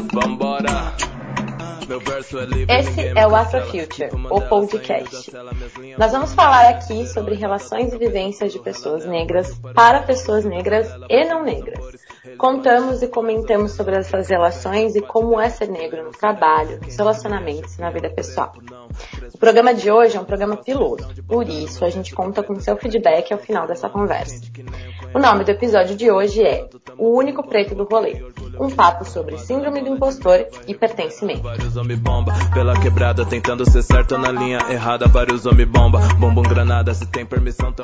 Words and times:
Vambora. 0.00 0.94
Esse 2.68 3.06
é 3.16 3.26
o 3.26 3.34
Afrofuture, 3.34 4.10
o 4.30 4.40
podcast. 4.42 5.32
Nós 5.98 6.12
vamos 6.12 6.34
falar 6.34 6.68
aqui 6.68 7.06
sobre 7.06 7.34
relações 7.34 7.92
e 7.92 7.98
vivências 7.98 8.52
de 8.52 8.58
pessoas 8.58 9.06
negras 9.06 9.58
para 9.74 10.02
pessoas 10.02 10.44
negras 10.44 10.86
e 11.08 11.24
não 11.24 11.42
negras. 11.42 11.78
Contamos 12.36 13.02
e 13.02 13.08
comentamos 13.08 13.72
sobre 13.72 13.96
essas 13.96 14.28
relações 14.28 14.94
e 14.94 15.00
como 15.00 15.40
é 15.40 15.48
ser 15.48 15.68
negro 15.68 16.04
no 16.04 16.10
trabalho, 16.10 16.78
nos 16.84 16.96
relacionamentos 16.96 17.76
e 17.76 17.80
na 17.80 17.90
vida 17.90 18.10
pessoal. 18.10 18.52
O 19.32 19.38
programa 19.38 19.72
de 19.72 19.90
hoje 19.90 20.16
é 20.16 20.20
um 20.20 20.24
programa 20.24 20.56
piloto, 20.56 21.22
por 21.24 21.48
isso 21.48 21.84
a 21.84 21.90
gente 21.90 22.14
conta 22.14 22.42
com 22.42 22.60
seu 22.60 22.76
feedback 22.76 23.32
ao 23.32 23.38
final 23.38 23.66
dessa 23.66 23.88
conversa. 23.88 24.40
O 25.14 25.18
nome 25.18 25.44
do 25.44 25.50
episódio 25.50 25.96
de 25.96 26.10
hoje 26.10 26.42
é 26.42 26.68
O 26.98 27.16
Único 27.16 27.46
Preto 27.46 27.74
do 27.74 27.84
Rolê, 27.84 28.22
um 28.60 28.70
papo 28.70 29.04
sobre 29.04 29.38
síndrome 29.38 29.80
do 29.82 29.90
impostor 29.90 30.46
e 30.66 30.74
pertencimento. 30.74 31.42
Vários 31.42 31.76
homem 31.76 31.96
bomba 31.96 32.32
pela 32.52 32.78
quebrada 32.80 33.24
tentando 33.24 33.68
ser 33.68 33.82
certo 33.82 34.18
na 34.18 34.30
linha 34.30 34.58
errada, 34.70 35.06
vários 35.06 35.46
homem 35.46 35.66
bomba, 35.66 36.00
bombom 36.18 36.42
granada, 36.42 36.92
se 36.94 37.06
tem 37.06 37.24
permissão 37.24 37.74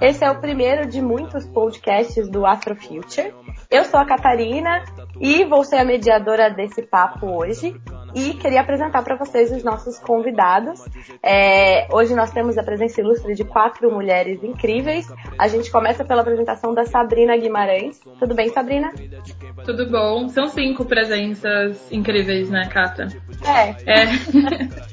Esse 0.00 0.24
é 0.24 0.30
o 0.30 0.40
primeiro 0.40 0.88
de 0.88 1.00
muitos 1.00 1.46
podcasts 1.46 2.28
do 2.28 2.44
Afrofuture. 2.44 3.34
Eu 3.70 3.84
sou 3.84 4.00
a 4.00 4.04
Catarina 4.04 4.84
e 5.20 5.44
vou 5.44 5.64
ser 5.64 5.76
a 5.76 5.84
mediadora 5.84 6.50
desse 6.50 6.82
papo 6.82 7.26
hoje 7.26 7.74
e 8.14 8.34
queria 8.34 8.60
apresentar 8.60 9.02
para 9.02 9.16
vocês 9.16 9.50
os 9.50 9.62
nossos 9.62 9.98
convidados. 9.98 10.80
É, 11.22 11.86
hoje 11.92 12.14
nós 12.14 12.30
temos 12.30 12.58
a 12.58 12.62
presença 12.62 13.00
ilustre 13.00 13.34
de 13.34 13.44
quatro 13.44 13.90
mulheres 13.90 14.42
incríveis. 14.42 15.12
A 15.38 15.48
gente 15.48 15.70
começa 15.70 16.04
pela 16.04 16.22
apresentação 16.22 16.74
da 16.74 16.84
Sabrina 16.84 17.36
Guimarães. 17.36 18.00
Tudo 18.18 18.34
bem, 18.34 18.48
Sabrina? 18.50 18.92
Tudo 19.64 19.90
bom. 19.90 20.28
São 20.28 20.48
cinco 20.48 20.84
presenças 20.84 21.90
incríveis, 21.90 22.50
né, 22.50 22.68
Cata? 22.68 23.08
É. 23.44 23.70
é. 23.90 24.92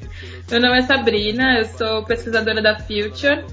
Meu 0.50 0.60
nome 0.60 0.78
é 0.78 0.82
Sabrina, 0.82 1.58
eu 1.58 1.64
sou 1.64 2.04
pesquisadora 2.04 2.60
da 2.60 2.76
Future, 2.80 3.44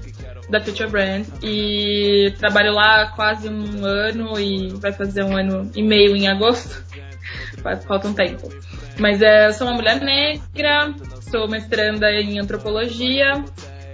da 0.50 0.60
Future 0.60 0.90
Brand, 0.90 1.26
e 1.42 2.34
trabalho 2.38 2.72
lá 2.72 3.02
há 3.02 3.12
quase 3.14 3.48
um 3.48 3.84
ano 3.84 4.38
e 4.38 4.70
vai 4.80 4.92
fazer 4.92 5.22
um 5.22 5.36
ano 5.36 5.70
e 5.76 5.82
meio 5.82 6.16
em 6.16 6.26
agosto. 6.26 6.84
Falta 7.86 8.08
um 8.08 8.14
tempo. 8.14 8.48
Mas 8.98 9.22
é, 9.22 9.46
eu 9.46 9.52
sou 9.52 9.66
uma 9.66 9.76
mulher 9.76 10.00
negra, 10.00 10.94
sou 11.30 11.48
mestranda 11.48 12.10
em 12.10 12.38
antropologia, 12.40 13.44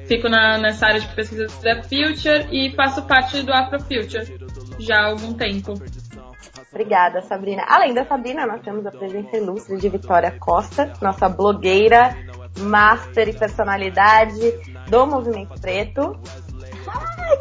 fico 0.07 0.29
na, 0.29 0.59
nessa 0.59 0.87
área 0.87 1.01
de 1.01 1.09
pesquisa 1.09 1.47
da 1.63 1.83
Future 1.83 2.49
e 2.51 2.71
faço 2.75 3.03
parte 3.03 3.43
do 3.43 3.53
Afrofuture 3.53 4.39
já 4.79 5.01
há 5.01 5.07
algum 5.07 5.35
tempo. 5.35 5.75
Obrigada, 6.73 7.23
Sabrina. 7.23 7.63
Além 7.69 7.95
da 7.95 8.05
Sabrina, 8.05 8.47
nós 8.47 8.61
temos 8.63 8.85
a 8.85 8.91
presença 8.91 9.37
ilustre 9.37 9.77
de 9.77 9.89
Vitória 9.89 10.33
Costa, 10.33 10.93
nossa 11.01 11.29
blogueira, 11.29 12.17
master 12.59 13.29
e 13.29 13.33
personalidade 13.33 14.41
do 14.89 15.07
Movimento 15.07 15.61
Preto. 15.61 16.19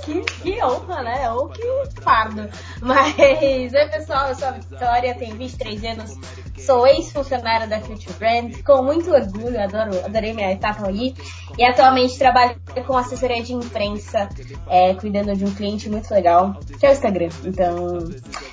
Que, 0.03 0.21
que 0.21 0.63
honra, 0.63 1.03
né? 1.03 1.31
Ou 1.31 1.49
que 1.49 1.61
fardo. 2.01 2.49
Mas, 2.81 3.73
oi 3.73 3.89
pessoal, 3.89 4.27
eu 4.29 4.35
sou 4.35 4.47
a 4.47 4.51
Vitória, 4.51 5.15
tenho 5.15 5.35
23 5.35 5.83
anos, 5.85 6.17
Sou 6.57 6.87
ex-funcionária 6.87 7.67
da 7.67 7.81
Future 7.81 8.13
Brand, 8.17 8.53
com 8.63 8.83
muito 8.83 9.11
orgulho, 9.11 9.61
adoro, 9.61 10.05
adorei 10.05 10.33
minha 10.33 10.51
etapa 10.51 10.87
aí. 10.87 11.13
E 11.57 11.65
atualmente 11.65 12.17
trabalho 12.17 12.55
com 12.87 12.95
assessoria 12.95 13.43
de 13.43 13.53
imprensa, 13.53 14.29
é, 14.69 14.93
cuidando 14.93 15.35
de 15.35 15.43
um 15.43 15.53
cliente 15.53 15.89
muito 15.89 16.09
legal, 16.13 16.55
que 16.79 16.85
é 16.85 16.89
o 16.89 16.93
Instagram. 16.93 17.29
Então, 17.43 17.97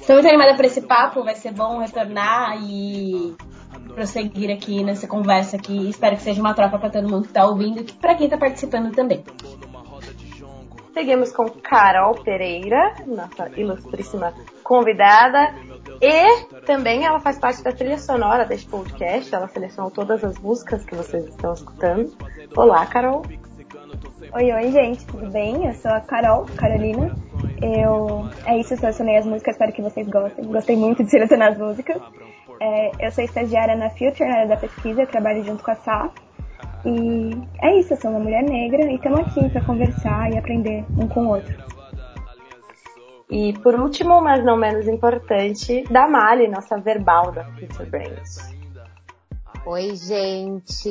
estou 0.01 0.17
muito 0.17 0.29
animada 0.29 0.57
por 0.57 0.65
esse 0.65 0.81
papo, 0.81 1.23
vai 1.23 1.37
ser 1.37 1.53
bom 1.53 1.79
retornar 1.79 2.59
e 2.63 3.37
prosseguir 3.95 4.51
aqui 4.51 4.83
nessa 4.83 5.07
conversa 5.07 5.57
aqui. 5.57 5.89
Espero 5.89 6.17
que 6.17 6.23
seja 6.23 6.41
uma 6.41 6.55
troca 6.55 6.79
para 6.79 6.91
todo 6.91 7.09
mundo 7.09 7.23
que 7.23 7.29
está 7.29 7.47
ouvindo 7.47 7.81
e 7.81 7.85
para 7.85 8.17
quem 8.17 8.27
está 8.27 8.37
participando 8.37 8.93
também. 8.93 9.23
Seguimos 11.01 11.33
com 11.33 11.49
Carol 11.49 12.15
Pereira, 12.23 12.95
nossa 13.07 13.49
ilustríssima 13.57 14.35
convidada. 14.63 15.55
E 15.99 16.61
também 16.67 17.07
ela 17.07 17.19
faz 17.21 17.39
parte 17.39 17.63
da 17.63 17.73
trilha 17.73 17.97
sonora 17.97 18.45
deste 18.45 18.69
podcast. 18.69 19.35
Ela 19.35 19.49
selecionou 19.49 19.91
todas 19.91 20.23
as 20.23 20.39
músicas 20.39 20.85
que 20.85 20.95
vocês 20.95 21.25
estão 21.25 21.55
escutando. 21.55 22.15
Olá, 22.55 22.85
Carol. 22.85 23.23
Oi, 24.35 24.53
oi, 24.53 24.73
gente, 24.73 25.07
tudo 25.07 25.31
bem? 25.31 25.69
Eu 25.69 25.73
sou 25.73 25.91
a 25.91 26.01
Carol, 26.01 26.45
Carolina. 26.55 27.17
Eu. 27.63 28.29
É 28.45 28.59
isso, 28.59 28.75
eu 28.75 28.77
selecionei 28.77 29.17
as 29.17 29.25
músicas, 29.25 29.55
espero 29.55 29.73
que 29.73 29.81
vocês 29.81 30.07
gostem. 30.07 30.45
Gostei 30.45 30.77
muito 30.77 31.03
de 31.03 31.11
selecionar 31.11 31.53
as 31.53 31.59
músicas. 31.59 31.97
É, 32.61 33.07
eu 33.07 33.11
sou 33.11 33.25
estagiária 33.25 33.75
na 33.75 33.89
Future, 33.89 34.29
na 34.29 34.41
área 34.41 34.49
da 34.49 34.57
pesquisa, 34.59 35.01
eu 35.01 35.07
trabalho 35.07 35.43
junto 35.45 35.65
com 35.65 35.71
a 35.71 35.77
Sá. 35.77 36.11
E 36.85 36.91
é 37.71 37.79
isso, 37.79 37.93
eu 37.93 38.01
sou 38.01 38.11
uma 38.11 38.21
mulher 38.21 38.43
negra 38.43 38.91
e 38.91 38.97
estamos 38.97 39.21
aqui 39.21 39.49
para 39.49 39.65
conversar 39.65 40.33
e 40.33 40.39
aprender 40.39 40.85
um 40.99 41.07
com 41.07 41.27
o 41.27 41.29
outro. 41.29 41.57
E 43.31 43.53
por 43.61 43.77
último, 43.77 44.21
mas 44.21 44.45
não 44.45 44.57
menos 44.57 44.89
importante, 44.89 45.85
da 45.85 46.09
Mali, 46.09 46.49
nossa 46.49 46.77
verbal 46.79 47.31
da 47.31 47.45
Future 47.45 47.89
Brains. 47.89 48.53
Oi, 49.65 49.95
gente. 49.95 50.91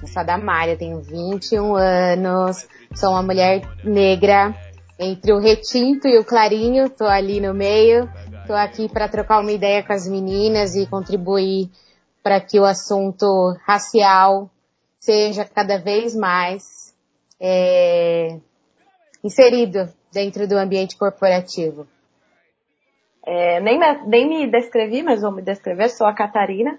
Eu 0.00 0.08
sou 0.08 0.20
a 0.20 0.24
Damária, 0.24 0.78
tenho 0.78 1.02
21 1.02 1.74
anos, 1.74 2.66
sou 2.94 3.10
uma 3.10 3.22
mulher 3.22 3.60
negra 3.84 4.54
entre 4.98 5.30
o 5.30 5.38
retinto 5.38 6.08
e 6.08 6.18
o 6.18 6.24
clarinho, 6.24 6.88
tô 6.88 7.04
ali 7.04 7.38
no 7.38 7.52
meio. 7.52 8.08
Tô 8.46 8.54
aqui 8.54 8.88
para 8.88 9.08
trocar 9.08 9.40
uma 9.40 9.52
ideia 9.52 9.82
com 9.82 9.92
as 9.92 10.08
meninas 10.08 10.74
e 10.74 10.86
contribuir 10.86 11.68
para 12.22 12.40
que 12.40 12.58
o 12.58 12.64
assunto 12.64 13.54
racial 13.66 14.48
seja 15.04 15.44
cada 15.44 15.76
vez 15.78 16.16
mais 16.16 16.94
é, 17.38 18.38
inserido 19.22 19.92
dentro 20.10 20.48
do 20.48 20.56
ambiente 20.56 20.96
corporativo? 20.96 21.86
É, 23.26 23.60
nem, 23.60 23.78
nem 24.06 24.28
me 24.28 24.50
descrevi, 24.50 25.02
mas 25.02 25.20
vou 25.20 25.30
me 25.30 25.42
descrever. 25.42 25.90
Sou 25.90 26.06
a 26.06 26.14
Catarina, 26.14 26.78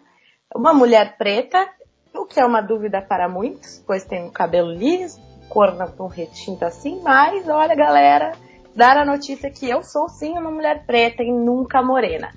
uma 0.56 0.74
mulher 0.74 1.18
preta, 1.18 1.69
o 2.16 2.25
que 2.25 2.40
é 2.40 2.46
uma 2.46 2.62
dúvida 2.62 3.00
para 3.00 3.30
muitos, 3.30 3.84
pois 3.85 4.03
tenho 4.03 4.31
cabelo 4.31 4.72
liso, 4.72 5.22
cor 5.47 5.75
um 6.00 6.08
retinto 6.08 6.66
assim, 6.66 7.02
mas 7.03 7.47
olha 7.47 7.75
galera, 7.75 8.31
dar 8.75 8.97
a 8.97 9.06
notícia 9.06 9.52
que 9.52 9.69
eu 9.69 9.84
sou 9.84 10.09
sim 10.09 10.31
uma 10.31 10.50
mulher 10.50 10.84
preta 10.88 11.22
e 11.22 11.31
nunca 11.31 11.84
morena. 11.84 12.31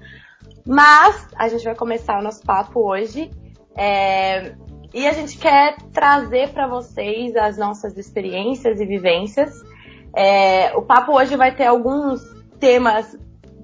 Mas 0.66 1.26
a 1.34 1.48
gente 1.48 1.64
vai 1.64 1.74
começar 1.74 2.18
o 2.18 2.22
nosso 2.22 2.42
papo 2.44 2.80
hoje 2.80 3.30
é, 3.74 4.54
e 4.92 5.06
a 5.06 5.12
gente 5.12 5.38
quer 5.38 5.76
trazer 5.92 6.50
para 6.50 6.66
vocês 6.66 7.36
as 7.36 7.58
nossas 7.58 7.96
experiências 7.96 8.80
e 8.80 8.86
vivências 8.86 9.52
é, 10.14 10.76
o 10.76 10.82
papo 10.82 11.12
hoje 11.12 11.36
vai 11.36 11.54
ter 11.54 11.66
alguns 11.66 12.20
temas 12.58 13.16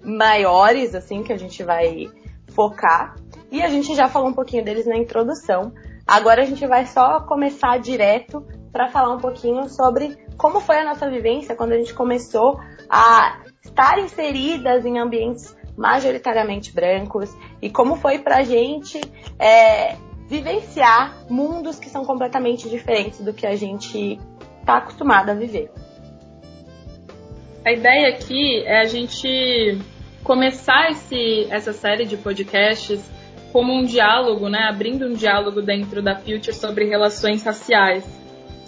maiores, 0.04 0.94
assim, 0.94 1.22
que 1.22 1.32
a 1.32 1.36
gente 1.36 1.62
vai 1.62 2.08
focar. 2.48 3.16
E 3.50 3.62
a 3.62 3.68
gente 3.68 3.94
já 3.94 4.08
falou 4.08 4.28
um 4.28 4.34
pouquinho 4.34 4.64
deles 4.64 4.86
na 4.86 4.96
introdução. 4.96 5.72
Agora 6.06 6.42
a 6.42 6.44
gente 6.44 6.66
vai 6.66 6.86
só 6.86 7.20
começar 7.20 7.78
direto 7.78 8.46
para 8.72 8.88
falar 8.88 9.14
um 9.14 9.18
pouquinho 9.18 9.68
sobre 9.68 10.18
como 10.36 10.60
foi 10.60 10.78
a 10.78 10.84
nossa 10.84 11.08
vivência 11.08 11.54
quando 11.54 11.72
a 11.72 11.76
gente 11.76 11.94
começou 11.94 12.60
a 12.90 13.40
estar 13.62 13.98
inseridas 13.98 14.84
em 14.84 14.98
ambientes 14.98 15.56
majoritariamente 15.76 16.72
brancos 16.72 17.34
e 17.62 17.70
como 17.70 17.96
foi 17.96 18.18
para 18.18 18.38
a 18.38 18.42
gente 18.42 19.00
é, 19.38 19.96
vivenciar 20.34 21.24
mundos 21.30 21.78
que 21.78 21.88
são 21.88 22.04
completamente 22.04 22.68
diferentes 22.68 23.20
do 23.20 23.32
que 23.32 23.46
a 23.46 23.54
gente 23.54 24.18
está 24.60 24.78
acostumado 24.78 25.30
a 25.30 25.34
viver. 25.34 25.70
A 27.64 27.72
ideia 27.72 28.08
aqui 28.08 28.62
é 28.66 28.80
a 28.80 28.84
gente 28.84 29.78
começar 30.24 30.90
esse, 30.90 31.46
essa 31.50 31.72
série 31.72 32.04
de 32.04 32.16
podcasts 32.16 33.00
como 33.52 33.72
um 33.72 33.84
diálogo, 33.84 34.48
né, 34.48 34.66
abrindo 34.68 35.06
um 35.06 35.12
diálogo 35.12 35.62
dentro 35.62 36.02
da 36.02 36.16
Future 36.16 36.52
sobre 36.52 36.86
relações 36.86 37.44
raciais. 37.44 38.04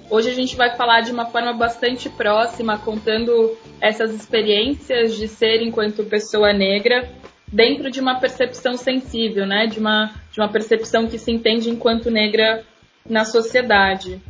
Hoje 0.08 0.30
a 0.30 0.34
gente 0.34 0.54
vai 0.54 0.76
falar 0.76 1.00
de 1.00 1.10
uma 1.10 1.26
forma 1.26 1.52
bastante 1.52 2.08
próxima, 2.08 2.78
contando 2.78 3.56
essas 3.80 4.14
experiências 4.14 5.16
de 5.16 5.26
ser 5.26 5.60
enquanto 5.62 6.04
pessoa 6.04 6.52
negra 6.52 7.10
dentro 7.48 7.90
de 7.90 8.00
uma 8.00 8.20
percepção 8.20 8.76
sensível, 8.76 9.44
né, 9.44 9.66
de 9.66 9.80
uma, 9.80 10.14
de 10.36 10.40
uma 10.42 10.52
percepção 10.52 11.06
que 11.08 11.18
se 11.18 11.32
entende 11.32 11.70
enquanto 11.70 12.10
negra 12.10 12.62
na 13.08 13.24
sociedade. 13.24 14.20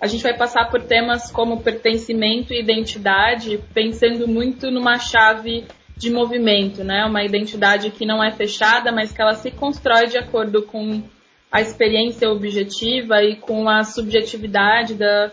A 0.00 0.08
gente 0.08 0.24
vai 0.24 0.36
passar 0.36 0.68
por 0.68 0.82
temas 0.82 1.30
como 1.30 1.62
pertencimento 1.62 2.52
e 2.52 2.60
identidade, 2.60 3.60
pensando 3.72 4.26
muito 4.26 4.72
numa 4.72 4.98
chave 4.98 5.64
de 5.96 6.10
movimento, 6.10 6.82
né? 6.82 7.04
Uma 7.04 7.22
identidade 7.22 7.92
que 7.92 8.04
não 8.04 8.22
é 8.22 8.32
fechada, 8.32 8.90
mas 8.90 9.12
que 9.12 9.22
ela 9.22 9.34
se 9.34 9.52
constrói 9.52 10.08
de 10.08 10.18
acordo 10.18 10.62
com 10.62 11.00
a 11.50 11.60
experiência 11.60 12.28
objetiva 12.28 13.22
e 13.22 13.36
com 13.36 13.68
a 13.68 13.84
subjetividade 13.84 14.94
da, 14.94 15.30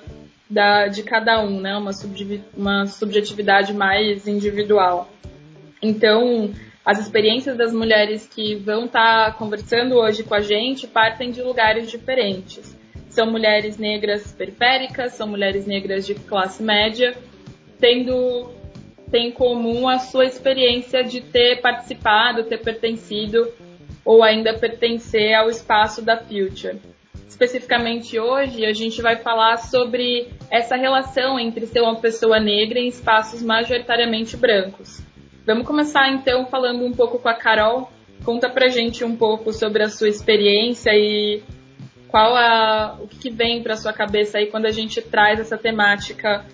da, 0.48 0.88
de 0.90 1.02
cada 1.02 1.44
um, 1.44 1.60
né? 1.60 1.76
Uma, 2.56 2.86
subjetividade 2.86 3.74
mais 3.74 4.28
individual. 4.28 5.10
Então, 5.82 6.54
as 6.86 7.00
experiências 7.00 7.58
das 7.58 7.72
mulheres 7.72 8.28
que 8.28 8.56
vão 8.56 8.86
estar 8.86 9.32
tá 9.32 9.38
conversando 9.38 9.96
hoje 9.96 10.24
com 10.24 10.36
a 10.36 10.42
gente 10.42 10.86
partem 10.86 11.32
de 11.32 11.42
lugares 11.42 11.90
diferentes. 11.90 12.78
São 13.10 13.30
mulheres 13.30 13.78
negras 13.78 14.32
periféricas, 14.32 15.14
são 15.14 15.28
mulheres 15.28 15.66
negras 15.66 16.06
de 16.06 16.16
classe 16.16 16.62
média, 16.62 17.16
tendo 17.80 18.52
tem 19.14 19.28
em 19.28 19.32
comum 19.32 19.88
a 19.88 20.00
sua 20.00 20.26
experiência 20.26 21.04
de 21.04 21.22
ter 21.22 21.62
participado, 21.62 22.46
ter 22.46 22.58
pertencido 22.58 23.48
ou 24.04 24.24
ainda 24.24 24.58
pertencer 24.58 25.36
ao 25.36 25.52
espaço 25.52 26.02
da 26.02 26.18
Future. 26.18 26.80
Especificamente 27.28 28.20
hoje, 28.20 28.66
a 28.66 28.74
gente 28.74 29.04
vai 29.04 29.18
falar 29.18 29.58
sobre 29.58 30.30
essa 30.50 30.76
relação 30.76 31.40
entre 31.40 31.68
ser 31.68 31.82
uma 31.82 32.00
pessoa 32.00 32.40
negra 32.40 32.80
em 32.80 32.88
espaços 32.88 33.44
majoritariamente 33.44 34.36
brancos. 34.36 35.03
Vamos 35.46 35.68
começar 35.68 36.10
então 36.10 36.46
falando 36.46 36.86
um 36.86 36.94
pouco 36.94 37.20
com 37.20 37.28
a 37.28 37.34
Carol. 37.34 37.90
Conta 38.24 38.50
pra 38.50 38.70
gente 38.70 39.04
um 39.04 39.16
pouco 39.16 39.52
sobre 39.52 39.84
a 39.84 39.90
sua 39.90 40.08
experiência 40.08 40.92
e 40.94 41.44
qual 42.08 42.36
a, 42.36 42.98
o 43.02 43.08
que 43.08 43.30
vem 43.30 43.62
pra 43.62 43.76
sua 43.76 43.92
cabeça 43.92 44.38
aí 44.38 44.48
quando 44.48 44.68
a 44.68 44.72
gente 44.72 45.02
traz 45.02 45.40
essa 45.40 45.58
temática 45.58 46.46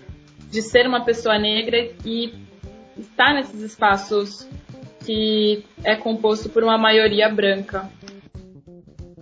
de 0.50 0.62
ser 0.62 0.86
uma 0.86 1.04
pessoa 1.04 1.38
negra 1.38 1.76
e 2.04 2.34
estar 2.98 3.34
nesses 3.34 3.60
espaços 3.60 4.48
que 5.04 5.64
é 5.84 5.94
composto 5.94 6.48
por 6.48 6.64
uma 6.64 6.76
maioria 6.76 7.28
branca. 7.28 7.88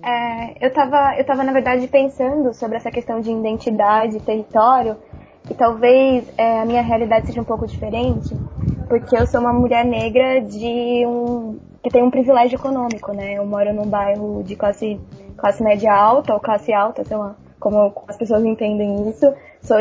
É, 0.02 0.64
eu 0.64 0.68
estava 0.68 1.16
eu 1.18 1.26
tava, 1.26 1.44
na 1.44 1.52
verdade, 1.52 1.86
pensando 1.88 2.54
sobre 2.54 2.76
essa 2.76 2.90
questão 2.90 3.20
de 3.20 3.30
identidade, 3.30 4.20
território, 4.20 4.96
e 5.50 5.54
talvez 5.54 6.26
é, 6.38 6.60
a 6.60 6.64
minha 6.64 6.82
realidade 6.82 7.26
seja 7.26 7.40
um 7.40 7.44
pouco 7.44 7.66
diferente, 7.66 8.34
porque 8.88 9.16
eu 9.16 9.26
sou 9.26 9.40
uma 9.40 9.52
mulher 9.52 9.84
negra 9.84 10.40
de 10.40 11.04
um 11.06 11.58
que 11.82 11.90
tem 11.90 12.02
um 12.02 12.10
privilégio 12.10 12.56
econômico, 12.56 13.12
né? 13.12 13.34
Eu 13.34 13.46
moro 13.46 13.72
num 13.72 13.86
bairro 13.86 14.42
de 14.42 14.56
classe 14.56 14.98
classe 15.36 15.62
média 15.62 15.94
alta 15.94 16.34
ou 16.34 16.40
classe 16.40 16.72
alta, 16.72 17.04
sei 17.04 17.16
lá, 17.16 17.36
como 17.60 17.92
as 18.08 18.16
pessoas 18.16 18.44
entendem 18.44 19.08
isso. 19.08 19.32
Sou 19.62 19.76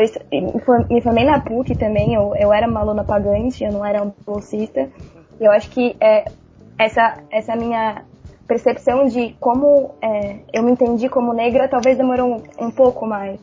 me 0.90 1.00
formei 1.00 1.24
na 1.24 1.40
PUC 1.40 1.76
também, 1.76 2.14
eu, 2.14 2.34
eu 2.36 2.52
era 2.52 2.68
uma 2.68 2.80
aluna 2.80 3.04
pagante, 3.04 3.64
eu 3.64 3.72
não 3.72 3.84
era 3.84 4.02
um 4.02 4.12
bolsista. 4.24 4.88
E 5.40 5.44
eu 5.44 5.50
acho 5.50 5.70
que 5.70 5.96
é, 6.00 6.24
essa 6.78 7.18
essa 7.30 7.56
minha 7.56 8.04
percepção 8.46 9.06
de 9.06 9.34
como 9.40 9.94
é, 10.00 10.36
eu 10.52 10.62
me 10.62 10.72
entendi 10.72 11.08
como 11.08 11.32
negra 11.32 11.68
talvez 11.68 11.96
demorou 11.96 12.36
um, 12.36 12.66
um 12.66 12.70
pouco 12.70 13.06
mais 13.06 13.38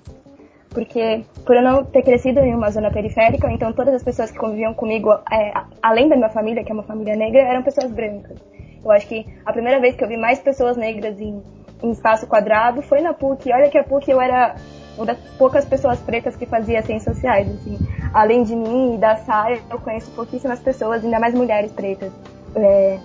porque 0.75 1.23
por 1.45 1.55
eu 1.55 1.63
não 1.63 1.85
ter 1.85 2.03
crescido 2.03 2.41
em 2.41 2.53
uma 2.53 2.69
zona 2.69 2.91
periférica, 2.91 3.49
então 3.49 3.71
todas 3.71 3.93
as 3.95 4.03
pessoas 4.03 4.29
que 4.29 4.37
conviviam 4.37 4.73
comigo, 4.73 5.09
é, 5.31 5.53
além 5.81 6.09
da 6.09 6.17
minha 6.17 6.29
família, 6.29 6.63
que 6.63 6.71
é 6.71 6.75
uma 6.75 6.83
família 6.83 7.15
negra, 7.15 7.41
eram 7.41 7.63
pessoas 7.63 7.89
brancas. 7.89 8.37
Eu 8.83 8.91
acho 8.91 9.07
que 9.07 9.25
a 9.45 9.53
primeira 9.53 9.79
vez 9.79 9.95
que 9.95 10.03
eu 10.03 10.07
vi 10.07 10.17
mais 10.17 10.37
pessoas 10.39 10.75
negras 10.75 11.19
em, 11.19 11.41
em 11.81 11.91
espaço 11.91 12.27
quadrado 12.27 12.81
foi 12.81 12.99
na 12.99 13.13
PUC. 13.13 13.51
Olha 13.51 13.69
que 13.69 13.77
a 13.77 13.83
PUC 13.83 14.11
eu 14.11 14.21
era 14.21 14.55
uma 14.97 15.05
das 15.05 15.17
poucas 15.37 15.65
pessoas 15.65 15.99
pretas 16.01 16.35
que 16.35 16.45
fazia 16.45 16.83
ciências 16.83 17.15
sociais, 17.15 17.49
assim. 17.49 17.79
Além 18.13 18.43
de 18.43 18.55
mim 18.55 18.95
e 18.95 18.97
da 18.97 19.15
Sara, 19.15 19.57
eu 19.71 19.79
conheço 19.79 20.11
pouquíssimas 20.11 20.59
pessoas, 20.59 21.03
ainda 21.03 21.19
mais 21.19 21.33
mulheres 21.33 21.71
pretas. 21.71 22.11
É, 22.53 22.99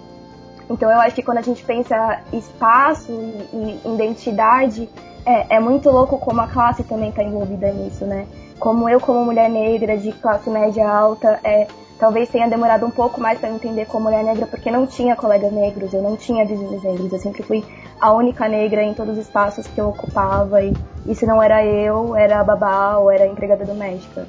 então 0.69 0.91
eu 0.91 1.01
acho 1.01 1.15
que 1.15 1.23
quando 1.23 1.39
a 1.39 1.43
gente 1.43 1.65
pensa 1.65 2.21
espaço 2.33 3.11
e, 3.13 3.81
e 3.87 3.95
identidade, 3.95 4.89
é, 5.25 5.57
é 5.57 5.61
muito 5.61 5.91
louco 5.91 6.19
como 6.19 6.41
a 6.41 6.47
classe 6.47 6.83
também 6.85 7.11
está 7.11 7.23
envolvida 7.23 7.71
nisso, 7.73 8.05
né? 8.05 8.27
Como 8.59 8.89
eu, 8.89 9.01
como 9.01 9.25
mulher 9.25 9.49
negra 9.49 9.97
de 9.97 10.13
classe 10.13 10.51
média 10.51 10.89
alta, 10.89 11.41
é, 11.43 11.67
talvez 11.99 12.29
tenha 12.29 12.49
demorado 12.49 12.87
um 12.87 12.91
pouco 12.91 13.21
mais 13.21 13.39
para 13.39 13.51
entender 13.51 13.87
como 13.87 14.05
mulher 14.05 14.25
negra, 14.25 14.47
porque 14.47 14.71
não 14.71 14.87
tinha 14.87 15.15
colegas 15.15 15.53
negros, 15.53 15.93
eu 15.93 16.03
não 16.03 16.17
tinha 16.17 16.45
vizinhos 16.45 16.83
negros, 16.83 17.13
eu 17.13 17.19
sempre 17.19 17.43
fui 17.43 17.65
a 18.01 18.13
única 18.13 18.49
negra 18.49 18.83
em 18.83 18.95
todos 18.95 19.19
os 19.19 19.25
espaços 19.25 19.67
que 19.67 19.81
eu 19.81 19.89
ocupava, 19.89 20.63
e, 20.63 20.75
e 21.07 21.15
se 21.15 21.27
não 21.27 21.43
era 21.43 21.65
eu, 21.65 22.17
era 22.17 22.41
a 22.41 22.45
babá 22.45 22.97
ou 22.99 23.11
era 23.11 23.25
a 23.25 23.27
empregada 23.27 23.65
doméstica. 23.65 24.27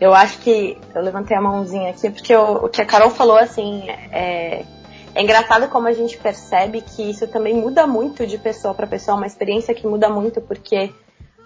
Eu 0.00 0.12
acho 0.12 0.38
que 0.40 0.76
eu 0.94 1.00
levantei 1.00 1.36
a 1.36 1.40
mãozinha 1.40 1.90
aqui 1.90 2.10
porque 2.10 2.34
eu, 2.34 2.64
o 2.64 2.68
que 2.68 2.82
a 2.82 2.84
Carol 2.84 3.10
falou 3.10 3.36
assim 3.36 3.88
é, 4.10 4.64
é 5.14 5.22
engraçado 5.22 5.68
como 5.68 5.88
a 5.88 5.92
gente 5.92 6.16
percebe 6.16 6.80
que 6.80 7.02
isso 7.10 7.28
também 7.28 7.54
muda 7.54 7.86
muito 7.86 8.26
de 8.26 8.38
pessoa 8.38 8.72
para 8.72 8.86
pessoa, 8.86 9.16
uma 9.16 9.26
experiência 9.26 9.74
que 9.74 9.86
muda 9.86 10.08
muito 10.08 10.40
porque 10.40 10.90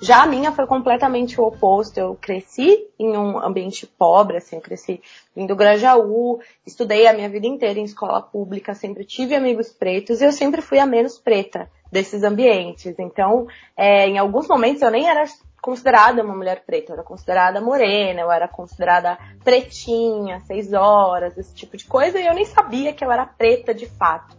já 0.00 0.22
a 0.22 0.26
minha 0.26 0.52
foi 0.52 0.66
completamente 0.66 1.40
o 1.40 1.44
oposto. 1.44 1.98
Eu 1.98 2.14
cresci 2.20 2.86
em 2.98 3.16
um 3.16 3.38
ambiente 3.38 3.86
pobre, 3.86 4.36
assim, 4.36 4.56
eu 4.56 4.62
cresci 4.62 5.00
vindo 5.34 5.48
do 5.48 5.56
Grajaú, 5.56 6.38
estudei 6.66 7.06
a 7.06 7.12
minha 7.12 7.28
vida 7.28 7.46
inteira 7.46 7.78
em 7.78 7.84
escola 7.84 8.20
pública, 8.20 8.74
sempre 8.74 9.04
tive 9.04 9.34
amigos 9.34 9.70
pretos 9.70 10.20
e 10.20 10.24
eu 10.24 10.32
sempre 10.32 10.60
fui 10.60 10.78
a 10.78 10.86
menos 10.86 11.18
preta 11.18 11.70
desses 11.90 12.22
ambientes. 12.22 12.94
Então, 12.98 13.46
é, 13.76 14.06
em 14.06 14.18
alguns 14.18 14.46
momentos 14.46 14.82
eu 14.82 14.90
nem 14.90 15.08
era 15.08 15.24
considerada 15.66 16.22
uma 16.22 16.36
mulher 16.36 16.62
preta, 16.64 16.92
eu 16.92 16.94
era 16.94 17.02
considerada 17.02 17.60
morena, 17.60 18.20
eu 18.20 18.30
era 18.30 18.46
considerada 18.46 19.18
pretinha, 19.42 20.38
seis 20.46 20.72
horas, 20.72 21.36
esse 21.36 21.52
tipo 21.52 21.76
de 21.76 21.84
coisa, 21.84 22.20
e 22.20 22.24
eu 22.24 22.32
nem 22.32 22.44
sabia 22.44 22.92
que 22.92 23.04
eu 23.04 23.10
era 23.10 23.26
preta 23.26 23.74
de 23.74 23.86
fato. 23.86 24.36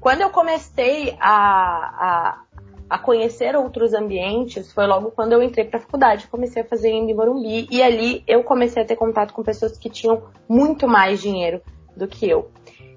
Quando 0.00 0.22
eu 0.22 0.30
comecei 0.30 1.16
a, 1.20 1.30
a, 1.30 2.42
a 2.90 2.98
conhecer 2.98 3.54
outros 3.54 3.94
ambientes, 3.94 4.72
foi 4.72 4.88
logo 4.88 5.12
quando 5.12 5.32
eu 5.32 5.40
entrei 5.44 5.64
para 5.64 5.78
a 5.78 5.82
faculdade, 5.82 6.26
comecei 6.26 6.62
a 6.62 6.66
fazer 6.66 6.90
em 6.90 7.14
Morumbi, 7.14 7.68
e 7.70 7.80
ali 7.80 8.24
eu 8.26 8.42
comecei 8.42 8.82
a 8.82 8.86
ter 8.86 8.96
contato 8.96 9.32
com 9.32 9.44
pessoas 9.44 9.78
que 9.78 9.88
tinham 9.88 10.24
muito 10.48 10.88
mais 10.88 11.20
dinheiro 11.20 11.62
do 11.96 12.08
que 12.08 12.28
eu. 12.28 12.50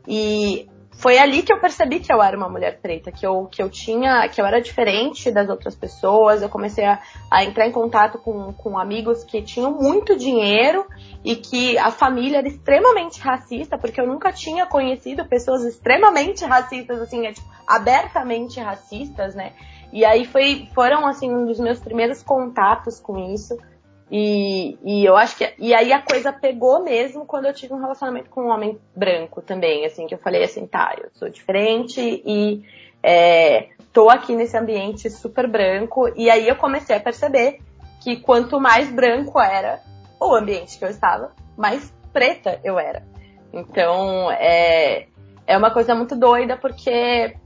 E 0.08 0.68
foi 0.92 1.18
ali 1.18 1.42
que 1.42 1.52
eu 1.52 1.60
percebi 1.60 2.00
que 2.00 2.14
eu 2.14 2.22
era 2.22 2.38
uma 2.38 2.50
mulher 2.50 2.80
preta, 2.80 3.12
que 3.12 3.26
eu, 3.26 3.48
que 3.48 3.62
eu 3.62 3.70
tinha, 3.70 4.28
que 4.28 4.40
eu 4.40 4.46
era 4.46 4.62
diferente 4.62 5.32
das 5.32 5.50
outras 5.50 5.76
pessoas. 5.76 6.42
Eu 6.42 6.50
comecei 6.50 6.86
a, 6.86 7.00
a 7.30 7.44
entrar 7.44 7.66
em 7.66 7.72
contato 7.72 8.20
com, 8.20 8.54
com 8.54 8.78
amigos 8.78 9.24
que 9.24 9.42
tinham 9.42 9.72
muito 9.72 10.16
dinheiro 10.18 10.86
e 11.24 11.36
que 11.36 11.78
a 11.78 11.92
família 11.92 12.40
era 12.40 12.48
extremamente 12.48 13.20
racista, 13.20 13.78
porque 13.78 14.00
eu 14.00 14.06
nunca 14.06 14.32
tinha 14.32 14.66
conhecido 14.66 15.26
pessoas 15.26 15.64
extremamente 15.64 16.46
racistas, 16.46 17.02
assim, 17.02 17.26
é, 17.26 17.34
tipo, 17.34 17.48
abertamente 17.66 18.60
racistas, 18.60 19.34
né? 19.34 19.54
E 19.94 20.06
aí 20.06 20.26
foi, 20.26 20.70
foram, 20.74 21.08
assim, 21.08 21.34
um 21.34 21.46
dos 21.46 21.60
meus 21.60 21.80
primeiros 21.80 22.22
contatos 22.22 23.00
com 23.00 23.18
isso. 23.34 23.58
E, 24.12 24.78
e 24.84 25.06
eu 25.06 25.16
acho 25.16 25.38
que. 25.38 25.54
E 25.58 25.74
aí 25.74 25.94
a 25.94 26.02
coisa 26.02 26.34
pegou 26.34 26.84
mesmo 26.84 27.26
quando 27.26 27.46
eu 27.46 27.54
tive 27.54 27.74
um 27.74 27.80
relacionamento 27.80 28.30
com 28.30 28.44
um 28.44 28.50
homem 28.50 28.78
branco 28.94 29.42
também, 29.42 29.86
assim, 29.86 30.06
que 30.06 30.14
eu 30.14 30.20
falei 30.20 30.44
assim, 30.44 30.68
tá, 30.68 30.94
eu 31.02 31.10
sou 31.14 31.30
diferente 31.30 32.22
e 32.26 32.62
é, 33.02 33.70
tô 33.94 34.10
aqui 34.10 34.36
nesse 34.36 34.58
ambiente 34.58 35.10
super 35.10 35.48
branco. 35.48 36.12
E 36.18 36.30
aí 36.30 36.46
eu 36.46 36.58
comecei 36.58 36.94
a 36.94 37.00
perceber 37.00 37.60
que 38.04 38.18
quanto 38.18 38.60
mais 38.60 38.92
branco 38.92 39.40
era 39.40 39.80
o 40.20 40.36
ambiente 40.36 40.78
que 40.78 40.84
eu 40.84 40.90
estava, 40.90 41.32
mais 41.56 41.94
preta 42.12 42.60
eu 42.66 42.78
era. 42.78 43.04
Então 43.54 44.30
é, 44.30 45.08
é 45.48 45.58
uma 45.58 45.72
coisa 45.72 45.96
muito 45.96 46.18
doida 46.18 46.58
porque 46.58 47.38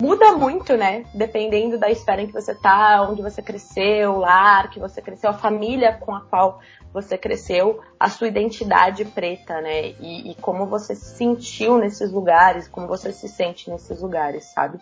muda 0.00 0.32
muito, 0.32 0.76
né? 0.76 1.04
Dependendo 1.14 1.78
da 1.78 1.90
esfera 1.90 2.22
em 2.22 2.26
que 2.26 2.32
você 2.32 2.54
tá, 2.54 3.06
onde 3.08 3.22
você 3.22 3.42
cresceu, 3.42 4.12
o 4.12 4.18
lar 4.18 4.70
que 4.70 4.80
você 4.80 5.00
cresceu, 5.00 5.30
a 5.30 5.34
família 5.34 5.92
com 5.94 6.14
a 6.14 6.20
qual 6.20 6.60
você 6.92 7.16
cresceu, 7.16 7.80
a 7.98 8.08
sua 8.08 8.28
identidade 8.28 9.04
preta, 9.04 9.60
né? 9.60 9.94
E, 10.00 10.30
e 10.30 10.34
como 10.36 10.66
você 10.66 10.94
se 10.94 11.16
sentiu 11.16 11.78
nesses 11.78 12.12
lugares, 12.12 12.68
como 12.68 12.86
você 12.86 13.12
se 13.12 13.28
sente 13.28 13.70
nesses 13.70 14.00
lugares, 14.02 14.44
sabe? 14.52 14.78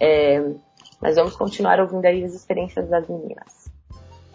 É, 0.00 0.40
mas 1.00 1.16
vamos 1.16 1.36
continuar 1.36 1.80
ouvindo 1.80 2.04
aí 2.04 2.24
as 2.24 2.34
experiências 2.34 2.88
das 2.88 3.08
meninas. 3.08 3.68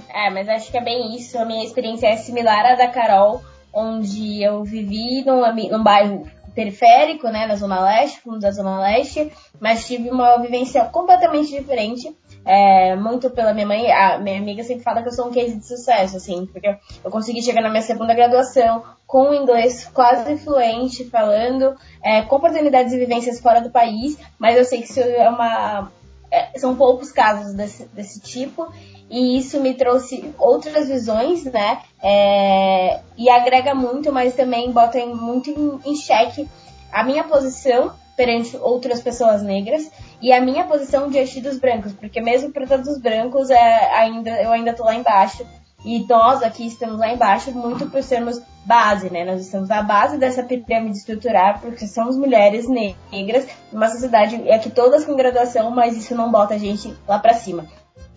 É, 0.10 0.30
mas 0.30 0.48
acho 0.50 0.70
que 0.70 0.77
é 0.77 0.84
bem 0.84 1.15
isso. 1.15 1.38
A 1.38 1.46
minha 1.46 1.63
experiência 1.63 2.08
é 2.08 2.18
similar 2.18 2.65
à 2.65 2.75
da 2.75 2.88
Carol, 2.88 3.42
onde 3.74 4.44
eu 4.44 4.63
vivi 4.63 5.24
num, 5.25 5.42
num 5.72 5.84
bairro 5.84 6.27
periférico, 6.53 7.27
né, 7.29 7.45
na 7.45 7.55
Zona 7.55 7.81
Leste, 7.81 8.22
fundo 8.22 8.39
da 8.39 8.51
Zona 8.51 8.79
Leste, 8.79 9.31
mas 9.60 9.86
tive 9.86 10.10
uma 10.10 10.38
vivência 10.38 10.86
completamente 10.86 11.50
diferente. 11.50 12.15
É, 12.45 12.93
muito 12.95 13.29
pela 13.29 13.53
minha 13.53 13.65
mãe, 13.65 13.89
a 13.89 14.17
minha 14.17 14.38
amiga 14.38 14.63
sempre 14.63 14.83
fala 14.83 15.01
que 15.01 15.07
eu 15.07 15.13
sou 15.13 15.27
um 15.27 15.31
case 15.31 15.57
de 15.57 15.65
sucesso, 15.65 16.17
assim, 16.17 16.45
porque 16.45 16.75
eu 17.03 17.10
consegui 17.10 17.41
chegar 17.41 17.62
na 17.62 17.69
minha 17.69 17.81
segunda 17.81 18.13
graduação 18.13 18.83
com 19.07 19.29
o 19.29 19.33
inglês 19.33 19.89
quase 19.93 20.38
fluente, 20.38 21.05
falando, 21.05 21.75
é, 22.03 22.24
com 22.24 22.36
oportunidades 22.36 22.91
e 22.91 22.98
vivências 22.98 23.39
fora 23.39 23.62
do 23.62 23.69
país, 23.69 24.17
mas 24.38 24.57
eu 24.57 24.65
sei 24.65 24.81
que 24.81 24.89
isso 24.89 25.00
é 25.00 25.29
uma. 25.29 25.91
É, 26.29 26.57
são 26.57 26.75
poucos 26.75 27.12
casos 27.12 27.53
desse, 27.53 27.86
desse 27.93 28.19
tipo, 28.19 28.67
e 29.13 29.38
isso 29.38 29.62
me 29.62 29.75
trouxe 29.75 30.34
outras 30.39 30.88
visões, 30.88 31.43
né? 31.43 31.84
É, 32.01 33.00
e 33.15 33.29
agrega 33.29 33.75
muito, 33.75 34.12
mas 34.12 34.34
também 34.34 34.72
bota 34.72 35.05
muito 35.05 35.51
em, 35.51 35.91
em 35.91 35.96
xeque 35.96 36.50
a 36.91 37.03
minha 37.03 37.24
posição 37.24 37.93
perante 38.17 38.58
outras 38.58 39.03
pessoas 39.03 39.43
negras 39.43 39.91
e 40.20 40.34
a 40.34 40.41
minha 40.41 40.63
posição 40.63 41.10
diante 41.10 41.39
dos 41.41 41.60
brancos, 41.60 41.93
porque 41.93 42.20
mesmo 42.20 42.51
para 42.51 42.65
todos 42.65 42.88
os 42.88 42.98
brancos 42.98 43.51
é, 43.51 43.93
ainda, 43.93 44.32
eu 44.41 44.51
ainda 44.51 44.74
tô 44.74 44.84
lá 44.84 44.96
embaixo 44.96 45.46
E 45.86 46.03
nós 46.08 46.41
aqui 46.41 46.65
estamos 46.65 46.98
lá 46.98 47.13
embaixo 47.13 47.51
muito 47.51 47.88
por 47.91 48.01
sermos 48.01 48.41
base, 48.65 49.12
né? 49.12 49.24
Nós 49.24 49.41
estamos 49.41 49.70
na 49.70 49.84
base 49.84 50.17
dessa 50.17 50.41
pirâmide 50.41 50.98
estrutural 50.98 51.60
porque 51.62 51.86
somos 51.86 52.17
mulheres 52.17 52.67
negras, 52.67 53.46
uma 53.72 53.89
sociedade 53.89 54.41
é 54.50 54.58
que 54.58 54.72
todas 54.72 55.05
com 55.05 55.15
graduação, 55.15 55.70
mas 55.70 55.96
isso 55.96 56.15
não 56.15 56.32
bota 56.32 56.55
a 56.55 56.58
gente 56.58 56.96
lá 57.08 57.20
para 57.20 57.36
cima. 57.36 57.67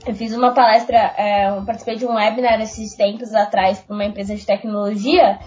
Eu 0.07 0.15
fiz 0.15 0.33
uma 0.33 0.55
palestra, 0.55 1.15
é, 1.17 1.49
eu 1.49 1.65
participei 1.65 1.97
de 1.97 2.07
um 2.07 2.15
webinar 2.15 2.61
esses 2.61 2.95
tempos 2.95 3.35
atrás 3.35 3.81
para 3.81 3.95
uma 3.95 4.05
empresa 4.05 4.37
de 4.37 4.47
tecnologia 4.47 5.39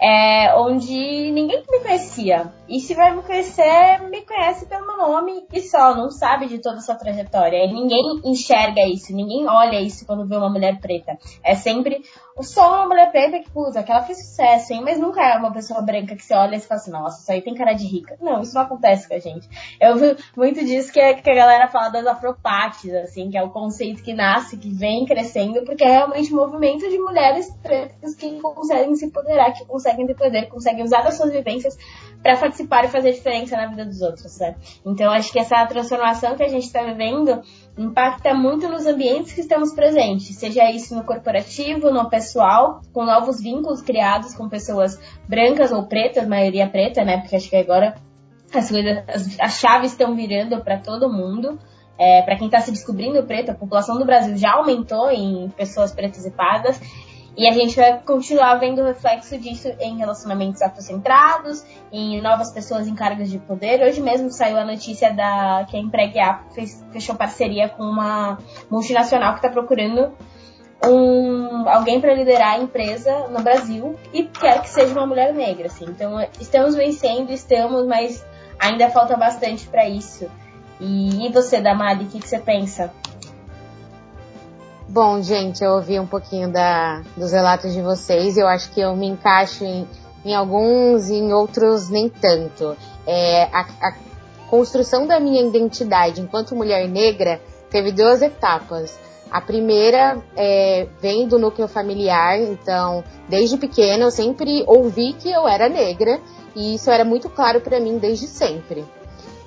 é, 0.00 0.54
onde 0.56 1.30
ninguém 1.30 1.62
me 1.70 1.80
conhecia. 1.80 2.52
E 2.68 2.80
se 2.80 2.94
vai 2.94 3.14
me 3.14 3.22
conhecer, 3.22 4.00
me 4.10 4.22
conhece 4.22 4.66
pelo 4.66 4.96
nome 4.96 5.46
e 5.52 5.60
só, 5.62 5.94
não 5.94 6.10
sabe 6.10 6.46
de 6.46 6.58
toda 6.58 6.78
a 6.78 6.80
sua 6.80 6.94
trajetória. 6.96 7.64
E 7.64 7.72
ninguém 7.72 8.20
enxerga 8.24 8.86
isso, 8.86 9.14
ninguém 9.14 9.46
olha 9.48 9.80
isso 9.80 10.04
quando 10.04 10.26
vê 10.26 10.36
uma 10.36 10.50
mulher 10.50 10.80
preta. 10.80 11.16
É 11.42 11.54
sempre 11.54 12.02
só 12.42 12.68
uma 12.68 12.88
mulher 12.88 13.12
preta 13.12 13.38
que, 13.38 13.50
puta, 13.50 13.82
que 13.82 13.92
ela 13.92 14.02
fez 14.02 14.18
sucesso, 14.18 14.72
hein? 14.72 14.82
Mas 14.84 14.98
nunca 14.98 15.22
é 15.22 15.36
uma 15.36 15.52
pessoa 15.52 15.80
branca 15.80 16.16
que 16.16 16.22
você 16.22 16.34
olha 16.34 16.56
e 16.56 16.60
fala 16.60 16.80
assim, 16.80 16.90
nossa, 16.90 17.20
isso 17.20 17.30
aí 17.30 17.40
tem 17.42 17.54
cara 17.54 17.74
de 17.74 17.86
rica. 17.86 18.16
Não, 18.20 18.40
isso 18.40 18.54
não 18.54 18.62
acontece 18.62 19.06
com 19.06 19.14
a 19.14 19.18
gente. 19.18 19.48
Eu 19.80 19.96
vi 19.96 20.16
muito 20.36 20.64
disso 20.64 20.92
que, 20.92 20.98
é, 20.98 21.14
que 21.14 21.30
a 21.30 21.34
galera 21.34 21.68
fala 21.68 21.90
das 21.90 22.06
afropates, 22.06 22.92
assim, 22.94 23.30
que 23.30 23.38
é 23.38 23.42
o 23.42 23.50
conceito 23.50 24.02
que 24.02 24.12
nasce, 24.12 24.56
que 24.56 24.68
vem 24.68 25.04
crescendo, 25.04 25.64
porque 25.64 25.84
é 25.84 25.90
realmente 25.90 26.32
um 26.32 26.36
movimento 26.36 26.88
de 26.88 26.98
mulheres 26.98 27.48
pretas 27.62 28.14
que 28.16 28.40
conseguem 28.40 28.94
se 28.96 29.06
empoderar, 29.06 29.52
que 29.52 29.64
conseguem 29.64 30.06
ter 30.06 30.14
poder, 30.14 30.48
conseguem 30.48 30.82
usar 30.82 31.02
das 31.02 31.14
suas 31.14 31.30
vivências 31.30 31.76
para 32.22 32.36
participar 32.36 32.84
e 32.84 32.88
fazer 32.88 33.12
diferença 33.12 33.56
na 33.56 33.66
vida 33.66 33.84
dos 33.84 34.00
outros, 34.00 34.38
né? 34.38 34.56
Então, 34.84 35.12
acho 35.12 35.30
que 35.30 35.38
essa 35.38 35.64
transformação 35.66 36.36
que 36.36 36.42
a 36.42 36.48
gente 36.48 36.64
está 36.64 36.82
vivendo 36.82 37.42
impacta 37.76 38.32
muito 38.32 38.68
nos 38.68 38.86
ambientes 38.86 39.32
que 39.32 39.40
estamos 39.40 39.72
presentes, 39.72 40.36
seja 40.36 40.70
isso 40.70 40.94
no 40.94 41.04
corporativo, 41.04 41.90
no 41.90 42.08
pessoal, 42.08 42.80
com 42.92 43.04
novos 43.04 43.40
vínculos 43.40 43.82
criados 43.82 44.34
com 44.34 44.48
pessoas 44.48 44.98
brancas 45.28 45.72
ou 45.72 45.86
pretas, 45.86 46.26
maioria 46.28 46.68
preta, 46.68 47.04
né? 47.04 47.18
Porque 47.18 47.36
acho 47.36 47.50
que 47.50 47.56
agora 47.56 47.96
as 48.52 48.70
coisas, 48.70 49.02
as, 49.08 49.40
as 49.40 49.58
chaves 49.58 49.92
estão 49.92 50.14
virando 50.14 50.62
para 50.62 50.78
todo 50.78 51.12
mundo. 51.12 51.58
É, 51.96 52.22
para 52.22 52.36
quem 52.36 52.46
está 52.46 52.60
se 52.60 52.72
descobrindo 52.72 53.22
preto, 53.22 53.50
a 53.50 53.54
população 53.54 53.98
do 53.98 54.04
Brasil 54.04 54.36
já 54.36 54.52
aumentou 54.54 55.10
em 55.10 55.48
pessoas 55.50 55.92
pretas 55.92 56.24
e 56.26 56.30
pardas. 56.30 56.80
E 57.36 57.48
a 57.48 57.52
gente 57.52 57.74
vai 57.74 57.98
continuar 58.00 58.54
vendo 58.56 58.80
o 58.80 58.84
reflexo 58.84 59.36
disso 59.36 59.68
em 59.80 59.98
relacionamentos 59.98 60.62
afrocentrados, 60.62 61.64
em 61.92 62.20
novas 62.20 62.52
pessoas 62.52 62.86
em 62.86 62.94
cargos 62.94 63.28
de 63.28 63.38
poder. 63.38 63.82
Hoje 63.82 64.00
mesmo 64.00 64.30
saiu 64.30 64.56
a 64.56 64.64
notícia 64.64 65.12
da 65.12 65.66
que 65.68 65.76
a 65.76 65.80
Empregue 65.80 66.20
fechou 66.92 67.16
parceria 67.16 67.68
com 67.68 67.82
uma 67.82 68.38
multinacional 68.70 69.32
que 69.32 69.38
está 69.38 69.48
procurando 69.48 70.12
um, 70.86 71.68
alguém 71.68 72.00
para 72.00 72.14
liderar 72.14 72.54
a 72.54 72.58
empresa 72.58 73.28
no 73.28 73.42
Brasil 73.42 73.96
e 74.12 74.24
quer 74.24 74.60
que 74.62 74.68
seja 74.68 74.92
uma 74.92 75.06
mulher 75.06 75.32
negra. 75.34 75.66
Assim. 75.66 75.86
Então, 75.86 76.24
estamos 76.40 76.76
vencendo, 76.76 77.32
estamos, 77.32 77.84
mas 77.86 78.24
ainda 78.60 78.88
falta 78.90 79.16
bastante 79.16 79.66
para 79.66 79.88
isso. 79.88 80.30
E, 80.80 81.26
e 81.26 81.32
você, 81.32 81.60
Damali, 81.60 82.04
o 82.04 82.08
que, 82.08 82.20
que 82.20 82.28
você 82.28 82.38
pensa? 82.38 82.92
Bom, 84.94 85.20
gente, 85.20 85.64
eu 85.64 85.72
ouvi 85.72 85.98
um 85.98 86.06
pouquinho 86.06 86.52
da, 86.52 87.02
dos 87.16 87.32
relatos 87.32 87.72
de 87.72 87.82
vocês. 87.82 88.36
Eu 88.36 88.46
acho 88.46 88.70
que 88.70 88.80
eu 88.80 88.94
me 88.94 89.08
encaixo 89.08 89.64
em, 89.64 89.88
em 90.24 90.32
alguns 90.36 91.08
e 91.08 91.14
em 91.14 91.32
outros 91.32 91.90
nem 91.90 92.08
tanto. 92.08 92.76
É, 93.04 93.42
a, 93.52 93.66
a 93.82 93.94
construção 94.48 95.04
da 95.04 95.18
minha 95.18 95.42
identidade 95.42 96.20
enquanto 96.20 96.54
mulher 96.54 96.88
negra 96.88 97.40
teve 97.70 97.90
duas 97.90 98.22
etapas. 98.22 98.96
A 99.32 99.40
primeira 99.40 100.22
é, 100.36 100.86
vem 101.00 101.26
do 101.26 101.40
núcleo 101.40 101.66
familiar, 101.66 102.40
então, 102.40 103.02
desde 103.28 103.56
pequena 103.56 104.04
eu 104.04 104.12
sempre 104.12 104.62
ouvi 104.64 105.12
que 105.14 105.28
eu 105.28 105.48
era 105.48 105.68
negra 105.68 106.20
e 106.54 106.76
isso 106.76 106.88
era 106.88 107.04
muito 107.04 107.28
claro 107.28 107.60
para 107.60 107.80
mim 107.80 107.98
desde 107.98 108.28
sempre. 108.28 108.84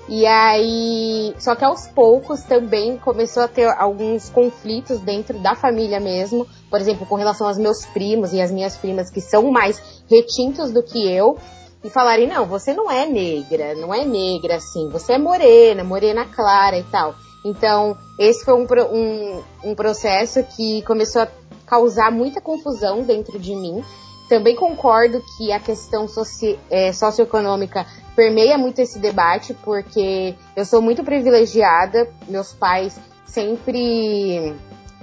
E 0.09 0.25
aí, 0.25 1.35
só 1.37 1.53
que 1.53 1.65
aos 1.65 1.87
poucos 1.87 2.41
também 2.43 2.97
começou 2.97 3.43
a 3.43 3.47
ter 3.47 3.67
alguns 3.67 4.29
conflitos 4.29 4.99
dentro 4.99 5.37
da 5.39 5.53
família 5.53 5.99
mesmo, 5.99 6.47
por 6.69 6.79
exemplo, 6.79 7.05
com 7.05 7.15
relação 7.15 7.47
aos 7.47 7.57
meus 7.57 7.85
primos 7.87 8.31
e 8.31 8.41
as 8.41 8.49
minhas 8.49 8.77
primas 8.77 9.09
que 9.09 9.19
são 9.19 9.51
mais 9.51 10.03
retintos 10.09 10.71
do 10.71 10.81
que 10.81 11.11
eu, 11.11 11.37
e 11.83 11.89
falarem: 11.89 12.27
não, 12.27 12.45
você 12.45 12.73
não 12.73 12.89
é 12.89 13.05
negra, 13.05 13.75
não 13.75 13.93
é 13.93 14.05
negra 14.05 14.55
assim, 14.55 14.89
você 14.89 15.13
é 15.13 15.17
morena, 15.17 15.83
morena 15.83 16.25
clara 16.25 16.77
e 16.77 16.83
tal. 16.83 17.15
Então, 17.45 17.97
esse 18.19 18.43
foi 18.43 18.53
um, 18.53 18.65
um, 18.91 19.43
um 19.63 19.75
processo 19.75 20.43
que 20.43 20.81
começou 20.83 21.21
a 21.21 21.27
causar 21.65 22.11
muita 22.11 22.41
confusão 22.41 23.03
dentro 23.03 23.37
de 23.39 23.55
mim. 23.55 23.83
Também 24.27 24.55
concordo 24.55 25.23
que 25.37 25.51
a 25.51 25.59
questão 25.59 26.07
soci, 26.07 26.59
é, 26.69 26.91
socioeconômica 26.91 27.85
permeia 28.15 28.57
muito 28.57 28.79
esse 28.79 28.99
debate, 28.99 29.53
porque 29.53 30.35
eu 30.55 30.65
sou 30.65 30.81
muito 30.81 31.03
privilegiada, 31.03 32.11
meus 32.27 32.51
pais 32.53 32.99
sempre 33.25 34.55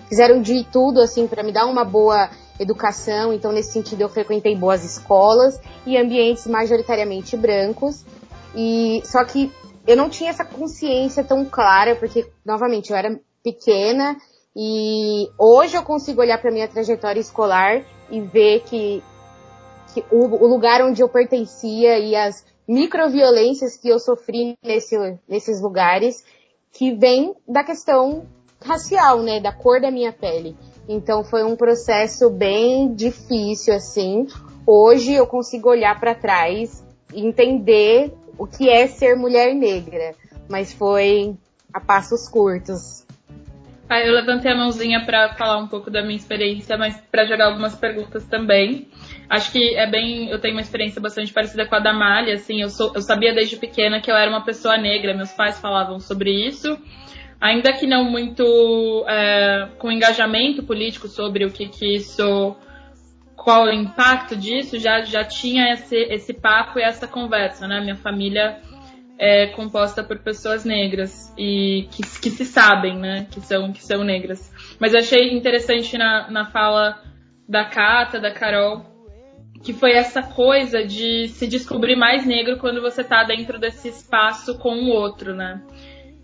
fizeram 0.08 0.42
de 0.42 0.64
tudo 0.64 1.00
assim 1.00 1.26
para 1.26 1.42
me 1.42 1.52
dar 1.52 1.66
uma 1.66 1.84
boa 1.84 2.28
educação, 2.58 3.32
então 3.32 3.52
nesse 3.52 3.72
sentido 3.72 4.02
eu 4.02 4.08
frequentei 4.08 4.56
boas 4.56 4.84
escolas 4.84 5.60
e 5.86 5.96
ambientes 5.96 6.46
majoritariamente 6.46 7.36
brancos. 7.36 8.04
E 8.54 9.02
só 9.04 9.24
que 9.24 9.52
eu 9.86 9.96
não 9.96 10.08
tinha 10.08 10.30
essa 10.30 10.44
consciência 10.44 11.24
tão 11.24 11.44
clara, 11.44 11.96
porque 11.96 12.26
novamente 12.44 12.90
eu 12.90 12.96
era 12.96 13.18
pequena. 13.42 14.16
E 14.56 15.28
hoje 15.36 15.76
eu 15.76 15.82
consigo 15.82 16.20
olhar 16.20 16.38
para 16.38 16.50
minha 16.50 16.68
trajetória 16.68 17.20
escolar 17.20 17.84
e 18.08 18.20
ver 18.20 18.60
que, 18.60 19.02
que 19.94 20.04
o, 20.10 20.24
o, 20.24 20.46
lugar 20.48 20.82
onde 20.82 21.00
eu 21.00 21.08
pertencia 21.08 21.98
e 22.00 22.16
as 22.16 22.44
microviolências 22.66 23.76
que 23.76 23.88
eu 23.88 24.00
sofri 24.00 24.58
nesse, 24.62 24.96
nesses 25.28 25.62
lugares 25.62 26.24
que 26.72 26.92
vem 26.92 27.34
da 27.46 27.62
questão 27.62 28.26
racial, 28.60 29.22
né, 29.22 29.40
da 29.40 29.52
cor 29.52 29.80
da 29.80 29.90
minha 29.90 30.12
pele. 30.12 30.56
Então 30.88 31.22
foi 31.22 31.44
um 31.44 31.54
processo 31.54 32.28
bem 32.28 32.92
difícil 32.92 33.72
assim. 33.72 34.26
Hoje 34.66 35.12
eu 35.12 35.26
consigo 35.26 35.70
olhar 35.70 35.98
para 36.00 36.14
trás 36.14 36.84
e 37.12 37.24
entender 37.24 38.12
o 38.36 38.46
que 38.46 38.68
é 38.68 38.88
ser 38.88 39.14
mulher 39.14 39.54
negra, 39.54 40.14
mas 40.48 40.72
foi 40.72 41.36
a 41.72 41.80
passos 41.80 42.28
curtos. 42.28 43.03
Ah, 43.88 44.00
eu 44.00 44.14
levantei 44.14 44.50
a 44.50 44.56
mãozinha 44.56 45.04
para 45.04 45.34
falar 45.34 45.58
um 45.58 45.68
pouco 45.68 45.90
da 45.90 46.02
minha 46.02 46.16
experiência, 46.16 46.76
mas 46.78 46.98
para 47.12 47.26
jogar 47.26 47.46
algumas 47.46 47.76
perguntas 47.76 48.26
também. 48.26 48.88
Acho 49.28 49.52
que 49.52 49.76
é 49.76 49.86
bem. 49.86 50.30
Eu 50.30 50.40
tenho 50.40 50.54
uma 50.54 50.62
experiência 50.62 51.00
bastante 51.00 51.32
parecida 51.32 51.66
com 51.66 51.74
a 51.74 51.80
da 51.80 51.92
Malha, 51.92 52.34
assim. 52.34 52.62
Eu, 52.62 52.70
sou, 52.70 52.92
eu 52.94 53.02
sabia 53.02 53.34
desde 53.34 53.56
pequena 53.56 54.00
que 54.00 54.10
eu 54.10 54.16
era 54.16 54.30
uma 54.30 54.42
pessoa 54.42 54.78
negra, 54.78 55.14
meus 55.14 55.32
pais 55.32 55.60
falavam 55.60 56.00
sobre 56.00 56.30
isso. 56.30 56.78
Ainda 57.38 57.74
que 57.74 57.86
não 57.86 58.04
muito 58.04 59.04
é, 59.06 59.68
com 59.78 59.92
engajamento 59.92 60.62
político 60.62 61.06
sobre 61.06 61.44
o 61.44 61.50
que, 61.50 61.68
que 61.68 61.96
isso. 61.96 62.56
qual 63.36 63.66
o 63.66 63.72
impacto 63.72 64.34
disso, 64.34 64.78
já, 64.78 65.02
já 65.02 65.24
tinha 65.24 65.74
esse, 65.74 65.96
esse 65.96 66.32
papo 66.32 66.78
e 66.78 66.82
essa 66.82 67.06
conversa, 67.06 67.68
né? 67.68 67.82
Minha 67.82 67.96
família 67.96 68.58
é 69.18 69.46
composta 69.48 70.02
por 70.02 70.18
pessoas 70.18 70.64
negras 70.64 71.32
e 71.38 71.86
que, 71.90 72.02
que 72.20 72.30
se 72.30 72.44
sabem, 72.44 72.98
né? 72.98 73.26
Que 73.30 73.40
são, 73.40 73.72
que 73.72 73.84
são 73.84 74.02
negras. 74.02 74.52
Mas 74.78 74.92
eu 74.92 75.00
achei 75.00 75.32
interessante 75.32 75.96
na, 75.96 76.30
na 76.30 76.46
fala 76.46 77.00
da 77.48 77.64
Cata, 77.64 78.18
da 78.18 78.30
Carol, 78.30 78.84
que 79.62 79.72
foi 79.72 79.92
essa 79.92 80.22
coisa 80.22 80.84
de 80.84 81.28
se 81.28 81.46
descobrir 81.46 81.96
mais 81.96 82.26
negro 82.26 82.58
quando 82.58 82.80
você 82.80 83.02
está 83.02 83.24
dentro 83.24 83.58
desse 83.58 83.88
espaço 83.88 84.58
com 84.58 84.74
o 84.74 84.88
outro, 84.88 85.34
né? 85.34 85.62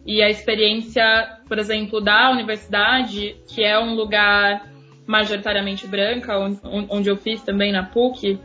E 0.04 0.22
a 0.22 0.28
experiência, 0.28 1.04
por 1.46 1.58
exemplo, 1.58 2.00
da 2.00 2.30
universidade, 2.30 3.36
que 3.46 3.62
é 3.62 3.78
um 3.78 3.94
lugar 3.94 4.68
majoritariamente 5.06 5.86
branca, 5.86 6.38
onde 6.88 7.08
eu 7.08 7.16
fiz 7.16 7.42
também 7.42 7.72
na 7.72 7.84
PUC, 7.84 8.38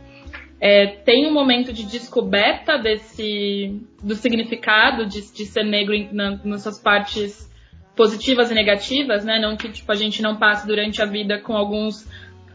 é, 0.60 0.86
tem 0.86 1.26
um 1.26 1.32
momento 1.32 1.72
de 1.72 1.84
descoberta 1.84 2.78
desse 2.78 3.80
do 4.02 4.14
significado 4.14 5.06
de, 5.06 5.32
de 5.32 5.44
ser 5.44 5.64
negro 5.64 5.94
na, 6.12 6.40
nas 6.44 6.62
suas 6.62 6.80
partes 6.80 7.50
positivas 7.94 8.50
e 8.50 8.54
negativas, 8.54 9.24
né? 9.24 9.38
Não 9.38 9.56
que 9.56 9.70
tipo 9.70 9.90
a 9.90 9.94
gente 9.94 10.22
não 10.22 10.36
passe 10.36 10.66
durante 10.66 11.02
a 11.02 11.06
vida 11.06 11.38
com 11.38 11.54
alguns 11.54 12.06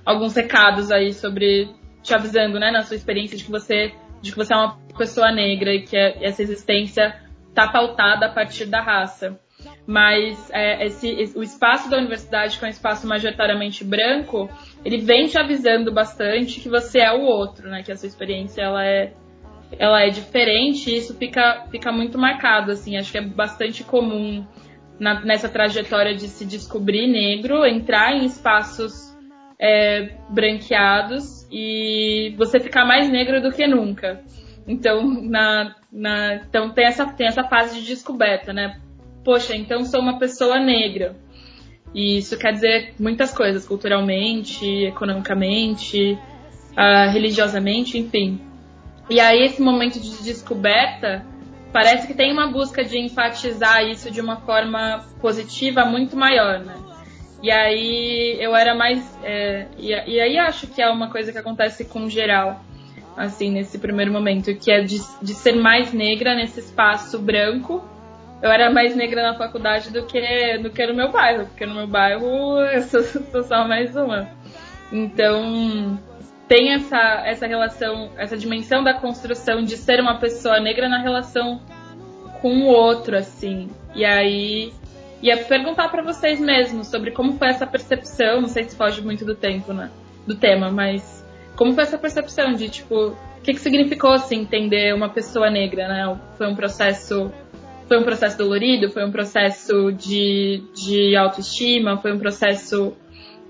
alguns 0.05 0.35
recados 0.35 0.91
aí 0.91 1.13
sobre 1.13 1.69
te 2.01 2.13
avisando, 2.13 2.59
né, 2.59 2.71
na 2.71 2.81
sua 2.81 2.95
experiência 2.95 3.37
de 3.37 3.43
que 3.43 3.51
você, 3.51 3.93
de 4.21 4.31
que 4.31 4.37
você 4.37 4.53
é 4.53 4.57
uma 4.57 4.77
pessoa 4.97 5.31
negra 5.31 5.73
e 5.73 5.83
que 5.83 5.95
é, 5.95 6.23
essa 6.25 6.41
existência 6.41 7.15
está 7.49 7.67
pautada 7.67 8.25
a 8.25 8.29
partir 8.29 8.65
da 8.65 8.81
raça. 8.81 9.39
Mas 9.85 10.49
é, 10.51 10.85
esse, 10.85 11.09
esse, 11.09 11.37
o 11.37 11.43
espaço 11.43 11.89
da 11.89 11.97
universidade, 11.97 12.57
que 12.57 12.65
é 12.65 12.67
um 12.67 12.71
espaço 12.71 13.07
majoritariamente 13.07 13.83
branco, 13.83 14.49
ele 14.85 14.97
vem 14.97 15.27
te 15.27 15.37
avisando 15.37 15.91
bastante 15.91 16.59
que 16.59 16.69
você 16.69 16.99
é 16.99 17.11
o 17.11 17.21
outro, 17.21 17.69
né? 17.69 17.83
Que 17.83 17.91
a 17.91 17.97
sua 17.97 18.07
experiência 18.07 18.61
ela 18.61 18.85
é, 18.85 19.13
ela 19.77 20.01
é 20.01 20.09
diferente 20.09 20.89
e 20.89 20.97
isso 20.97 21.15
fica, 21.17 21.65
fica 21.71 21.91
muito 21.91 22.17
marcado, 22.17 22.71
assim. 22.71 22.97
Acho 22.97 23.11
que 23.11 23.17
é 23.17 23.21
bastante 23.21 23.83
comum 23.83 24.45
na, 24.99 25.19
nessa 25.21 25.49
trajetória 25.49 26.13
de 26.15 26.27
se 26.27 26.45
descobrir 26.45 27.07
negro, 27.07 27.65
entrar 27.65 28.13
em 28.13 28.25
espaços 28.25 29.11
é, 29.59 30.15
branqueados 30.29 31.47
e 31.51 32.33
você 32.37 32.59
ficar 32.59 32.85
mais 32.85 33.09
negro 33.09 33.41
do 33.41 33.51
que 33.51 33.67
nunca. 33.67 34.23
Então, 34.67 35.03
na, 35.03 35.75
na, 35.91 36.35
então 36.35 36.71
tem, 36.71 36.85
essa, 36.85 37.05
tem 37.05 37.27
essa 37.27 37.43
fase 37.43 37.79
de 37.79 37.85
descoberta, 37.85 38.51
né? 38.51 38.79
Poxa, 39.23 39.55
então 39.55 39.85
sou 39.85 39.99
uma 39.99 40.17
pessoa 40.17 40.59
negra. 40.59 41.15
E 41.93 42.17
isso 42.17 42.37
quer 42.37 42.53
dizer 42.53 42.93
muitas 42.99 43.33
coisas, 43.33 43.67
culturalmente, 43.67 44.65
economicamente, 44.85 46.17
uh, 46.71 47.11
religiosamente, 47.11 47.97
enfim. 47.97 48.39
E 49.09 49.19
aí 49.19 49.43
esse 49.43 49.61
momento 49.61 49.99
de 49.99 50.23
descoberta 50.23 51.25
parece 51.71 52.07
que 52.07 52.13
tem 52.13 52.31
uma 52.31 52.47
busca 52.47 52.83
de 52.83 52.97
enfatizar 52.97 53.83
isso 53.83 54.11
de 54.11 54.21
uma 54.21 54.37
forma 54.37 55.05
positiva 55.19 55.85
muito 55.85 56.15
maior, 56.15 56.59
né? 56.59 56.75
E 57.41 57.49
aí 57.49 58.37
eu 58.39 58.55
era 58.55 58.75
mais. 58.75 59.03
É, 59.23 59.67
e, 59.77 59.89
e, 59.89 60.21
aí 60.21 60.37
acho 60.37 60.67
que 60.67 60.81
é 60.81 60.89
uma 60.89 61.09
coisa 61.09 61.31
que 61.31 61.37
acontece 61.37 61.85
com 61.85 62.07
geral, 62.07 62.61
assim, 63.17 63.49
nesse 63.49 63.79
primeiro 63.79 64.11
momento, 64.11 64.53
que 64.55 64.71
é 64.71 64.81
de, 64.81 65.01
de 65.21 65.33
ser 65.33 65.55
mais 65.55 65.91
negra 65.91 66.35
nesse 66.35 66.59
espaço 66.59 67.17
branco. 67.17 67.83
Eu 68.41 68.49
era 68.51 68.71
mais 68.71 68.95
negra 68.95 69.21
na 69.21 69.37
faculdade 69.37 69.91
do 69.91 70.05
que, 70.05 70.57
do 70.57 70.71
que 70.71 70.85
no 70.87 70.95
meu 70.95 71.11
bairro, 71.11 71.45
porque 71.45 71.65
no 71.65 71.75
meu 71.75 71.87
bairro 71.87 72.59
eu 72.73 72.81
sou, 72.83 73.03
sou 73.03 73.43
só 73.43 73.67
mais 73.67 73.95
uma. 73.95 74.29
Então, 74.91 75.99
tem 76.47 76.73
essa, 76.73 77.23
essa 77.25 77.47
relação, 77.47 78.11
essa 78.17 78.35
dimensão 78.35 78.83
da 78.83 78.93
construção 78.93 79.63
de 79.63 79.77
ser 79.77 80.01
uma 80.01 80.19
pessoa 80.19 80.59
negra 80.59 80.89
na 80.89 81.01
relação 81.01 81.61
com 82.41 82.63
o 82.63 82.67
outro, 82.67 83.15
assim. 83.15 83.69
E 83.95 84.03
aí 84.03 84.73
ia 85.21 85.37
perguntar 85.45 85.89
para 85.89 86.01
vocês 86.01 86.39
mesmos 86.39 86.87
sobre 86.87 87.11
como 87.11 87.37
foi 87.37 87.49
essa 87.49 87.67
percepção, 87.67 88.41
não 88.41 88.49
sei 88.49 88.63
se 88.63 88.75
foge 88.75 89.01
muito 89.01 89.23
do 89.23 89.35
tempo, 89.35 89.71
né? 89.71 89.91
Do 90.25 90.35
tema, 90.35 90.71
mas 90.71 91.25
como 91.55 91.73
foi 91.73 91.83
essa 91.83 91.97
percepção 91.97 92.53
de 92.53 92.69
tipo, 92.69 92.95
o 93.09 93.41
que, 93.43 93.53
que 93.53 93.59
significou 93.59 94.11
assim 94.11 94.41
entender 94.41 94.93
uma 94.93 95.09
pessoa 95.09 95.49
negra, 95.49 95.87
né? 95.87 96.19
Foi 96.37 96.47
um 96.47 96.55
processo 96.55 97.31
foi 97.91 97.99
um 97.99 98.03
processo 98.03 98.37
dolorido, 98.37 98.89
foi 98.89 99.03
um 99.03 99.11
processo 99.11 99.91
de, 99.91 100.63
de 100.73 101.13
autoestima, 101.13 101.97
foi 101.97 102.13
um 102.13 102.19
processo 102.19 102.95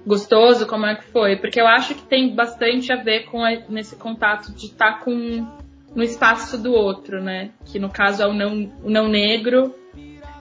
gostoso? 0.04 0.66
Como 0.66 0.84
é 0.88 0.96
que 0.96 1.04
foi? 1.12 1.36
Porque 1.36 1.62
eu 1.62 1.68
acho 1.68 1.94
que 1.94 2.02
tem 2.02 2.34
bastante 2.34 2.92
a 2.92 2.96
ver 2.96 3.26
com 3.26 3.46
a, 3.46 3.52
nesse 3.70 3.96
contato 3.96 4.52
de 4.52 4.66
estar 4.66 4.94
tá 4.94 5.00
com 5.06 5.48
no 5.94 6.02
espaço 6.02 6.58
do 6.58 6.74
outro, 6.74 7.22
né? 7.22 7.52
Que 7.66 7.78
no 7.78 7.92
caso 7.92 8.24
é 8.24 8.28
o 8.28 8.34
não, 8.34 8.68
o 8.84 8.90
não 8.90 9.08
negro, 9.08 9.76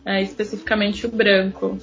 é, 0.06 0.22
especificamente 0.22 1.04
o 1.04 1.10
branco. 1.10 1.76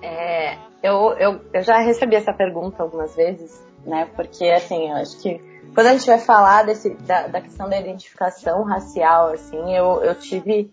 É, 0.00 0.56
eu, 0.82 1.14
eu, 1.18 1.40
eu 1.52 1.62
já 1.62 1.76
recebi 1.80 2.16
essa 2.16 2.32
pergunta 2.32 2.82
algumas 2.82 3.14
vezes, 3.14 3.62
né? 3.84 4.08
Porque 4.16 4.46
assim, 4.46 4.88
eu 4.88 4.96
acho 4.96 5.20
que 5.20 5.38
quando 5.74 5.86
a 5.86 5.92
gente 5.92 6.06
vai 6.06 6.18
falar 6.18 6.64
desse, 6.64 6.90
da, 6.90 7.28
da 7.28 7.40
questão 7.40 7.68
da 7.68 7.78
identificação 7.78 8.64
racial, 8.64 9.32
assim, 9.32 9.74
eu, 9.74 10.02
eu 10.02 10.14
tive 10.14 10.70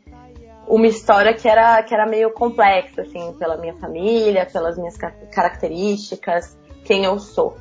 uma 0.68 0.88
história 0.88 1.34
que 1.34 1.48
era, 1.48 1.82
que 1.84 1.94
era 1.94 2.06
meio 2.06 2.32
complexa, 2.32 3.02
assim, 3.02 3.34
pela 3.38 3.58
minha 3.58 3.76
família, 3.76 4.46
pelas 4.46 4.78
minhas 4.78 4.98
características, 4.98 6.58
quem 6.84 7.06
eu 7.06 7.20
sou. 7.20 7.58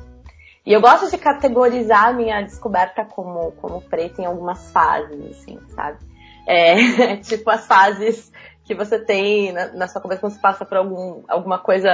E 0.65 0.73
eu 0.73 0.81
gosto 0.81 1.11
de 1.11 1.17
categorizar 1.17 2.07
a 2.07 2.13
minha 2.13 2.41
descoberta 2.41 3.05
como, 3.05 3.51
como 3.53 3.81
preta 3.81 4.21
em 4.21 4.25
algumas 4.25 4.71
fases, 4.71 5.37
assim, 5.37 5.59
sabe? 5.75 5.99
É, 6.47 7.17
tipo 7.21 7.49
as 7.49 7.67
fases 7.67 8.31
que 8.65 8.73
você 8.73 8.97
tem 8.97 9.51
na, 9.53 9.67
na, 9.73 9.87
sua 9.87 10.01
cabeça 10.01 10.19
quando 10.19 10.33
você 10.33 10.39
passa 10.39 10.65
por 10.65 10.77
algum, 10.77 11.23
alguma 11.27 11.59
coisa, 11.59 11.89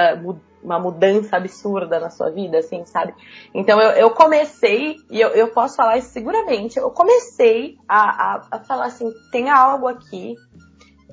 uma 0.63 0.79
mudança 0.79 1.35
absurda 1.35 1.99
na 1.99 2.09
sua 2.09 2.31
vida, 2.31 2.59
assim, 2.59 2.85
sabe? 2.85 3.13
Então 3.53 3.79
eu, 3.79 3.91
eu 3.91 4.11
comecei, 4.11 4.95
e 5.09 5.19
eu, 5.19 5.29
eu 5.29 5.49
posso 5.49 5.75
falar 5.75 5.97
isso 5.97 6.09
seguramente, 6.09 6.79
eu 6.79 6.89
comecei 6.89 7.77
a, 7.87 7.99
a, 7.99 8.47
a 8.51 8.59
falar 8.59 8.85
assim, 8.85 9.11
tem 9.31 9.49
algo 9.49 9.87
aqui 9.87 10.35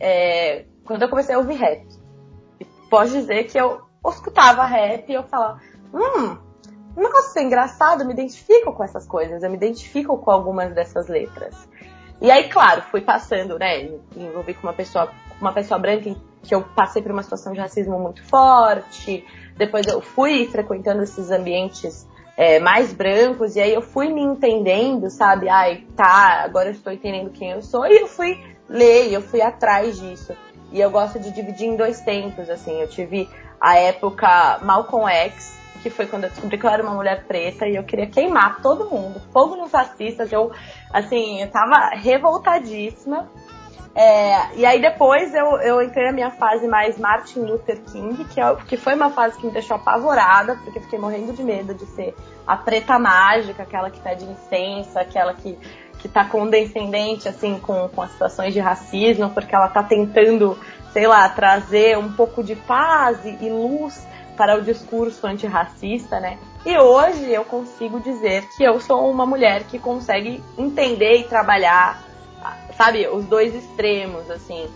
é, 0.01 0.65
quando 0.85 1.03
eu 1.03 1.09
comecei 1.09 1.35
a 1.35 1.39
ouvir 1.39 1.55
rap. 1.55 1.87
Pode 2.89 3.11
dizer 3.11 3.45
que 3.45 3.59
eu 3.59 3.83
escutava 4.07 4.65
rap 4.65 5.11
e 5.11 5.15
eu 5.15 5.25
falava, 5.25 5.61
hum, 5.93 6.39
um 6.97 7.03
negócio 7.03 7.43
engraçado, 7.43 8.03
eu 8.03 8.07
me 8.07 8.13
identifico 8.13 8.73
com 8.73 8.85
essas 8.85 9.07
coisas, 9.07 9.43
eu 9.43 9.51
me 9.51 9.57
identifico 9.57 10.17
com 10.19 10.31
algumas 10.31 10.73
dessas 10.73 11.09
letras. 11.09 11.69
E 12.21 12.31
aí, 12.31 12.49
claro, 12.49 12.83
fui 12.91 13.01
passando, 13.01 13.59
né, 13.59 13.83
me 14.15 14.25
envolvi 14.25 14.55
com 14.55 14.67
uma 14.67 14.73
pessoa, 14.73 15.09
uma 15.41 15.53
pessoa 15.53 15.79
branca 15.79 16.15
que 16.43 16.55
eu 16.55 16.63
passei 16.63 17.03
por 17.03 17.13
uma 17.13 17.23
situação 17.23 17.53
de 17.53 17.59
racismo 17.59 17.99
muito 17.99 18.23
forte, 18.25 19.25
depois 19.57 19.87
eu 19.87 20.01
fui 20.01 20.47
frequentando 20.47 21.03
esses 21.03 21.31
ambientes 21.31 22.07
é, 22.37 22.61
mais 22.61 22.93
brancos, 22.93 23.57
e 23.57 23.61
aí 23.61 23.75
eu 23.75 23.83
fui 23.83 24.09
me 24.09 24.23
entendendo, 24.23 25.11
sabe? 25.11 25.49
Ai, 25.49 25.85
tá, 25.97 26.43
agora 26.45 26.69
eu 26.69 26.73
estou 26.73 26.93
entendendo 26.93 27.31
quem 27.31 27.51
eu 27.51 27.63
sou, 27.63 27.87
e 27.87 27.97
eu 27.97 28.07
fui 28.07 28.41
ler, 28.69 29.13
eu 29.13 29.21
fui 29.21 29.43
atrás 29.43 29.99
disso. 29.99 30.33
E 30.71 30.81
eu 30.81 30.91
gosto 30.91 31.19
de 31.19 31.31
dividir 31.33 31.67
em 31.67 31.77
dois 31.77 32.01
tempos, 32.01 32.49
assim. 32.51 32.81
Eu 32.81 32.89
tive 32.89 33.29
a 33.61 33.77
época 33.77 34.61
Malcolm 34.63 35.11
X, 35.11 35.59
que 35.83 35.91
foi 35.91 36.07
quando 36.07 36.25
eu 36.25 36.31
descobri 36.31 36.59
que 36.59 36.67
eu 36.67 36.71
era 36.71 36.83
uma 36.83 36.95
mulher 36.95 37.25
preta 37.25 37.67
e 37.67 37.77
eu 37.77 37.85
queria 37.85 38.07
queimar 38.07 38.61
todo 38.61 38.91
mundo, 38.91 39.21
fogo 39.33 39.57
nos 39.57 39.71
fascistas. 39.71 40.31
Eu, 40.31 40.53
assim, 40.93 41.41
eu 41.41 41.51
tava 41.51 41.91
revoltadíssima. 41.97 43.29
É, 44.01 44.55
e 44.55 44.65
aí 44.65 44.81
depois 44.81 45.35
eu, 45.35 45.57
eu 45.57 45.83
entrei 45.83 46.07
na 46.07 46.13
minha 46.13 46.31
fase 46.31 46.69
mais 46.69 46.97
Martin 46.97 47.41
Luther 47.41 47.81
King, 47.81 48.25
que, 48.27 48.41
é, 48.41 48.55
que 48.69 48.77
foi 48.77 48.95
uma 48.95 49.11
fase 49.11 49.37
que 49.37 49.45
me 49.45 49.51
deixou 49.51 49.75
apavorada, 49.75 50.55
porque 50.63 50.79
fiquei 50.79 51.01
morrendo 51.01 51.33
de 51.33 51.43
medo 51.43 51.75
de 51.75 51.85
ser 51.85 52.15
a 52.47 52.57
preta 52.57 52.97
mágica, 52.97 53.65
aquela 53.65 53.91
que 53.91 53.99
pede 53.99 54.25
licença, 54.25 55.01
aquela 55.01 55.35
que, 55.35 55.59
que 55.99 56.09
tá 56.09 56.25
condescendente, 56.25 57.29
assim, 57.29 57.59
com, 57.59 57.89
com 57.89 58.01
as 58.01 58.13
situações 58.13 58.55
de 58.55 58.61
racismo, 58.61 59.31
porque 59.31 59.53
ela 59.53 59.67
tá 59.67 59.83
tentando, 59.83 60.57
sei 60.93 61.09
lá, 61.09 61.29
trazer 61.29 61.99
um 61.99 62.13
pouco 62.13 62.45
de 62.45 62.55
paz 62.55 63.19
e 63.25 63.51
luz 63.51 64.07
para 64.37 64.57
o 64.57 64.63
discurso 64.63 65.27
antirracista, 65.27 66.21
né? 66.21 66.39
E 66.65 66.79
hoje 66.79 67.33
eu 67.33 67.45
consigo 67.45 67.99
dizer 67.99 68.47
que 68.57 68.63
eu 68.63 68.79
sou 68.79 69.11
uma 69.11 69.27
mulher 69.27 69.65
que 69.65 69.77
consegue 69.77 70.41
entender 70.57 71.17
e 71.17 71.25
trabalhar 71.25 72.08
sabe, 72.77 73.07
os 73.09 73.25
dois 73.27 73.55
extremos, 73.55 74.31
assim. 74.31 74.69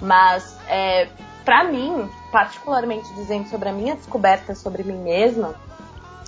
Mas, 0.00 0.58
é, 0.68 1.08
para 1.44 1.64
mim, 1.64 2.10
particularmente 2.30 3.12
dizendo 3.14 3.48
sobre 3.48 3.68
a 3.68 3.72
minha 3.72 3.94
descoberta 3.94 4.54
sobre 4.54 4.82
mim 4.82 4.98
mesma, 4.98 5.54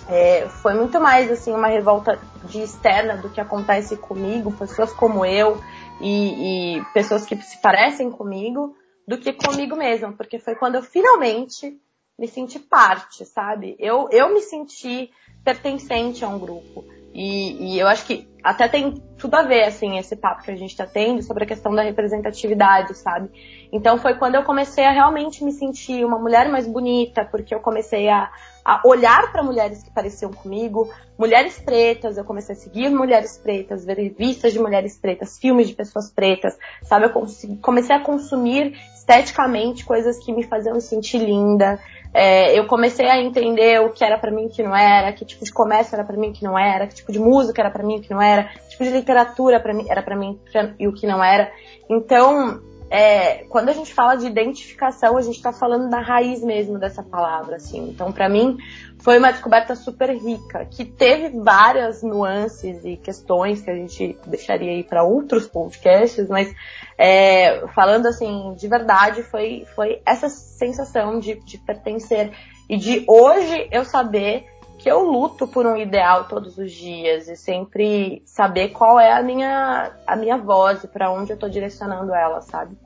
é, 0.08 0.48
foi 0.48 0.74
muito 0.74 0.98
mais, 1.00 1.30
assim, 1.30 1.52
uma 1.52 1.68
revolta 1.68 2.18
de 2.44 2.62
externa 2.62 3.16
do 3.16 3.28
que 3.28 3.40
acontece 3.40 3.96
comigo, 3.96 4.52
pessoas 4.52 4.92
como 4.92 5.24
eu 5.24 5.60
e, 6.00 6.78
e 6.78 6.84
pessoas 6.94 7.26
que 7.26 7.36
se 7.42 7.58
parecem 7.58 8.10
comigo, 8.10 8.74
do 9.06 9.18
que 9.18 9.32
comigo 9.32 9.76
mesma, 9.76 10.12
porque 10.12 10.38
foi 10.38 10.54
quando 10.54 10.76
eu 10.76 10.82
finalmente 10.82 11.78
me 12.18 12.26
senti 12.26 12.58
parte, 12.58 13.24
sabe? 13.24 13.76
Eu, 13.78 14.08
eu 14.10 14.32
me 14.34 14.40
senti 14.40 15.10
pertencente 15.44 16.24
a 16.24 16.28
um 16.28 16.38
grupo. 16.38 16.84
E, 17.14 17.74
e, 17.74 17.78
eu 17.78 17.86
acho 17.86 18.04
que 18.04 18.28
até 18.42 18.68
tem 18.68 18.94
tudo 19.16 19.34
a 19.34 19.42
ver, 19.42 19.64
assim, 19.64 19.98
esse 19.98 20.14
papo 20.14 20.42
que 20.42 20.50
a 20.50 20.56
gente 20.56 20.70
está 20.70 20.86
tendo 20.86 21.22
sobre 21.22 21.44
a 21.44 21.46
questão 21.46 21.74
da 21.74 21.82
representatividade, 21.82 22.96
sabe? 22.96 23.30
Então 23.72 23.98
foi 23.98 24.14
quando 24.14 24.36
eu 24.36 24.44
comecei 24.44 24.84
a 24.84 24.92
realmente 24.92 25.44
me 25.44 25.52
sentir 25.52 26.04
uma 26.04 26.18
mulher 26.18 26.48
mais 26.48 26.66
bonita, 26.66 27.24
porque 27.24 27.54
eu 27.54 27.60
comecei 27.60 28.08
a, 28.08 28.30
a 28.64 28.80
olhar 28.84 29.32
para 29.32 29.42
mulheres 29.42 29.82
que 29.82 29.90
pareciam 29.90 30.32
comigo, 30.32 30.88
mulheres 31.18 31.58
pretas, 31.58 32.16
eu 32.16 32.24
comecei 32.24 32.54
a 32.54 32.58
seguir 32.58 32.90
mulheres 32.90 33.36
pretas, 33.38 33.84
ver 33.84 33.98
revistas 33.98 34.52
de 34.52 34.58
mulheres 34.60 34.96
pretas, 34.96 35.38
filmes 35.38 35.68
de 35.68 35.74
pessoas 35.74 36.10
pretas, 36.10 36.56
sabe? 36.84 37.06
Eu 37.06 37.12
comecei 37.60 37.96
a 37.96 38.00
consumir 38.00 38.78
esteticamente 38.94 39.84
coisas 39.84 40.22
que 40.22 40.32
me 40.32 40.42
faziam 40.42 40.78
sentir 40.80 41.18
linda. 41.18 41.80
É, 42.12 42.58
eu 42.58 42.66
comecei 42.66 43.06
a 43.06 43.20
entender 43.20 43.80
o 43.80 43.90
que 43.90 44.02
era 44.02 44.16
para 44.16 44.30
mim 44.30 44.46
o 44.46 44.48
que 44.48 44.62
não 44.62 44.74
era, 44.74 45.12
que 45.12 45.24
tipo 45.24 45.44
de 45.44 45.52
comércio 45.52 45.94
era 45.94 46.04
para 46.04 46.16
mim 46.16 46.30
o 46.30 46.32
que 46.32 46.42
não 46.42 46.58
era, 46.58 46.86
que 46.86 46.94
tipo 46.94 47.12
de 47.12 47.18
música 47.18 47.60
era 47.60 47.70
para 47.70 47.82
mim 47.82 47.96
o 47.96 48.00
que 48.00 48.10
não 48.10 48.20
era, 48.20 48.44
que 48.44 48.70
tipo 48.70 48.84
de 48.84 48.90
literatura 48.90 49.62
era 49.88 50.02
para 50.02 50.16
mim 50.16 50.38
e 50.78 50.88
o 50.88 50.92
que 50.92 51.06
não 51.06 51.22
era. 51.22 51.50
Então, 51.88 52.60
é, 52.90 53.44
quando 53.44 53.68
a 53.68 53.72
gente 53.72 53.92
fala 53.92 54.16
de 54.16 54.26
identificação, 54.26 55.16
a 55.16 55.20
gente 55.20 55.36
está 55.36 55.52
falando 55.52 55.90
da 55.90 56.00
raiz 56.00 56.42
mesmo 56.42 56.78
dessa 56.78 57.02
palavra, 57.02 57.56
assim. 57.56 57.88
Então, 57.90 58.10
para 58.10 58.28
mim, 58.28 58.56
foi 58.98 59.18
uma 59.18 59.30
descoberta 59.30 59.74
super 59.74 60.10
rica, 60.10 60.64
que 60.64 60.84
teve 60.84 61.38
várias 61.38 62.02
nuances 62.02 62.84
e 62.84 62.96
questões 62.96 63.60
que 63.60 63.70
a 63.70 63.74
gente 63.74 64.18
deixaria 64.26 64.70
aí 64.70 64.82
para 64.82 65.04
outros 65.04 65.46
podcasts, 65.46 66.28
mas 66.28 66.52
é, 66.96 67.66
falando 67.74 68.06
assim, 68.06 68.54
de 68.56 68.66
verdade, 68.66 69.22
foi, 69.22 69.66
foi 69.74 70.00
essa 70.06 70.28
sensação 70.28 71.20
de, 71.20 71.34
de 71.44 71.58
pertencer 71.58 72.32
e 72.68 72.76
de 72.76 73.04
hoje 73.06 73.68
eu 73.70 73.84
saber 73.84 74.46
que 74.78 74.88
eu 74.88 75.02
luto 75.02 75.46
por 75.48 75.66
um 75.66 75.76
ideal 75.76 76.28
todos 76.28 76.56
os 76.56 76.70
dias 76.70 77.28
e 77.28 77.36
sempre 77.36 78.22
saber 78.24 78.68
qual 78.68 78.98
é 78.98 79.12
a 79.12 79.22
minha, 79.22 79.90
a 80.06 80.16
minha 80.16 80.38
voz 80.38 80.84
e 80.84 80.88
para 80.88 81.10
onde 81.10 81.32
eu 81.32 81.36
tô 81.36 81.48
direcionando 81.48 82.14
ela, 82.14 82.40
sabe? 82.40 82.76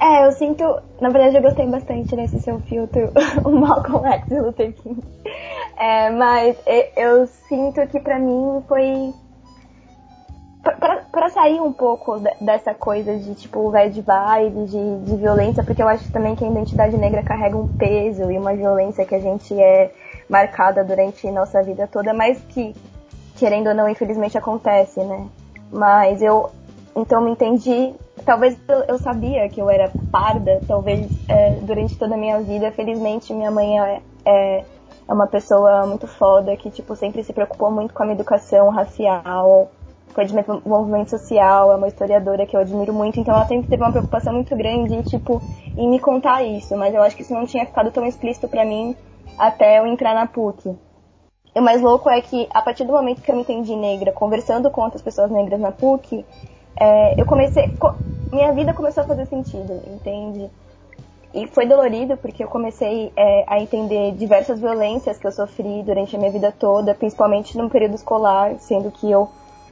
É, 0.00 0.26
eu 0.26 0.32
sinto. 0.32 0.64
Na 0.98 1.10
verdade, 1.10 1.36
eu 1.36 1.42
gostei 1.42 1.66
bastante 1.66 2.16
nesse 2.16 2.40
seu 2.40 2.58
filtro, 2.60 3.12
o 3.44 3.50
Malcolm 3.50 4.06
X 4.08 4.30
e 4.30 4.40
Luther 4.40 4.72
King. 4.72 5.02
É, 5.76 6.08
mas 6.08 6.56
eu 6.96 7.26
sinto 7.26 7.86
que 7.88 8.00
pra 8.00 8.18
mim 8.18 8.64
foi. 8.66 9.12
Pra 11.12 11.28
sair 11.30 11.60
um 11.60 11.72
pouco 11.72 12.20
dessa 12.40 12.74
coisa 12.74 13.16
de 13.16 13.34
tipo 13.34 13.70
bad 13.70 14.00
vibe, 14.00 14.64
de, 14.66 14.98
de 15.04 15.16
violência, 15.16 15.64
porque 15.64 15.82
eu 15.82 15.88
acho 15.88 16.10
também 16.12 16.34
que 16.34 16.44
a 16.44 16.48
identidade 16.48 16.96
negra 16.96 17.22
carrega 17.22 17.56
um 17.56 17.66
peso 17.66 18.30
e 18.30 18.38
uma 18.38 18.54
violência 18.54 19.04
que 19.04 19.14
a 19.14 19.20
gente 19.20 19.58
é 19.58 19.90
marcada 20.30 20.82
durante 20.84 21.30
nossa 21.30 21.62
vida 21.62 21.86
toda, 21.86 22.14
mas 22.14 22.40
que, 22.48 22.74
querendo 23.36 23.68
ou 23.68 23.74
não, 23.74 23.88
infelizmente 23.88 24.38
acontece, 24.38 25.02
né? 25.02 25.26
Mas 25.70 26.22
eu 26.22 26.50
então 26.96 27.20
me 27.20 27.30
entendi 27.30 27.94
talvez 28.24 28.56
eu, 28.88 28.98
sabia 28.98 29.48
que 29.48 29.60
eu 29.60 29.68
era 29.68 29.90
parda, 30.10 30.60
talvez 30.66 31.10
é, 31.28 31.58
durante 31.62 31.96
toda 31.98 32.14
a 32.14 32.18
minha 32.18 32.40
vida. 32.40 32.70
Felizmente, 32.72 33.32
minha 33.32 33.50
mãe 33.50 33.80
é, 33.80 34.02
é, 34.24 34.58
é, 35.08 35.12
uma 35.12 35.26
pessoa 35.26 35.86
muito 35.86 36.06
foda 36.06 36.56
que, 36.56 36.70
tipo, 36.70 36.94
sempre 36.94 37.22
se 37.24 37.32
preocupou 37.32 37.70
muito 37.70 37.94
com 37.94 38.02
a 38.02 38.06
minha 38.06 38.16
educação 38.16 38.68
racial, 38.68 39.70
com 40.14 40.22
o 40.64 40.68
movimento 40.68 41.10
social, 41.10 41.72
é 41.72 41.76
uma 41.76 41.88
historiadora 41.88 42.46
que 42.46 42.56
eu 42.56 42.60
admiro 42.60 42.92
muito, 42.92 43.20
então 43.20 43.34
ela 43.34 43.46
sempre 43.46 43.68
teve 43.68 43.82
uma 43.82 43.92
preocupação 43.92 44.32
muito 44.32 44.54
grande, 44.56 45.02
tipo, 45.04 45.40
em 45.76 45.88
me 45.88 46.00
contar 46.00 46.42
isso, 46.42 46.76
mas 46.76 46.94
eu 46.94 47.02
acho 47.02 47.16
que 47.16 47.22
isso 47.22 47.32
não 47.32 47.46
tinha 47.46 47.64
ficado 47.64 47.92
tão 47.92 48.04
explícito 48.04 48.48
para 48.48 48.64
mim 48.64 48.96
até 49.40 49.78
eu 49.78 49.86
entrar 49.86 50.14
na 50.14 50.26
PUC. 50.26 50.76
O 51.54 51.60
mais 51.60 51.80
louco 51.80 52.08
é 52.08 52.20
que, 52.20 52.46
a 52.52 52.60
partir 52.62 52.84
do 52.84 52.92
momento 52.92 53.22
que 53.22 53.30
eu 53.30 53.34
me 53.34 53.40
entendi 53.40 53.74
negra, 53.74 54.12
conversando 54.12 54.70
com 54.70 54.82
outras 54.82 55.02
pessoas 55.02 55.30
negras 55.30 55.58
na 55.58 55.72
PUC, 55.72 56.24
é, 56.78 57.20
eu 57.20 57.24
comecei. 57.24 57.74
Minha 58.30 58.52
vida 58.52 58.72
começou 58.72 59.02
a 59.02 59.06
fazer 59.06 59.26
sentido, 59.26 59.82
entende? 59.88 60.48
E 61.34 61.46
foi 61.48 61.66
dolorido 61.66 62.16
porque 62.16 62.44
eu 62.44 62.48
comecei 62.48 63.12
é, 63.16 63.44
a 63.46 63.58
entender 63.60 64.12
diversas 64.12 64.60
violências 64.60 65.18
que 65.18 65.26
eu 65.26 65.32
sofri 65.32 65.82
durante 65.82 66.14
a 66.14 66.18
minha 66.18 66.30
vida 66.30 66.52
toda, 66.52 66.94
principalmente 66.94 67.56
no 67.56 67.70
período 67.70 67.94
escolar, 67.94 68.54
sendo 68.58 68.90
que 68.90 69.10
eu, 69.10 69.28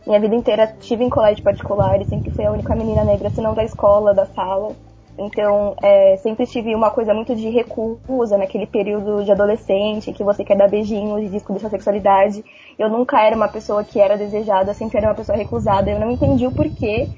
minha 0.07 0.18
vida 0.18 0.35
inteira, 0.35 0.66
tive 0.81 1.04
em 1.04 1.11
colégio 1.11 1.44
particular 1.44 2.00
e 2.00 2.04
sempre 2.04 2.31
fui 2.31 2.44
a 2.44 2.50
única 2.50 2.74
menina 2.74 3.04
negra, 3.04 3.31
se 3.31 3.40
não 3.40 3.54
da 3.54 3.64
escola, 3.64 4.14
da 4.14 4.26
sala. 4.26 4.74
Então, 5.18 5.74
é, 5.83 6.16
sempre 6.18 6.46
tive 6.46 6.72
uma 6.76 6.92
coisa 6.92 7.12
muito 7.12 7.35
de 7.35 7.48
recusa 7.48 8.38
naquele 8.38 8.66
período 8.66 9.24
de 9.24 9.33
adolescente, 9.33 10.12
que 10.12 10.22
você 10.22 10.44
quer 10.44 10.57
dar 10.57 10.68
beijinhos 10.68 11.24
e 11.24 11.28
descobrir 11.28 11.61
sua 11.61 11.70
sexualidade. 11.70 12.44
Eu 12.78 12.88
nunca 12.88 13.20
era 13.20 13.35
uma 13.35 13.48
pessoa 13.48 13.83
que 13.83 13.98
era 13.98 14.16
desejada, 14.16 14.72
sempre 14.72 14.98
era 14.98 15.09
uma 15.09 15.16
pessoa 15.16 15.37
recusada. 15.37 15.90
Eu 15.90 15.98
não 15.98 16.12
entendi 16.12 16.46
o 16.46 16.52
porquê 16.52 17.09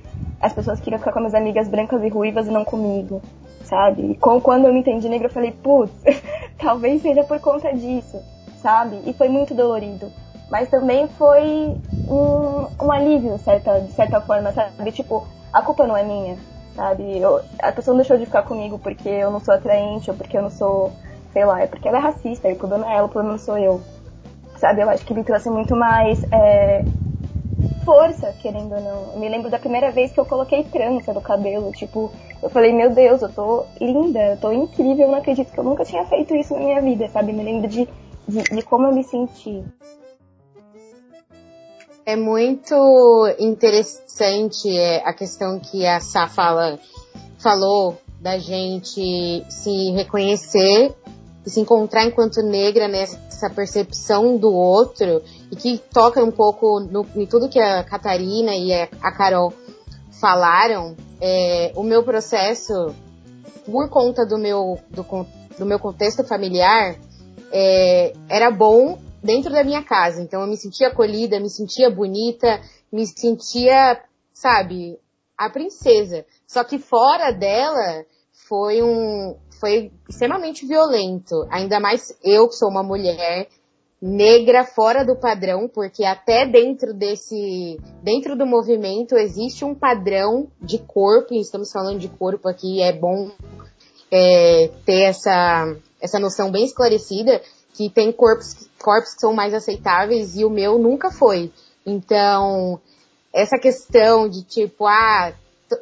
as 0.40 0.54
pessoas 0.54 0.80
queriam 0.80 0.98
ficar 0.98 1.12
com 1.12 1.18
minhas 1.18 1.34
amigas 1.34 1.68
brancas 1.68 2.02
e 2.02 2.08
ruivas 2.08 2.46
e 2.46 2.50
não 2.50 2.64
comigo, 2.64 3.20
sabe? 3.64 4.12
E 4.12 4.14
com, 4.16 4.40
quando 4.40 4.66
eu 4.66 4.72
me 4.72 4.80
entendi 4.80 5.06
negra, 5.06 5.28
eu 5.28 5.32
falei, 5.32 5.52
putz, 5.52 5.92
talvez 6.56 7.02
seja 7.02 7.22
por 7.24 7.38
conta 7.38 7.70
disso, 7.74 8.18
sabe? 8.62 8.98
E 9.04 9.12
foi 9.12 9.28
muito 9.28 9.54
dolorido. 9.54 10.10
Mas 10.50 10.70
também 10.70 11.06
foi 11.06 11.76
um, 12.08 12.66
um 12.82 12.90
alívio, 12.90 13.38
certa, 13.38 13.78
de 13.80 13.92
certa 13.92 14.22
forma, 14.22 14.50
sabe? 14.52 14.90
Tipo, 14.90 15.26
a 15.52 15.60
culpa 15.60 15.86
não 15.86 15.96
é 15.96 16.02
minha, 16.02 16.38
sabe? 16.74 17.18
Eu, 17.18 17.40
a 17.61 17.72
pessoa 17.72 17.92
não 17.92 18.00
deixou 18.00 18.18
de 18.18 18.26
ficar 18.26 18.42
comigo 18.42 18.78
porque 18.78 19.09
eu 19.09 19.30
não 19.30 19.40
sou 19.40 19.54
atraente 19.54 20.11
ou 20.11 20.16
porque 20.16 20.37
eu 20.37 20.42
não 20.42 20.50
sou, 20.50 20.92
sei 21.33 21.44
lá, 21.44 21.61
é 21.61 21.66
porque 21.66 21.88
ela 21.88 21.98
é 21.98 22.00
racista, 22.00 22.48
e 22.48 22.52
o 22.52 22.56
problema 22.56 22.90
é 22.90 22.96
ela, 22.96 23.06
o 23.06 23.11
problema 23.11 23.33
não 23.33 23.38
sou 23.38 23.59
eu. 23.59 23.80
Sabe? 24.56 24.83
Eu 24.83 24.90
acho 24.90 25.04
que 25.04 25.14
me 25.14 25.24
trouxe 25.24 25.48
muito 25.48 25.74
mais 25.74 26.24
é, 26.30 26.85
força, 27.85 28.33
querendo 28.40 28.74
ou 28.74 28.80
não. 28.80 29.12
Eu 29.14 29.18
me 29.18 29.28
lembro 29.28 29.50
da 29.50 29.59
primeira 29.59 29.90
vez 29.90 30.12
que 30.12 30.20
eu 30.20 30.26
coloquei 30.26 30.64
trança 30.64 31.12
no 31.12 31.20
cabelo, 31.20 31.72
tipo, 31.72 32.12
eu 32.42 32.50
falei, 32.50 32.72
meu 32.72 32.90
Deus, 32.90 33.22
eu 33.22 33.33
tô 33.33 33.64
linda, 33.80 34.20
eu 34.20 34.37
tô 34.37 34.52
incrível, 34.52 35.06
eu 35.06 35.11
não 35.11 35.18
acredito 35.18 35.52
que 35.52 35.59
eu 35.59 35.64
nunca 35.64 35.85
tinha 35.85 36.04
feito 36.06 36.35
isso 36.35 36.54
na 36.54 36.61
minha 36.61 36.80
vida, 36.80 37.09
sabe? 37.09 37.33
Me 37.33 37.42
lembro 37.42 37.68
de, 37.68 37.88
de, 38.28 38.42
de 38.42 38.62
como 38.62 38.87
eu 38.87 38.92
me 38.92 39.02
senti. 39.04 39.64
É 42.11 42.16
muito 42.16 42.75
interessante 43.38 44.68
é, 44.77 44.96
a 45.07 45.12
questão 45.12 45.61
que 45.61 45.87
a 45.87 46.01
Sá 46.01 46.27
fala, 46.27 46.77
falou 47.38 47.99
da 48.20 48.37
gente 48.37 49.44
se 49.49 49.92
reconhecer 49.92 50.92
e 51.46 51.49
se 51.49 51.61
encontrar 51.61 52.05
enquanto 52.05 52.42
negra 52.42 52.88
nessa 52.88 53.49
percepção 53.49 54.37
do 54.37 54.53
outro 54.53 55.23
e 55.53 55.55
que 55.55 55.79
toca 55.79 56.20
um 56.20 56.33
pouco 56.33 56.81
no, 56.81 57.07
em 57.14 57.27
tudo 57.27 57.49
que 57.49 57.61
a 57.61 57.85
Catarina 57.85 58.57
e 58.57 58.73
a 58.73 59.12
Carol 59.12 59.53
falaram. 60.20 60.96
É, 61.20 61.70
o 61.77 61.85
meu 61.85 62.03
processo, 62.03 62.92
por 63.64 63.88
conta 63.88 64.27
do 64.27 64.37
meu, 64.37 64.81
do, 64.90 65.07
do 65.57 65.64
meu 65.64 65.79
contexto 65.79 66.25
familiar, 66.25 66.96
é, 67.53 68.12
era 68.29 68.51
bom 68.51 68.99
dentro 69.22 69.52
da 69.52 69.64
minha 69.64 69.83
casa. 69.83 70.22
Então 70.22 70.40
eu 70.40 70.46
me 70.46 70.56
sentia 70.56 70.88
acolhida, 70.88 71.40
me 71.40 71.50
sentia 71.50 71.90
bonita, 71.90 72.61
me 72.92 73.06
sentia, 73.06 74.02
sabe, 74.33 74.98
a 75.37 75.48
princesa. 75.48 76.24
Só 76.46 76.64
que 76.64 76.78
fora 76.78 77.30
dela 77.30 78.04
foi 78.48 78.83
um 78.83 79.37
foi 79.61 79.92
extremamente 80.09 80.66
violento, 80.66 81.46
ainda 81.50 81.78
mais 81.78 82.16
eu 82.24 82.48
que 82.48 82.54
sou 82.54 82.70
uma 82.70 82.83
mulher 82.83 83.46
negra 84.00 84.64
fora 84.64 85.04
do 85.04 85.14
padrão, 85.14 85.68
porque 85.68 86.02
até 86.02 86.46
dentro 86.46 86.94
desse 86.94 87.78
dentro 88.02 88.35
do 88.35 88.46
movimento 88.46 89.16
existe 89.16 89.62
um 89.62 89.74
padrão 89.74 90.50
de 90.61 90.78
corpo, 90.78 91.35
e 91.35 91.40
estamos 91.40 91.70
falando 91.70 91.98
de 91.98 92.09
corpo 92.09 92.48
aqui, 92.48 92.80
é 92.80 92.92
bom 92.92 93.30
é, 94.11 94.70
ter 94.87 95.02
essa 95.02 95.76
essa 96.00 96.18
noção 96.18 96.50
bem 96.50 96.64
esclarecida 96.64 97.42
que 97.74 97.90
tem 97.90 98.11
corpos 98.11 98.69
corpos 98.82 99.14
que 99.14 99.20
são 99.20 99.32
mais 99.32 99.54
aceitáveis 99.54 100.36
e 100.36 100.44
o 100.44 100.50
meu 100.50 100.78
nunca 100.78 101.10
foi. 101.10 101.52
Então, 101.86 102.80
essa 103.32 103.58
questão 103.58 104.28
de 104.28 104.42
tipo, 104.42 104.86
ah, 104.86 105.32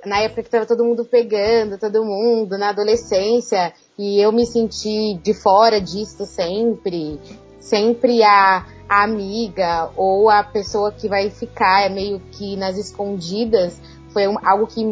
na 0.04 0.20
época 0.20 0.42
que 0.42 0.50
tava 0.50 0.66
todo 0.66 0.84
mundo 0.84 1.04
pegando, 1.04 1.78
todo 1.78 2.04
mundo, 2.04 2.58
na 2.58 2.70
adolescência, 2.70 3.72
e 3.98 4.20
eu 4.20 4.30
me 4.32 4.46
senti 4.46 5.18
de 5.22 5.34
fora 5.34 5.80
disso 5.80 6.24
sempre, 6.26 7.18
sempre 7.60 8.22
a, 8.22 8.66
a 8.88 9.04
amiga 9.04 9.90
ou 9.96 10.28
a 10.28 10.44
pessoa 10.44 10.92
que 10.92 11.08
vai 11.08 11.30
ficar 11.30 11.90
meio 11.90 12.20
que 12.32 12.56
nas 12.56 12.76
escondidas, 12.76 13.80
foi 14.12 14.28
um, 14.28 14.36
algo 14.46 14.66
que, 14.66 14.82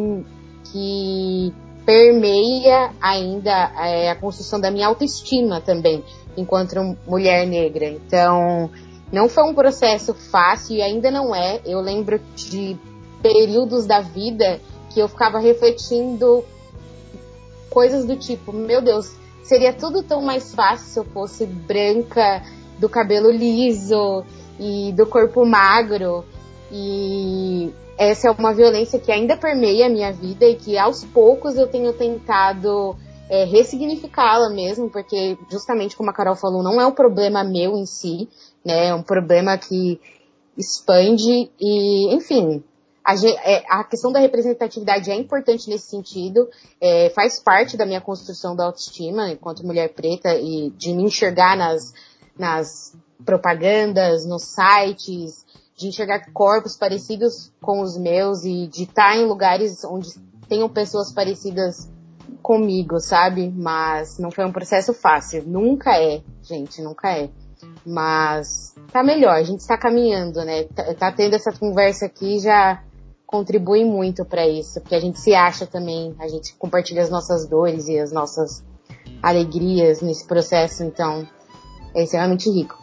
que 0.71 1.53
permeia 1.85 2.91
ainda 2.99 3.71
é, 3.79 4.09
a 4.09 4.15
construção 4.15 4.59
da 4.59 4.69
minha 4.71 4.87
autoestima 4.87 5.61
também 5.61 6.03
enquanto 6.37 6.95
mulher 7.05 7.45
negra. 7.45 7.85
Então, 7.85 8.69
não 9.11 9.27
foi 9.27 9.43
um 9.43 9.53
processo 9.53 10.13
fácil 10.13 10.77
e 10.77 10.81
ainda 10.81 11.11
não 11.11 11.35
é. 11.35 11.59
Eu 11.65 11.81
lembro 11.81 12.19
de 12.35 12.77
períodos 13.21 13.85
da 13.85 13.99
vida 13.99 14.61
que 14.93 14.99
eu 14.99 15.09
ficava 15.09 15.39
refletindo 15.39 16.45
coisas 17.69 18.05
do 18.05 18.15
tipo, 18.15 18.53
meu 18.53 18.81
Deus, 18.81 19.11
seria 19.43 19.73
tudo 19.73 20.03
tão 20.03 20.21
mais 20.21 20.53
fácil 20.53 20.87
se 20.87 20.99
eu 20.99 21.03
fosse 21.05 21.45
branca, 21.45 22.43
do 22.79 22.87
cabelo 22.87 23.31
liso 23.31 24.23
e 24.59 24.93
do 24.93 25.05
corpo 25.05 25.45
magro. 25.45 26.23
E 26.71 27.73
essa 27.97 28.27
é 28.27 28.31
uma 28.31 28.53
violência 28.53 28.99
que 28.99 29.11
ainda 29.11 29.35
permeia 29.35 29.87
a 29.87 29.89
minha 29.89 30.11
vida 30.11 30.45
e 30.45 30.55
que 30.55 30.77
aos 30.77 31.03
poucos 31.03 31.55
eu 31.55 31.67
tenho 31.67 31.93
tentado 31.93 32.95
é, 33.29 33.43
ressignificá-la 33.43 34.49
mesmo, 34.49 34.89
porque 34.89 35.37
justamente 35.49 35.95
como 35.95 36.09
a 36.09 36.13
Carol 36.13 36.35
falou, 36.35 36.63
não 36.63 36.79
é 36.79 36.85
um 36.85 36.91
problema 36.91 37.43
meu 37.43 37.77
em 37.77 37.85
si, 37.85 38.29
né? 38.63 38.87
É 38.87 38.93
um 38.95 39.03
problema 39.03 39.57
que 39.57 39.99
expande 40.57 41.51
e, 41.59 42.15
enfim, 42.15 42.63
a, 43.07 43.15
é, 43.15 43.63
a 43.69 43.83
questão 43.83 44.11
da 44.11 44.19
representatividade 44.19 45.09
é 45.09 45.15
importante 45.15 45.69
nesse 45.69 45.89
sentido, 45.89 46.49
é, 46.81 47.09
faz 47.11 47.39
parte 47.39 47.77
da 47.77 47.85
minha 47.85 48.01
construção 48.01 48.55
da 48.55 48.65
autoestima 48.65 49.29
enquanto 49.29 49.65
mulher 49.65 49.93
preta 49.93 50.35
e 50.35 50.71
de 50.71 50.93
me 50.93 51.03
enxergar 51.03 51.55
nas, 51.55 51.93
nas 52.37 52.93
propagandas, 53.25 54.25
nos 54.25 54.43
sites, 54.43 55.45
de 55.77 55.87
enxergar 55.87 56.31
corpos 56.33 56.75
parecidos 56.75 57.51
com 57.61 57.81
os 57.81 57.97
meus 57.97 58.43
e 58.43 58.67
de 58.67 58.83
estar 58.83 59.15
em 59.15 59.25
lugares 59.25 59.83
onde 59.85 60.09
tenham 60.49 60.67
pessoas 60.67 61.11
parecidas 61.11 61.87
comigo, 62.41 62.99
sabe? 62.99 63.51
Mas 63.55 64.17
não 64.19 64.31
foi 64.31 64.45
um 64.45 64.51
processo 64.51 64.93
fácil. 64.93 65.43
Nunca 65.45 65.91
é, 65.97 66.21
gente, 66.41 66.81
nunca 66.81 67.11
é. 67.11 67.29
Mas 67.85 68.75
tá 68.91 69.03
melhor, 69.03 69.35
a 69.35 69.43
gente 69.43 69.59
está 69.59 69.77
caminhando, 69.77 70.43
né? 70.43 70.63
Tá, 70.65 70.93
tá, 70.93 71.11
tendo 71.11 71.35
essa 71.35 71.51
conversa 71.51 72.05
aqui 72.05 72.39
já 72.39 72.83
contribui 73.25 73.83
muito 73.83 74.23
para 74.23 74.47
isso, 74.47 74.79
porque 74.79 74.95
a 74.95 74.99
gente 74.99 75.19
se 75.19 75.33
acha 75.33 75.65
também, 75.65 76.15
a 76.19 76.27
gente 76.27 76.55
compartilha 76.55 77.01
as 77.01 77.09
nossas 77.09 77.47
dores 77.47 77.87
e 77.87 77.99
as 77.99 78.11
nossas 78.11 78.63
alegrias 79.21 80.01
nesse 80.01 80.25
processo, 80.25 80.83
então 80.83 81.27
é 81.93 82.03
extremamente 82.03 82.49
rico. 82.49 82.77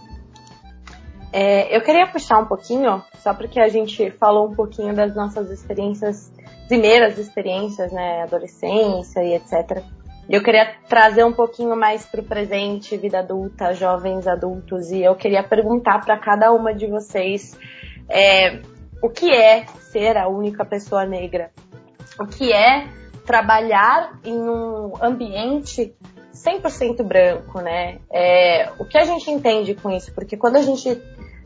É, 1.32 1.76
eu 1.76 1.80
queria 1.82 2.06
puxar 2.06 2.38
um 2.38 2.46
pouquinho, 2.46 3.02
só 3.18 3.34
porque 3.34 3.58
a 3.58 3.68
gente 3.68 4.10
falou 4.12 4.48
um 4.48 4.54
pouquinho 4.54 4.94
das 4.94 5.16
nossas 5.16 5.50
experiências 5.50 6.30
primeiras 6.68 7.18
experiências, 7.18 7.92
né, 7.92 8.22
adolescência 8.22 9.22
e 9.22 9.34
etc. 9.34 9.82
Eu 10.28 10.42
queria 10.42 10.74
trazer 10.88 11.24
um 11.24 11.32
pouquinho 11.32 11.76
mais 11.76 12.06
para 12.06 12.20
o 12.20 12.24
presente, 12.24 12.96
vida 12.96 13.18
adulta, 13.18 13.74
jovens 13.74 14.26
adultos, 14.26 14.90
e 14.90 15.02
eu 15.02 15.14
queria 15.14 15.42
perguntar 15.42 16.04
para 16.04 16.18
cada 16.18 16.50
uma 16.52 16.74
de 16.74 16.86
vocês 16.86 17.58
é, 18.08 18.60
o 19.02 19.10
que 19.10 19.30
é 19.30 19.66
ser 19.92 20.16
a 20.16 20.28
única 20.28 20.64
pessoa 20.64 21.04
negra, 21.04 21.50
o 22.18 22.26
que 22.26 22.52
é 22.52 22.88
trabalhar 23.26 24.18
em 24.24 24.38
um 24.38 24.92
ambiente 25.02 25.94
100% 26.34 27.02
branco, 27.02 27.60
né? 27.60 27.98
É, 28.10 28.72
o 28.78 28.84
que 28.84 28.98
a 28.98 29.04
gente 29.04 29.30
entende 29.30 29.74
com 29.74 29.90
isso? 29.90 30.12
Porque 30.12 30.36
quando 30.36 30.56
a 30.56 30.62
gente 30.62 31.00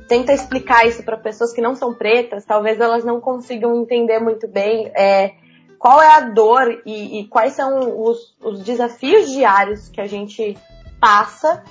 tenta 0.08 0.32
explicar 0.32 0.86
isso 0.86 1.02
para 1.02 1.16
pessoas 1.16 1.52
que 1.52 1.60
não 1.60 1.74
são 1.74 1.94
pretas, 1.94 2.44
talvez 2.44 2.80
elas 2.80 3.04
não 3.04 3.20
consigam 3.20 3.80
entender 3.80 4.18
muito 4.18 4.48
bem 4.48 4.90
é, 4.96 5.34
qual 5.78 6.02
é 6.02 6.16
a 6.16 6.20
dor 6.20 6.82
e, 6.84 7.20
e 7.20 7.28
quais 7.28 7.52
são 7.52 8.02
os, 8.02 8.34
os, 8.42 8.62
desafios 8.62 9.30
diários 9.30 9.88
que 9.88 10.00
a 10.00 10.06
gente 10.06 10.56
passa 11.00 11.62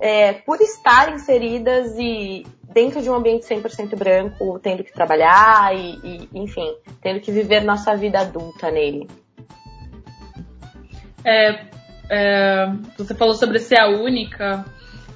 é, 0.00 0.32
por 0.32 0.60
estar 0.60 1.14
inseridas 1.14 1.94
e 1.96 2.44
dentro 2.72 3.00
de 3.00 3.08
um 3.08 3.14
ambiente 3.14 3.46
100% 3.46 3.96
branco, 3.96 4.58
tendo 4.58 4.82
que 4.82 4.92
trabalhar 4.92 5.74
e, 5.74 5.98
e, 6.02 6.28
enfim, 6.34 6.74
tendo 7.00 7.20
que 7.20 7.30
viver 7.30 7.62
nossa 7.62 7.96
vida 7.96 8.18
adulta 8.20 8.70
nele. 8.70 9.08
É, 11.24 11.64
é, 12.10 12.66
você 12.98 13.14
falou 13.14 13.34
sobre 13.34 13.60
ser 13.60 13.80
a 13.80 13.88
única, 13.88 14.64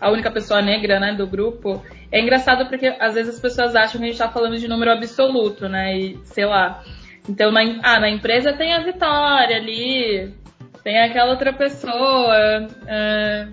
a 0.01 0.11
única 0.11 0.31
pessoa 0.31 0.63
negra, 0.63 0.99
né, 0.99 1.15
do 1.15 1.27
grupo. 1.27 1.83
É 2.11 2.21
engraçado 2.21 2.69
porque 2.69 2.87
às 2.99 3.15
vezes 3.15 3.35
as 3.35 3.41
pessoas 3.41 3.77
acham 3.77 4.01
que 4.01 4.07
a 4.07 4.11
gente 4.11 4.19
tá 4.19 4.31
falando 4.31 4.57
de 4.57 4.67
número 4.67 4.91
absoluto, 4.91 5.69
né, 5.69 5.97
e 5.97 6.19
sei 6.25 6.47
lá. 6.47 6.83
Então, 7.29 7.51
na, 7.53 7.61
ah, 7.83 8.01
na 8.01 8.09
empresa 8.09 8.55
tem 8.55 8.73
a 8.73 8.83
Vitória 8.83 9.57
ali, 9.57 10.33
tem 10.83 10.99
aquela 10.99 11.31
outra 11.31 11.53
pessoa 11.53 12.67
é, 12.87 13.49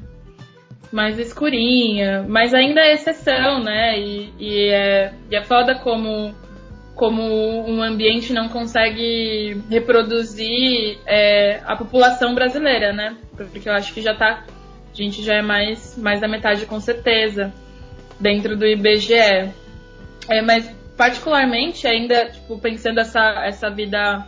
mais 0.89 1.19
escurinha, 1.19 2.23
mas 2.27 2.53
ainda 2.53 2.79
é 2.79 2.93
exceção, 2.93 3.61
né, 3.61 3.99
e, 3.99 4.33
e, 4.39 4.69
é, 4.69 5.13
e 5.29 5.35
é 5.35 5.43
foda 5.43 5.75
como 5.75 6.33
como 6.95 7.21
um 7.21 7.83
ambiente 7.83 8.31
não 8.31 8.47
consegue 8.47 9.61
reproduzir 9.69 10.97
é, 11.05 11.59
a 11.65 11.75
população 11.75 12.33
brasileira, 12.33 12.93
né? 12.93 13.17
Porque 13.35 13.67
eu 13.67 13.73
acho 13.73 13.93
que 13.93 14.01
já 14.01 14.15
tá. 14.15 14.45
A 14.47 14.95
gente 14.95 15.21
já 15.21 15.33
é 15.33 15.41
mais, 15.41 15.97
mais 15.97 16.21
da 16.21 16.27
metade 16.29 16.65
com 16.65 16.79
certeza 16.79 17.51
dentro 18.19 18.55
do 18.57 18.65
IBGE. 18.65 19.51
É, 20.29 20.41
mas 20.41 20.69
particularmente 20.97 21.87
ainda, 21.87 22.29
tipo, 22.29 22.57
pensando 22.59 22.99
essa, 22.99 23.43
essa 23.45 23.69
vida 23.69 24.25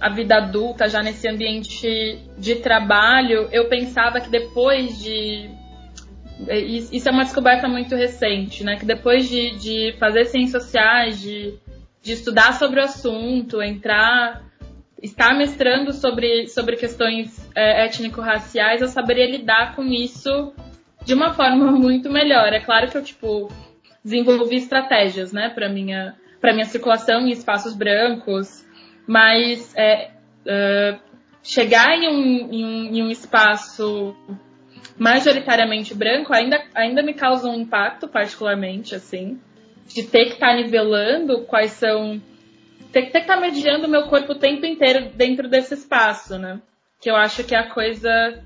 a 0.00 0.08
vida 0.08 0.36
adulta 0.36 0.88
já 0.88 1.02
nesse 1.02 1.28
ambiente 1.28 2.18
de 2.38 2.56
trabalho, 2.56 3.48
eu 3.52 3.68
pensava 3.68 4.18
que 4.18 4.30
depois 4.30 4.98
de 4.98 5.50
é, 6.48 6.58
isso 6.58 7.06
é 7.06 7.12
uma 7.12 7.24
descoberta 7.24 7.68
muito 7.68 7.94
recente, 7.94 8.64
né? 8.64 8.76
Que 8.76 8.86
depois 8.86 9.28
de, 9.28 9.56
de 9.58 9.94
fazer 9.98 10.24
ciências 10.24 10.62
sociais, 10.62 11.20
de 11.20 11.58
de 12.02 12.12
estudar 12.12 12.54
sobre 12.54 12.80
o 12.80 12.84
assunto, 12.84 13.62
entrar, 13.62 14.42
estar 15.02 15.36
mestrando 15.36 15.92
sobre, 15.92 16.48
sobre 16.48 16.76
questões 16.76 17.48
é, 17.54 17.84
étnico-raciais, 17.84 18.80
eu 18.80 18.88
saberia 18.88 19.30
lidar 19.30 19.76
com 19.76 19.84
isso 19.84 20.52
de 21.04 21.14
uma 21.14 21.34
forma 21.34 21.70
muito 21.72 22.10
melhor. 22.10 22.52
É 22.52 22.60
claro 22.60 22.90
que 22.90 22.96
eu, 22.96 23.02
tipo, 23.02 23.50
desenvolvi 24.04 24.56
estratégias, 24.56 25.32
né, 25.32 25.50
para 25.50 25.68
minha, 25.68 26.14
para 26.40 26.52
minha 26.52 26.66
circulação 26.66 27.20
em 27.20 27.30
espaços 27.30 27.74
brancos, 27.74 28.66
mas 29.06 29.74
é, 29.76 30.10
é, 30.46 30.98
chegar 31.42 31.96
em 31.96 32.08
um, 32.08 32.52
em 32.52 32.64
um, 32.64 32.94
em 32.96 33.02
um 33.02 33.10
espaço 33.10 34.16
majoritariamente 34.98 35.94
branco 35.94 36.32
ainda, 36.32 36.62
ainda 36.74 37.02
me 37.02 37.14
causa 37.14 37.48
um 37.48 37.54
impacto, 37.54 38.06
particularmente, 38.06 38.94
assim 38.94 39.40
de 39.94 40.04
ter 40.04 40.26
que 40.26 40.32
estar 40.34 40.50
tá 40.50 40.56
nivelando 40.56 41.42
quais 41.44 41.72
são. 41.72 42.20
Ter, 42.92 43.02
ter 43.02 43.10
que 43.12 43.18
estar 43.18 43.34
tá 43.34 43.40
mediando 43.40 43.86
o 43.86 43.90
meu 43.90 44.04
corpo 44.04 44.32
o 44.32 44.38
tempo 44.38 44.64
inteiro 44.64 45.10
dentro 45.14 45.48
desse 45.48 45.74
espaço, 45.74 46.38
né? 46.38 46.60
Que 47.00 47.10
eu 47.10 47.16
acho 47.16 47.44
que 47.44 47.54
é 47.54 47.58
a 47.58 47.70
coisa. 47.70 48.42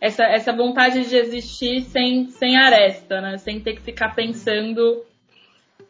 Essa, 0.00 0.24
essa 0.24 0.52
vontade 0.52 1.08
de 1.08 1.16
existir 1.16 1.82
sem, 1.82 2.28
sem 2.28 2.56
aresta, 2.56 3.20
né? 3.20 3.38
Sem 3.38 3.60
ter 3.60 3.74
que 3.74 3.82
ficar 3.82 4.14
pensando 4.14 5.04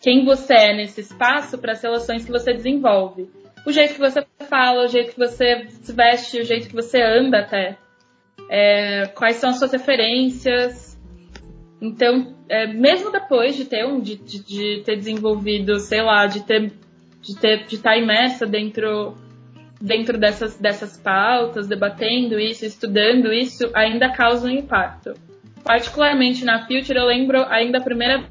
quem 0.01 0.25
você 0.25 0.55
é 0.55 0.77
nesse 0.77 1.01
espaço 1.01 1.59
para 1.59 1.73
as 1.73 1.83
relações 1.83 2.25
que 2.25 2.31
você 2.31 2.53
desenvolve. 2.53 3.29
O 3.67 3.73
jeito 3.73 3.95
que 3.95 4.01
você 4.01 4.25
fala, 4.49 4.85
o 4.85 4.89
jeito 4.89 5.13
que 5.13 5.19
você 5.19 5.67
se 5.69 5.93
veste, 5.93 6.41
o 6.41 6.45
jeito 6.45 6.69
que 6.69 6.75
você 6.75 7.03
anda 7.03 7.41
até. 7.41 7.77
É, 8.49 9.07
quais 9.15 9.37
são 9.37 9.51
as 9.51 9.59
suas 9.59 9.73
referências, 9.73 10.97
então, 11.81 12.35
é, 12.49 12.67
mesmo 12.67 13.11
depois 13.11 13.57
de 13.57 13.65
ter 13.65 13.85
um, 13.85 14.01
de, 14.01 14.17
de, 14.17 14.43
de, 14.45 14.83
ter 14.85 14.97
desenvolvido, 14.97 15.79
sei 15.79 16.03
lá, 16.03 16.27
de 16.27 16.43
ter 16.45 16.73
de 17.21 17.35
de 17.35 17.75
estar 17.75 17.91
tá 17.91 17.99
imersa 17.99 18.47
dentro 18.47 19.17
dentro 19.81 20.19
dessas 20.19 20.57
dessas 20.57 20.97
pautas, 20.97 21.67
debatendo 21.67 22.39
isso, 22.39 22.65
estudando 22.65 23.33
isso, 23.33 23.71
ainda 23.75 24.11
causa 24.11 24.47
um 24.47 24.51
impacto. 24.51 25.15
Particularmente 25.63 26.45
na 26.45 26.67
Future, 26.67 26.99
eu 26.99 27.07
lembro 27.07 27.45
ainda 27.49 27.79
a 27.79 27.83
primeira 27.83 28.25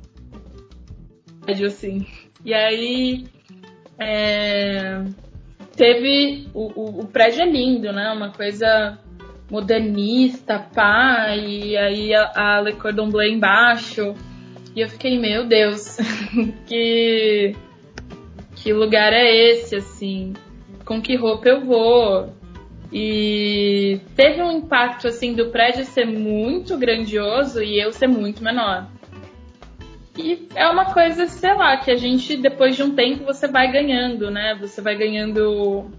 assim. 1.66 2.08
E 2.44 2.54
aí 2.54 3.26
é, 4.00 5.04
teve 5.76 6.48
o, 6.54 6.72
o, 6.80 7.02
o 7.02 7.08
prédio 7.08 7.42
é 7.42 7.46
lindo, 7.46 7.92
né? 7.92 8.12
Uma 8.12 8.32
coisa 8.32 8.98
modernista, 9.50 10.60
pá, 10.60 11.36
e 11.36 11.78
aí 11.78 12.14
a, 12.14 12.32
a 12.36 12.62
Le 12.62 12.74
Cordon 12.74 13.10
Bleu 13.10 13.30
embaixo. 13.30 14.16
E 14.76 14.82
eu 14.82 14.90
fiquei, 14.90 15.18
meu 15.18 15.46
Deus, 15.46 15.98
que, 16.68 17.56
que 18.56 18.74
lugar 18.74 19.14
é 19.14 19.52
esse, 19.52 19.76
assim? 19.76 20.34
Com 20.86 21.02
que 21.02 21.16
roupa 21.16 21.50
eu 21.50 21.66
vou? 21.66 22.30
E 22.94 24.00
teve 24.16 24.42
um 24.42 24.52
impacto, 24.52 25.08
assim, 25.08 25.34
do 25.34 25.48
prédio 25.50 25.84
ser 25.84 26.06
muito 26.06 26.78
grandioso 26.78 27.62
e 27.62 27.82
eu 27.82 27.92
ser 27.92 28.08
muito 28.08 28.44
menor. 28.44 28.88
E 30.18 30.48
é 30.56 30.68
uma 30.70 30.94
coisa, 30.94 31.28
sei 31.28 31.54
lá, 31.54 31.76
que 31.78 31.92
a 31.92 31.98
gente, 31.98 32.38
depois 32.38 32.76
de 32.76 32.84
um 32.84 32.96
tempo, 32.96 33.26
você 33.26 33.48
vai 33.48 33.70
ganhando, 33.70 34.32
né? 34.32 34.56
Você 34.62 34.82
vai 34.82 34.96
ganhando 34.96 35.90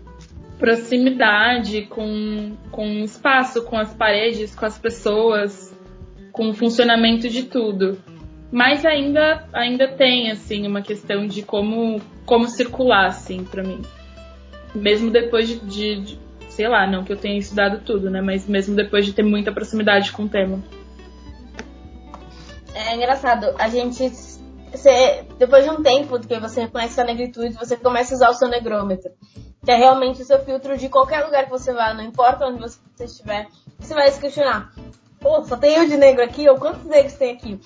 proximidade 0.58 1.82
com, 1.82 2.56
com 2.70 2.86
o 2.86 3.04
espaço, 3.04 3.62
com 3.64 3.76
as 3.76 3.92
paredes, 3.92 4.54
com 4.54 4.64
as 4.64 4.78
pessoas, 4.78 5.76
com 6.32 6.48
o 6.48 6.54
funcionamento 6.54 7.28
de 7.28 7.42
tudo. 7.42 7.98
Mas 8.50 8.86
ainda, 8.86 9.46
ainda 9.52 9.88
tem, 9.88 10.30
assim, 10.30 10.66
uma 10.66 10.80
questão 10.80 11.26
de 11.26 11.42
como, 11.42 12.00
como 12.24 12.48
circular, 12.48 13.06
assim, 13.06 13.44
para 13.44 13.62
mim. 13.62 13.82
Mesmo 14.76 15.10
depois 15.10 15.48
de, 15.48 15.58
de, 15.60 16.00
de, 16.00 16.18
sei 16.48 16.68
lá, 16.68 16.86
não 16.86 17.04
que 17.04 17.12
eu 17.12 17.16
tenha 17.16 17.38
estudado 17.38 17.80
tudo, 17.84 18.10
né? 18.10 18.20
Mas 18.20 18.46
mesmo 18.46 18.74
depois 18.74 19.04
de 19.04 19.12
ter 19.12 19.22
muita 19.22 19.52
proximidade 19.52 20.12
com 20.12 20.24
o 20.24 20.28
tema. 20.28 20.62
É 22.74 22.94
engraçado, 22.94 23.54
a 23.58 23.68
gente 23.68 24.10
você, 24.70 25.24
depois 25.38 25.64
de 25.64 25.70
um 25.70 25.82
tempo 25.82 26.20
que 26.20 26.38
você 26.38 26.62
reconhece 26.62 26.94
sua 26.94 27.04
negritude, 27.04 27.54
você 27.54 27.76
começa 27.76 28.12
a 28.12 28.16
usar 28.16 28.30
o 28.30 28.34
seu 28.34 28.48
negrômetro 28.48 29.10
que 29.66 29.72
é 29.72 29.74
realmente 29.74 30.22
o 30.22 30.24
seu 30.24 30.38
filtro 30.44 30.78
de 30.78 30.88
qualquer 30.88 31.24
lugar 31.24 31.44
que 31.44 31.50
você 31.50 31.72
vá, 31.72 31.92
não 31.92 32.04
importa 32.04 32.46
onde 32.46 32.60
você 32.60 32.78
estiver, 33.00 33.48
você 33.76 33.94
vai 33.94 34.08
se 34.12 34.20
questionar. 34.20 34.72
Pô, 35.18 35.42
só 35.42 35.56
tem 35.56 35.74
eu 35.74 35.88
de 35.88 35.96
negro 35.96 36.22
aqui, 36.22 36.48
ou 36.48 36.56
quantos 36.56 36.84
negros 36.84 37.14
tem 37.14 37.34
aqui? 37.34 37.60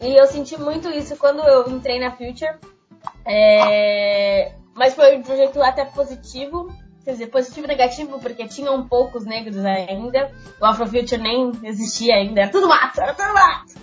E 0.00 0.16
eu 0.18 0.26
senti 0.26 0.58
muito 0.58 0.88
isso 0.88 1.18
quando 1.18 1.46
eu 1.46 1.68
entrei 1.68 2.00
na 2.00 2.12
Future. 2.12 2.56
É... 3.26 4.54
Mas 4.74 4.94
foi 4.94 5.18
de 5.18 5.30
um 5.30 5.36
jeito 5.36 5.62
até 5.62 5.84
positivo. 5.84 6.68
Quer 7.04 7.12
dizer, 7.12 7.26
positivo 7.26 7.66
e 7.66 7.68
negativo, 7.68 8.18
porque 8.18 8.48
tinham 8.48 8.88
poucos 8.88 9.24
negros 9.24 9.62
ainda. 9.64 10.32
O 10.60 10.64
Afrofuture 10.64 11.20
nem 11.20 11.52
existia 11.62 12.14
ainda. 12.14 12.42
Era 12.42 12.50
tudo 12.50 12.68
mato, 12.68 13.00
era 13.00 13.14
tudo 13.14 13.32
mato. 13.34 13.74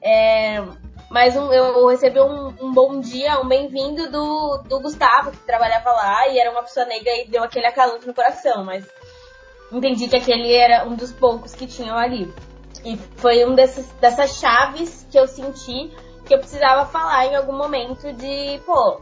É... 0.00 0.62
Mas 1.10 1.36
um, 1.36 1.52
eu 1.52 1.88
recebi 1.88 2.20
um, 2.20 2.54
um, 2.60 2.72
bom 2.72 3.00
dia, 3.00 3.40
um 3.40 3.48
bem-vindo 3.48 4.08
do, 4.12 4.62
do 4.68 4.80
Gustavo, 4.80 5.32
que 5.32 5.38
trabalhava 5.38 5.90
lá 5.90 6.28
e 6.28 6.38
era 6.38 6.52
uma 6.52 6.62
pessoa 6.62 6.86
negra 6.86 7.10
e 7.16 7.28
deu 7.28 7.42
aquele 7.42 7.66
acalento 7.66 8.06
no 8.06 8.14
coração, 8.14 8.64
mas 8.64 8.86
entendi 9.72 10.06
que 10.06 10.14
aquele 10.14 10.54
era 10.54 10.86
um 10.86 10.94
dos 10.94 11.10
poucos 11.10 11.52
que 11.52 11.66
tinham 11.66 11.98
ali. 11.98 12.32
E 12.84 12.96
foi 13.16 13.44
um 13.44 13.56
desses, 13.56 13.90
dessas 13.94 14.38
chaves 14.38 15.04
que 15.10 15.18
eu 15.18 15.26
senti 15.26 15.90
que 16.24 16.34
eu 16.34 16.38
precisava 16.38 16.86
falar 16.86 17.26
em 17.26 17.34
algum 17.34 17.56
momento 17.56 18.12
de, 18.12 18.60
pô, 18.64 19.00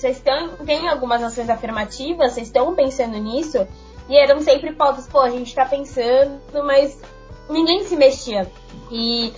vocês 0.00 0.22
têm 0.66 0.88
algumas 0.88 1.22
ações 1.22 1.50
afirmativas, 1.50 2.32
vocês 2.32 2.46
estão 2.46 2.74
pensando 2.74 3.16
nisso? 3.18 3.66
E 4.08 4.16
eram 4.16 4.40
sempre 4.40 4.72
pautas, 4.72 5.06
pô, 5.06 5.20
a 5.20 5.30
gente 5.30 5.54
tá 5.54 5.64
pensando, 5.64 6.40
mas 6.64 6.98
ninguém 7.48 7.84
se 7.84 7.96
mexia. 7.96 8.50
E 8.90 9.32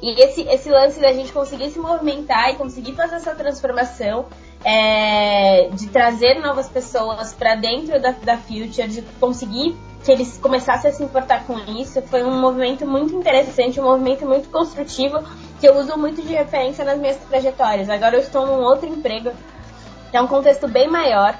e 0.00 0.22
esse, 0.22 0.42
esse 0.42 0.70
lance 0.70 1.00
da 1.00 1.12
gente 1.12 1.32
conseguir 1.32 1.70
se 1.70 1.78
movimentar 1.78 2.50
e 2.50 2.54
conseguir 2.54 2.92
fazer 2.92 3.16
essa 3.16 3.34
transformação 3.34 4.26
é, 4.64 5.68
de 5.72 5.88
trazer 5.88 6.40
novas 6.40 6.68
pessoas 6.68 7.32
para 7.32 7.56
dentro 7.56 8.00
da, 8.00 8.12
da 8.12 8.36
Future, 8.36 8.86
de 8.86 9.02
conseguir 9.20 9.76
que 10.04 10.12
eles 10.12 10.38
começassem 10.38 10.90
a 10.90 10.94
se 10.94 11.02
importar 11.02 11.44
com 11.46 11.58
isso. 11.58 12.00
Foi 12.02 12.22
um 12.22 12.40
movimento 12.40 12.86
muito 12.86 13.14
interessante, 13.14 13.80
um 13.80 13.84
movimento 13.84 14.24
muito 14.24 14.48
construtivo, 14.50 15.18
que 15.60 15.68
eu 15.68 15.76
uso 15.76 15.98
muito 15.98 16.22
de 16.22 16.32
referência 16.32 16.84
nas 16.84 16.98
minhas 16.98 17.16
trajetórias. 17.16 17.90
Agora 17.90 18.14
eu 18.14 18.20
estou 18.20 18.46
num 18.46 18.62
outro 18.62 18.88
emprego, 18.88 19.32
é 20.12 20.20
um 20.20 20.26
contexto 20.26 20.68
bem 20.68 20.88
maior. 20.88 21.36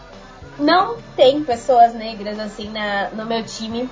Não 0.59 0.97
tem 1.17 1.43
pessoas 1.45 1.95
negras 1.95 2.39
assim 2.39 2.71
na, 2.71 3.11
no 3.11 3.25
meu 3.25 3.45
time. 3.45 3.89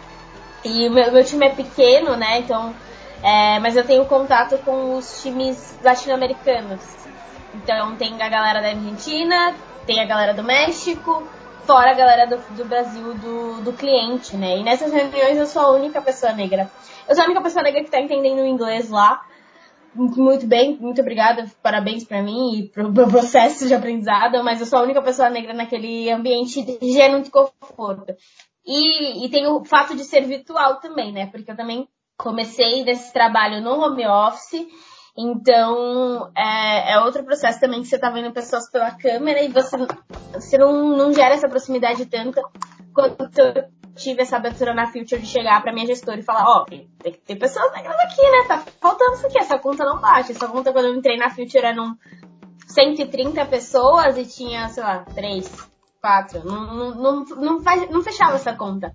E 0.65 0.89
o 0.89 0.93
meu, 0.93 1.13
meu 1.13 1.25
time 1.25 1.47
é 1.47 1.51
pequeno, 1.51 2.17
né? 2.17 2.39
Então. 2.39 2.75
É, 3.23 3.59
mas 3.61 3.77
eu 3.77 3.85
tenho 3.85 4.05
contato 4.05 4.59
com 4.59 4.97
os 4.97 5.23
times 5.23 5.79
latino-americanos. 5.83 6.83
Então 7.55 7.97
tem 7.97 8.21
a 8.21 8.29
galera 8.29 8.61
da 8.61 8.69
Argentina, 8.69 9.55
tem 9.87 10.01
a 10.01 10.05
galera 10.05 10.35
do 10.35 10.43
México, 10.43 11.27
fora 11.67 11.91
a 11.91 11.95
galera 11.95 12.27
do, 12.27 12.37
do 12.55 12.65
Brasil 12.65 13.15
do, 13.15 13.63
do 13.63 13.73
cliente, 13.73 14.37
né? 14.37 14.59
E 14.59 14.63
nessas 14.63 14.93
reuniões 14.93 15.39
eu 15.39 15.47
sou 15.47 15.63
a 15.63 15.71
única 15.71 16.01
pessoa 16.03 16.33
negra. 16.33 16.71
Eu 17.09 17.15
sou 17.15 17.25
a 17.25 17.27
única 17.27 17.43
pessoa 17.43 17.63
negra 17.63 17.83
que 17.83 17.91
tá 17.91 18.01
entendendo 18.01 18.45
inglês 18.45 18.91
lá. 18.91 19.25
Muito 19.97 20.47
bem, 20.47 20.77
muito 20.79 21.01
obrigada, 21.01 21.47
parabéns 21.63 22.05
para 22.05 22.23
mim 22.23 22.59
e 22.59 22.69
pro, 22.69 22.93
pro 22.93 23.09
processo 23.09 23.67
de 23.67 23.75
aprendizado, 23.75 24.43
mas 24.45 24.61
eu 24.61 24.67
sou 24.67 24.79
a 24.79 24.83
única 24.83 25.03
pessoa 25.03 25.31
negra 25.31 25.55
naquele 25.55 26.11
ambiente 26.11 26.65
gênero 26.83 27.23
de 27.23 27.31
conforto. 27.31 28.15
E, 28.65 29.25
e 29.25 29.29
tem 29.31 29.47
o 29.47 29.65
fato 29.65 29.97
de 29.97 30.05
ser 30.05 30.27
virtual 30.27 30.81
também, 30.81 31.13
né? 31.13 31.27
Porque 31.27 31.51
eu 31.51 31.57
também 31.57 31.89
comecei 32.19 32.85
desse 32.85 33.13
trabalho 33.13 33.63
no 33.63 33.81
home 33.81 34.07
office 34.07 34.67
então, 35.17 36.31
é, 36.37 36.93
é, 36.93 37.01
outro 37.01 37.25
processo 37.25 37.59
também 37.59 37.81
que 37.81 37.89
você 37.89 37.99
tá 37.99 38.11
vendo 38.11 38.33
pessoas 38.33 38.71
pela 38.71 38.91
câmera 38.91 39.43
e 39.43 39.49
você, 39.49 39.79
você 40.35 40.59
não, 40.59 40.95
não 40.95 41.13
gera 41.13 41.35
essa 41.35 41.49
proximidade 41.49 42.05
tanta 42.05 42.43
quanto 42.93 43.27
tive 43.97 44.23
essa 44.23 44.37
abertura 44.37 44.75
na 44.75 44.87
Future 44.87 45.21
de 45.21 45.27
chegar 45.27 45.61
pra 45.63 45.73
minha 45.73 45.87
gestora 45.87 46.21
e 46.21 46.23
falar, 46.23 46.45
ó, 46.47 46.63
oh, 46.63 46.65
tem 46.65 46.89
que 47.03 47.19
ter 47.19 47.37
pessoas 47.37 47.73
negras 47.73 47.97
aqui, 47.99 48.23
né? 48.23 48.45
Tá 48.47 48.59
faltando 48.81 49.15
isso 49.15 49.27
aqui, 49.27 49.39
essa 49.39 49.59
conta 49.59 49.85
não 49.85 50.01
bate. 50.01 50.33
Essa 50.33 50.47
conta 50.47 50.73
quando 50.73 50.87
eu 50.87 50.95
entrei 50.95 51.17
na 51.17 51.31
Future 51.31 51.65
eram 51.65 51.97
130 52.69 53.45
pessoas 53.47 54.17
e 54.17 54.27
tinha, 54.27 54.69
sei 54.69 54.83
lá, 54.83 55.05
3, 55.15 55.51
4. 56.01 56.45
Não, 56.45 56.67
não, 56.67 56.95
não, 56.95 57.25
não, 57.25 57.61
não 57.91 58.03
fechava 58.03 58.37
essa 58.37 58.55
conta. 58.55 58.93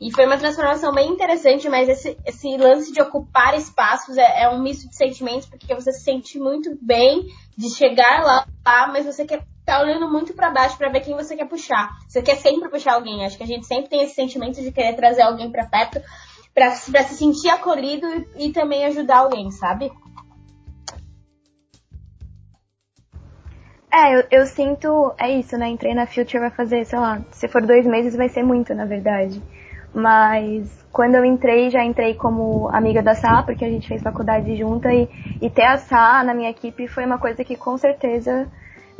E 0.00 0.10
foi 0.10 0.24
uma 0.24 0.38
transformação 0.38 0.94
bem 0.94 1.10
interessante, 1.10 1.68
mas 1.68 1.86
esse, 1.86 2.16
esse 2.24 2.56
lance 2.56 2.90
de 2.90 3.02
ocupar 3.02 3.54
espaços 3.54 4.16
é, 4.16 4.44
é, 4.44 4.48
um 4.48 4.62
misto 4.62 4.88
de 4.88 4.96
sentimentos, 4.96 5.46
porque 5.46 5.74
você 5.74 5.92
se 5.92 6.02
sente 6.02 6.38
muito 6.38 6.76
bem 6.80 7.26
de 7.56 7.68
chegar 7.68 8.22
lá, 8.24 8.46
mas 8.90 9.04
você 9.04 9.26
quer 9.26 9.44
tá 9.70 9.80
olhando 9.80 10.10
muito 10.10 10.34
para 10.34 10.50
baixo 10.50 10.76
para 10.76 10.88
ver 10.88 11.00
quem 11.00 11.14
você 11.14 11.36
quer 11.36 11.46
puxar. 11.46 11.90
Você 12.08 12.20
quer 12.20 12.36
sempre 12.36 12.68
puxar 12.68 12.94
alguém. 12.94 13.24
Acho 13.24 13.36
que 13.36 13.44
a 13.44 13.46
gente 13.46 13.66
sempre 13.66 13.88
tem 13.88 14.02
esse 14.02 14.14
sentimento 14.14 14.60
de 14.60 14.72
querer 14.72 14.94
trazer 14.96 15.22
alguém 15.22 15.48
para 15.50 15.64
perto 15.64 16.02
para 16.52 16.72
se 16.72 17.14
sentir 17.14 17.48
acolhido 17.48 18.04
e, 18.36 18.48
e 18.48 18.52
também 18.52 18.84
ajudar 18.86 19.18
alguém, 19.18 19.48
sabe? 19.52 19.92
É, 23.92 24.16
eu, 24.16 24.24
eu, 24.30 24.46
sinto, 24.46 25.14
é 25.16 25.30
isso, 25.30 25.56
né? 25.56 25.68
Entrei 25.68 25.94
na 25.94 26.06
Future 26.06 26.40
vai 26.40 26.50
fazer, 26.50 26.84
sei 26.84 26.98
lá, 26.98 27.22
se 27.30 27.46
for 27.46 27.64
dois 27.64 27.86
meses 27.86 28.16
vai 28.16 28.28
ser 28.28 28.42
muito, 28.42 28.74
na 28.74 28.84
verdade. 28.84 29.40
Mas 29.94 30.84
quando 30.92 31.14
eu 31.14 31.24
entrei, 31.24 31.70
já 31.70 31.84
entrei 31.84 32.14
como 32.14 32.68
amiga 32.72 33.02
da 33.02 33.14
Sá, 33.14 33.44
porque 33.44 33.64
a 33.64 33.68
gente 33.68 33.86
fez 33.86 34.02
faculdade 34.02 34.56
junta 34.56 34.92
e, 34.92 35.08
e 35.40 35.48
ter 35.48 35.64
a 35.64 35.76
Sá 35.76 36.24
na 36.24 36.34
minha 36.34 36.50
equipe 36.50 36.88
foi 36.88 37.04
uma 37.04 37.18
coisa 37.18 37.44
que 37.44 37.56
com 37.56 37.78
certeza 37.78 38.48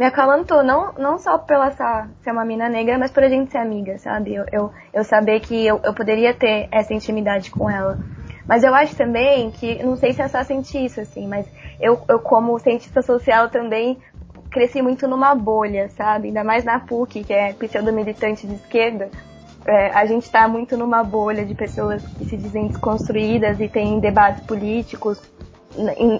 me 0.01 0.07
acalantou, 0.07 0.65
não, 0.65 0.95
não 0.95 1.19
só 1.19 1.37
pela 1.37 1.71
Sá 1.73 2.09
ser 2.23 2.31
uma 2.31 2.43
mina 2.43 2.71
negra, 2.71 2.97
mas 2.97 3.11
por 3.11 3.23
a 3.23 3.29
gente 3.29 3.51
ser 3.51 3.59
amiga, 3.59 3.99
sabe? 3.99 4.35
Eu, 4.35 4.47
eu, 4.51 4.73
eu 4.95 5.05
saber 5.05 5.41
que 5.41 5.67
eu, 5.67 5.79
eu 5.85 5.93
poderia 5.93 6.33
ter 6.33 6.69
essa 6.73 6.95
intimidade 6.95 7.51
com 7.51 7.69
ela. 7.69 7.99
Mas 8.49 8.65
eu 8.65 8.75
acho 8.75 8.97
também 8.97 9.51
que, 9.51 9.83
não 9.83 9.97
sei 9.97 10.15
se 10.15 10.23
a 10.23 10.29
Sá 10.29 10.43
sente 10.43 10.83
isso, 10.83 11.03
assim, 11.03 11.29
mas 11.29 11.47
eu, 11.79 12.01
eu 12.09 12.19
como 12.19 12.59
cientista 12.59 13.03
social 13.03 13.51
também 13.51 13.99
cresci 14.51 14.81
muito 14.81 15.07
numa 15.07 15.35
bolha, 15.35 15.91
sabe? 15.91 16.29
Ainda 16.29 16.43
mais 16.43 16.65
na 16.65 16.81
PUC, 16.81 17.23
que 17.23 17.33
é 17.35 17.53
pseudo-militante 17.53 18.47
de 18.47 18.55
esquerda 18.55 19.11
é, 19.67 19.91
a 19.91 20.07
gente 20.07 20.23
está 20.25 20.49
muito 20.49 20.77
numa 20.77 21.05
bolha 21.05 21.45
de 21.45 21.55
pessoas 21.55 22.03
que 22.17 22.25
se 22.25 22.37
dizem 22.37 22.69
desconstruídas 22.69 23.61
e 23.61 23.69
tem 23.69 24.01
debates 24.01 24.43
políticos, 24.45 25.21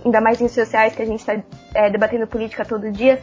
ainda 0.05 0.21
mais 0.21 0.41
em 0.41 0.49
sociais 0.49 0.95
que 0.95 1.03
a 1.03 1.07
gente 1.07 1.21
está 1.21 1.41
é, 1.75 1.91
debatendo 1.91 2.27
política 2.27 2.65
todo 2.65 2.91
dia. 2.93 3.21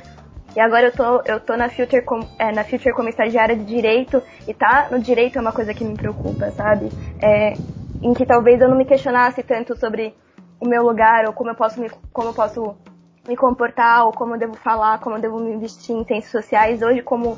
E 0.58 0.60
agora 0.60 0.88
eu 0.88 0.92
tô, 0.92 1.22
eu 1.24 1.40
tô 1.40 1.56
na 1.56 1.70
Future, 1.70 2.02
com, 2.02 2.20
é, 2.40 2.52
na 2.52 2.64
Future 2.64 2.92
como 2.92 3.08
estagiária 3.08 3.56
de 3.56 3.64
direito, 3.64 4.24
e 4.48 4.56
tá 4.56 4.88
no 4.90 5.00
direito 5.00 5.38
é 5.38 5.42
uma 5.42 5.52
coisa 5.52 5.72
que 5.72 5.84
me 5.84 5.94
preocupa, 5.94 6.50
sabe? 6.50 6.92
É, 7.22 7.54
em 8.02 8.12
que 8.16 8.26
talvez 8.26 8.60
eu 8.60 8.68
não 8.68 8.76
me 8.76 8.84
questionasse 8.84 9.44
tanto 9.44 9.78
sobre 9.78 10.16
o 10.60 10.68
meu 10.68 10.82
lugar, 10.82 11.28
ou 11.28 11.34
como 11.34 11.52
eu 11.52 11.56
posso 11.56 11.80
me, 11.80 11.92
como 12.12 12.30
eu 12.30 12.34
posso 12.34 12.76
me 13.28 13.38
comportar, 13.38 14.08
ou 14.08 14.12
como 14.12 14.34
eu 14.34 14.40
devo 14.40 14.56
falar, 14.56 15.00
como 15.00 15.18
eu 15.18 15.22
devo 15.22 15.40
me 15.40 15.54
investir 15.54 15.96
em 15.96 16.04
ciências 16.04 16.32
sociais. 16.32 16.82
Hoje, 16.82 17.04
como 17.04 17.38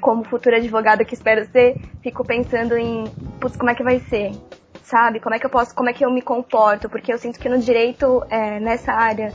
como 0.00 0.24
futura 0.24 0.56
advogada 0.56 1.04
que 1.04 1.14
espero 1.14 1.46
ser, 1.46 1.76
fico 2.02 2.24
pensando 2.24 2.76
em, 2.76 3.04
putz, 3.40 3.56
como 3.56 3.70
é 3.70 3.76
que 3.76 3.84
vai 3.84 4.00
ser? 4.00 4.32
Sabe? 4.82 5.20
Como 5.20 5.36
é 5.36 5.38
que 5.38 5.46
eu 5.46 5.50
posso, 5.50 5.72
como 5.72 5.88
é 5.88 5.92
que 5.92 6.04
eu 6.04 6.10
me 6.10 6.20
comporto? 6.20 6.88
Porque 6.88 7.12
eu 7.12 7.18
sinto 7.18 7.38
que 7.38 7.48
no 7.48 7.58
direito, 7.58 8.24
é, 8.28 8.58
nessa 8.58 8.92
área, 8.92 9.32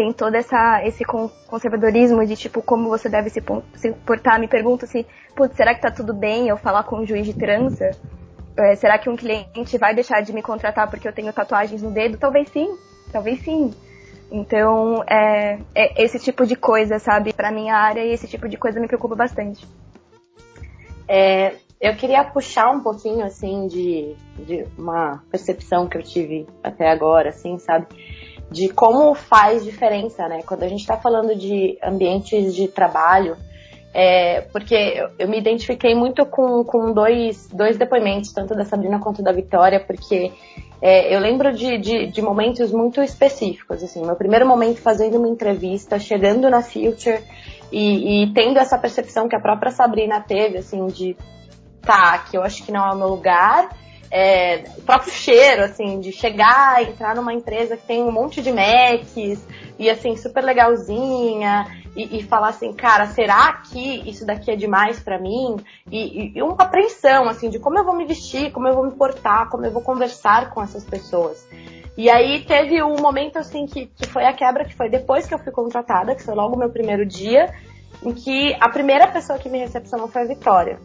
tem 0.00 0.14
todo 0.14 0.34
essa, 0.34 0.82
esse 0.82 1.04
conservadorismo 1.04 2.24
de 2.24 2.34
tipo, 2.34 2.62
como 2.62 2.88
você 2.88 3.06
deve 3.06 3.28
se, 3.28 3.42
se 3.74 3.92
portar. 3.92 4.40
Me 4.40 4.48
pergunto 4.48 4.86
se, 4.86 5.06
putz, 5.36 5.54
será 5.54 5.74
que 5.74 5.82
tá 5.82 5.90
tudo 5.90 6.14
bem 6.14 6.48
eu 6.48 6.56
falar 6.56 6.84
com 6.84 7.00
um 7.00 7.06
juiz 7.06 7.26
de 7.26 7.34
trança? 7.34 7.90
É, 8.56 8.74
será 8.76 8.96
que 8.96 9.10
um 9.10 9.16
cliente 9.16 9.76
vai 9.76 9.94
deixar 9.94 10.22
de 10.22 10.32
me 10.32 10.40
contratar 10.40 10.88
porque 10.88 11.06
eu 11.06 11.12
tenho 11.12 11.30
tatuagens 11.34 11.82
no 11.82 11.90
dedo? 11.90 12.16
Talvez 12.16 12.48
sim, 12.48 12.78
talvez 13.12 13.40
sim. 13.40 13.74
Então, 14.32 15.04
é, 15.06 15.58
é 15.74 16.02
esse 16.02 16.18
tipo 16.18 16.46
de 16.46 16.56
coisa, 16.56 16.98
sabe? 16.98 17.34
Pra 17.34 17.52
minha 17.52 17.74
área, 17.74 18.02
e 18.02 18.10
esse 18.10 18.26
tipo 18.26 18.48
de 18.48 18.56
coisa 18.56 18.80
me 18.80 18.86
preocupa 18.86 19.14
bastante. 19.14 19.68
É, 21.06 21.56
eu 21.78 21.94
queria 21.94 22.24
puxar 22.24 22.70
um 22.70 22.80
pouquinho, 22.80 23.22
assim, 23.22 23.66
de, 23.66 24.16
de 24.46 24.66
uma 24.78 25.22
percepção 25.30 25.86
que 25.86 25.98
eu 25.98 26.02
tive 26.02 26.46
até 26.62 26.90
agora, 26.90 27.28
assim, 27.28 27.58
sabe? 27.58 27.86
De 28.50 28.68
como 28.68 29.14
faz 29.14 29.64
diferença, 29.64 30.28
né? 30.28 30.42
Quando 30.44 30.64
a 30.64 30.68
gente 30.68 30.80
está 30.80 30.96
falando 30.96 31.36
de 31.36 31.78
ambientes 31.82 32.54
de 32.54 32.66
trabalho, 32.66 33.36
é, 33.92 34.42
porque 34.52 34.74
eu, 34.74 35.10
eu, 35.18 35.28
me 35.28 35.38
identifiquei 35.38 35.94
muito 35.94 36.24
com, 36.24 36.64
com 36.64 36.92
dois, 36.92 37.48
dois 37.52 37.76
depoimentos, 37.76 38.32
tanto 38.32 38.54
da 38.54 38.64
Sabrina 38.64 39.00
quanto 39.00 39.22
da 39.22 39.32
Vitória, 39.32 39.80
porque 39.80 40.32
é, 40.80 41.14
eu 41.14 41.18
lembro 41.18 41.52
de, 41.52 41.76
de, 41.78 42.06
de, 42.06 42.22
momentos 42.22 42.72
muito 42.72 43.02
específicos, 43.02 43.82
assim, 43.82 44.04
meu 44.04 44.16
primeiro 44.16 44.46
momento 44.46 44.80
fazendo 44.80 45.18
uma 45.18 45.28
entrevista, 45.28 45.98
chegando 45.98 46.48
na 46.48 46.62
Future, 46.62 47.20
e, 47.72 48.22
e, 48.22 48.32
tendo 48.32 48.58
essa 48.58 48.78
percepção 48.78 49.28
que 49.28 49.36
a 49.36 49.40
própria 49.40 49.70
Sabrina 49.70 50.20
teve, 50.20 50.58
assim, 50.58 50.86
de 50.86 51.16
tá, 51.82 52.18
que 52.18 52.36
eu 52.36 52.42
acho 52.42 52.64
que 52.64 52.72
não 52.72 52.84
é 52.86 52.92
o 52.92 52.96
meu 52.96 53.08
lugar. 53.08 53.76
É, 54.10 54.64
o 54.76 54.82
próprio 54.82 55.12
cheiro, 55.12 55.62
assim, 55.62 56.00
de 56.00 56.10
chegar, 56.10 56.82
entrar 56.82 57.14
numa 57.14 57.32
empresa 57.32 57.76
que 57.76 57.86
tem 57.86 58.02
um 58.02 58.10
monte 58.10 58.42
de 58.42 58.50
Macs 58.50 59.46
e 59.78 59.88
assim, 59.88 60.16
super 60.16 60.42
legalzinha, 60.42 61.66
e, 61.96 62.18
e 62.18 62.22
falar 62.22 62.48
assim, 62.48 62.72
cara, 62.72 63.06
será 63.06 63.52
que 63.54 64.08
isso 64.08 64.24
daqui 64.24 64.50
é 64.50 64.56
demais 64.56 65.00
para 65.00 65.18
mim? 65.18 65.56
E, 65.90 66.32
e, 66.36 66.42
uma 66.42 66.54
apreensão, 66.54 67.28
assim, 67.28 67.48
de 67.48 67.58
como 67.58 67.78
eu 67.78 67.84
vou 67.84 67.94
me 67.94 68.04
vestir, 68.04 68.52
como 68.52 68.68
eu 68.68 68.74
vou 68.74 68.84
me 68.84 68.92
portar, 68.92 69.48
como 69.48 69.64
eu 69.64 69.72
vou 69.72 69.82
conversar 69.82 70.50
com 70.50 70.62
essas 70.62 70.84
pessoas. 70.84 71.46
E 71.96 72.08
aí 72.08 72.44
teve 72.44 72.82
um 72.82 72.96
momento 72.96 73.38
assim 73.38 73.66
que, 73.66 73.86
que 73.86 74.06
foi 74.06 74.24
a 74.24 74.32
quebra, 74.32 74.64
que 74.64 74.74
foi 74.74 74.88
depois 74.88 75.26
que 75.26 75.34
eu 75.34 75.38
fui 75.38 75.52
contratada, 75.52 76.14
que 76.14 76.22
foi 76.22 76.34
logo 76.34 76.54
o 76.54 76.58
meu 76.58 76.70
primeiro 76.70 77.04
dia, 77.04 77.52
em 78.02 78.14
que 78.14 78.56
a 78.60 78.68
primeira 78.68 79.06
pessoa 79.08 79.38
que 79.38 79.48
me 79.48 79.58
recepcionou 79.58 80.08
foi 80.08 80.22
a 80.22 80.26
Vitória. 80.26 80.78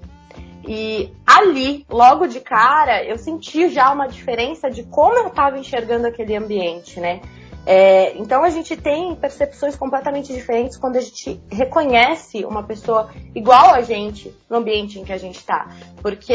E 0.67 1.13
ali, 1.25 1.85
logo 1.89 2.27
de 2.27 2.39
cara, 2.39 3.03
eu 3.03 3.17
senti 3.17 3.69
já 3.69 3.91
uma 3.91 4.07
diferença 4.07 4.69
de 4.69 4.83
como 4.83 5.15
eu 5.15 5.27
estava 5.27 5.57
enxergando 5.57 6.07
aquele 6.07 6.35
ambiente, 6.35 6.99
né? 6.99 7.21
É, 7.67 8.15
então 8.17 8.43
a 8.43 8.49
gente 8.51 8.77
tem 8.77 9.15
percepções 9.15 9.75
completamente 9.75 10.31
diferentes 10.31 10.77
quando 10.77 10.97
a 10.97 11.01
gente 11.01 11.41
reconhece 11.49 12.45
uma 12.45 12.61
pessoa 12.61 13.09
igual 13.33 13.73
a 13.73 13.81
gente 13.81 14.31
no 14.47 14.57
ambiente 14.57 14.99
em 14.99 15.03
que 15.03 15.11
a 15.11 15.17
gente 15.17 15.37
está. 15.37 15.67
Porque, 15.99 16.33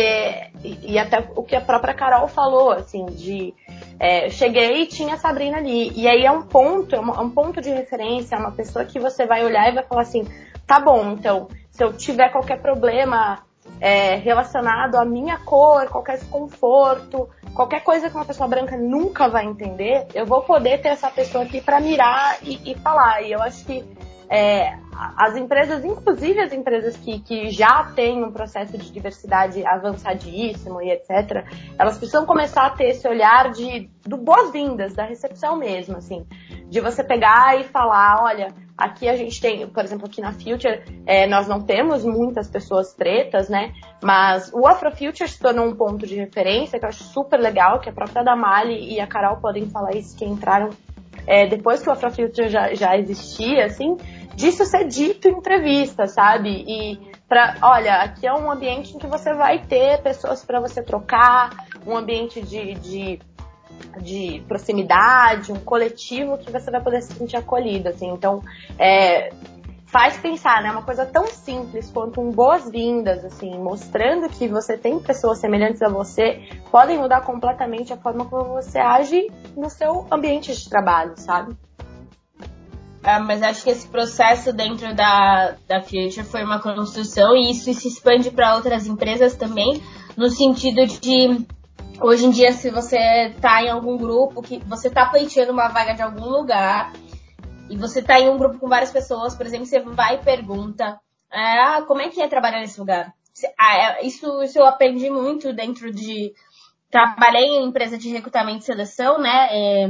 e, 0.64 0.94
e, 0.94 0.98
até 0.98 1.30
o 1.36 1.44
que 1.44 1.54
a 1.54 1.60
própria 1.60 1.94
Carol 1.94 2.26
falou, 2.26 2.72
assim, 2.72 3.06
de 3.06 3.54
é, 3.98 4.26
eu 4.26 4.30
cheguei 4.30 4.82
e 4.82 4.86
tinha 4.86 5.14
a 5.14 5.18
Sabrina 5.18 5.58
ali. 5.58 5.92
E 5.94 6.08
aí 6.08 6.24
é 6.24 6.32
um 6.32 6.42
ponto, 6.42 6.96
é 6.96 6.98
é 6.98 7.00
um 7.00 7.30
ponto 7.30 7.60
de 7.60 7.70
referência, 7.70 8.34
é 8.34 8.38
uma 8.38 8.50
pessoa 8.50 8.84
que 8.84 8.98
você 8.98 9.24
vai 9.24 9.44
olhar 9.44 9.70
e 9.70 9.74
vai 9.74 9.84
falar 9.84 10.02
assim, 10.02 10.26
tá 10.66 10.80
bom, 10.80 11.12
então, 11.12 11.46
se 11.70 11.84
eu 11.84 11.92
tiver 11.92 12.30
qualquer 12.30 12.60
problema 12.60 13.38
é, 13.80 14.16
relacionado 14.16 14.96
à 14.96 15.04
minha 15.04 15.38
cor, 15.38 15.86
qualquer 15.88 16.18
desconforto, 16.18 17.28
qualquer 17.54 17.82
coisa 17.82 18.10
que 18.10 18.14
uma 18.14 18.24
pessoa 18.24 18.48
branca 18.48 18.76
nunca 18.76 19.28
vai 19.28 19.46
entender, 19.46 20.06
eu 20.14 20.26
vou 20.26 20.42
poder 20.42 20.80
ter 20.82 20.88
essa 20.88 21.10
pessoa 21.10 21.44
aqui 21.44 21.60
para 21.60 21.80
mirar 21.80 22.38
e, 22.42 22.60
e, 22.70 22.74
falar. 22.76 23.22
E 23.22 23.32
eu 23.32 23.42
acho 23.42 23.64
que 23.64 23.84
é, 24.30 24.78
as 25.16 25.36
empresas, 25.36 25.84
inclusive 25.84 26.38
as 26.38 26.52
empresas 26.52 26.96
que, 26.96 27.18
que 27.18 27.50
já 27.50 27.82
têm 27.96 28.22
um 28.22 28.30
processo 28.30 28.78
de 28.78 28.92
diversidade 28.92 29.66
avançadíssimo 29.66 30.80
e 30.80 30.92
etc., 30.92 31.44
elas 31.76 31.98
precisam 31.98 32.24
começar 32.24 32.66
a 32.66 32.70
ter 32.70 32.90
esse 32.90 33.08
olhar 33.08 33.50
de 33.50 33.90
do 34.06 34.16
boas-vindas, 34.16 34.94
da 34.94 35.04
recepção 35.04 35.56
mesmo, 35.56 35.96
assim, 35.96 36.24
de 36.68 36.80
você 36.80 37.02
pegar 37.02 37.60
e 37.60 37.64
falar, 37.64 38.22
olha, 38.22 38.48
aqui 38.78 39.08
a 39.08 39.16
gente 39.16 39.40
tem, 39.40 39.66
por 39.66 39.84
exemplo, 39.84 40.06
aqui 40.06 40.20
na 40.20 40.32
Future, 40.32 40.80
é, 41.06 41.26
nós 41.26 41.48
não 41.48 41.60
temos 41.60 42.04
muitas 42.04 42.48
pessoas 42.48 42.94
pretas, 42.94 43.48
né? 43.48 43.72
Mas 44.00 44.50
o 44.54 44.66
Afrofuture 44.66 45.28
se 45.28 45.40
tornou 45.40 45.66
um 45.66 45.74
ponto 45.74 46.06
de 46.06 46.14
referência 46.14 46.78
que 46.78 46.84
eu 46.84 46.88
acho 46.88 47.02
super 47.02 47.38
legal, 47.38 47.80
que 47.80 47.88
a 47.88 47.92
própria 47.92 48.22
Damali 48.22 48.94
e 48.94 49.00
a 49.00 49.06
Carol 49.08 49.38
podem 49.38 49.68
falar 49.68 49.94
isso, 49.94 50.16
que 50.16 50.24
entraram 50.24 50.70
é, 51.26 51.46
depois 51.46 51.82
que 51.82 51.88
o 51.88 51.92
Afrofuture 51.92 52.48
já, 52.48 52.74
já 52.74 52.96
existia, 52.96 53.66
assim, 53.66 53.96
disso 54.34 54.64
ser 54.64 54.86
dito 54.86 55.28
em 55.28 55.32
entrevista, 55.32 56.06
sabe? 56.06 56.64
E 56.66 57.10
para, 57.28 57.56
olha, 57.62 57.96
aqui 58.02 58.26
é 58.26 58.32
um 58.34 58.50
ambiente 58.50 58.94
em 58.94 58.98
que 58.98 59.06
você 59.06 59.32
vai 59.34 59.64
ter 59.64 60.02
pessoas 60.02 60.44
para 60.44 60.60
você 60.60 60.82
trocar, 60.82 61.66
um 61.86 61.96
ambiente 61.96 62.42
de, 62.42 62.74
de, 62.74 63.20
de, 64.00 64.42
proximidade, 64.48 65.52
um 65.52 65.60
coletivo 65.60 66.38
que 66.38 66.50
você 66.50 66.70
vai 66.70 66.82
poder 66.82 67.02
se 67.02 67.12
sentir 67.14 67.36
acolhido, 67.36 67.88
assim. 67.88 68.10
Então, 68.10 68.42
é, 68.78 69.30
faz 69.86 70.16
pensar, 70.18 70.62
né? 70.62 70.70
Uma 70.70 70.82
coisa 70.82 71.04
tão 71.04 71.26
simples 71.26 71.90
quanto 71.90 72.20
um 72.20 72.30
boas-vindas, 72.30 73.24
assim, 73.24 73.58
mostrando 73.58 74.28
que 74.28 74.48
você 74.48 74.76
tem 74.76 74.98
pessoas 74.98 75.38
semelhantes 75.38 75.82
a 75.82 75.88
você, 75.88 76.48
podem 76.70 76.98
mudar 76.98 77.22
completamente 77.22 77.92
a 77.92 77.96
forma 77.96 78.24
como 78.24 78.54
você 78.54 78.78
age 78.78 79.30
no 79.56 79.68
seu 79.68 80.06
ambiente 80.10 80.54
de 80.54 80.68
trabalho, 80.68 81.14
sabe? 81.16 81.56
Ah, 83.02 83.18
mas 83.18 83.42
acho 83.42 83.64
que 83.64 83.70
esse 83.70 83.88
processo 83.88 84.52
dentro 84.52 84.94
da, 84.94 85.56
da 85.66 85.80
Future 85.80 86.22
foi 86.22 86.44
uma 86.44 86.60
construção 86.60 87.34
e 87.34 87.50
isso 87.50 87.72
se 87.72 87.88
expande 87.88 88.30
para 88.30 88.54
outras 88.54 88.86
empresas 88.86 89.34
também, 89.34 89.82
no 90.16 90.28
sentido 90.28 90.86
de 90.86 91.46
hoje 91.98 92.26
em 92.26 92.30
dia 92.30 92.52
se 92.52 92.70
você 92.70 92.98
está 93.34 93.62
em 93.62 93.70
algum 93.70 93.96
grupo 93.96 94.42
que 94.42 94.58
você 94.66 94.88
está 94.88 95.06
pleiteando 95.06 95.52
uma 95.52 95.68
vaga 95.68 95.94
de 95.94 96.02
algum 96.02 96.26
lugar 96.26 96.92
e 97.70 97.76
você 97.76 98.00
está 98.00 98.20
em 98.20 98.28
um 98.28 98.36
grupo 98.36 98.58
com 98.58 98.68
várias 98.68 98.90
pessoas, 98.90 99.34
por 99.34 99.46
exemplo, 99.46 99.66
você 99.66 99.80
vai 99.80 100.16
e 100.16 100.18
pergunta, 100.18 100.98
ah, 101.30 101.82
como 101.86 102.02
é 102.02 102.08
que 102.08 102.20
é 102.20 102.28
trabalhar 102.28 102.60
nesse 102.60 102.78
lugar? 102.78 103.14
Ah, 103.58 103.76
é, 103.76 104.06
isso, 104.06 104.42
isso 104.42 104.58
eu 104.58 104.66
aprendi 104.66 105.08
muito 105.08 105.52
dentro 105.54 105.90
de 105.90 106.34
trabalhei 106.90 107.44
em 107.44 107.64
empresa 107.64 107.96
de 107.96 108.10
recrutamento 108.10 108.58
e 108.58 108.66
seleção, 108.66 109.18
né? 109.18 109.48
É, 109.50 109.88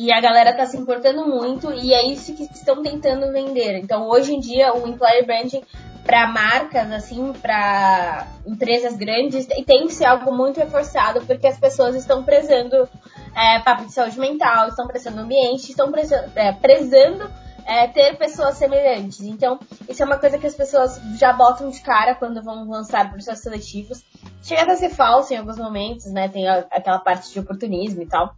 e 0.00 0.10
a 0.10 0.18
galera 0.18 0.56
tá 0.56 0.64
se 0.64 0.78
importando 0.78 1.26
muito 1.26 1.70
e 1.70 1.92
é 1.92 2.06
isso 2.06 2.34
que 2.34 2.44
estão 2.44 2.82
tentando 2.82 3.30
vender. 3.30 3.76
Então, 3.76 4.08
hoje 4.08 4.34
em 4.34 4.40
dia, 4.40 4.72
o 4.72 4.88
employer 4.88 5.26
branding 5.26 5.62
para 6.02 6.26
marcas, 6.26 6.90
assim, 6.90 7.34
para 7.34 8.26
empresas 8.46 8.96
grandes, 8.96 9.44
tem 9.44 9.86
que 9.86 9.92
ser 9.92 10.06
algo 10.06 10.34
muito 10.34 10.58
reforçado, 10.58 11.20
porque 11.26 11.46
as 11.46 11.58
pessoas 11.58 11.94
estão 11.94 12.24
prezando 12.24 12.88
é, 13.36 13.58
papo 13.58 13.84
de 13.84 13.92
saúde 13.92 14.18
mental, 14.18 14.68
estão 14.68 14.86
prezando 14.86 15.20
ambiente, 15.20 15.68
estão 15.68 15.92
prezando, 15.92 16.32
é, 16.34 16.50
prezando 16.50 17.30
é, 17.66 17.86
ter 17.86 18.16
pessoas 18.16 18.56
semelhantes. 18.56 19.20
Então, 19.20 19.60
isso 19.86 20.02
é 20.02 20.06
uma 20.06 20.16
coisa 20.16 20.38
que 20.38 20.46
as 20.46 20.54
pessoas 20.54 20.98
já 21.18 21.34
botam 21.34 21.68
de 21.68 21.80
cara 21.82 22.14
quando 22.14 22.42
vão 22.42 22.66
lançar 22.66 23.10
processos 23.10 23.42
seletivos. 23.42 24.02
Chega 24.42 24.72
a 24.72 24.76
ser 24.76 24.88
falso 24.88 25.34
em 25.34 25.36
alguns 25.36 25.58
momentos, 25.58 26.06
né? 26.06 26.26
Tem 26.26 26.48
aquela 26.48 27.00
parte 27.00 27.30
de 27.30 27.38
oportunismo 27.38 28.00
e 28.00 28.06
tal. 28.06 28.34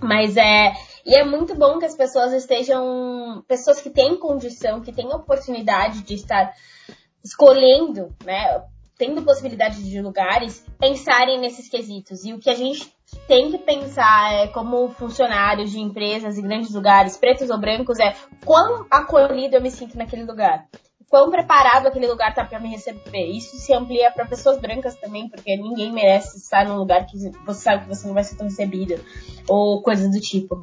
Mas 0.00 0.36
é. 0.36 0.72
E 1.06 1.14
é 1.14 1.24
muito 1.24 1.54
bom 1.54 1.78
que 1.78 1.84
as 1.84 1.96
pessoas 1.96 2.32
estejam. 2.32 3.44
Pessoas 3.46 3.80
que 3.80 3.88
têm 3.88 4.18
condição, 4.18 4.80
que 4.80 4.92
têm 4.92 5.06
oportunidade 5.14 6.02
de 6.02 6.14
estar 6.14 6.52
escolhendo, 7.24 8.12
né? 8.24 8.64
Tendo 8.98 9.22
possibilidade 9.22 9.88
de 9.88 10.02
lugares, 10.02 10.66
pensarem 10.80 11.38
nesses 11.38 11.68
quesitos. 11.68 12.24
E 12.24 12.32
o 12.32 12.40
que 12.40 12.50
a 12.50 12.56
gente 12.56 12.92
tem 13.28 13.52
que 13.52 13.58
pensar 13.58 14.32
é 14.32 14.48
como 14.48 14.88
funcionários 14.88 15.70
de 15.70 15.78
empresas 15.78 16.38
e 16.38 16.42
grandes 16.42 16.74
lugares, 16.74 17.16
pretos 17.16 17.50
ou 17.50 17.58
brancos, 17.58 18.00
é 18.00 18.16
quão 18.44 18.84
acolhido 18.90 19.54
eu 19.54 19.62
me 19.62 19.70
sinto 19.70 19.96
naquele 19.96 20.24
lugar 20.24 20.66
quão 21.08 21.30
preparado 21.30 21.86
aquele 21.86 22.06
lugar 22.06 22.34
tá 22.34 22.44
para 22.44 22.58
me 22.58 22.68
receber. 22.68 23.26
Isso 23.26 23.56
se 23.56 23.72
amplia 23.72 24.10
para 24.10 24.26
pessoas 24.26 24.58
brancas 24.58 24.96
também, 24.96 25.28
porque 25.28 25.56
ninguém 25.56 25.92
merece 25.92 26.38
estar 26.38 26.64
num 26.66 26.76
lugar 26.76 27.06
que 27.06 27.16
você 27.44 27.60
sabe 27.60 27.84
que 27.84 27.88
você 27.88 28.06
não 28.06 28.14
vai 28.14 28.24
ser 28.24 28.36
tão 28.36 28.46
recebida, 28.46 29.00
ou 29.48 29.82
coisas 29.82 30.10
do 30.10 30.20
tipo. 30.20 30.60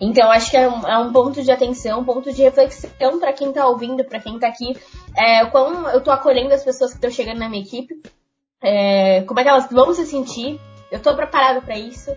Então, 0.00 0.30
acho 0.30 0.50
que 0.50 0.56
é 0.56 0.68
um, 0.68 0.86
é 0.86 0.98
um 0.98 1.12
ponto 1.12 1.42
de 1.42 1.50
atenção, 1.50 2.00
um 2.00 2.04
ponto 2.04 2.32
de 2.32 2.42
reflexão 2.42 3.18
para 3.18 3.32
quem 3.32 3.52
tá 3.52 3.66
ouvindo, 3.66 4.04
para 4.04 4.20
quem 4.20 4.38
tá 4.38 4.48
aqui, 4.48 4.76
é, 5.16 5.44
quão 5.46 5.88
eu 5.88 6.00
tô 6.00 6.10
acolhendo 6.10 6.54
as 6.54 6.64
pessoas 6.64 6.92
que 6.92 6.96
estão 6.96 7.10
chegando 7.10 7.38
na 7.38 7.48
minha 7.48 7.62
equipe, 7.62 8.00
é, 8.62 9.22
como 9.22 9.40
é 9.40 9.42
que 9.42 9.48
elas 9.48 9.68
vão 9.70 9.92
se 9.92 10.06
sentir, 10.06 10.60
eu 10.90 11.00
tô 11.00 11.14
preparado 11.14 11.62
para 11.62 11.78
isso. 11.78 12.14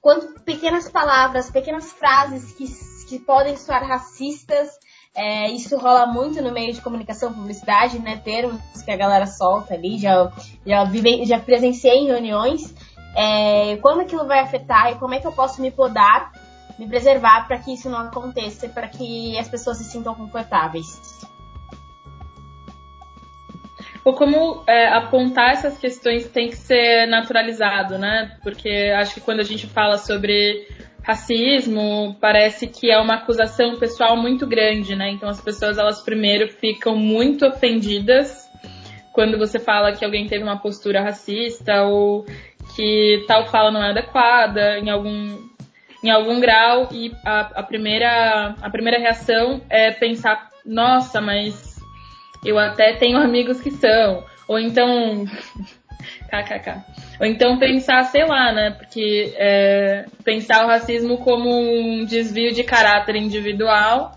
Quanto 0.00 0.40
pequenas 0.40 0.88
palavras, 0.88 1.50
pequenas 1.50 1.92
frases 1.92 2.52
que, 2.52 2.66
que 3.08 3.18
podem 3.18 3.56
soar 3.56 3.86
racistas, 3.86 4.70
é, 5.18 5.50
isso 5.50 5.76
rola 5.76 6.06
muito 6.06 6.40
no 6.40 6.52
meio 6.52 6.72
de 6.72 6.80
comunicação 6.80 7.34
publicidade, 7.34 7.98
né? 7.98 8.20
Termos 8.24 8.60
que 8.84 8.90
a 8.92 8.96
galera 8.96 9.26
solta 9.26 9.74
ali, 9.74 9.98
já, 9.98 10.30
já, 10.64 10.84
vive, 10.84 11.24
já 11.26 11.40
presenciei 11.40 11.98
em 11.98 12.06
reuniões. 12.06 12.72
É, 13.16 13.76
como 13.78 14.00
aquilo 14.00 14.28
vai 14.28 14.38
afetar 14.38 14.92
e 14.92 14.94
como 14.94 15.14
é 15.14 15.18
que 15.18 15.26
eu 15.26 15.32
posso 15.32 15.60
me 15.60 15.72
podar, 15.72 16.30
me 16.78 16.86
preservar 16.86 17.48
para 17.48 17.58
que 17.58 17.74
isso 17.74 17.90
não 17.90 17.98
aconteça, 17.98 18.68
para 18.68 18.86
que 18.86 19.36
as 19.36 19.48
pessoas 19.48 19.78
se 19.78 19.84
sintam 19.84 20.14
confortáveis. 20.14 21.18
Como 24.04 24.62
é, 24.68 24.86
apontar 24.86 25.50
essas 25.50 25.76
questões 25.76 26.28
tem 26.28 26.48
que 26.48 26.56
ser 26.56 27.06
naturalizado, 27.08 27.98
né? 27.98 28.38
Porque 28.44 28.92
acho 28.96 29.14
que 29.14 29.20
quando 29.20 29.40
a 29.40 29.44
gente 29.44 29.66
fala 29.66 29.98
sobre 29.98 30.64
racismo 31.08 32.14
parece 32.20 32.66
que 32.66 32.90
é 32.90 32.98
uma 32.98 33.14
acusação 33.14 33.78
pessoal 33.78 34.14
muito 34.14 34.46
grande, 34.46 34.94
né? 34.94 35.08
Então 35.08 35.26
as 35.26 35.40
pessoas 35.40 35.78
elas 35.78 36.02
primeiro 36.02 36.50
ficam 36.50 36.94
muito 36.94 37.46
ofendidas 37.46 38.46
quando 39.14 39.38
você 39.38 39.58
fala 39.58 39.92
que 39.92 40.04
alguém 40.04 40.26
teve 40.26 40.44
uma 40.44 40.58
postura 40.58 41.00
racista 41.00 41.82
ou 41.84 42.26
que 42.76 43.24
tal 43.26 43.46
fala 43.46 43.70
não 43.70 43.82
é 43.82 43.88
adequada 43.88 44.78
em 44.78 44.90
algum 44.90 45.48
em 46.04 46.10
algum 46.10 46.38
grau. 46.40 46.90
E 46.92 47.10
a, 47.24 47.40
a 47.54 47.62
primeira 47.62 48.54
a 48.60 48.68
primeira 48.68 48.98
reação 48.98 49.62
é 49.70 49.90
pensar 49.90 50.50
nossa 50.62 51.22
mas 51.22 51.80
eu 52.44 52.58
até 52.58 52.92
tenho 52.92 53.16
amigos 53.16 53.62
que 53.62 53.70
são. 53.70 54.26
Ou 54.46 54.58
então 54.58 55.24
kkk 56.28 57.07
ou 57.20 57.26
então 57.26 57.58
pensar, 57.58 58.04
sei 58.04 58.24
lá, 58.24 58.52
né? 58.52 58.70
Porque 58.70 59.34
é, 59.36 60.06
pensar 60.24 60.64
o 60.64 60.68
racismo 60.68 61.18
como 61.18 61.50
um 61.50 62.04
desvio 62.04 62.52
de 62.52 62.62
caráter 62.62 63.16
individual 63.16 64.12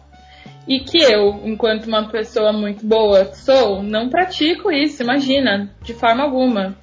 e 0.68 0.80
que 0.80 1.02
eu, 1.02 1.42
enquanto 1.44 1.88
uma 1.88 2.08
pessoa 2.10 2.54
muito 2.54 2.86
boa 2.86 3.34
sou, 3.34 3.82
não 3.82 4.10
pratico 4.10 4.72
isso, 4.72 5.02
imagina, 5.02 5.70
de 5.82 5.94
forma 5.94 6.24
alguma. 6.24 6.78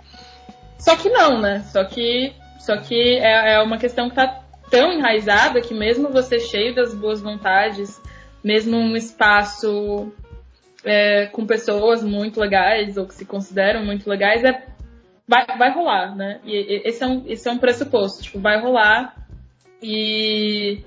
Só 0.78 0.96
que 0.96 1.08
não, 1.08 1.40
né? 1.40 1.60
Só 1.66 1.84
que, 1.84 2.32
só 2.58 2.76
que 2.76 3.18
é, 3.18 3.54
é 3.54 3.62
uma 3.62 3.78
questão 3.78 4.08
que 4.08 4.16
tá 4.16 4.42
tão 4.70 4.92
enraizada 4.92 5.60
que 5.60 5.72
mesmo 5.72 6.10
você 6.10 6.38
cheio 6.40 6.74
das 6.74 6.94
boas 6.94 7.20
vontades, 7.20 8.00
mesmo 8.42 8.76
um 8.76 8.96
espaço 8.96 10.12
é, 10.84 11.26
com 11.26 11.46
pessoas 11.46 12.02
muito 12.02 12.40
legais 12.40 12.96
ou 12.96 13.06
que 13.06 13.14
se 13.14 13.24
consideram 13.24 13.84
muito 13.84 14.08
legais, 14.08 14.44
é 14.44 14.66
vai, 15.28 15.46
vai 15.58 15.72
rolar, 15.72 16.16
né? 16.16 16.40
E 16.44 16.82
esse 16.88 17.04
é, 17.04 17.06
um, 17.06 17.22
esse 17.26 17.46
é 17.46 17.52
um 17.52 17.58
pressuposto, 17.58 18.22
tipo, 18.22 18.40
vai 18.40 18.58
rolar 18.58 19.14
e, 19.82 20.82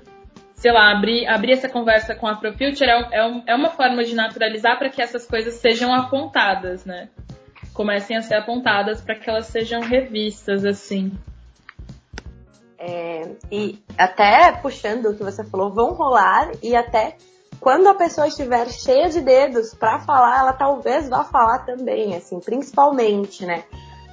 sei 0.56 0.72
lá, 0.72 0.90
abrir, 0.90 1.26
abrir 1.28 1.52
essa 1.52 1.68
conversa 1.68 2.14
com 2.16 2.26
a 2.26 2.34
ProFuture 2.34 2.90
é, 2.90 3.08
é, 3.12 3.42
é 3.46 3.54
uma 3.54 3.70
forma 3.70 4.02
de 4.02 4.14
naturalizar 4.14 4.76
para 4.78 4.90
que 4.90 5.00
essas 5.00 5.24
coisas 5.26 5.54
sejam 5.54 5.94
apontadas, 5.94 6.84
né? 6.84 7.08
Comecem 7.72 8.16
a 8.16 8.22
ser 8.22 8.34
apontadas 8.34 9.00
para 9.00 9.14
que 9.14 9.30
elas 9.30 9.46
sejam 9.46 9.80
revistas, 9.80 10.64
assim. 10.64 11.12
É, 12.76 13.30
e 13.50 13.78
até 13.96 14.50
puxando 14.60 15.06
o 15.06 15.14
que 15.14 15.22
você 15.22 15.44
falou, 15.44 15.72
vão 15.72 15.94
rolar 15.94 16.50
e 16.60 16.74
até 16.74 17.16
quando 17.60 17.86
a 17.86 17.94
pessoa 17.94 18.26
estiver 18.26 18.68
cheia 18.70 19.08
de 19.08 19.20
dedos 19.20 19.72
para 19.72 20.00
falar, 20.00 20.40
ela 20.40 20.52
talvez 20.52 21.08
vá 21.08 21.22
falar 21.22 21.60
também, 21.60 22.16
assim, 22.16 22.40
principalmente, 22.40 23.46
né? 23.46 23.62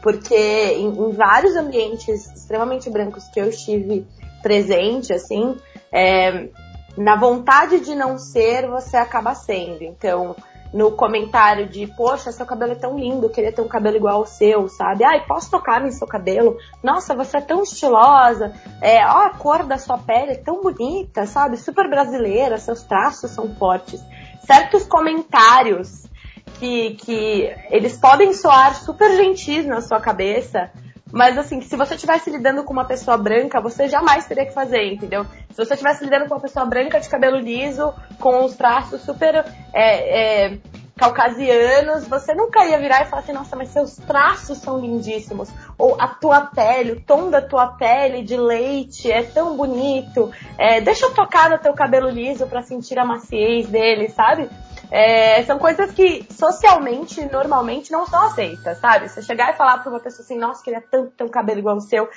Porque 0.02 0.36
em, 0.36 0.88
em 0.88 1.12
vários 1.12 1.56
ambientes 1.56 2.32
extremamente 2.32 2.90
brancos 2.90 3.28
que 3.28 3.40
eu 3.40 3.50
estive 3.50 4.08
presente, 4.42 5.14
assim, 5.14 5.58
é, 5.92 6.50
na 6.98 7.16
vontade 7.16 7.80
de 7.80 7.96
não 7.96 8.18
ser, 8.18 8.68
você 8.68 8.98
acaba 8.98 9.34
sendo. 9.36 9.84
Então, 9.84 10.36
no 10.74 10.92
comentário 10.92 11.68
de, 11.68 11.88
poxa, 11.88 12.32
seu 12.32 12.46
cabelo 12.46 12.74
é 12.74 12.76
tão 12.76 12.98
lindo, 12.98 13.30
queria 13.30 13.52
ter 13.52 13.62
um 13.62 13.68
cabelo 13.68 13.98
igual 13.98 14.18
ao 14.18 14.26
seu, 14.26 14.68
sabe? 14.68 15.04
Ai, 15.04 15.26
posso 15.26 15.50
tocar 15.50 15.82
no 15.82 15.92
seu 15.92 16.08
cabelo? 16.08 16.58
Nossa, 16.84 17.16
você 17.16 17.38
é 17.38 17.42
tão 17.42 17.64
estilosa. 17.64 18.54
É, 18.82 19.06
ó, 19.06 19.26
a 19.26 19.30
cor 19.32 19.64
da 19.64 19.78
sua 19.78 19.98
pele 19.98 20.34
é 20.34 20.38
tão 20.38 20.62
bonita, 20.62 21.26
sabe? 21.26 21.58
Super 21.58 21.90
brasileira, 21.90 22.58
seus 22.58 22.84
traços 22.84 23.32
são 23.32 23.54
fortes. 23.56 24.00
certos 24.46 24.86
comentários 24.86 26.08
que, 26.60 26.96
que 26.96 27.56
eles 27.70 27.98
podem 27.98 28.34
soar 28.34 28.76
super 28.76 29.16
gentis 29.16 29.66
na 29.66 29.82
sua 29.82 30.00
cabeça, 30.00 30.70
mas 31.12 31.38
assim, 31.38 31.62
se 31.62 31.76
você 31.76 31.96
estivesse 31.96 32.30
lidando 32.30 32.64
com 32.64 32.74
uma 32.74 32.86
pessoa 32.86 33.18
branca, 33.18 33.60
você 33.60 33.88
jamais 33.88 34.28
teria 34.28 34.46
que 34.46 34.54
fazer, 34.54 34.94
entendeu? 34.94 35.26
Se 35.50 35.58
você 35.58 35.74
estivesse 35.74 36.04
lidando 36.04 36.28
com 36.28 36.36
uma 36.36 36.42
pessoa 36.42 36.66
branca 36.66 37.00
de 37.00 37.10
cabelo 37.10 37.38
liso, 37.38 37.94
com 38.20 38.44
os 38.46 38.56
traços 38.56 39.02
super 39.02 39.44
é, 39.74 40.46
é, 40.46 40.58
caucasianos, 41.00 42.06
você 42.08 42.36
nunca 42.36 42.66
ia 42.66 42.78
virar 42.78 43.02
e 43.02 43.06
falar 43.06 43.22
assim, 43.22 43.32
nossa, 43.32 43.56
mas 43.56 43.70
seus 43.70 43.96
traços 43.96 44.58
são 44.58 44.78
lindíssimos. 44.78 45.50
Ou 45.78 45.96
a 46.00 46.08
tua 46.10 46.42
pele, 46.42 46.92
o 46.92 47.02
tom 47.02 47.30
da 47.30 47.42
tua 47.42 47.68
pele 47.68 48.22
de 48.22 48.36
leite 48.36 49.10
é 49.10 49.24
tão 49.24 49.56
bonito. 49.56 50.30
É, 50.58 50.82
deixa 50.82 51.06
eu 51.06 51.14
tocar 51.14 51.50
no 51.50 51.58
teu 51.58 51.74
cabelo 51.74 52.10
liso 52.10 52.46
para 52.48 52.62
sentir 52.62 53.00
a 53.00 53.06
maciez 53.06 53.70
dele, 53.70 54.10
sabe? 54.10 54.50
É, 54.92 55.42
são 55.44 55.58
coisas 55.58 55.92
que 55.92 56.28
socialmente, 56.32 57.26
normalmente, 57.32 57.92
não 57.92 58.06
são 58.06 58.26
aceitas, 58.26 58.78
sabe? 58.80 59.08
Você 59.08 59.22
chegar 59.22 59.54
e 59.54 59.58
falar 59.58 59.78
pra 59.78 59.90
uma 59.90 60.02
pessoa 60.02 60.26
assim, 60.26 60.38
nossa, 60.38 60.64
queria 60.64 60.82
tanto 60.82 61.12
ter 61.12 61.24
um 61.24 61.30
cabelo 61.30 61.60
igual 61.60 61.78
o 61.78 61.82
seu. 61.82 62.10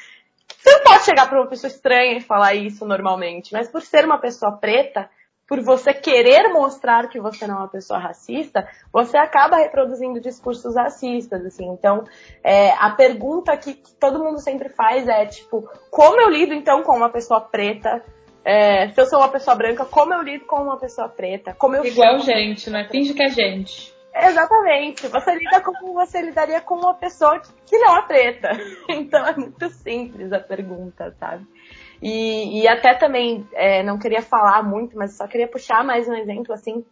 Você 0.59 0.73
não 0.73 0.83
pode 0.83 1.05
chegar 1.05 1.29
pra 1.29 1.41
uma 1.41 1.49
pessoa 1.49 1.71
estranha 1.71 2.17
e 2.17 2.21
falar 2.21 2.55
isso 2.55 2.85
normalmente, 2.85 3.53
mas 3.53 3.69
por 3.69 3.83
ser 3.83 4.05
uma 4.05 4.19
pessoa 4.19 4.53
preta, 4.53 5.09
por 5.53 5.61
você 5.61 5.93
querer 5.93 6.49
mostrar 6.49 7.11
que 7.11 7.21
você 7.21 7.47
não 7.47 7.57
é 7.57 7.59
uma 7.59 7.69
pessoa 7.69 7.99
racista, 7.99 8.67
você 8.91 9.19
acaba 9.19 9.59
reproduzindo 9.59 10.19
discursos 10.19 10.75
racistas, 10.75 11.45
assim. 11.45 11.69
Então, 11.69 12.05
é, 12.43 12.71
a 12.71 12.89
pergunta 12.89 13.55
que, 13.59 13.75
que, 13.75 13.95
todo 13.97 14.19
mundo 14.19 14.39
sempre 14.39 14.71
faz 14.71 15.07
é, 15.07 15.27
tipo, 15.27 15.69
como 15.91 16.19
eu 16.23 16.31
lido 16.31 16.55
então 16.55 16.83
com 16.83 16.97
uma 16.97 17.11
pessoa 17.11 17.39
preta? 17.39 18.03
É, 18.43 18.89
se 18.89 18.99
eu 18.99 19.05
sou 19.05 19.19
uma 19.19 19.29
pessoa 19.29 19.55
branca, 19.55 19.85
como 19.85 20.15
eu 20.15 20.23
lido 20.23 20.47
com 20.47 20.57
uma 20.57 20.79
pessoa 20.79 21.07
preta? 21.07 21.53
Como 21.53 21.77
eu 21.77 21.85
Igual 21.85 22.21
gente, 22.21 22.71
né? 22.71 22.89
Finge 22.91 23.13
que 23.13 23.23
é 23.23 23.29
gente. 23.29 23.93
Exatamente. 24.15 25.07
Você 25.07 25.35
lida 25.35 25.61
como 25.61 25.93
você 25.93 26.23
lidaria 26.23 26.63
com 26.63 26.77
uma 26.77 26.95
pessoa 26.95 27.41
que, 27.41 27.51
que 27.67 27.79
não 27.79 27.95
é 27.99 28.03
preta. 28.07 28.51
Então 28.89 29.27
é 29.27 29.37
muito 29.37 29.69
simples 29.69 30.33
a 30.33 30.41
pergunta, 30.41 31.15
sabe? 31.21 31.47
E, 32.03 32.61
e 32.61 32.69
até 32.69 32.95
também, 32.95 33.47
é, 33.53 33.83
não 33.85 33.97
queria 33.97 34.21
falar 34.23 34.65
muito, 34.65 34.97
mas 34.99 35.17
só 35.17 35.29
queria 35.29 35.47
puxar 35.47 35.85
mais 35.85 36.09
um 36.09 36.15
exemplo, 36.15 36.53
assim, 36.53 36.85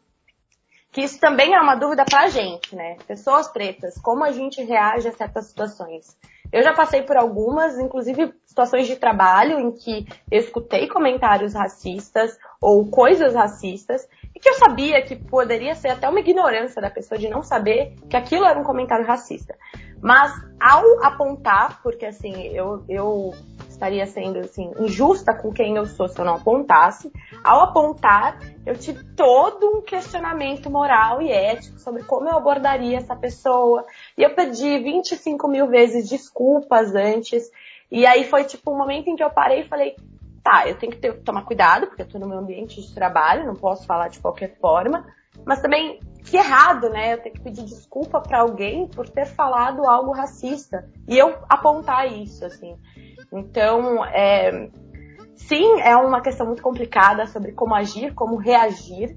que 0.92 1.00
isso 1.00 1.18
também 1.18 1.52
é 1.52 1.60
uma 1.60 1.74
dúvida 1.74 2.04
pra 2.04 2.28
gente, 2.28 2.76
né? 2.76 2.96
Pessoas 3.08 3.48
pretas, 3.48 4.00
como 4.00 4.24
a 4.24 4.30
gente 4.30 4.62
reage 4.62 5.08
a 5.08 5.12
certas 5.12 5.46
situações. 5.46 6.16
Eu 6.52 6.62
já 6.62 6.72
passei 6.72 7.02
por 7.02 7.16
algumas, 7.16 7.78
inclusive 7.78 8.32
situações 8.44 8.86
de 8.86 8.96
trabalho 8.96 9.58
em 9.60 9.72
que 9.72 10.06
eu 10.30 10.40
escutei 10.40 10.88
comentários 10.88 11.54
racistas 11.54 12.36
ou 12.60 12.88
coisas 12.90 13.34
racistas 13.34 14.08
e 14.34 14.40
que 14.40 14.48
eu 14.48 14.54
sabia 14.54 15.00
que 15.02 15.14
poderia 15.14 15.74
ser 15.76 15.88
até 15.88 16.08
uma 16.08 16.18
ignorância 16.18 16.82
da 16.82 16.90
pessoa 16.90 17.18
de 17.18 17.28
não 17.28 17.42
saber 17.42 17.94
que 18.08 18.16
aquilo 18.16 18.44
era 18.44 18.58
um 18.58 18.64
comentário 18.64 19.06
racista. 19.06 19.56
Mas 20.02 20.32
ao 20.58 21.04
apontar, 21.04 21.80
porque 21.82 22.06
assim, 22.06 22.48
eu, 22.48 22.84
eu 22.88 23.32
estaria 23.80 24.06
sendo 24.06 24.38
assim, 24.40 24.70
injusta 24.78 25.34
com 25.34 25.50
quem 25.50 25.76
eu 25.76 25.86
sou 25.86 26.06
se 26.06 26.18
eu 26.18 26.24
não 26.24 26.34
apontasse. 26.34 27.10
Ao 27.42 27.62
apontar, 27.62 28.38
eu 28.66 28.76
tive 28.76 29.02
todo 29.16 29.78
um 29.78 29.80
questionamento 29.80 30.70
moral 30.70 31.22
e 31.22 31.32
ético 31.32 31.78
sobre 31.80 32.04
como 32.04 32.28
eu 32.28 32.36
abordaria 32.36 32.98
essa 32.98 33.16
pessoa. 33.16 33.86
E 34.18 34.22
eu 34.22 34.34
pedi 34.34 34.78
25 34.78 35.48
mil 35.48 35.66
vezes 35.66 36.08
desculpas 36.08 36.94
antes. 36.94 37.50
E 37.90 38.06
aí 38.06 38.24
foi 38.24 38.44
tipo 38.44 38.70
um 38.70 38.76
momento 38.76 39.08
em 39.08 39.16
que 39.16 39.24
eu 39.24 39.30
parei 39.30 39.60
e 39.60 39.68
falei, 39.68 39.96
tá, 40.44 40.68
eu 40.68 40.76
tenho 40.76 40.92
que 40.92 40.98
ter, 40.98 41.14
tomar 41.22 41.44
cuidado, 41.44 41.86
porque 41.86 42.02
eu 42.02 42.08
tô 42.08 42.18
no 42.18 42.28
meu 42.28 42.38
ambiente 42.38 42.80
de 42.80 42.94
trabalho, 42.94 43.46
não 43.46 43.54
posso 43.54 43.86
falar 43.86 44.08
de 44.08 44.20
qualquer 44.20 44.58
forma. 44.60 45.06
Mas 45.44 45.60
também, 45.60 46.00
que 46.24 46.36
errado, 46.36 46.90
né? 46.90 47.14
Eu 47.14 47.22
ter 47.22 47.30
que 47.30 47.40
pedir 47.40 47.64
desculpa 47.64 48.20
para 48.20 48.40
alguém 48.40 48.86
por 48.88 49.08
ter 49.08 49.26
falado 49.26 49.86
algo 49.86 50.12
racista. 50.12 50.88
E 51.08 51.16
eu 51.16 51.38
apontar 51.48 52.12
isso, 52.12 52.44
assim. 52.44 52.76
Então, 53.32 54.04
é, 54.06 54.68
sim, 55.36 55.80
é 55.80 55.96
uma 55.96 56.20
questão 56.20 56.46
muito 56.46 56.62
complicada 56.62 57.26
sobre 57.26 57.52
como 57.52 57.74
agir, 57.74 58.14
como 58.14 58.36
reagir 58.36 59.16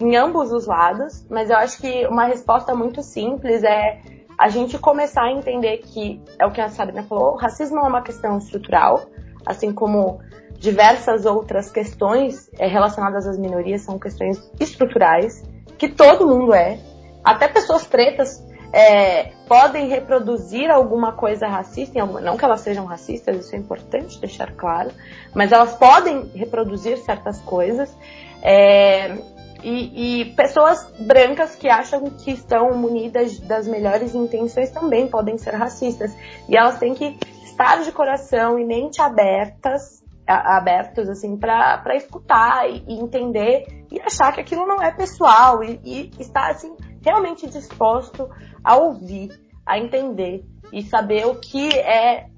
em 0.00 0.16
ambos 0.16 0.52
os 0.52 0.66
lados, 0.66 1.26
mas 1.30 1.50
eu 1.50 1.56
acho 1.56 1.80
que 1.80 2.06
uma 2.06 2.24
resposta 2.24 2.74
muito 2.74 3.02
simples 3.02 3.62
é 3.62 4.00
a 4.36 4.48
gente 4.48 4.78
começar 4.78 5.22
a 5.22 5.32
entender 5.32 5.78
que 5.78 6.20
é 6.38 6.44
o 6.44 6.50
que 6.50 6.60
a 6.60 6.68
Sabrina 6.68 7.04
falou, 7.04 7.34
o 7.34 7.36
racismo 7.36 7.78
é 7.78 7.82
uma 7.82 8.02
questão 8.02 8.36
estrutural, 8.38 9.06
assim 9.46 9.72
como 9.72 10.20
diversas 10.58 11.24
outras 11.26 11.70
questões 11.70 12.50
é, 12.58 12.66
relacionadas 12.66 13.26
às 13.26 13.38
minorias 13.38 13.82
são 13.82 13.98
questões 13.98 14.50
estruturais, 14.58 15.42
que 15.78 15.88
todo 15.88 16.26
mundo 16.26 16.54
é, 16.54 16.78
até 17.22 17.48
pessoas 17.48 17.86
pretas 17.86 18.44
é, 18.74 19.30
podem 19.46 19.86
reproduzir 19.86 20.68
alguma 20.68 21.12
coisa 21.12 21.46
racista, 21.46 22.04
não 22.04 22.36
que 22.36 22.44
elas 22.44 22.60
sejam 22.60 22.84
racistas, 22.84 23.36
isso 23.36 23.54
é 23.54 23.58
importante 23.58 24.18
deixar 24.18 24.52
claro, 24.52 24.90
mas 25.32 25.52
elas 25.52 25.74
podem 25.76 26.28
reproduzir 26.34 26.98
certas 26.98 27.40
coisas. 27.42 27.96
É, 28.42 29.16
e, 29.62 30.22
e, 30.22 30.34
pessoas 30.34 30.84
brancas 30.98 31.54
que 31.54 31.68
acham 31.68 32.10
que 32.10 32.32
estão 32.32 32.76
munidas 32.76 33.38
das 33.38 33.68
melhores 33.68 34.12
intenções 34.12 34.70
também 34.70 35.06
podem 35.06 35.38
ser 35.38 35.54
racistas. 35.54 36.12
E 36.48 36.56
elas 36.56 36.76
têm 36.78 36.94
que 36.94 37.16
estar 37.44 37.80
de 37.80 37.92
coração 37.92 38.58
e 38.58 38.64
mente 38.64 39.00
abertas, 39.00 40.02
abertos 40.26 41.08
assim 41.08 41.36
para 41.36 41.94
escutar 41.94 42.68
e, 42.68 42.84
e, 42.88 43.00
entender 43.00 43.86
e 43.90 44.00
achar 44.00 44.32
que 44.32 44.40
aquilo 44.40 44.66
não 44.66 44.82
é 44.82 44.90
pessoal 44.90 45.62
e, 45.62 45.80
e 45.84 46.10
estar 46.20 46.50
assim 46.50 46.74
realmente 47.04 47.48
disposto 47.48 48.28
a 48.62 48.76
ouvir, 48.76 49.30
a 49.66 49.78
entender 49.78 50.44
e 50.72 50.82
saber 50.82 51.26
o 51.26 51.36
que 51.36 51.68
é 51.78 52.28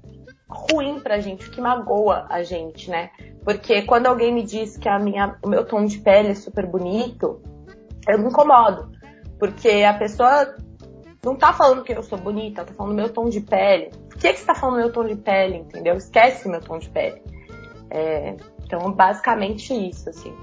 ruim 0.49 0.99
pra 0.99 1.19
gente, 1.19 1.47
o 1.47 1.51
que 1.51 1.59
magoa 1.59 2.25
a 2.29 2.43
gente, 2.43 2.89
né? 2.89 3.09
Porque 3.43 3.81
quando 3.83 4.07
alguém 4.07 4.33
me 4.33 4.43
diz 4.43 4.77
que 4.77 4.89
a 4.89 4.99
minha, 4.99 5.37
o 5.41 5.49
meu 5.49 5.65
tom 5.65 5.85
de 5.85 5.99
pele 5.99 6.29
é 6.29 6.35
super 6.35 6.65
bonito, 6.65 7.41
eu 8.07 8.19
me 8.19 8.27
incomodo. 8.29 8.91
Porque 9.39 9.83
a 9.83 9.93
pessoa 9.93 10.55
não 11.23 11.35
tá 11.35 11.53
falando 11.53 11.83
que 11.83 11.93
eu 11.93 12.03
sou 12.03 12.17
bonita, 12.17 12.61
ela 12.61 12.67
tá 12.67 12.73
falando 12.73 12.95
meu 12.95 13.09
tom 13.09 13.29
de 13.29 13.41
pele. 13.41 13.91
Por 14.09 14.17
que, 14.17 14.33
que 14.33 14.39
você 14.39 14.45
tá 14.45 14.55
falando 14.55 14.77
meu 14.77 14.91
tom 14.91 15.05
de 15.05 15.15
pele, 15.15 15.57
entendeu? 15.57 15.95
Esquece 15.95 16.47
meu 16.47 16.61
tom 16.61 16.79
de 16.79 16.89
pele. 16.89 17.21
É, 17.89 18.35
então, 18.63 18.91
basicamente 18.91 19.73
isso, 19.73 20.09
assim. 20.09 20.35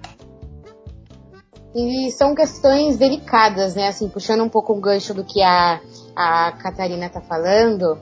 E 1.75 2.11
são 2.13 2.35
questões 2.35 2.97
delicadas, 2.97 3.75
né? 3.75 3.89
Assim, 3.89 4.09
puxando 4.09 4.45
um 4.45 4.49
pouco 4.49 4.73
o 4.73 4.81
gancho 4.81 5.13
do 5.13 5.25
que 5.25 5.43
a, 5.43 5.81
a 6.15 6.53
Catarina 6.53 7.09
tá 7.09 7.21
falando, 7.21 7.99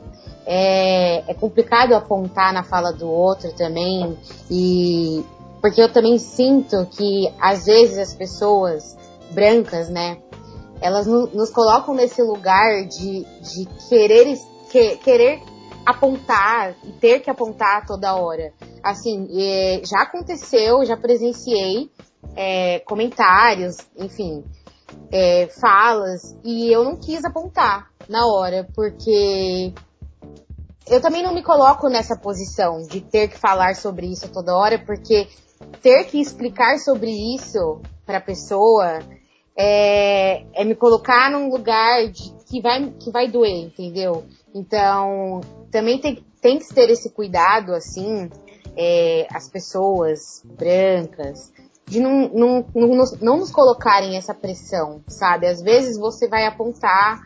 é, 0.46 1.30
é 1.30 1.34
complicado 1.34 1.94
apontar 1.94 2.52
na 2.52 2.62
fala 2.62 2.92
do 2.92 3.08
outro 3.08 3.52
também, 3.52 4.18
e 4.50 5.24
porque 5.60 5.80
eu 5.80 5.90
também 5.92 6.18
sinto 6.18 6.86
que 6.86 7.32
às 7.40 7.66
vezes 7.66 7.96
as 7.96 8.14
pessoas 8.14 8.96
brancas, 9.30 9.88
né, 9.88 10.18
elas 10.80 11.06
no, 11.06 11.28
nos 11.28 11.50
colocam 11.50 11.94
nesse 11.94 12.20
lugar 12.22 12.84
de, 12.86 13.24
de 13.40 13.66
querer, 13.88 14.36
que, 14.70 14.96
querer 14.96 15.40
apontar 15.86 16.74
e 16.84 16.92
ter 16.92 17.20
que 17.20 17.30
apontar 17.30 17.86
toda 17.86 18.16
hora. 18.16 18.52
Assim, 18.82 19.28
é, 19.32 19.80
já 19.84 20.02
aconteceu, 20.02 20.84
já 20.84 20.96
presenciei 20.96 21.88
é, 22.36 22.80
comentários, 22.80 23.76
enfim, 23.96 24.44
é, 25.10 25.48
falas, 25.60 26.36
e 26.44 26.70
eu 26.70 26.84
não 26.84 26.96
quis 26.96 27.24
apontar 27.24 27.90
na 28.08 28.26
hora, 28.26 28.68
porque 28.74 29.72
eu 30.86 31.00
também 31.00 31.22
não 31.22 31.34
me 31.34 31.42
coloco 31.42 31.88
nessa 31.88 32.16
posição 32.16 32.82
de 32.82 33.00
ter 33.00 33.28
que 33.28 33.38
falar 33.38 33.76
sobre 33.76 34.06
isso 34.06 34.28
toda 34.32 34.56
hora, 34.56 34.78
porque 34.78 35.28
ter 35.80 36.04
que 36.04 36.20
explicar 36.20 36.78
sobre 36.78 37.10
isso 37.34 37.80
para 38.04 38.18
a 38.18 38.20
pessoa 38.20 38.98
é, 39.56 40.44
é, 40.54 40.64
me 40.64 40.74
colocar 40.74 41.30
num 41.30 41.50
lugar 41.50 42.08
de, 42.08 42.32
que, 42.48 42.60
vai, 42.60 42.90
que 42.98 43.10
vai 43.10 43.30
doer, 43.30 43.66
entendeu? 43.66 44.24
Então, 44.54 45.40
também 45.70 45.98
tem, 45.98 46.24
tem 46.40 46.58
que 46.58 46.74
ter 46.74 46.90
esse 46.90 47.10
cuidado, 47.10 47.72
assim, 47.72 48.28
é, 48.76 49.26
as 49.30 49.48
pessoas 49.48 50.42
brancas, 50.44 51.52
de 51.86 52.00
não, 52.00 52.28
não, 52.28 52.66
não, 52.74 53.04
não 53.20 53.36
nos 53.38 53.50
colocarem 53.50 54.16
essa 54.16 54.34
pressão, 54.34 55.02
sabe? 55.08 55.46
Às 55.46 55.60
vezes 55.62 55.98
você 55.98 56.28
vai 56.28 56.46
apontar 56.46 57.22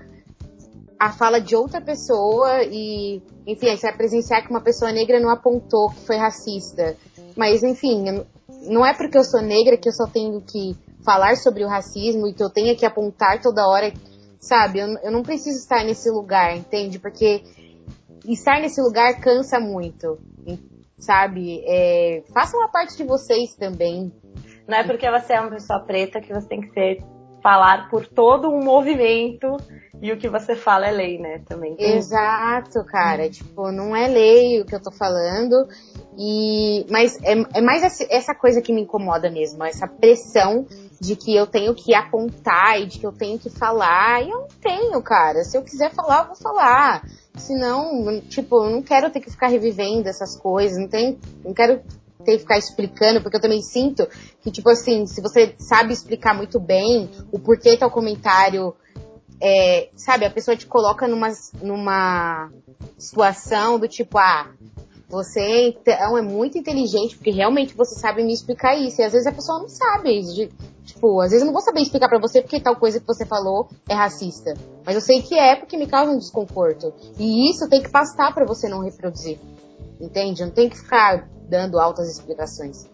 a 0.98 1.12
fala 1.12 1.40
de 1.40 1.54
outra 1.54 1.80
pessoa 1.80 2.62
e, 2.64 3.22
enfim, 3.46 3.76
você 3.76 3.86
vai 3.88 3.96
presenciar 3.96 4.42
que 4.42 4.50
uma 4.50 4.62
pessoa 4.62 4.92
negra 4.92 5.20
não 5.20 5.30
apontou 5.30 5.90
que 5.90 6.06
foi 6.06 6.16
racista. 6.16 6.96
Mas, 7.36 7.62
enfim, 7.62 8.24
não 8.62 8.84
é 8.84 8.94
porque 8.94 9.18
eu 9.18 9.24
sou 9.24 9.42
negra 9.42 9.76
que 9.76 9.88
eu 9.88 9.92
só 9.92 10.06
tenho 10.06 10.40
que 10.40 10.74
falar 11.04 11.36
sobre 11.36 11.64
o 11.64 11.68
racismo 11.68 12.26
e 12.26 12.34
que 12.34 12.42
eu 12.42 12.50
tenha 12.50 12.74
que 12.74 12.84
apontar 12.84 13.40
toda 13.40 13.68
hora, 13.68 13.92
sabe? 14.40 14.80
Eu, 14.80 14.88
eu 15.02 15.12
não 15.12 15.22
preciso 15.22 15.58
estar 15.58 15.84
nesse 15.84 16.10
lugar, 16.10 16.56
entende? 16.56 16.98
Porque 16.98 17.44
estar 18.26 18.60
nesse 18.60 18.80
lugar 18.80 19.20
cansa 19.20 19.60
muito, 19.60 20.18
sabe? 20.98 21.62
É, 21.66 22.24
façam 22.32 22.62
a 22.64 22.68
parte 22.68 22.96
de 22.96 23.04
vocês 23.04 23.54
também, 23.54 24.12
não 24.66 24.78
é 24.78 24.84
porque 24.84 25.10
você 25.10 25.34
é 25.34 25.40
uma 25.40 25.50
pessoa 25.50 25.80
preta 25.80 26.20
que 26.20 26.32
você 26.32 26.48
tem 26.48 26.60
que 26.60 26.70
ser 26.70 27.02
falar 27.42 27.88
por 27.88 28.06
todo 28.08 28.48
um 28.48 28.60
movimento 28.60 29.56
e 30.02 30.12
o 30.12 30.18
que 30.18 30.28
você 30.28 30.56
fala 30.56 30.88
é 30.88 30.90
lei, 30.90 31.18
né? 31.18 31.42
Também. 31.46 31.76
Tem... 31.76 31.96
Exato, 31.96 32.84
cara. 32.84 33.26
Hum. 33.26 33.30
Tipo, 33.30 33.70
não 33.70 33.94
é 33.94 34.08
lei 34.08 34.60
o 34.60 34.66
que 34.66 34.74
eu 34.74 34.82
tô 34.82 34.90
falando. 34.90 35.54
E, 36.18 36.84
mas 36.90 37.16
é, 37.22 37.34
é 37.54 37.60
mais 37.60 38.00
essa 38.10 38.34
coisa 38.34 38.60
que 38.60 38.72
me 38.72 38.82
incomoda 38.82 39.30
mesmo, 39.30 39.62
essa 39.62 39.86
pressão 39.86 40.66
de 41.00 41.14
que 41.14 41.36
eu 41.36 41.46
tenho 41.46 41.74
que 41.74 41.94
apontar 41.94 42.80
e 42.80 42.86
de 42.86 42.98
que 42.98 43.06
eu 43.06 43.12
tenho 43.12 43.38
que 43.38 43.48
falar. 43.48 44.22
E 44.22 44.30
eu 44.30 44.40
não 44.40 44.48
tenho, 44.60 45.00
cara. 45.02 45.44
Se 45.44 45.56
eu 45.56 45.62
quiser 45.62 45.92
falar, 45.92 46.22
eu 46.22 46.26
vou 46.26 46.36
falar. 46.36 47.02
Senão, 47.36 48.20
tipo, 48.22 48.64
eu 48.64 48.70
não 48.70 48.82
quero 48.82 49.10
ter 49.10 49.20
que 49.20 49.30
ficar 49.30 49.48
revivendo 49.48 50.08
essas 50.08 50.36
coisas, 50.36 50.78
não, 50.78 50.88
tem, 50.88 51.18
não 51.44 51.54
quero 51.54 51.80
ter 52.26 52.32
que 52.32 52.40
ficar 52.40 52.58
explicando, 52.58 53.22
porque 53.22 53.36
eu 53.36 53.40
também 53.40 53.62
sinto 53.62 54.06
que, 54.40 54.50
tipo 54.50 54.68
assim, 54.68 55.06
se 55.06 55.22
você 55.22 55.54
sabe 55.58 55.92
explicar 55.92 56.34
muito 56.34 56.60
bem 56.60 57.10
o 57.32 57.38
porquê 57.38 57.76
tal 57.76 57.90
comentário 57.90 58.74
é, 59.40 59.90
sabe, 59.96 60.24
a 60.24 60.30
pessoa 60.30 60.56
te 60.56 60.66
coloca 60.66 61.06
numa, 61.06 61.28
numa 61.62 62.50
situação 62.98 63.78
do 63.78 63.86
tipo, 63.86 64.18
ah, 64.18 64.50
você 65.08 65.68
então 65.68 66.18
é 66.18 66.22
muito 66.22 66.58
inteligente, 66.58 67.16
porque 67.16 67.30
realmente 67.30 67.74
você 67.74 67.98
sabe 67.98 68.24
me 68.24 68.32
explicar 68.32 68.76
isso. 68.76 69.00
E 69.00 69.04
às 69.04 69.12
vezes 69.12 69.26
a 69.26 69.32
pessoa 69.32 69.60
não 69.60 69.68
sabe. 69.68 70.20
De, 70.22 70.50
tipo, 70.84 71.20
às 71.20 71.30
vezes 71.30 71.42
eu 71.42 71.46
não 71.46 71.52
vou 71.52 71.62
saber 71.62 71.80
explicar 71.80 72.08
para 72.08 72.18
você 72.18 72.40
porque 72.40 72.60
tal 72.60 72.76
coisa 72.76 72.98
que 72.98 73.06
você 73.06 73.24
falou 73.24 73.68
é 73.88 73.94
racista. 73.94 74.54
Mas 74.84 74.94
eu 74.94 75.00
sei 75.00 75.22
que 75.22 75.38
é 75.38 75.54
porque 75.54 75.76
me 75.76 75.86
causa 75.86 76.10
um 76.10 76.18
desconforto. 76.18 76.92
E 77.18 77.50
isso 77.50 77.68
tem 77.68 77.82
que 77.82 77.90
passar 77.90 78.34
para 78.34 78.44
você 78.44 78.68
não 78.68 78.82
reproduzir. 78.82 79.38
Entende? 80.00 80.44
Não 80.44 80.50
tem 80.50 80.68
que 80.68 80.76
ficar 80.76 81.28
dando 81.48 81.78
altas 81.78 82.08
explicações. 82.08 82.88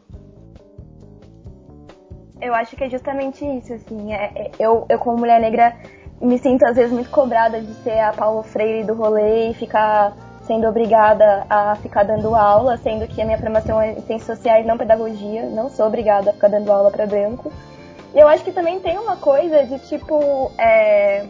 Eu 2.40 2.54
acho 2.54 2.76
que 2.76 2.84
é 2.84 2.90
justamente 2.90 3.44
isso, 3.44 3.72
assim. 3.72 4.12
É, 4.12 4.32
é, 4.34 4.50
eu, 4.58 4.84
eu, 4.88 4.98
como 4.98 5.18
mulher 5.18 5.40
negra, 5.40 5.76
me 6.20 6.38
sinto 6.38 6.64
às 6.64 6.76
vezes 6.76 6.92
muito 6.92 7.10
cobrada 7.10 7.60
de 7.60 7.72
ser 7.82 8.00
a 8.00 8.12
Paulo 8.12 8.42
Freire 8.42 8.84
do 8.84 8.94
rolê 8.94 9.50
e 9.50 9.54
ficar 9.54 10.16
sendo 10.42 10.66
obrigada 10.66 11.46
a 11.48 11.76
ficar 11.76 12.02
dando 12.02 12.34
aula, 12.34 12.76
sendo 12.76 13.06
que 13.06 13.22
a 13.22 13.24
minha 13.24 13.38
formação 13.38 13.80
é 13.80 13.92
em 13.92 14.00
ciências 14.02 14.38
sociais, 14.38 14.66
não 14.66 14.76
pedagogia, 14.76 15.44
não 15.46 15.68
sou 15.68 15.86
obrigada 15.86 16.30
a 16.30 16.32
ficar 16.32 16.48
dando 16.48 16.70
aula 16.72 16.90
para 16.90 17.06
branco. 17.06 17.52
E 18.14 18.18
eu 18.18 18.28
acho 18.28 18.44
que 18.44 18.52
também 18.52 18.80
tem 18.80 18.98
uma 18.98 19.16
coisa 19.16 19.64
de 19.64 19.78
tipo. 19.80 20.50
É, 20.58 21.24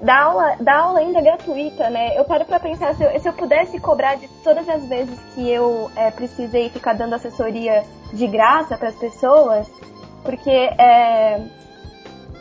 dar 0.00 0.22
aula, 0.22 0.56
dar 0.60 0.78
aula 0.78 1.00
ainda 1.00 1.20
gratuita, 1.20 1.90
né? 1.90 2.18
Eu 2.18 2.24
paro 2.24 2.44
pra 2.44 2.60
pensar, 2.60 2.94
se 2.94 3.02
eu, 3.02 3.20
se 3.20 3.28
eu 3.28 3.32
pudesse 3.32 3.80
cobrar 3.80 4.16
de 4.16 4.28
todas 4.44 4.68
as 4.68 4.84
vezes 4.86 5.18
que 5.34 5.50
eu 5.50 5.90
é, 5.96 6.10
precisei 6.10 6.68
ficar 6.70 6.94
dando 6.94 7.14
assessoria 7.14 7.84
de 8.12 8.26
graça 8.26 8.76
para 8.76 8.88
as 8.88 8.94
pessoas, 8.96 9.68
porque 10.22 10.50
é, 10.50 11.42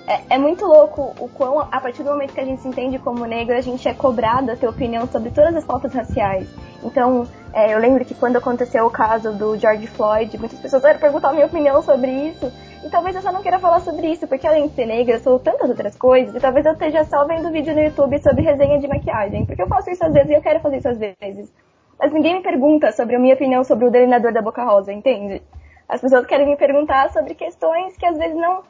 é, 0.08 0.22
é, 0.30 0.38
muito 0.38 0.66
louco 0.66 1.14
o 1.20 1.28
quão, 1.28 1.60
a 1.60 1.82
partir 1.82 2.04
do 2.04 2.12
momento 2.12 2.34
que 2.34 2.40
a 2.40 2.46
gente 2.46 2.62
se 2.62 2.68
entende 2.68 2.98
como 3.00 3.26
negro, 3.26 3.56
a 3.56 3.62
gente 3.62 3.88
é 3.88 3.94
cobrado 3.94 4.52
a 4.52 4.56
ter 4.56 4.68
opinião 4.68 5.08
sobre 5.08 5.32
todas 5.32 5.56
as 5.56 5.66
pautas 5.66 5.94
raciais. 5.94 6.48
Então, 6.84 7.28
é, 7.54 7.74
eu 7.74 7.80
lembro 7.80 8.06
que 8.06 8.14
quando 8.14 8.38
aconteceu 8.38 8.86
o 8.86 8.90
caso 8.90 9.34
do 9.34 9.58
George 9.58 9.88
Floyd, 9.88 10.38
muitas 10.38 10.60
pessoas 10.60 10.82
querem 10.84 11.00
perguntar 11.00 11.30
a 11.30 11.34
minha 11.34 11.46
opinião 11.46 11.82
sobre 11.82 12.12
isso. 12.12 12.52
E 12.88 12.90
talvez 12.90 13.14
eu 13.18 13.22
só 13.22 13.34
não 13.34 13.42
queira 13.42 13.60
falar 13.60 13.82
sobre 13.82 14.08
isso, 14.08 14.26
porque 14.30 14.48
além 14.48 14.70
de 14.70 14.74
ser 14.74 14.86
negra, 14.86 15.16
eu 15.16 15.20
sou 15.20 15.38
tantas 15.38 15.70
outras 15.70 15.98
coisas, 15.98 16.34
e 16.34 16.40
talvez 16.40 16.66
eu 16.66 16.72
esteja 16.72 17.04
só 17.04 17.26
vendo 17.26 17.52
vídeo 17.52 17.76
no 17.76 17.82
YouTube 17.82 18.18
sobre 18.20 18.46
resenha 18.46 18.80
de 18.80 18.88
maquiagem. 18.88 19.46
Porque 19.46 19.62
eu 19.62 19.68
faço 19.68 19.90
isso 19.90 20.06
às 20.06 20.14
vezes 20.14 20.30
e 20.30 20.34
eu 20.36 20.42
quero 20.42 20.62
fazer 20.62 20.78
isso 20.78 20.88
às 20.88 20.98
vezes. 20.98 21.54
Mas 22.00 22.14
ninguém 22.14 22.36
me 22.36 22.42
pergunta 22.42 22.90
sobre 22.94 23.18
a 23.18 23.20
minha 23.20 23.34
opinião 23.34 23.62
sobre 23.66 23.88
o 23.88 23.92
delineador 23.92 24.32
da 24.32 24.42
Boca 24.42 24.64
Rosa, 24.64 24.94
entende? 24.94 25.42
As 25.90 26.00
pessoas 26.00 26.26
querem 26.26 26.48
me 26.48 26.56
perguntar 26.56 27.10
sobre 27.12 27.36
questões 27.36 27.98
que 27.98 28.06
às 28.06 28.18
vezes 28.18 28.38
não 28.38 28.64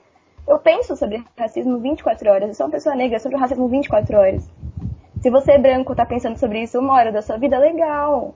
eu 0.47 0.57
penso 0.57 0.95
sobre 0.95 1.23
racismo 1.37 1.77
24 1.77 2.31
horas. 2.31 2.49
Eu 2.49 2.55
sou 2.55 2.65
uma 2.65 2.71
pessoa 2.71 2.95
negra 2.95 3.19
sobre 3.19 3.37
o 3.37 3.39
racismo 3.39 3.67
24 3.67 4.17
horas. 4.17 4.49
Se 5.21 5.29
você 5.29 5.51
é 5.51 5.57
branco 5.59 5.93
tá 5.93 6.07
pensando 6.07 6.39
sobre 6.39 6.63
isso 6.63 6.79
uma 6.79 6.93
hora 6.93 7.11
da 7.11 7.21
sua 7.21 7.37
vida, 7.37 7.59
legal. 7.59 8.33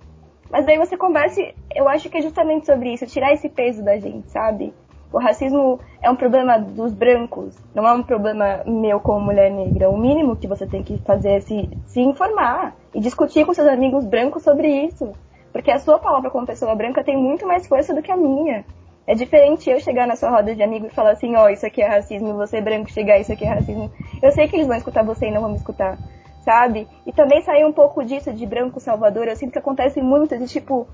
Mas 0.51 0.63
daí 0.63 0.77
você 0.77 0.95
conversa, 0.95 1.41
eu 1.73 1.89
acho 1.89 2.07
que 2.07 2.19
é 2.19 2.21
justamente 2.21 2.67
sobre 2.67 2.93
isso, 2.93 3.07
tirar 3.07 3.33
esse 3.33 3.49
peso 3.49 3.83
da 3.83 3.97
gente, 3.97 4.29
sabe? 4.29 4.71
O 5.11 5.19
racismo 5.19 5.79
é 6.01 6.09
um 6.09 6.15
problema 6.15 6.57
dos 6.57 6.93
brancos, 6.93 7.57
não 7.75 7.85
é 7.85 7.91
um 7.91 8.01
problema 8.01 8.61
meu 8.65 8.99
como 8.99 9.19
mulher 9.19 9.51
negra. 9.51 9.89
O 9.89 9.97
mínimo 9.97 10.37
que 10.37 10.47
você 10.47 10.65
tem 10.65 10.83
que 10.83 10.97
fazer 10.99 11.31
é 11.31 11.39
se, 11.41 11.69
se 11.87 11.99
informar 11.99 12.75
e 12.93 12.99
discutir 12.99 13.45
com 13.45 13.53
seus 13.53 13.67
amigos 13.67 14.05
brancos 14.05 14.43
sobre 14.43 14.67
isso. 14.67 15.11
Porque 15.51 15.69
a 15.69 15.79
sua 15.79 15.99
palavra 15.99 16.29
como 16.29 16.47
pessoa 16.47 16.73
branca 16.75 17.03
tem 17.03 17.17
muito 17.17 17.45
mais 17.45 17.67
força 17.67 17.93
do 17.93 18.01
que 18.01 18.11
a 18.11 18.15
minha. 18.15 18.63
É 19.05 19.13
diferente 19.13 19.69
eu 19.69 19.79
chegar 19.79 20.07
na 20.07 20.15
sua 20.15 20.29
roda 20.29 20.55
de 20.55 20.63
amigos 20.63 20.91
e 20.91 20.95
falar 20.95 21.11
assim, 21.11 21.35
ó, 21.35 21.45
oh, 21.45 21.49
isso 21.49 21.65
aqui 21.65 21.81
é 21.81 21.87
racismo, 21.87 22.35
você 22.35 22.61
branco 22.61 22.89
chegar, 22.89 23.19
isso 23.19 23.33
aqui 23.33 23.43
é 23.43 23.49
racismo. 23.49 23.91
Eu 24.21 24.31
sei 24.31 24.47
que 24.47 24.55
eles 24.55 24.67
vão 24.67 24.77
escutar 24.77 25.03
você 25.03 25.27
e 25.27 25.31
não 25.31 25.41
vão 25.41 25.49
me 25.49 25.57
escutar, 25.57 25.97
sabe? 26.45 26.87
E 27.05 27.11
também 27.11 27.41
sair 27.41 27.65
um 27.65 27.73
pouco 27.73 28.05
disso 28.05 28.31
de 28.31 28.45
branco 28.45 28.79
salvador, 28.79 29.27
eu 29.27 29.35
sinto 29.35 29.51
que 29.51 29.59
acontece 29.59 30.01
muito 30.01 30.37
de 30.37 30.47
tipo, 30.47 30.87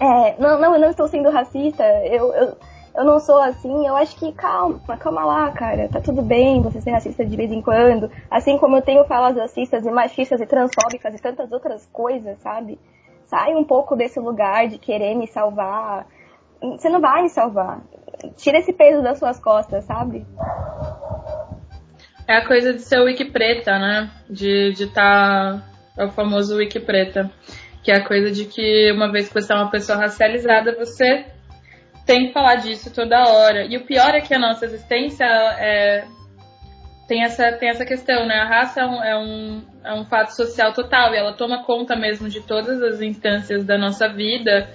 é, 0.00 0.34
não, 0.38 0.60
não, 0.60 0.74
eu 0.74 0.80
não 0.80 0.90
estou 0.90 1.08
sendo 1.08 1.30
racista, 1.30 1.84
eu, 2.04 2.34
eu, 2.34 2.56
eu 2.94 3.04
não 3.04 3.20
sou 3.20 3.40
assim, 3.40 3.86
eu 3.86 3.96
acho 3.96 4.16
que 4.16 4.32
calma, 4.32 4.80
calma 4.98 5.24
lá, 5.24 5.50
cara, 5.52 5.88
tá 5.88 6.00
tudo 6.00 6.22
bem 6.22 6.62
você 6.62 6.80
ser 6.80 6.90
racista 6.90 7.24
de 7.24 7.36
vez 7.36 7.50
em 7.52 7.62
quando, 7.62 8.10
assim 8.30 8.58
como 8.58 8.76
eu 8.76 8.82
tenho 8.82 9.04
falas 9.04 9.36
racistas 9.36 9.86
e 9.86 9.90
machistas 9.90 10.40
e 10.40 10.46
transfóbicas 10.46 11.14
e 11.14 11.22
tantas 11.22 11.52
outras 11.52 11.86
coisas, 11.92 12.38
sabe? 12.38 12.78
Sai 13.26 13.54
um 13.54 13.64
pouco 13.64 13.94
desse 13.94 14.18
lugar 14.18 14.68
de 14.68 14.78
querer 14.78 15.14
me 15.14 15.26
salvar, 15.26 16.06
você 16.60 16.88
não 16.88 17.00
vai 17.00 17.22
me 17.22 17.28
salvar. 17.28 17.80
Tira 18.36 18.58
esse 18.58 18.72
peso 18.72 19.02
das 19.02 19.18
suas 19.18 19.38
costas, 19.38 19.84
sabe? 19.84 20.26
É 22.26 22.36
a 22.36 22.46
coisa 22.46 22.74
de 22.74 22.82
ser 22.82 23.00
wiki 23.00 23.24
preta, 23.24 23.78
né? 23.78 24.10
De 24.28 24.72
estar. 24.72 24.92
Tá, 24.92 25.64
é 25.96 26.04
o 26.04 26.10
famoso 26.10 26.56
wiki 26.56 26.80
preta. 26.80 27.30
Que 27.82 27.92
é 27.92 27.96
a 27.96 28.06
coisa 28.06 28.30
de 28.30 28.44
que 28.44 28.92
uma 28.92 29.10
vez 29.10 29.28
que 29.28 29.34
você 29.34 29.52
é 29.52 29.56
uma 29.56 29.70
pessoa 29.70 29.98
racializada, 29.98 30.74
você 30.74 31.26
tem 32.08 32.28
que 32.28 32.32
falar 32.32 32.54
disso 32.54 32.90
toda 32.90 33.28
hora. 33.28 33.66
E 33.66 33.76
o 33.76 33.84
pior 33.84 34.14
é 34.14 34.22
que 34.22 34.32
a 34.32 34.38
nossa 34.38 34.64
existência 34.64 35.26
é, 35.26 36.06
tem, 37.06 37.22
essa, 37.22 37.52
tem 37.52 37.68
essa 37.68 37.84
questão, 37.84 38.26
né? 38.26 38.36
A 38.36 38.48
raça 38.48 38.80
é 38.80 38.86
um, 38.86 39.04
é, 39.04 39.18
um, 39.18 39.62
é 39.84 39.92
um 39.92 40.06
fato 40.06 40.30
social 40.30 40.72
total 40.72 41.12
e 41.12 41.18
ela 41.18 41.34
toma 41.34 41.64
conta 41.64 41.94
mesmo 41.94 42.30
de 42.30 42.40
todas 42.40 42.82
as 42.82 43.02
instâncias 43.02 43.62
da 43.62 43.76
nossa 43.76 44.08
vida 44.08 44.70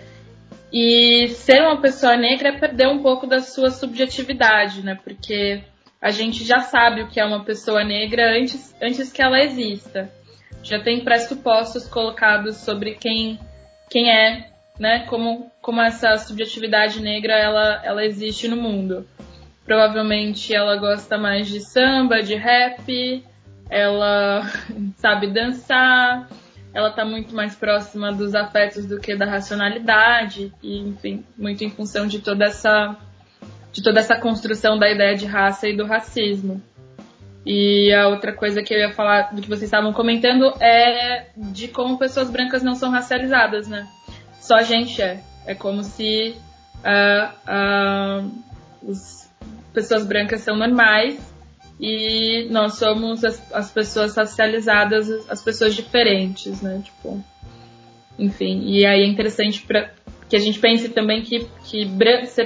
e 0.72 1.28
ser 1.30 1.64
uma 1.64 1.82
pessoa 1.82 2.16
negra 2.16 2.50
é 2.50 2.60
perder 2.60 2.88
um 2.88 3.02
pouco 3.02 3.26
da 3.26 3.40
sua 3.40 3.72
subjetividade, 3.72 4.86
né? 4.86 5.00
Porque 5.04 5.64
a 6.00 6.12
gente 6.12 6.44
já 6.44 6.60
sabe 6.60 7.02
o 7.02 7.08
que 7.08 7.20
é 7.20 7.26
uma 7.26 7.44
pessoa 7.44 7.84
negra 7.84 8.38
antes, 8.38 8.76
antes 8.80 9.12
que 9.12 9.24
ela 9.24 9.42
exista. 9.42 10.08
Já 10.62 10.80
tem 10.80 11.04
pressupostos 11.04 11.88
colocados 11.88 12.58
sobre 12.58 12.94
quem, 12.94 13.40
quem 13.90 14.12
é, 14.12 14.52
né? 14.80 15.08
Como, 15.10 15.52
como 15.64 15.82
essa 15.82 16.18
subjetividade 16.18 17.02
negra 17.02 17.34
ela, 17.34 17.82
ela 17.86 18.06
existe 18.06 18.50
no 18.50 18.58
mundo. 18.58 19.08
Provavelmente 19.66 20.54
ela 20.54 20.76
gosta 20.76 21.18
mais 21.18 21.48
de 21.48 21.62
samba, 21.62 22.22
de 22.22 22.36
rap, 22.36 23.24
ela 23.70 24.42
sabe 24.98 25.34
dançar, 25.34 26.30
ela 26.74 26.90
está 26.90 27.06
muito 27.06 27.34
mais 27.34 27.56
próxima 27.56 28.12
dos 28.12 28.36
afetos 28.36 28.86
do 28.86 29.00
que 29.00 29.16
da 29.16 29.26
racionalidade 29.26 30.54
e 30.62 30.80
enfim 30.80 31.24
muito 31.38 31.64
em 31.64 31.70
função 31.70 32.08
de 32.08 32.20
toda 32.20 32.46
essa 32.46 32.98
de 33.72 33.82
toda 33.82 34.02
essa 34.02 34.18
construção 34.18 34.78
da 34.78 34.92
ideia 34.92 35.16
de 35.16 35.26
raça 35.26 35.68
e 35.68 35.76
do 35.76 35.86
racismo. 35.86 36.62
E 37.46 37.92
a 37.94 38.10
outra 38.10 38.34
coisa 38.34 38.62
que 38.62 38.74
eu 38.74 38.80
ia 38.80 38.92
falar 38.92 39.34
do 39.34 39.42
que 39.42 39.48
vocês 39.48 39.64
estavam 39.64 39.94
comentando 39.94 40.54
é 40.62 41.28
de 41.38 41.70
como 41.70 41.98
pessoas 41.98 42.30
brancas 42.30 42.62
não 42.62 42.76
são 42.76 42.92
racializadas 42.92 43.68
né? 43.70 43.88
Só 44.42 44.56
a 44.56 44.64
gente 44.64 45.02
é 45.02 45.22
é 45.46 45.56
como 45.56 45.84
se 45.84 46.36
uh, 46.80 47.34
uh, 47.48 48.32
as 48.90 49.32
pessoas 49.74 50.06
brancas 50.06 50.42
são 50.42 50.56
normais 50.56 51.20
e 51.80 52.48
nós 52.50 52.76
somos 52.76 53.24
as, 53.24 53.54
as 53.54 53.72
pessoas 53.72 54.16
racializadas, 54.16 55.10
as 55.30 55.42
pessoas 55.42 55.76
diferentes, 55.76 56.62
né? 56.62 56.82
Tipo, 56.84 57.24
enfim, 58.18 58.64
e 58.66 58.86
aí 58.86 59.02
é 59.02 59.06
interessante 59.06 59.62
para 59.64 59.92
que 60.30 60.36
a 60.36 60.40
gente 60.40 60.60
pense 60.60 60.90
também 60.90 61.22
que, 61.22 61.48
que 61.66 61.88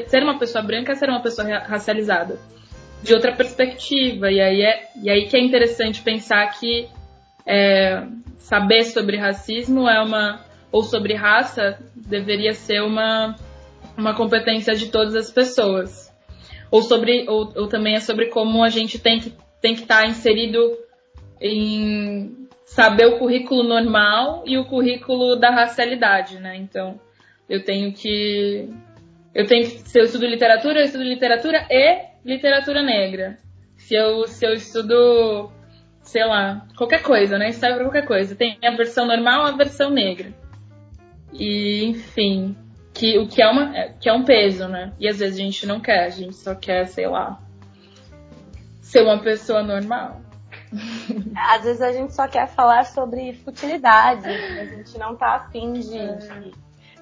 ser 0.07 0.23
uma 0.23 0.39
pessoa 0.39 0.63
branca 0.63 0.91
é 0.91 0.95
ser 0.95 1.09
uma 1.09 1.21
pessoa 1.21 1.47
racializada 1.59 2.39
de 3.03 3.13
outra 3.13 3.31
perspectiva 3.33 4.31
e 4.31 4.41
aí 4.41 4.61
é 4.61 4.89
e 5.01 5.09
aí 5.09 5.27
que 5.27 5.37
é 5.37 5.39
interessante 5.39 6.01
pensar 6.01 6.47
que 6.59 6.87
é, 7.45 8.03
saber 8.39 8.83
sobre 8.83 9.17
racismo 9.17 9.87
é 9.87 10.01
uma 10.01 10.41
ou 10.77 10.83
sobre 10.83 11.15
raça 11.15 11.79
deveria 11.95 12.53
ser 12.53 12.81
uma 12.81 13.35
uma 13.97 14.13
competência 14.13 14.75
de 14.75 14.87
todas 14.89 15.15
as 15.15 15.31
pessoas 15.31 16.13
ou 16.69 16.83
sobre 16.83 17.25
ou, 17.27 17.51
ou 17.55 17.67
também 17.67 17.95
é 17.95 17.99
sobre 17.99 18.27
como 18.27 18.63
a 18.63 18.69
gente 18.69 18.99
tem 18.99 19.19
que 19.19 19.33
tem 19.59 19.73
que 19.73 19.81
estar 19.81 20.01
tá 20.01 20.07
inserido 20.07 20.77
em 21.41 22.47
saber 22.63 23.07
o 23.07 23.17
currículo 23.17 23.63
normal 23.63 24.43
e 24.45 24.57
o 24.57 24.65
currículo 24.65 25.35
da 25.35 25.49
racialidade, 25.49 26.37
né? 26.39 26.57
Então, 26.57 26.99
eu 27.49 27.63
tenho 27.63 27.91
que 27.93 28.69
eu 29.33 29.47
tenho 29.47 29.63
que 29.63 29.79
se 29.89 29.99
eu 29.99 30.03
estudo 30.03 30.27
literatura, 30.27 30.79
eu 30.79 30.85
estudo 30.85 31.03
literatura 31.03 31.65
e 31.69 32.05
literatura 32.25 32.83
negra, 32.83 33.39
se 33.77 33.95
eu, 33.95 34.27
se 34.27 34.45
eu 34.45 34.53
estudo, 34.53 35.49
sei 36.01 36.25
lá, 36.25 36.67
qualquer 36.77 37.01
coisa, 37.01 37.37
né? 37.37 37.49
História 37.49 37.75
pra 37.75 37.85
qualquer 37.85 38.05
coisa. 38.05 38.35
Tem 38.35 38.57
a 38.63 38.71
versão 38.71 39.07
normal 39.07 39.45
a 39.45 39.51
versão 39.51 39.89
negra. 39.89 40.33
E, 41.33 41.85
enfim, 41.85 42.55
que, 42.93 43.17
o 43.19 43.27
que 43.27 43.41
é, 43.41 43.47
uma, 43.47 43.71
que 43.99 44.09
é 44.09 44.13
um 44.13 44.23
peso, 44.23 44.67
né? 44.67 44.93
E 44.99 45.07
às 45.07 45.19
vezes 45.19 45.39
a 45.39 45.41
gente 45.43 45.65
não 45.65 45.79
quer, 45.79 46.05
a 46.05 46.09
gente 46.09 46.35
só 46.35 46.55
quer, 46.55 46.87
sei 46.87 47.07
lá, 47.07 47.39
ser 48.81 49.03
uma 49.03 49.19
pessoa 49.19 49.61
normal. 49.61 50.21
Às 51.35 51.63
vezes 51.63 51.81
a 51.81 51.91
gente 51.93 52.13
só 52.13 52.27
quer 52.27 52.47
falar 52.47 52.85
sobre 52.85 53.33
futilidade, 53.33 54.27
a 54.27 54.65
gente 54.65 54.97
não 54.97 55.15
tá 55.15 55.35
afim 55.35 55.73
de, 55.73 55.81
de 55.81 56.51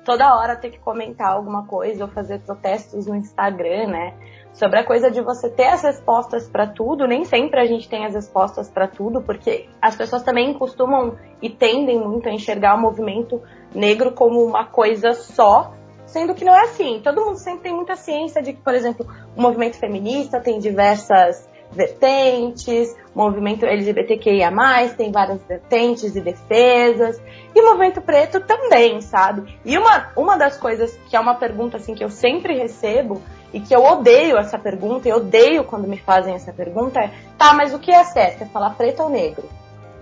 toda 0.03 0.35
hora 0.35 0.55
ter 0.55 0.69
que 0.69 0.77
comentar 0.79 1.31
alguma 1.31 1.65
coisa 1.65 2.03
ou 2.03 2.09
fazer 2.09 2.39
protestos 2.39 3.07
no 3.07 3.15
Instagram, 3.15 3.87
né? 3.87 4.13
Sobre 4.55 4.79
a 4.79 4.85
coisa 4.85 5.11
de 5.11 5.19
você 5.19 5.49
ter 5.49 5.67
as 5.67 5.81
respostas 5.81 6.47
para 6.47 6.65
tudo, 6.65 7.05
nem 7.05 7.25
sempre 7.25 7.59
a 7.59 7.65
gente 7.65 7.89
tem 7.89 8.05
as 8.05 8.13
respostas 8.13 8.69
para 8.69 8.87
tudo, 8.87 9.21
porque 9.21 9.67
as 9.81 9.97
pessoas 9.97 10.23
também 10.23 10.53
costumam 10.53 11.17
e 11.41 11.49
tendem 11.49 11.99
muito 11.99 12.29
a 12.29 12.31
enxergar 12.31 12.75
o 12.75 12.81
movimento 12.81 13.41
negro 13.73 14.13
como 14.13 14.41
uma 14.41 14.65
coisa 14.65 15.11
só, 15.11 15.73
sendo 16.05 16.33
que 16.33 16.45
não 16.45 16.55
é 16.55 16.61
assim. 16.61 17.01
Todo 17.03 17.25
mundo 17.25 17.37
sempre 17.37 17.63
tem 17.63 17.73
muita 17.73 17.97
ciência 17.97 18.41
de 18.41 18.53
que, 18.53 18.61
por 18.61 18.73
exemplo, 18.73 19.05
o 19.35 19.41
movimento 19.41 19.77
feminista 19.77 20.39
tem 20.39 20.57
diversas 20.57 21.45
vertentes, 21.69 22.95
o 23.13 23.19
movimento 23.19 23.65
LGBTQIA+, 23.65 24.51
tem 24.95 25.11
várias 25.11 25.41
vertentes 25.43 26.15
e 26.15 26.21
defesas, 26.21 27.21
e 27.53 27.59
o 27.59 27.65
movimento 27.65 28.01
preto 28.01 28.39
também, 28.39 29.01
sabe? 29.01 29.59
E 29.65 29.77
uma, 29.77 30.11
uma 30.15 30.37
das 30.37 30.55
coisas 30.55 30.97
que 31.09 31.15
é 31.17 31.19
uma 31.19 31.35
pergunta 31.35 31.75
assim 31.75 31.93
que 31.93 32.03
eu 32.05 32.09
sempre 32.09 32.55
recebo 32.55 33.21
e 33.55 33.61
que 33.61 33.73
eu 33.73 33.81
odeio 33.81 34.37
essa 34.37 34.59
pergunta, 34.59 35.07
e 35.07 35.13
odeio 35.13 35.63
quando 35.63 35.87
me 35.87 35.97
fazem 35.97 36.35
essa 36.35 36.51
pergunta 36.51 36.99
é, 36.99 37.09
tá, 37.37 37.53
mas 37.53 37.73
o 37.73 37.79
que 37.79 37.89
é 37.89 38.03
certo? 38.03 38.41
É 38.41 38.45
falar 38.47 38.71
preto 38.71 39.03
ou 39.03 39.09
negro? 39.09 39.47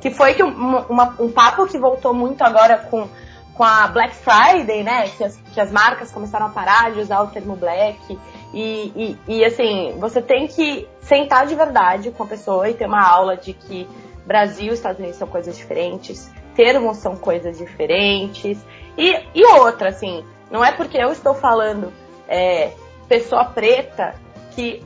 Que 0.02 0.10
foi 0.10 0.34
que 0.34 0.44
um, 0.44 0.78
uma, 0.90 1.16
um 1.20 1.32
papo 1.32 1.68
que 1.68 1.78
voltou 1.78 2.16
muito 2.16 2.42
agora 2.44 2.78
com 2.78 3.08
com 3.54 3.64
a 3.64 3.86
Black 3.86 4.16
Friday, 4.16 4.82
né? 4.82 5.08
Que 5.16 5.24
as, 5.24 5.38
que 5.54 5.62
as 5.62 5.72
marcas 5.72 6.12
começaram 6.12 6.48
a 6.48 6.50
parar 6.50 6.92
de 6.92 7.00
usar 7.00 7.22
o 7.22 7.28
termo 7.28 7.56
black. 7.56 8.18
E, 8.52 8.92
e, 8.96 9.18
e, 9.28 9.46
assim, 9.46 9.94
você 10.00 10.20
tem 10.20 10.48
que 10.48 10.88
sentar 11.02 11.46
de 11.46 11.54
verdade 11.54 12.10
com 12.10 12.24
a 12.24 12.26
pessoa 12.26 12.68
e 12.68 12.74
ter 12.74 12.88
uma 12.88 13.08
aula 13.08 13.38
de 13.38 13.54
que 13.54 13.88
Brasil 14.26 14.72
e 14.72 14.74
Estados 14.74 14.98
Unidos 14.98 15.18
são 15.18 15.28
coisas 15.28 15.56
diferentes, 15.56 16.32
termos 16.56 16.98
são 16.98 17.16
coisas 17.16 17.60
diferentes. 17.60 18.58
E, 18.98 19.16
e 19.36 19.46
outra, 19.46 19.90
assim, 19.90 20.26
não 20.50 20.66
é 20.66 20.72
porque 20.72 20.98
eu 20.98 21.12
estou 21.12 21.36
falando 21.36 21.94
é, 22.28 22.72
pessoa 23.14 23.46
preta 23.46 24.16
que 24.56 24.84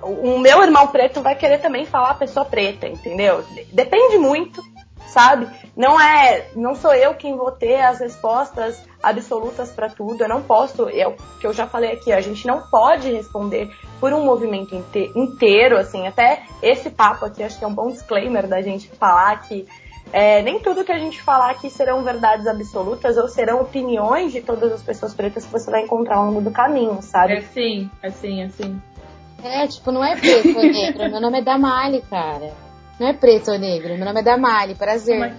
o 0.00 0.38
meu 0.38 0.62
irmão 0.62 0.88
preto 0.88 1.20
vai 1.20 1.34
querer 1.34 1.58
também 1.58 1.84
falar 1.84 2.14
pessoa 2.14 2.46
preta, 2.46 2.88
entendeu? 2.88 3.44
Depende 3.70 4.16
muito 4.16 4.62
sabe? 5.12 5.46
Não 5.76 6.00
é, 6.00 6.46
não 6.56 6.74
sou 6.74 6.94
eu 6.94 7.14
quem 7.14 7.36
vou 7.36 7.50
ter 7.50 7.80
as 7.82 8.00
respostas 8.00 8.82
absolutas 9.02 9.70
para 9.70 9.90
tudo. 9.90 10.24
Eu 10.24 10.28
não 10.28 10.42
posso, 10.42 10.88
é 10.88 11.06
o 11.06 11.14
que 11.38 11.46
eu 11.46 11.52
já 11.52 11.66
falei 11.66 11.92
aqui, 11.92 12.10
a 12.12 12.20
gente 12.20 12.46
não 12.46 12.62
pode 12.70 13.12
responder 13.12 13.70
por 14.00 14.12
um 14.12 14.24
movimento 14.24 14.74
inteiro, 14.74 15.76
assim. 15.76 16.06
Até 16.06 16.44
esse 16.62 16.88
papo 16.88 17.26
aqui, 17.26 17.42
acho 17.42 17.58
que 17.58 17.64
é 17.64 17.68
um 17.68 17.74
bom 17.74 17.88
disclaimer 17.90 18.48
da 18.48 18.62
gente 18.62 18.88
falar 18.88 19.42
que 19.42 19.66
é, 20.12 20.42
nem 20.42 20.60
tudo 20.60 20.84
que 20.84 20.92
a 20.92 20.98
gente 20.98 21.22
falar 21.22 21.50
aqui 21.50 21.70
serão 21.70 22.02
verdades 22.04 22.46
absolutas 22.46 23.16
ou 23.16 23.26
serão 23.28 23.62
opiniões 23.62 24.30
de 24.30 24.42
todas 24.42 24.70
as 24.70 24.82
pessoas 24.82 25.14
pretas 25.14 25.46
que 25.46 25.50
você 25.50 25.70
vai 25.70 25.82
encontrar 25.82 26.16
ao 26.16 26.26
longo 26.26 26.42
do 26.42 26.50
caminho, 26.50 27.00
sabe? 27.00 27.38
É 27.38 27.40
sim, 27.40 27.90
é 28.02 28.10
sim, 28.10 28.42
é 28.42 28.48
sim. 28.50 28.80
É, 29.42 29.66
tipo, 29.66 29.90
não 29.90 30.04
é 30.04 30.14
preto 30.14 30.54
ou 30.54 30.62
negro, 30.62 31.08
meu 31.10 31.20
nome 31.20 31.38
é 31.38 31.42
Damali, 31.42 32.02
cara. 32.02 32.52
Não 33.00 33.08
é 33.08 33.14
preto 33.14 33.52
ou 33.52 33.58
negro, 33.58 33.96
meu 33.96 34.04
nome 34.04 34.20
é 34.20 34.22
Damali, 34.22 34.74
prazer. 34.74 35.14
Como 35.14 35.24
é, 35.24 35.34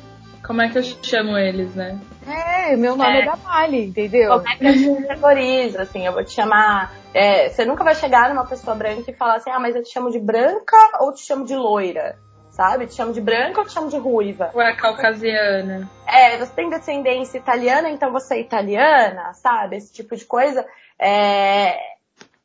como 0.47 0.61
é 0.63 0.69
que 0.69 0.77
eu 0.79 0.83
chamo 0.83 1.37
eles, 1.37 1.75
né? 1.75 1.99
É, 2.25 2.75
meu 2.75 2.97
nome 2.97 3.15
é, 3.15 3.21
é 3.21 3.25
Damali, 3.25 3.85
entendeu? 3.85 4.31
Como 4.31 4.49
é 4.49 4.55
que 4.55 4.65
eu 4.65 4.73
te 4.73 5.07
categorizo, 5.07 5.79
assim, 5.79 6.05
eu 6.05 6.13
vou 6.13 6.23
te 6.23 6.31
chamar... 6.31 6.91
É, 7.13 7.47
você 7.49 7.63
nunca 7.63 7.83
vai 7.83 7.93
chegar 7.93 8.29
numa 8.29 8.45
pessoa 8.47 8.75
branca 8.75 9.11
e 9.11 9.13
falar 9.13 9.35
assim, 9.35 9.51
ah, 9.51 9.59
mas 9.59 9.75
eu 9.75 9.83
te 9.83 9.93
chamo 9.93 10.09
de 10.09 10.19
branca 10.19 10.77
ou 10.99 11.13
te 11.13 11.23
chamo 11.23 11.45
de 11.45 11.55
loira? 11.55 12.17
Sabe? 12.53 12.85
Te 12.85 12.93
chamo 12.93 13.11
de 13.11 13.19
branca 13.19 13.61
ou 13.61 13.65
te 13.65 13.73
chamo 13.73 13.89
de 13.89 13.97
ruiva? 13.97 14.51
Ou 14.53 14.61
é 14.61 14.75
caucasiana? 14.75 15.89
É, 16.05 16.37
você 16.37 16.53
tem 16.53 16.69
descendência 16.69 17.39
italiana, 17.39 17.89
então 17.89 18.11
você 18.11 18.35
é 18.35 18.41
italiana, 18.41 19.33
sabe? 19.33 19.77
Esse 19.77 19.91
tipo 19.91 20.15
de 20.15 20.23
coisa. 20.23 20.63
É, 20.99 21.69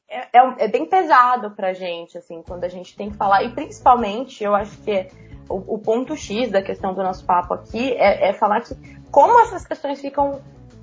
é, 0.09 0.19
é, 0.33 0.55
é, 0.61 0.69
bem 0.69 0.87
pesado 0.87 1.51
pra 1.51 1.75
gente, 1.75 2.17
assim, 2.17 2.43
quando 2.43 2.65
a 2.65 2.69
gente 2.69 2.97
tem 2.97 3.11
que 3.11 3.19
falar. 3.19 3.43
E 3.43 3.51
principalmente, 3.51 4.43
eu 4.43 4.55
acho 4.55 4.79
que 4.79 4.91
é 4.91 5.09
o, 5.47 5.75
o, 5.75 5.79
ponto 5.79 6.17
X 6.17 6.51
da 6.51 6.63
questão 6.63 6.95
do 6.95 7.03
nosso 7.03 7.27
papo 7.27 7.53
aqui 7.53 7.93
é, 7.93 8.31
é 8.31 8.33
falar 8.33 8.63
que 8.63 8.75
como 9.11 9.39
essas 9.41 9.67
questões 9.67 10.01
ficam 10.01 10.41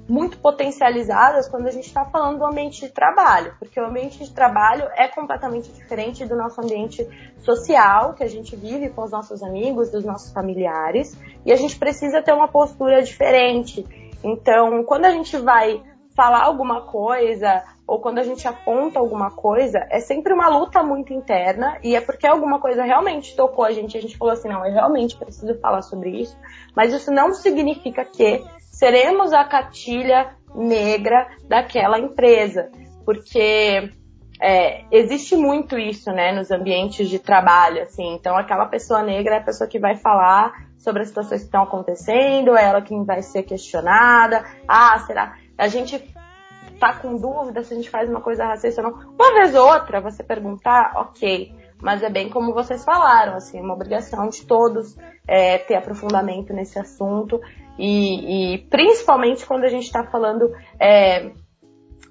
muito 0.08 0.38
potencializadas 0.38 1.50
quando 1.50 1.68
a 1.68 1.72
gente 1.72 1.88
está 1.88 2.06
falando 2.06 2.40
do 2.40 2.46
ambiente 2.46 2.82
de 2.82 2.90
trabalho, 2.90 3.56
porque 3.58 3.80
o 3.80 3.86
ambiente 3.86 4.24
de 4.24 4.32
trabalho 4.32 4.88
é 4.96 5.08
completamente 5.08 5.72
diferente 5.72 6.26
do 6.26 6.36
nosso 6.36 6.62
ambiente 6.62 7.08
social 7.40 8.14
que 8.14 8.24
a 8.24 8.28
gente 8.28 8.56
vive 8.56 8.90
com 8.90 9.04
os 9.04 9.12
nossos 9.12 9.42
amigos, 9.42 9.90
dos 9.90 10.06
nossos 10.06 10.32
familiares, 10.32 11.18
e 11.46 11.52
a 11.52 11.56
gente 11.56 11.78
precisa 11.78 12.22
ter 12.22 12.34
uma 12.34 12.48
postura 12.48 13.02
diferente. 13.02 13.86
Então, 14.24 14.84
quando 14.84 15.06
a 15.06 15.12
gente 15.12 15.38
vai 15.38 15.82
falar 16.16 16.44
alguma 16.44 16.82
coisa 16.82 17.64
ou 17.86 18.00
quando 18.00 18.20
a 18.20 18.24
gente 18.24 18.48
aponta 18.48 19.00
alguma 19.00 19.30
coisa, 19.30 19.86
é 19.92 20.00
sempre 20.00 20.34
uma 20.34 20.48
luta 20.48 20.82
muito 20.82 21.14
interna 21.14 21.78
e 21.84 21.96
é 21.96 22.02
porque 22.02 22.26
alguma 22.26 22.60
coisa 22.60 22.84
realmente 22.84 23.36
tocou 23.36 23.64
a 23.64 23.72
gente, 23.72 23.98
a 23.98 24.02
gente 24.02 24.18
falou 24.18 24.34
assim, 24.34 24.50
não, 24.50 24.66
eu 24.66 24.74
realmente 24.74 25.16
preciso 25.18 25.60
falar 25.60 25.82
sobre 25.82 26.10
isso, 26.22 26.36
mas 26.76 26.94
isso 26.94 27.12
não 27.12 27.34
significa 27.34 28.04
que 28.04 28.44
seremos 28.76 29.32
a 29.32 29.46
cartilha 29.46 30.36
negra 30.54 31.28
daquela 31.48 31.98
empresa, 31.98 32.70
porque 33.06 33.90
é, 34.42 34.84
existe 34.92 35.36
muito 35.38 35.80
isso, 35.80 36.12
né, 36.12 36.34
nos 36.34 36.52
ambientes 36.52 37.08
de 37.08 37.18
trabalho, 37.18 37.84
assim, 37.84 38.14
então 38.14 38.36
aquela 38.36 38.66
pessoa 38.66 39.02
negra 39.02 39.36
é 39.36 39.38
a 39.38 39.44
pessoa 39.44 39.70
que 39.70 39.80
vai 39.80 39.96
falar 39.96 40.52
sobre 40.78 41.04
as 41.04 41.08
situações 41.08 41.40
que 41.40 41.46
estão 41.46 41.64
acontecendo, 41.64 42.56
é 42.58 42.66
ela 42.66 42.82
quem 42.82 43.06
vai 43.06 43.22
ser 43.22 43.44
questionada, 43.44 44.44
ah, 44.68 45.00
será? 45.08 45.38
A 45.58 45.70
gente 45.70 46.14
tá 46.78 46.94
com 46.94 47.16
dúvida 47.16 47.64
se 47.64 47.74
a 47.74 47.78
gente 47.78 47.90
faz 47.90 48.10
uma 48.10 48.20
coisa 48.20 48.46
racista 48.46 48.82
ou 48.82 48.92
não. 48.92 49.14
Uma 49.18 49.34
vez 49.36 49.56
ou 49.56 49.66
outra, 49.66 50.02
você 50.02 50.22
perguntar, 50.22 50.92
ok. 50.98 51.54
Mas 51.82 52.04
é 52.04 52.10
bem 52.10 52.30
como 52.30 52.54
vocês 52.54 52.84
falaram, 52.84 53.36
assim, 53.36 53.62
uma 53.62 53.74
obrigação 53.74 54.28
de 54.28 54.46
todos 54.46 54.98
é, 55.26 55.58
ter 55.58 55.76
aprofundamento 55.76 56.54
nesse 56.54 56.78
assunto. 56.78 57.40
E, 57.78 58.56
e 58.56 58.58
principalmente 58.70 59.46
quando 59.46 59.64
a 59.64 59.70
gente 59.70 59.86
está 59.86 60.04
falando 60.04 60.52
é, 60.80 61.32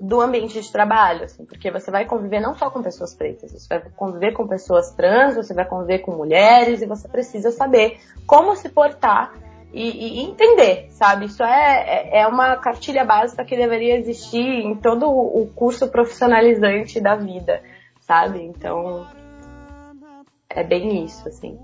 do 0.00 0.20
ambiente 0.20 0.60
de 0.60 0.70
trabalho, 0.70 1.24
assim, 1.24 1.44
porque 1.44 1.70
você 1.70 1.90
vai 1.90 2.04
conviver 2.04 2.40
não 2.40 2.54
só 2.54 2.70
com 2.70 2.82
pessoas 2.82 3.14
pretas, 3.14 3.52
você 3.52 3.78
vai 3.78 3.90
conviver 3.96 4.32
com 4.32 4.46
pessoas 4.46 4.92
trans, 4.92 5.36
você 5.36 5.54
vai 5.54 5.64
conviver 5.64 6.00
com 6.00 6.12
mulheres 6.12 6.82
e 6.82 6.86
você 6.86 7.08
precisa 7.08 7.50
saber 7.50 7.98
como 8.26 8.54
se 8.56 8.68
portar 8.68 9.32
e, 9.72 10.20
e, 10.20 10.24
entender, 10.24 10.88
sabe? 10.90 11.26
Isso 11.26 11.42
é, 11.42 12.10
é, 12.12 12.20
é 12.20 12.26
uma 12.28 12.56
cartilha 12.56 13.04
básica 13.04 13.44
que 13.44 13.56
deveria 13.56 13.96
existir 13.96 14.38
em 14.38 14.76
todo 14.76 15.08
o 15.08 15.46
curso 15.54 15.88
profissionalizante 15.88 17.00
da 17.00 17.16
vida, 17.16 17.60
sabe? 18.00 18.40
Então, 18.42 19.04
é 20.48 20.62
bem 20.62 21.04
isso, 21.04 21.26
assim. 21.26 21.58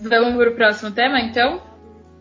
Vamos 0.00 0.36
para 0.36 0.50
o 0.50 0.54
próximo 0.54 0.90
tema, 0.92 1.20
então? 1.20 1.60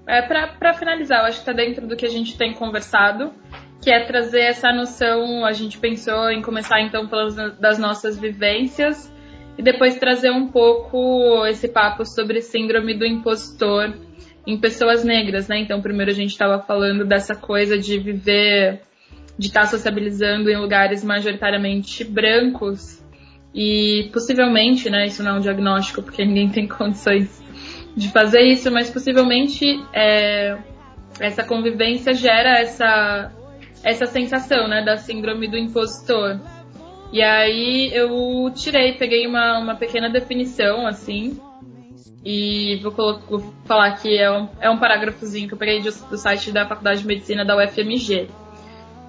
É, 0.07 0.21
para 0.21 0.73
finalizar, 0.73 1.19
eu 1.19 1.25
acho 1.25 1.43
que 1.43 1.49
está 1.49 1.53
dentro 1.53 1.85
do 1.85 1.95
que 1.95 2.05
a 2.05 2.09
gente 2.09 2.37
tem 2.37 2.53
conversado, 2.53 3.33
que 3.81 3.91
é 3.91 4.05
trazer 4.05 4.41
essa 4.41 4.71
noção. 4.71 5.45
A 5.45 5.51
gente 5.51 5.77
pensou 5.77 6.31
em 6.31 6.41
começar, 6.41 6.81
então, 6.81 7.07
falando 7.07 7.59
das 7.59 7.77
nossas 7.77 8.17
vivências 8.17 9.13
e 9.57 9.61
depois 9.61 9.97
trazer 9.97 10.31
um 10.31 10.47
pouco 10.47 11.45
esse 11.45 11.67
papo 11.67 12.05
sobre 12.05 12.41
síndrome 12.41 12.93
do 12.93 13.05
impostor 13.05 13.93
em 14.45 14.57
pessoas 14.57 15.03
negras, 15.03 15.47
né? 15.47 15.59
Então, 15.59 15.81
primeiro 15.81 16.09
a 16.09 16.15
gente 16.15 16.31
estava 16.31 16.59
falando 16.59 17.05
dessa 17.05 17.35
coisa 17.35 17.77
de 17.77 17.99
viver, 17.99 18.81
de 19.37 19.47
estar 19.47 19.61
tá 19.61 19.67
sociabilizando 19.67 20.49
em 20.49 20.57
lugares 20.57 21.03
majoritariamente 21.03 22.03
brancos 22.05 23.03
e 23.53 24.09
possivelmente, 24.13 24.89
né? 24.89 25.05
Isso 25.05 25.21
não 25.21 25.35
é 25.35 25.37
um 25.39 25.41
diagnóstico 25.41 26.01
porque 26.01 26.23
ninguém 26.23 26.49
tem 26.49 26.67
condições 26.67 27.45
de 27.97 28.09
fazer 28.09 28.41
isso, 28.41 28.71
mas 28.71 28.89
possivelmente 28.91 29.83
é, 29.91 30.55
essa 31.19 31.43
convivência 31.43 32.13
gera 32.13 32.59
essa 32.59 33.31
essa 33.83 34.05
sensação, 34.05 34.67
né, 34.67 34.83
da 34.83 34.97
síndrome 34.97 35.47
do 35.47 35.57
impostor. 35.57 36.39
E 37.11 37.21
aí 37.21 37.89
eu 37.93 38.51
tirei, 38.53 38.93
peguei 38.93 39.25
uma, 39.25 39.59
uma 39.59 39.75
pequena 39.75 40.09
definição, 40.09 40.85
assim, 40.85 41.39
e 42.25 42.79
vou, 42.83 42.91
vou 43.19 43.53
falar 43.65 43.93
que 43.93 44.17
é 44.17 44.29
um, 44.29 44.49
é 44.59 44.69
um 44.69 44.77
parágrafozinho 44.77 45.47
que 45.47 45.53
eu 45.53 45.57
peguei 45.57 45.81
do, 45.81 45.89
do 46.09 46.17
site 46.17 46.51
da 46.51 46.67
Faculdade 46.67 47.01
de 47.01 47.07
Medicina 47.07 47.45
da 47.45 47.55
UFMG. 47.55 48.27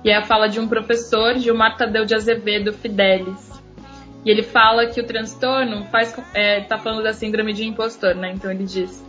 E 0.05 0.11
é 0.11 0.16
a 0.16 0.22
fala 0.22 0.47
de 0.49 0.61
um 0.61 0.68
professor, 0.68 1.36
Gilmar 1.39 1.76
Tadeu 1.76 2.05
de 2.05 2.14
Azevedo 2.14 2.72
Fidelis. 2.72 3.61
E 4.28 4.30
ele 4.30 4.42
fala 4.42 4.84
que 4.84 5.00
o 5.00 5.06
transtorno 5.06 5.86
faz. 5.86 6.14
É, 6.34 6.60
tá 6.60 6.76
falando 6.76 7.02
da 7.02 7.14
síndrome 7.14 7.54
de 7.54 7.64
impostor, 7.64 8.14
né? 8.14 8.30
Então 8.34 8.50
ele 8.50 8.64
diz: 8.64 9.02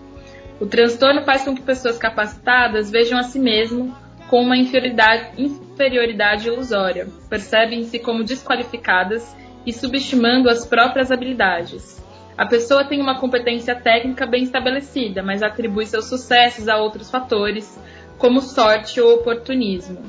o 0.62 0.66
transtorno 0.66 1.24
faz 1.24 1.44
com 1.44 1.54
que 1.54 1.62
pessoas 1.62 1.98
capacitadas 1.98 2.90
vejam 2.90 3.20
a 3.20 3.24
si 3.24 3.38
mesmo 3.38 3.94
com 4.30 4.42
uma 4.42 4.56
inferioridade, 4.56 5.32
inferioridade 5.38 6.48
ilusória, 6.48 7.06
percebem-se 7.30 8.00
como 8.00 8.24
desqualificadas 8.24 9.36
e 9.66 9.74
subestimando 9.74 10.50
as 10.50 10.66
próprias 10.66 11.12
habilidades. 11.12 12.02
A 12.38 12.46
pessoa 12.46 12.86
tem 12.86 13.02
uma 13.02 13.20
competência 13.20 13.76
técnica 13.76 14.26
bem 14.26 14.44
estabelecida, 14.44 15.22
mas 15.22 15.44
atribui 15.44 15.86
seus 15.86 16.06
sucessos 16.06 16.70
a 16.70 16.78
outros 16.78 17.12
fatores, 17.12 17.78
como 18.18 18.40
sorte 18.40 19.02
ou 19.02 19.16
oportunismo. 19.16 20.02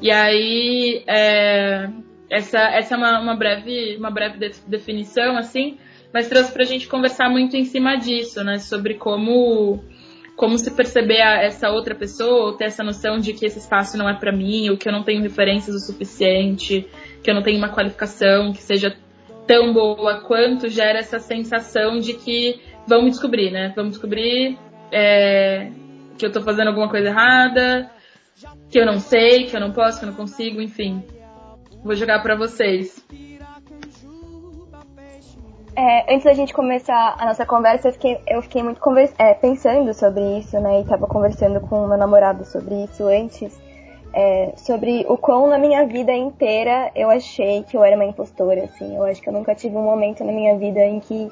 E 0.00 0.08
aí, 0.12 1.02
é, 1.08 1.88
essa, 2.30 2.58
essa 2.58 2.94
é 2.94 2.98
uma, 2.98 3.20
uma, 3.20 3.36
breve, 3.36 3.96
uma 3.96 4.10
breve 4.10 4.52
definição, 4.66 5.36
assim, 5.36 5.78
mas 6.12 6.28
trouxe 6.28 6.52
para 6.52 6.62
a 6.62 6.66
gente 6.66 6.88
conversar 6.88 7.28
muito 7.28 7.56
em 7.56 7.64
cima 7.64 7.96
disso, 7.96 8.42
né? 8.42 8.58
Sobre 8.58 8.94
como 8.94 9.82
como 10.36 10.58
se 10.58 10.70
perceber 10.70 11.22
a, 11.22 11.42
essa 11.42 11.70
outra 11.70 11.94
pessoa, 11.94 12.48
ou 12.48 12.52
ter 12.52 12.64
essa 12.64 12.84
noção 12.84 13.18
de 13.18 13.32
que 13.32 13.46
esse 13.46 13.58
espaço 13.58 13.96
não 13.96 14.06
é 14.06 14.12
para 14.12 14.30
mim, 14.30 14.68
ou 14.68 14.76
que 14.76 14.86
eu 14.86 14.92
não 14.92 15.02
tenho 15.02 15.22
referências 15.22 15.74
o 15.74 15.78
suficiente, 15.78 16.86
que 17.22 17.30
eu 17.30 17.34
não 17.34 17.42
tenho 17.42 17.56
uma 17.56 17.70
qualificação 17.70 18.52
que 18.52 18.62
seja 18.62 18.94
tão 19.46 19.72
boa 19.72 20.20
quanto 20.20 20.68
gera 20.68 20.98
essa 20.98 21.18
sensação 21.18 21.98
de 21.98 22.12
que 22.14 22.60
vão 22.86 23.02
me 23.02 23.10
descobrir, 23.10 23.50
né? 23.50 23.72
Vão 23.74 23.88
descobrir 23.88 24.58
é, 24.92 25.70
que 26.18 26.26
eu 26.26 26.30
tô 26.30 26.42
fazendo 26.42 26.68
alguma 26.68 26.88
coisa 26.88 27.08
errada, 27.08 27.90
que 28.70 28.78
eu 28.78 28.84
não 28.84 28.98
sei, 28.98 29.44
que 29.44 29.56
eu 29.56 29.60
não 29.60 29.72
posso, 29.72 29.98
que 29.98 30.04
eu 30.04 30.10
não 30.10 30.16
consigo, 30.16 30.60
enfim. 30.60 31.02
Vou 31.86 31.94
jogar 31.94 32.20
para 32.20 32.34
vocês. 32.34 33.00
É, 35.76 36.12
antes 36.12 36.24
da 36.24 36.32
gente 36.32 36.52
começar 36.52 37.14
a 37.16 37.24
nossa 37.24 37.46
conversa, 37.46 37.86
eu 37.86 37.92
fiquei, 37.92 38.20
eu 38.26 38.42
fiquei 38.42 38.60
muito 38.60 38.80
é, 39.16 39.34
pensando 39.34 39.94
sobre 39.94 40.38
isso, 40.38 40.58
né? 40.58 40.80
E 40.80 40.84
tava 40.84 41.06
conversando 41.06 41.60
com 41.60 41.86
meu 41.86 41.96
namorado 41.96 42.44
sobre 42.44 42.74
isso 42.82 43.06
antes. 43.06 43.56
É, 44.12 44.52
sobre 44.56 45.06
o 45.08 45.16
quão 45.16 45.46
na 45.46 45.58
minha 45.58 45.86
vida 45.86 46.12
inteira 46.12 46.90
eu 46.92 47.08
achei 47.08 47.62
que 47.62 47.76
eu 47.76 47.84
era 47.84 47.94
uma 47.94 48.04
impostora, 48.04 48.64
assim. 48.64 48.96
Eu 48.96 49.04
acho 49.04 49.22
que 49.22 49.28
eu 49.28 49.32
nunca 49.32 49.54
tive 49.54 49.76
um 49.76 49.84
momento 49.84 50.24
na 50.24 50.32
minha 50.32 50.58
vida 50.58 50.80
em 50.80 50.98
que, 50.98 51.30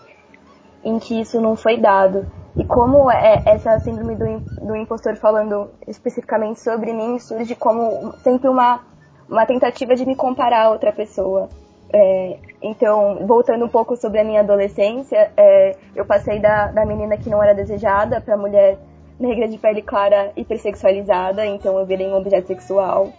em 0.84 1.00
que 1.00 1.20
isso 1.20 1.40
não 1.40 1.56
foi 1.56 1.78
dado. 1.78 2.30
E 2.56 2.64
como 2.64 3.10
é 3.10 3.42
essa 3.44 3.76
síndrome 3.80 4.14
do, 4.14 4.38
do 4.64 4.76
impostor 4.76 5.16
falando 5.16 5.72
especificamente 5.88 6.60
sobre 6.60 6.92
mim 6.92 7.18
surge 7.18 7.56
como 7.56 8.12
sempre 8.22 8.48
uma, 8.48 8.93
uma 9.28 9.46
tentativa 9.46 9.94
de 9.94 10.04
me 10.06 10.14
comparar 10.14 10.66
a 10.66 10.70
outra 10.70 10.92
pessoa. 10.92 11.48
É, 11.92 12.38
então, 12.60 13.24
voltando 13.26 13.64
um 13.64 13.68
pouco 13.68 13.96
sobre 13.96 14.18
a 14.18 14.24
minha 14.24 14.40
adolescência, 14.40 15.30
é, 15.36 15.76
eu 15.94 16.04
passei 16.04 16.40
da, 16.40 16.68
da 16.68 16.84
menina 16.84 17.16
que 17.16 17.30
não 17.30 17.42
era 17.42 17.54
desejada 17.54 18.20
para 18.20 18.36
mulher 18.36 18.78
negra 19.18 19.46
de 19.46 19.58
pele 19.58 19.80
clara 19.80 20.32
hipersexualizada, 20.36 21.46
então 21.46 21.78
eu 21.78 21.86
virei 21.86 22.08
um 22.08 22.16
objeto 22.16 22.48
sexual. 22.48 23.12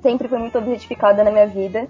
Sempre 0.00 0.28
foi 0.28 0.38
muito 0.38 0.56
objetificada 0.56 1.22
na 1.22 1.30
minha 1.30 1.46
vida. 1.46 1.86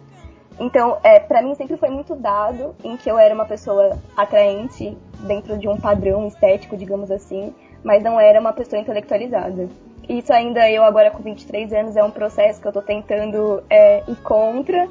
Então, 0.58 0.98
é, 1.02 1.18
para 1.18 1.42
mim 1.42 1.54
sempre 1.54 1.76
foi 1.76 1.90
muito 1.90 2.14
dado 2.14 2.74
em 2.82 2.96
que 2.96 3.10
eu 3.10 3.18
era 3.18 3.34
uma 3.34 3.44
pessoa 3.44 3.98
atraente 4.16 4.96
dentro 5.20 5.58
de 5.58 5.68
um 5.68 5.76
padrão 5.76 6.26
estético, 6.26 6.76
digamos 6.76 7.10
assim, 7.10 7.54
mas 7.82 8.02
não 8.02 8.20
era 8.20 8.40
uma 8.40 8.52
pessoa 8.52 8.80
intelectualizada. 8.80 9.68
Isso 10.08 10.32
ainda 10.32 10.70
eu 10.70 10.82
agora 10.84 11.10
com 11.10 11.22
23 11.22 11.72
anos 11.72 11.96
é 11.96 12.04
um 12.04 12.10
processo 12.10 12.60
que 12.60 12.66
eu 12.66 12.72
tô 12.72 12.82
tentando 12.82 13.62
é, 13.70 14.02
ir 14.06 14.16
contra, 14.16 14.88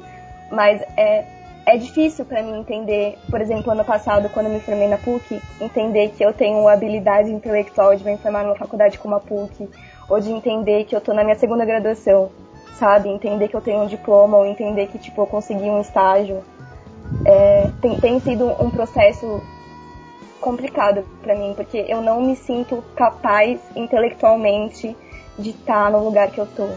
mas 0.50 0.82
é, 0.96 1.24
é 1.66 1.76
difícil 1.76 2.24
para 2.24 2.42
mim 2.42 2.58
entender, 2.58 3.18
por 3.30 3.40
exemplo, 3.40 3.72
ano 3.72 3.84
passado, 3.84 4.28
quando 4.28 4.46
eu 4.46 4.52
me 4.52 4.60
formei 4.60 4.88
na 4.88 4.98
PUC, 4.98 5.40
entender 5.60 6.10
que 6.10 6.24
eu 6.24 6.32
tenho 6.32 6.68
habilidade 6.68 7.30
intelectual 7.30 7.94
de 7.94 8.04
me 8.04 8.16
formar 8.18 8.42
numa 8.42 8.56
faculdade 8.56 8.98
como 8.98 9.14
a 9.14 9.20
PUC, 9.20 9.68
ou 10.08 10.20
de 10.20 10.30
entender 10.30 10.84
que 10.84 10.94
eu 10.94 11.00
tô 11.00 11.14
na 11.14 11.24
minha 11.24 11.36
segunda 11.36 11.64
graduação, 11.64 12.30
sabe? 12.74 13.08
Entender 13.08 13.48
que 13.48 13.54
eu 13.54 13.62
tenho 13.62 13.82
um 13.82 13.86
diploma, 13.86 14.36
ou 14.36 14.44
entender 14.44 14.88
que, 14.88 14.98
tipo, 14.98 15.22
eu 15.22 15.26
consegui 15.26 15.64
um 15.64 15.80
estágio. 15.80 16.42
É, 17.24 17.70
tem, 17.80 17.98
tem 17.98 18.20
sido 18.20 18.46
um 18.62 18.68
processo 18.68 19.42
complicado 20.40 21.02
para 21.22 21.34
mim, 21.34 21.54
porque 21.56 21.86
eu 21.88 22.02
não 22.02 22.20
me 22.20 22.36
sinto 22.36 22.84
capaz 22.94 23.58
intelectualmente 23.74 24.94
de 25.38 25.50
estar 25.50 25.90
no 25.90 26.04
lugar 26.04 26.30
que 26.30 26.40
eu 26.40 26.46
tô. 26.46 26.68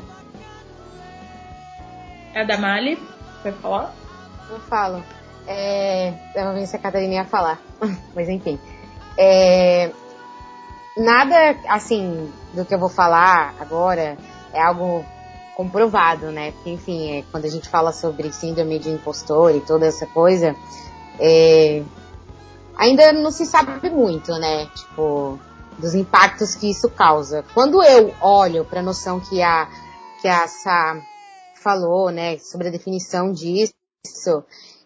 É 2.34 2.41
a 2.41 2.43
Damali? 2.43 2.97
Vai 3.43 3.51
falar? 3.53 3.93
Eu 4.49 4.60
falo. 4.62 5.03
É, 5.47 6.14
eu 6.36 6.43
vou 6.45 6.53
ver 6.53 6.68
se 6.68 6.76
a 6.76 6.80
Catarina 6.80 7.16
ia 7.16 7.26
falar. 7.26 7.60
Mas 8.14 8.28
enfim. 8.30 8.60
É, 9.18 9.91
nada, 10.95 11.55
assim, 11.70 12.32
do 12.53 12.66
que 12.66 12.74
eu 12.74 12.80
vou 12.80 12.89
falar 12.89 13.55
agora 13.60 14.18
é 14.53 14.62
algo 14.62 15.05
comprovado, 15.55 16.32
né? 16.32 16.51
Porque, 16.51 16.70
enfim, 16.70 17.18
é, 17.18 17.24
quando 17.32 17.45
a 17.45 17.49
gente 17.49 17.68
fala 17.68 17.91
sobre 17.91 18.32
síndrome 18.32 18.78
de 18.78 18.89
impostor 18.89 19.55
e 19.55 19.62
toda 19.62 19.88
essa 19.88 20.05
coisa, 20.05 20.55
é, 21.20 21.82
ainda 22.78 23.12
não 23.12 23.32
se 23.32 23.45
sabe 23.45 23.89
muito, 23.89 24.32
né? 24.34 24.68
Tipo, 24.76 25.39
dos 25.78 25.93
impactos 25.93 26.55
que 26.55 26.69
isso 26.69 26.89
causa. 26.89 27.43
Quando 27.53 27.82
eu 27.84 28.13
olho 28.21 28.65
para 28.65 28.80
a 28.80 28.84
noção 28.84 29.19
que 29.19 29.41
a, 29.41 29.69
que 30.21 30.28
a 30.28 30.47
Sá 30.47 31.01
falou, 31.55 32.09
né, 32.11 32.38
sobre 32.38 32.67
a 32.67 32.71
definição 32.71 33.32
disso, 33.32 33.73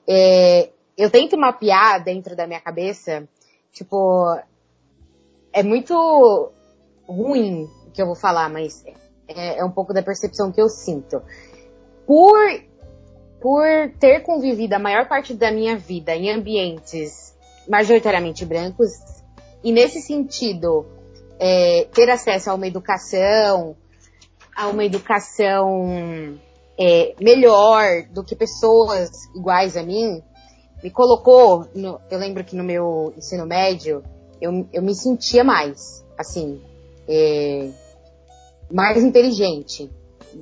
é, 0.07 0.69
eu 0.97 1.09
tento 1.09 1.37
mapear 1.37 2.03
dentro 2.03 2.35
da 2.35 2.45
minha 2.45 2.59
cabeça, 2.59 3.27
tipo, 3.71 4.37
é 5.53 5.63
muito 5.63 6.51
ruim 7.07 7.69
o 7.87 7.91
que 7.91 8.01
eu 8.01 8.05
vou 8.05 8.15
falar, 8.15 8.49
mas 8.49 8.83
é, 9.27 9.59
é 9.59 9.65
um 9.65 9.71
pouco 9.71 9.93
da 9.93 10.03
percepção 10.03 10.51
que 10.51 10.61
eu 10.61 10.69
sinto. 10.69 11.21
Por, 12.05 12.37
por 13.41 13.65
ter 13.99 14.21
convivido 14.21 14.75
a 14.75 14.79
maior 14.79 15.07
parte 15.07 15.33
da 15.33 15.51
minha 15.51 15.77
vida 15.77 16.15
em 16.15 16.31
ambientes 16.31 17.35
majoritariamente 17.69 18.45
brancos, 18.45 18.91
e 19.63 19.71
nesse 19.71 20.01
sentido, 20.01 20.85
é, 21.39 21.87
ter 21.93 22.09
acesso 22.09 22.49
a 22.49 22.53
uma 22.53 22.67
educação, 22.67 23.75
a 24.55 24.67
uma 24.67 24.83
educação 24.83 26.39
é, 26.77 27.15
melhor 27.19 28.03
do 28.11 28.23
que 28.23 28.35
pessoas 28.35 29.09
iguais 29.35 29.77
a 29.77 29.83
mim, 29.83 30.21
me 30.83 30.89
colocou, 30.89 31.67
no, 31.75 31.99
eu 32.09 32.17
lembro 32.17 32.43
que 32.43 32.55
no 32.55 32.63
meu 32.63 33.13
ensino 33.15 33.45
médio, 33.45 34.03
eu, 34.41 34.67
eu 34.73 34.81
me 34.81 34.95
sentia 34.95 35.43
mais, 35.43 36.03
assim, 36.17 36.59
é, 37.07 37.69
mais 38.71 39.03
inteligente. 39.03 39.91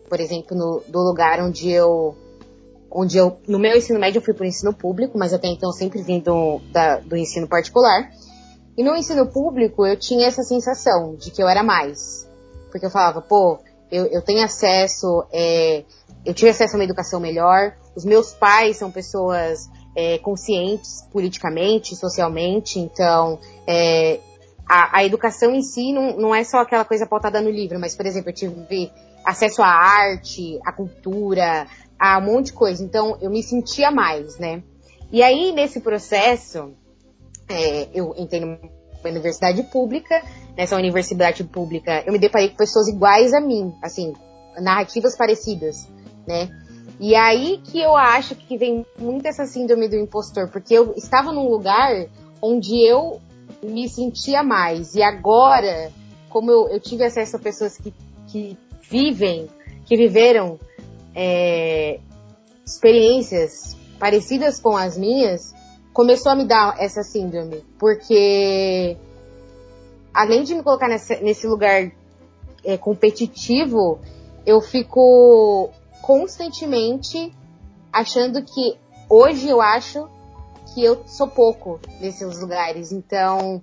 Por 0.07 0.19
exemplo, 0.19 0.55
no, 0.55 0.83
do 0.87 0.99
lugar 0.99 1.41
onde 1.41 1.69
eu, 1.69 2.15
onde 2.89 3.17
eu, 3.17 3.37
no 3.47 3.59
meu 3.59 3.75
ensino 3.75 3.99
médio 3.99 4.19
eu 4.19 4.23
fui 4.23 4.33
para 4.33 4.43
o 4.43 4.47
ensino 4.47 4.73
público, 4.73 5.17
mas 5.17 5.33
até 5.33 5.47
então 5.47 5.71
sempre 5.71 6.01
vim 6.01 6.19
do, 6.19 6.59
da, 6.71 6.97
do 6.99 7.17
ensino 7.17 7.47
particular. 7.47 8.09
E 8.79 8.83
no 8.83 8.95
ensino 8.95 9.27
público 9.27 9.85
eu 9.85 9.99
tinha 9.99 10.25
essa 10.25 10.41
sensação 10.41 11.13
de 11.17 11.31
que 11.31 11.43
eu 11.43 11.49
era 11.49 11.61
mais. 11.61 12.25
Porque 12.71 12.85
eu 12.85 12.89
falava, 12.89 13.21
pô, 13.21 13.59
eu, 13.91 14.05
eu 14.05 14.21
tenho 14.21 14.41
acesso, 14.41 15.25
é, 15.33 15.83
eu 16.25 16.33
tive 16.33 16.49
acesso 16.49 16.75
a 16.75 16.79
uma 16.79 16.85
educação 16.85 17.19
melhor, 17.19 17.75
os 17.93 18.05
meus 18.05 18.33
pais 18.33 18.77
são 18.77 18.89
pessoas 18.89 19.69
é, 19.93 20.17
conscientes 20.19 21.05
politicamente, 21.11 21.93
socialmente, 21.93 22.79
então 22.79 23.37
é, 23.67 24.21
a, 24.65 24.99
a, 24.99 25.03
educação 25.03 25.53
em 25.53 25.61
si 25.61 25.91
não, 25.91 26.15
não 26.15 26.33
é 26.33 26.45
só 26.45 26.59
aquela 26.59 26.85
coisa 26.85 27.05
pautada 27.05 27.41
no 27.41 27.49
livro, 27.49 27.77
mas, 27.81 27.97
por 27.97 28.05
exemplo, 28.05 28.29
eu 28.29 28.33
tive 28.33 28.89
acesso 29.25 29.61
à 29.61 29.67
arte, 29.67 30.57
à 30.65 30.71
cultura, 30.71 31.67
a 31.99 32.17
um 32.17 32.21
monte 32.21 32.45
de 32.45 32.53
coisa, 32.53 32.81
então 32.81 33.17
eu 33.19 33.29
me 33.29 33.43
sentia 33.43 33.91
mais, 33.91 34.39
né? 34.39 34.63
E 35.11 35.21
aí, 35.21 35.51
nesse 35.51 35.81
processo, 35.81 36.71
é, 37.49 37.89
eu 37.93 38.13
entrei 38.17 38.39
numa 38.41 38.59
universidade 39.03 39.63
pública, 39.63 40.21
nessa 40.55 40.75
universidade 40.75 41.43
pública, 41.43 42.03
eu 42.05 42.13
me 42.13 42.19
deparei 42.19 42.49
com 42.49 42.55
pessoas 42.55 42.87
iguais 42.87 43.33
a 43.33 43.41
mim, 43.41 43.73
assim, 43.81 44.13
narrativas 44.57 45.17
parecidas 45.17 45.87
né? 46.29 46.47
E 46.99 47.15
aí 47.15 47.59
que 47.63 47.79
eu 47.79 47.97
acho 47.97 48.35
que 48.35 48.55
vem 48.55 48.85
muito 48.99 49.25
essa 49.25 49.45
síndrome 49.45 49.87
do 49.87 49.95
impostor, 49.95 50.49
porque 50.49 50.73
eu 50.75 50.93
estava 50.95 51.31
num 51.31 51.49
lugar 51.49 52.05
onde 52.41 52.79
eu 52.85 53.19
me 53.63 53.89
sentia 53.89 54.43
mais. 54.43 54.93
E 54.93 55.01
agora, 55.01 55.91
como 56.29 56.51
eu, 56.51 56.69
eu 56.69 56.79
tive 56.79 57.03
acesso 57.03 57.35
a 57.35 57.39
pessoas 57.39 57.77
que, 57.77 57.93
que 58.27 58.57
vivem, 58.81 59.47
que 59.85 59.97
viveram 59.97 60.59
é, 61.15 61.99
experiências 62.65 63.75
parecidas 63.97 64.59
com 64.59 64.75
as 64.77 64.97
minhas, 64.97 65.53
começou 65.93 66.31
a 66.31 66.35
me 66.35 66.45
dar 66.45 66.75
essa 66.79 67.03
síndrome. 67.03 67.63
Porque 67.77 68.97
além 70.13 70.43
de 70.43 70.55
me 70.55 70.63
colocar 70.63 70.87
nessa, 70.87 71.15
nesse 71.21 71.47
lugar 71.47 71.91
é, 72.63 72.77
competitivo, 72.77 73.99
eu 74.45 74.61
fico 74.61 75.69
constantemente 76.01 77.33
achando 77.91 78.41
que 78.41 78.77
hoje 79.09 79.49
eu 79.49 79.61
acho 79.61 80.07
que 80.73 80.83
eu 80.83 81.03
sou 81.07 81.27
pouco 81.27 81.79
nesses 81.99 82.39
lugares. 82.39 82.91
Então, 82.91 83.61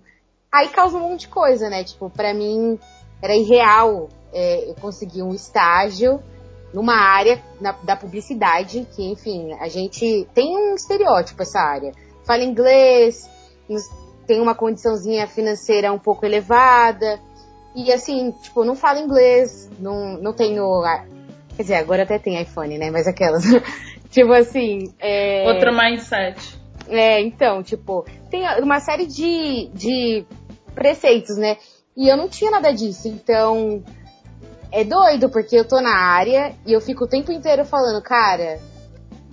aí 0.52 0.68
causa 0.68 0.96
um 0.96 1.00
monte 1.00 1.20
de 1.20 1.28
coisa, 1.28 1.68
né? 1.68 1.84
Tipo, 1.84 2.10
pra 2.10 2.34
mim 2.34 2.78
era 3.22 3.34
irreal 3.34 4.08
é, 4.32 4.68
eu 4.68 4.74
conseguir 4.74 5.22
um 5.22 5.34
estágio 5.34 6.20
numa 6.72 6.94
área 6.94 7.42
na, 7.60 7.72
da 7.72 7.96
publicidade, 7.96 8.86
que, 8.94 9.02
enfim, 9.02 9.52
a 9.54 9.68
gente 9.68 10.28
tem 10.34 10.56
um 10.56 10.74
estereótipo 10.74 11.42
essa 11.42 11.58
área. 11.58 11.92
Fala 12.26 12.42
inglês, 12.42 13.30
tem 14.26 14.40
uma 14.40 14.54
condiçãozinha 14.54 15.26
financeira 15.28 15.92
um 15.92 15.98
pouco 15.98 16.26
elevada, 16.26 17.20
e 17.76 17.92
assim, 17.92 18.32
tipo, 18.42 18.64
não 18.64 18.74
falo 18.74 18.98
inglês, 18.98 19.70
não, 19.78 20.16
não 20.18 20.32
tenho. 20.32 20.82
Quer 21.54 21.62
dizer, 21.62 21.74
agora 21.74 22.04
até 22.04 22.18
tem 22.18 22.40
iPhone, 22.40 22.78
né? 22.78 22.90
Mas 22.90 23.06
aquelas. 23.06 23.44
tipo 24.10 24.32
assim. 24.32 24.94
É... 24.98 25.46
Outro 25.46 25.72
mindset. 25.72 26.58
É, 26.88 27.20
então, 27.20 27.62
tipo, 27.62 28.06
tem 28.30 28.44
uma 28.62 28.80
série 28.80 29.06
de, 29.06 29.68
de 29.74 30.24
preceitos, 30.74 31.36
né? 31.36 31.58
E 31.96 32.08
eu 32.08 32.16
não 32.16 32.28
tinha 32.28 32.50
nada 32.50 32.72
disso, 32.72 33.08
então 33.08 33.82
é 34.72 34.84
doido, 34.84 35.28
porque 35.28 35.56
eu 35.56 35.64
tô 35.64 35.80
na 35.80 35.96
área 35.96 36.54
e 36.64 36.72
eu 36.72 36.80
fico 36.80 37.04
o 37.04 37.08
tempo 37.08 37.32
inteiro 37.32 37.64
falando, 37.64 38.02
cara, 38.02 38.60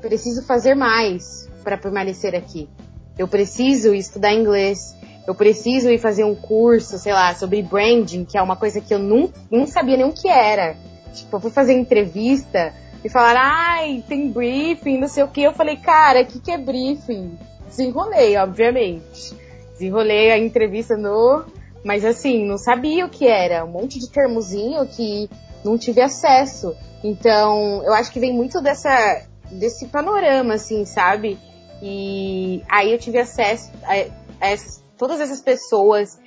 preciso 0.01 0.45
fazer 0.45 0.73
mais 0.73 1.49
para 1.63 1.77
permanecer 1.77 2.35
aqui. 2.35 2.69
Eu 3.17 3.27
preciso 3.27 3.93
estudar 3.93 4.33
inglês. 4.33 4.95
Eu 5.25 5.33
preciso 5.33 5.89
ir 5.89 5.99
fazer 5.99 6.25
um 6.25 6.35
curso, 6.35 6.97
sei 6.97 7.13
lá, 7.13 7.33
sobre 7.33 7.61
branding, 7.63 8.25
que 8.25 8.37
é 8.37 8.41
uma 8.41 8.57
coisa 8.57 8.81
que 8.81 8.93
eu 8.93 8.99
não, 8.99 9.31
não 9.49 9.65
sabia 9.65 9.95
nem 9.95 10.05
o 10.05 10.11
que 10.11 10.27
era. 10.27 10.75
Tipo, 11.13 11.37
eu 11.37 11.39
fui 11.39 11.51
fazer 11.51 11.73
entrevista 11.73 12.73
e 13.03 13.09
falaram, 13.09 13.39
ai, 13.41 14.03
tem 14.07 14.29
briefing, 14.29 14.97
não 14.97 15.07
sei 15.07 15.23
o 15.23 15.27
que. 15.27 15.41
Eu 15.41 15.53
falei, 15.53 15.77
cara, 15.77 16.23
o 16.23 16.25
que, 16.25 16.39
que 16.39 16.51
é 16.51 16.57
briefing? 16.57 17.37
Desenrolei, 17.67 18.35
obviamente. 18.37 19.33
Desenrolei 19.71 20.31
a 20.31 20.37
entrevista 20.37 20.97
no. 20.97 21.45
Mas 21.85 22.03
assim, 22.03 22.45
não 22.45 22.57
sabia 22.57 23.05
o 23.05 23.09
que 23.09 23.27
era. 23.27 23.63
Um 23.63 23.71
monte 23.71 23.99
de 23.99 24.09
termozinho 24.09 24.85
que 24.87 25.29
não 25.63 25.77
tive 25.77 26.01
acesso. 26.01 26.75
Então, 27.03 27.81
eu 27.83 27.93
acho 27.93 28.11
que 28.11 28.19
vem 28.19 28.33
muito 28.33 28.61
dessa, 28.61 29.23
desse 29.51 29.87
panorama, 29.87 30.53
assim, 30.53 30.85
sabe? 30.85 31.37
E 31.85 32.63
aí 32.69 32.93
eu 32.93 32.97
tive 32.97 33.19
acesso 33.19 33.69
a, 33.83 33.91
a 34.39 34.49
essas, 34.49 34.81
todas 34.97 35.19
essas 35.19 35.41
pessoas 35.41 36.17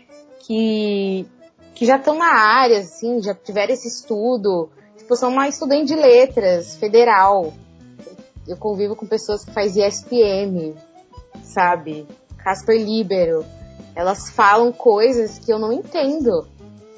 que, 0.41 1.27
que 1.75 1.87
já 1.87 1.97
estão 1.97 2.19
na 2.19 2.31
área, 2.31 2.81
assim, 2.81 3.23
já 3.23 3.35
tiveram 3.35 3.73
esse 3.73 3.89
estudo. 3.89 4.69
Tipo, 4.99 5.17
sou 5.17 5.31
uma 5.31 5.49
estudante 5.49 5.87
de 5.87 5.97
letras, 5.97 6.77
federal. 6.77 7.55
Eu 8.47 8.59
convivo 8.59 8.95
com 8.95 9.07
pessoas 9.07 9.47
que 9.47 9.51
fazem 9.51 9.87
ESPM, 9.87 10.75
sabe? 11.43 12.07
Casper 12.37 12.77
Libero. 12.79 13.43
Elas 13.95 14.29
falam 14.29 14.71
coisas 14.71 15.39
que 15.39 15.51
eu 15.51 15.59
não 15.59 15.73
entendo, 15.73 16.47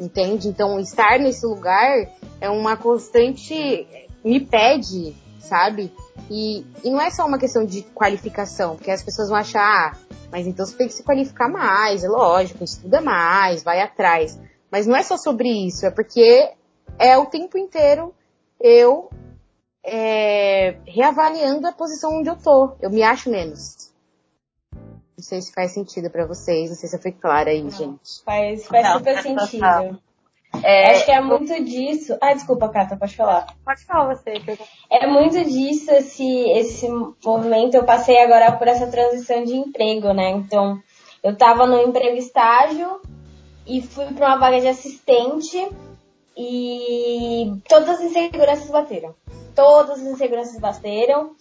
entende? 0.01 0.49
Então, 0.49 0.81
estar 0.81 1.21
nesse 1.21 1.47
lugar 1.47 2.09
é 2.41 2.51
uma 2.51 2.77
constante. 2.77 3.87
me 4.25 4.41
pede, 4.41 5.15
sabe? 5.39 5.93
E, 6.31 6.65
e 6.85 6.91
não 6.91 7.01
é 7.01 7.11
só 7.11 7.27
uma 7.27 7.39
questão 7.39 7.65
de 7.65 7.83
qualificação, 7.83 8.77
porque 8.77 8.91
as 8.91 9.03
pessoas 9.03 9.29
vão 9.29 9.39
achar, 9.39 9.63
ah, 9.63 9.97
mas 10.31 10.47
então 10.47 10.67
você 10.67 10.77
tem 10.77 10.87
que 10.87 10.95
se 10.95 11.03
qualificar 11.03 11.49
mais, 11.49 12.05
é 12.05 12.09
lógico, 12.09 12.65
estuda 12.65 13.01
mais, 13.01 13.63
vai 13.63 13.81
atrás. 13.81 14.39
Mas 14.71 14.87
não 14.87 14.97
é 14.97 15.03
só 15.03 15.17
sobre 15.17 15.49
isso, 15.49 15.87
é 15.87 15.91
porque 15.91 16.51
é 16.99 17.17
o 17.17 17.27
tempo 17.27 17.57
inteiro 17.57 18.15
eu 18.61 19.11
é, 19.85 20.77
reavaliando 20.87 21.67
a 21.67 21.73
posição 21.73 22.19
onde 22.19 22.29
eu 22.29 22.37
tô. 22.37 22.77
Eu 22.81 22.91
me 22.91 23.03
acho 23.03 23.31
menos. 23.31 23.91
Não 24.73 25.25
sei 25.25 25.41
se 25.41 25.53
faz 25.53 25.73
sentido 25.73 26.11
para 26.11 26.27
vocês, 26.27 26.71
não 26.71 26.77
sei 26.77 26.89
se 26.89 26.97
eu 26.97 27.01
fui 27.01 27.13
clara 27.13 27.51
aí, 27.51 27.69
gente. 27.71 28.23
Faz, 28.25 28.67
faz 28.67 28.93
super 28.93 29.23
sentido. 29.23 30.01
É, 30.63 30.91
Acho 30.91 31.05
que 31.05 31.11
é 31.11 31.21
muito 31.21 31.65
disso. 31.65 32.17
Ah, 32.21 32.33
desculpa, 32.33 32.69
Cata, 32.69 32.97
pode 32.97 33.15
falar. 33.15 33.47
Pode 33.65 33.85
falar 33.85 34.15
você. 34.15 34.33
É 34.91 35.07
muito 35.07 35.45
disso 35.45 35.91
esse, 35.91 36.51
esse 36.51 36.89
movimento. 37.25 37.75
Eu 37.75 37.85
passei 37.85 38.23
agora 38.23 38.53
por 38.53 38.67
essa 38.67 38.87
transição 38.87 39.45
de 39.45 39.55
emprego, 39.55 40.13
né? 40.13 40.31
Então, 40.31 40.81
eu 41.23 41.37
tava 41.37 41.67
no 41.67 41.81
emprego 41.81 42.17
estágio 42.17 43.01
e 43.67 43.83
fui 43.83 44.07
para 44.07 44.29
uma 44.29 44.39
vaga 44.39 44.61
de 44.61 44.69
assistente 44.69 45.69
e 46.37 47.53
todas 47.69 47.91
as 47.91 48.01
inseguranças 48.01 48.71
bateram. 48.71 49.15
Todas 49.55 50.01
as 50.01 50.07
inseguranças 50.07 50.59
bateram. 50.59 51.33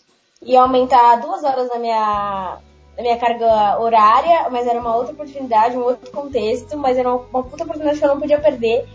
E 0.41 0.55
aumentar 0.55 1.15
duas 1.15 1.43
horas 1.43 1.67
na 1.69 1.79
minha, 1.79 2.59
na 2.97 3.03
minha 3.03 3.17
carga 3.17 3.79
horária, 3.79 4.49
mas 4.49 4.65
era 4.65 4.79
uma 4.79 4.95
outra 4.95 5.13
oportunidade, 5.13 5.77
um 5.77 5.83
outro 5.83 6.11
contexto, 6.11 6.75
mas 6.75 6.97
era 6.97 7.07
uma, 7.07 7.23
uma 7.31 7.43
puta 7.43 7.63
oportunidade 7.63 7.99
que 7.99 8.05
eu 8.05 8.09
não 8.09 8.19
podia 8.19 8.39
perder. 8.39 8.87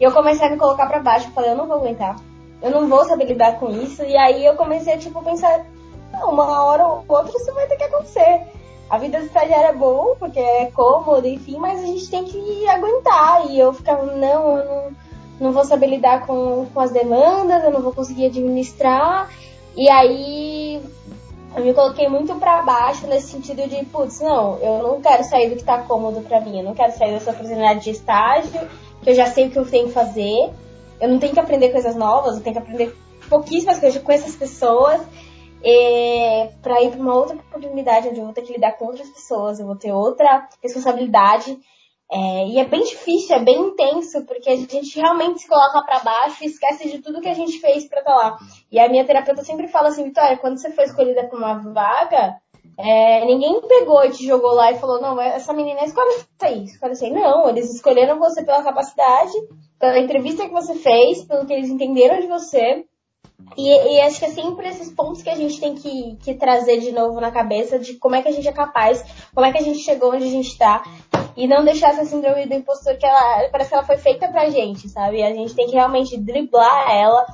E 0.00 0.04
eu 0.04 0.12
comecei 0.12 0.46
a 0.46 0.50
me 0.50 0.56
colocar 0.56 0.86
para 0.86 1.00
baixo, 1.00 1.30
falei, 1.32 1.50
eu 1.50 1.56
não 1.56 1.66
vou 1.66 1.78
aguentar. 1.78 2.16
Eu 2.62 2.70
não 2.70 2.88
vou 2.88 3.04
saber 3.04 3.24
lidar 3.24 3.58
com 3.58 3.68
isso. 3.70 4.02
E 4.04 4.16
aí 4.16 4.44
eu 4.46 4.54
comecei 4.54 4.94
a, 4.94 4.98
tipo, 4.98 5.22
pensar, 5.22 5.66
uma 6.22 6.64
hora 6.64 6.86
ou 6.86 7.04
outra 7.08 7.36
isso 7.36 7.52
vai 7.52 7.66
ter 7.66 7.76
que 7.76 7.84
acontecer. 7.84 8.42
A 8.88 8.96
vida 8.96 9.18
de 9.18 9.26
estagiário 9.26 9.70
é 9.70 9.72
boa, 9.72 10.16
porque 10.16 10.38
é 10.38 10.70
cômodo, 10.70 11.26
enfim, 11.26 11.58
mas 11.58 11.80
a 11.80 11.86
gente 11.86 12.08
tem 12.08 12.24
que 12.24 12.68
aguentar. 12.68 13.50
E 13.50 13.58
eu 13.58 13.72
ficava, 13.72 14.04
não, 14.04 14.56
eu 14.56 14.64
não, 14.64 14.92
não 15.40 15.52
vou 15.52 15.64
saber 15.64 15.88
lidar 15.88 16.26
com, 16.26 16.66
com 16.72 16.80
as 16.80 16.92
demandas, 16.92 17.64
eu 17.64 17.72
não 17.72 17.82
vou 17.82 17.92
conseguir 17.92 18.26
administrar. 18.26 19.28
E 19.76 19.90
aí 19.90 20.47
eu 21.58 21.64
me 21.64 21.74
coloquei 21.74 22.08
muito 22.08 22.34
para 22.36 22.62
baixo 22.62 23.06
nesse 23.06 23.32
sentido 23.32 23.68
de, 23.68 23.84
putz, 23.86 24.20
não, 24.20 24.58
eu 24.58 24.82
não 24.82 25.00
quero 25.00 25.24
sair 25.24 25.50
do 25.50 25.56
que 25.56 25.64
tá 25.64 25.82
cômodo 25.82 26.20
para 26.22 26.40
mim, 26.40 26.58
eu 26.58 26.64
não 26.64 26.74
quero 26.74 26.92
sair 26.92 27.12
dessa 27.12 27.32
oportunidade 27.32 27.80
de 27.84 27.90
estágio 27.90 28.68
que 29.02 29.10
eu 29.10 29.14
já 29.14 29.26
sei 29.26 29.46
o 29.46 29.50
que 29.50 29.58
eu 29.58 29.68
tenho 29.68 29.86
que 29.86 29.92
fazer. 29.92 30.50
Eu 31.00 31.08
não 31.08 31.18
tenho 31.18 31.32
que 31.32 31.40
aprender 31.40 31.70
coisas 31.70 31.94
novas, 31.94 32.36
eu 32.36 32.42
tenho 32.42 32.56
que 32.56 32.62
aprender 32.62 32.96
pouquíssimas 33.28 33.78
coisas 33.78 34.02
com 34.02 34.12
essas 34.12 34.34
pessoas 34.34 35.00
para 36.62 36.82
ir 36.82 36.90
para 36.90 37.00
uma 37.00 37.14
outra 37.14 37.36
oportunidade 37.36 38.08
onde 38.08 38.18
eu 38.18 38.24
vou 38.24 38.34
ter 38.34 38.42
que 38.42 38.52
lidar 38.52 38.72
com 38.72 38.86
outras 38.86 39.08
pessoas, 39.08 39.58
eu 39.58 39.66
vou 39.66 39.76
ter 39.76 39.92
outra 39.92 40.48
responsabilidade. 40.62 41.58
É, 42.10 42.46
e 42.46 42.58
é 42.58 42.64
bem 42.64 42.82
difícil, 42.82 43.36
é 43.36 43.40
bem 43.40 43.58
intenso, 43.60 44.24
porque 44.24 44.48
a 44.48 44.56
gente 44.56 44.98
realmente 44.98 45.40
se 45.40 45.48
coloca 45.48 45.82
para 45.82 45.98
baixo 45.98 46.42
e 46.42 46.46
esquece 46.46 46.88
de 46.88 47.00
tudo 47.00 47.20
que 47.20 47.28
a 47.28 47.34
gente 47.34 47.60
fez 47.60 47.86
para 47.86 48.00
estar 48.00 48.12
tá 48.12 48.16
lá. 48.16 48.38
E 48.72 48.80
a 48.80 48.88
minha 48.88 49.04
terapeuta 49.04 49.44
sempre 49.44 49.68
fala 49.68 49.88
assim, 49.88 50.04
Vitória, 50.04 50.38
quando 50.38 50.58
você 50.58 50.70
foi 50.70 50.84
escolhida 50.84 51.28
para 51.28 51.38
uma 51.38 51.54
vaga, 51.72 52.40
é, 52.78 53.24
ninguém 53.26 53.60
pegou 53.60 54.04
e 54.04 54.10
te 54.10 54.24
jogou 54.24 54.52
lá 54.52 54.70
e 54.70 54.78
falou, 54.78 55.00
não, 55.02 55.20
essa 55.20 55.52
menina 55.52 55.84
escolhe 55.84 56.08
isso 56.16 56.28
aí, 56.40 56.64
escolhe 56.64 56.92
isso 56.92 57.04
aí. 57.04 57.10
Não, 57.10 57.48
eles 57.48 57.74
escolheram 57.74 58.18
você 58.18 58.42
pela 58.42 58.62
capacidade, 58.62 59.32
pela 59.78 59.98
entrevista 59.98 60.46
que 60.46 60.52
você 60.52 60.76
fez, 60.76 61.24
pelo 61.24 61.44
que 61.44 61.52
eles 61.52 61.68
entenderam 61.68 62.20
de 62.20 62.26
você. 62.26 62.86
E, 63.56 63.96
e, 63.96 64.00
acho 64.02 64.18
que 64.20 64.26
é 64.26 64.30
sempre 64.30 64.68
esses 64.68 64.92
pontos 64.92 65.22
que 65.22 65.30
a 65.30 65.34
gente 65.34 65.60
tem 65.60 65.74
que, 65.74 66.16
que, 66.22 66.34
trazer 66.34 66.78
de 66.78 66.92
novo 66.92 67.20
na 67.20 67.30
cabeça 67.30 67.78
de 67.78 67.94
como 67.94 68.14
é 68.14 68.22
que 68.22 68.28
a 68.28 68.32
gente 68.32 68.46
é 68.46 68.52
capaz, 68.52 69.04
como 69.34 69.46
é 69.46 69.50
que 69.50 69.58
a 69.58 69.62
gente 69.62 69.80
chegou 69.80 70.12
onde 70.12 70.24
a 70.24 70.30
gente 70.30 70.48
está. 70.48 70.82
E 71.36 71.46
não 71.46 71.64
deixar 71.64 71.90
essa 71.90 72.04
síndrome 72.04 72.46
do 72.46 72.54
impostor 72.54 72.96
que 72.96 73.06
ela 73.06 73.48
parece 73.50 73.70
que 73.70 73.74
ela 73.74 73.84
foi 73.84 73.96
feita 73.96 74.28
pra 74.28 74.50
gente, 74.50 74.88
sabe? 74.88 75.22
A 75.22 75.32
gente 75.32 75.54
tem 75.54 75.66
que 75.66 75.74
realmente 75.74 76.16
driblar 76.16 76.90
ela 76.90 77.26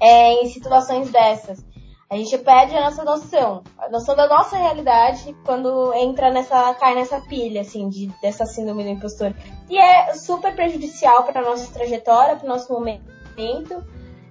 é, 0.00 0.42
em 0.42 0.48
situações 0.48 1.10
dessas. 1.10 1.64
A 2.10 2.16
gente 2.16 2.36
perde 2.38 2.76
a 2.76 2.82
nossa 2.82 3.04
noção, 3.04 3.62
a 3.78 3.88
noção 3.88 4.14
da 4.14 4.28
nossa 4.28 4.56
realidade 4.56 5.34
quando 5.44 5.94
entra 5.94 6.30
nessa, 6.30 6.74
cai 6.74 6.94
nessa 6.94 7.20
pilha, 7.22 7.62
assim, 7.62 7.88
de, 7.88 8.08
dessa 8.20 8.44
síndrome 8.44 8.84
do 8.84 8.90
impostor. 8.90 9.34
E 9.70 9.78
é 9.78 10.12
super 10.14 10.54
prejudicial 10.54 11.24
para 11.24 11.40
nossa 11.40 11.72
trajetória, 11.72 12.36
para 12.36 12.44
o 12.44 12.48
nosso 12.48 12.72
momento. 12.72 13.82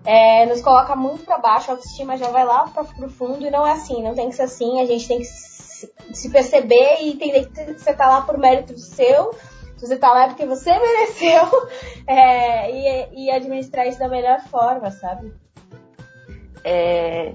É, 0.04 0.46
nos 0.48 0.62
coloca 0.62 0.96
muito 0.96 1.24
para 1.24 1.38
baixo, 1.38 1.70
a 1.70 1.74
autoestima 1.76 2.18
já 2.18 2.28
vai 2.30 2.44
lá 2.44 2.68
para 2.68 2.84
o 2.84 3.10
fundo 3.10 3.46
e 3.46 3.52
não 3.52 3.66
é 3.66 3.74
assim, 3.74 4.02
não 4.02 4.16
tem 4.16 4.30
que 4.30 4.36
ser 4.36 4.44
assim, 4.44 4.82
a 4.82 4.86
gente 4.86 5.08
tem 5.08 5.20
que 5.20 5.26
se 5.26 6.30
perceber 6.32 7.02
e 7.02 7.12
entender 7.12 7.46
que 7.48 7.74
você 7.74 7.94
tá 7.94 8.08
lá 8.08 8.22
por 8.22 8.38
mérito 8.38 8.78
seu, 8.78 9.36
você 9.78 9.98
tá 9.98 10.12
lá 10.12 10.28
porque 10.28 10.46
você 10.46 10.72
mereceu 10.78 11.70
é, 12.08 12.72
e, 12.72 13.26
e 13.26 13.32
administrar 13.32 13.88
isso 13.88 14.00
da 14.00 14.08
melhor 14.08 14.40
forma, 14.42 14.90
sabe? 14.92 15.34
É, 16.64 17.34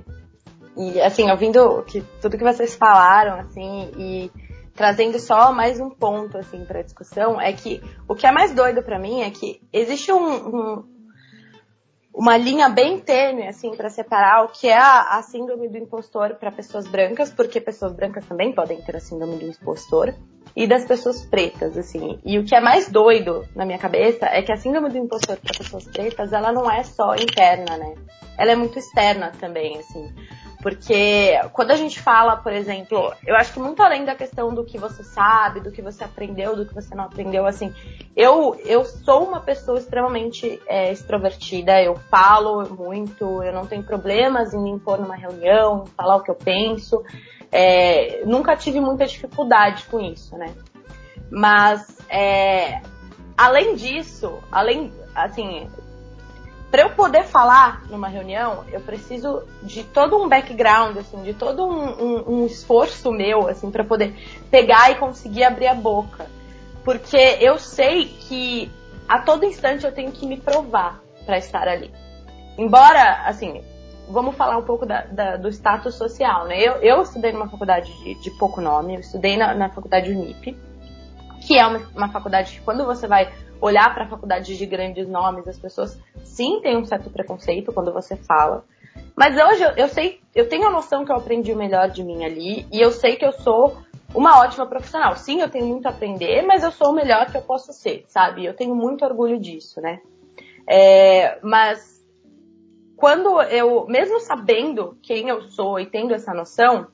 e 0.77 1.01
assim, 1.01 1.31
ouvindo 1.31 1.83
que, 1.85 2.03
tudo 2.21 2.37
que 2.37 2.45
vocês 2.45 2.75
falaram, 2.75 3.41
assim, 3.41 3.91
e 3.97 4.31
trazendo 4.75 5.19
só 5.19 5.53
mais 5.53 5.81
um 5.81 5.89
ponto 5.89 6.37
assim 6.37 6.65
para 6.65 6.83
discussão, 6.83 7.41
é 7.41 7.53
que 7.53 7.83
o 8.07 8.15
que 8.15 8.27
é 8.27 8.31
mais 8.31 8.53
doido 8.53 8.83
para 8.83 8.99
mim 8.99 9.23
é 9.23 9.31
que 9.31 9.61
existe 9.73 10.13
um, 10.13 10.49
um, 10.49 10.96
uma 12.17 12.37
linha 12.37 12.69
bem 12.71 12.99
tênue 12.99 13.47
assim 13.47 13.77
para 13.77 13.91
separar 13.91 14.45
o 14.45 14.49
que 14.49 14.67
é 14.67 14.79
a, 14.79 15.19
a 15.19 15.23
síndrome 15.23 15.69
do 15.69 15.77
impostor 15.77 16.37
para 16.37 16.51
pessoas 16.51 16.89
brancas, 16.89 17.31
porque 17.31 17.61
pessoas 17.61 17.93
brancas 17.93 18.25
também 18.25 18.53
podem 18.53 18.81
ter 18.81 18.97
a 18.97 19.01
síndrome 19.01 19.37
do 19.37 19.45
impostor, 19.45 20.15
e 20.57 20.67
das 20.67 20.87
pessoas 20.87 21.27
pretas, 21.27 21.77
assim. 21.77 22.19
E 22.25 22.39
o 22.39 22.45
que 22.45 22.55
é 22.55 22.61
mais 22.61 22.89
doido 22.89 23.47
na 23.55 23.67
minha 23.67 23.79
cabeça 23.79 24.25
é 24.25 24.41
que 24.41 24.51
a 24.51 24.57
síndrome 24.57 24.89
do 24.89 24.97
impostor 24.97 25.37
para 25.37 25.59
pessoas 25.59 25.85
pretas, 25.85 26.33
ela 26.33 26.51
não 26.51 26.71
é 26.71 26.83
só 26.83 27.15
interna, 27.15 27.77
né? 27.77 27.95
Ela 28.39 28.53
é 28.53 28.57
muito 28.57 28.79
externa 28.79 29.33
também, 29.39 29.79
assim. 29.79 30.15
Porque 30.63 31.39
quando 31.53 31.71
a 31.71 31.77
gente 31.77 32.01
fala, 32.01 32.37
por 32.37 32.53
exemplo, 32.53 33.13
eu 33.27 33.37
acho 33.37 33.53
que 33.53 33.59
muito 33.59 33.83
além 33.83 34.05
da 34.05 34.15
questão 34.15 34.55
do 34.55 34.65
que 34.65 34.79
você 34.79 35.05
sabe, 35.05 35.61
do 35.61 35.71
que 35.71 35.83
você 35.83 36.03
aprendeu, 36.03 36.57
do 36.57 36.67
que 36.67 36.75
você 36.75 36.95
não 36.95 37.05
aprendeu, 37.05 37.47
assim, 37.47 37.73
eu, 38.17 38.59
eu 38.65 38.85
sou 38.85 39.25
uma 39.25 39.41
pessoa 39.41 39.79
extremamente 39.79 40.61
é, 40.67 40.91
extrovertida, 40.91 41.83
eu 41.83 41.95
falo 42.11 42.69
muito, 42.75 43.43
eu 43.43 43.53
não 43.53 43.67
tenho 43.67 43.83
problemas 43.83 44.55
em 44.55 44.59
me 44.59 44.71
impor 44.71 44.99
numa 44.99 45.17
reunião, 45.17 45.85
em 45.87 45.91
falar 45.91 46.17
o 46.17 46.23
que 46.23 46.31
eu 46.31 46.35
penso. 46.35 47.03
É, 47.53 48.23
nunca 48.25 48.57
tive 48.57 48.81
muita 48.81 49.07
dificuldade 49.07 49.85
com 49.85 50.01
isso, 50.01 50.37
né? 50.37 50.55
Mas, 51.31 51.99
é, 52.09 52.81
além 53.37 53.75
disso, 53.75 54.39
além, 54.51 54.93
assim, 55.15 55.69
para 56.71 56.83
eu 56.83 56.91
poder 56.91 57.25
falar 57.25 57.85
numa 57.89 58.09
reunião, 58.09 58.65
eu 58.73 58.81
preciso 58.81 59.43
de 59.63 59.85
todo 59.85 60.21
um 60.21 60.29
background, 60.29 60.97
assim, 60.97 61.23
de 61.23 61.33
todo 61.33 61.65
um, 61.65 62.03
um, 62.03 62.25
um 62.41 62.47
esforço 62.47 63.13
meu, 63.13 63.49
assim, 63.49 63.71
para 63.71 63.85
poder 63.85 64.15
pegar 64.51 64.91
e 64.91 64.97
conseguir 64.97 65.45
abrir 65.45 65.69
a 65.69 65.75
boca. 65.75 66.27
Porque 66.85 67.39
eu 67.41 67.59
sei 67.59 68.07
que 68.07 68.71
a 69.09 69.21
todo 69.21 69.45
instante 69.45 69.85
eu 69.85 69.93
tenho 69.93 70.11
que 70.13 70.27
me 70.27 70.37
provar 70.37 71.01
para 71.25 71.39
estar 71.39 71.69
ali. 71.69 71.91
Embora, 72.59 73.23
assim, 73.27 73.63
vamos 74.09 74.37
falar 74.37 74.57
um 74.57 74.63
pouco 74.63 74.87
da, 74.87 75.03
da, 75.03 75.37
do 75.37 75.49
status 75.49 75.95
social, 75.95 76.47
né? 76.47 76.61
Eu, 76.61 76.75
eu 76.75 77.03
estudei 77.03 77.33
numa 77.33 77.49
faculdade 77.49 77.93
de, 77.99 78.15
de 78.15 78.31
pouco 78.39 78.61
nome, 78.61 78.95
eu 78.95 79.01
estudei 79.01 79.37
na, 79.37 79.55
na 79.55 79.69
faculdade 79.69 80.11
Unip, 80.11 80.57
que 81.47 81.59
é 81.59 81.67
uma, 81.67 81.79
uma 81.95 82.09
faculdade 82.09 82.55
que 82.55 82.61
quando 82.61 82.85
você 82.85 83.07
vai 83.07 83.33
olhar 83.61 83.95
para 83.95 84.09
faculdades 84.09 84.59
de 84.59 84.67
grandes 84.67 85.09
nomes, 85.09 85.47
as 85.47 85.59
pessoas 85.59 85.99
sim 86.25 86.61
têm 86.61 86.77
um 86.77 86.85
certo 86.85 87.09
preconceito 87.09 87.73
quando 87.73 87.93
você 87.93 88.17
fala. 88.17 88.65
Mas 89.15 89.37
hoje 89.37 89.63
eu, 89.63 89.71
eu 89.71 89.89
sei, 89.89 90.21
eu 90.35 90.49
tenho 90.49 90.67
a 90.67 90.71
noção 90.71 91.05
que 91.05 91.13
eu 91.13 91.17
aprendi 91.17 91.53
o 91.53 91.57
melhor 91.57 91.89
de 91.89 92.03
mim 92.03 92.25
ali 92.25 92.67
e 92.73 92.81
eu 92.81 92.91
sei 92.91 93.17
que 93.17 93.25
eu 93.25 93.33
sou 93.33 93.79
uma 94.15 94.41
ótima 94.41 94.67
profissional. 94.67 95.17
Sim, 95.17 95.41
eu 95.41 95.49
tenho 95.49 95.67
muito 95.67 95.87
a 95.87 95.91
aprender, 95.91 96.43
mas 96.43 96.63
eu 96.63 96.73
sou 96.73 96.91
o 96.91 96.95
melhor 96.95 97.31
que 97.31 97.37
eu 97.37 97.43
posso 97.43 97.73
ser, 97.73 98.05
sabe? 98.09 98.45
Eu 98.45 98.55
tenho 98.55 98.75
muito 98.75 99.05
orgulho 99.05 99.39
disso, 99.39 99.81
né? 99.81 100.01
É, 100.69 101.39
mas 101.43 102.05
quando 102.97 103.41
eu, 103.43 103.87
mesmo 103.87 104.21
sabendo 104.21 104.99
quem 105.03 105.29
eu 105.29 105.43
sou 105.43 105.79
e 105.79 105.87
tendo 105.87 106.13
essa 106.13 106.35
noção, 106.35 106.89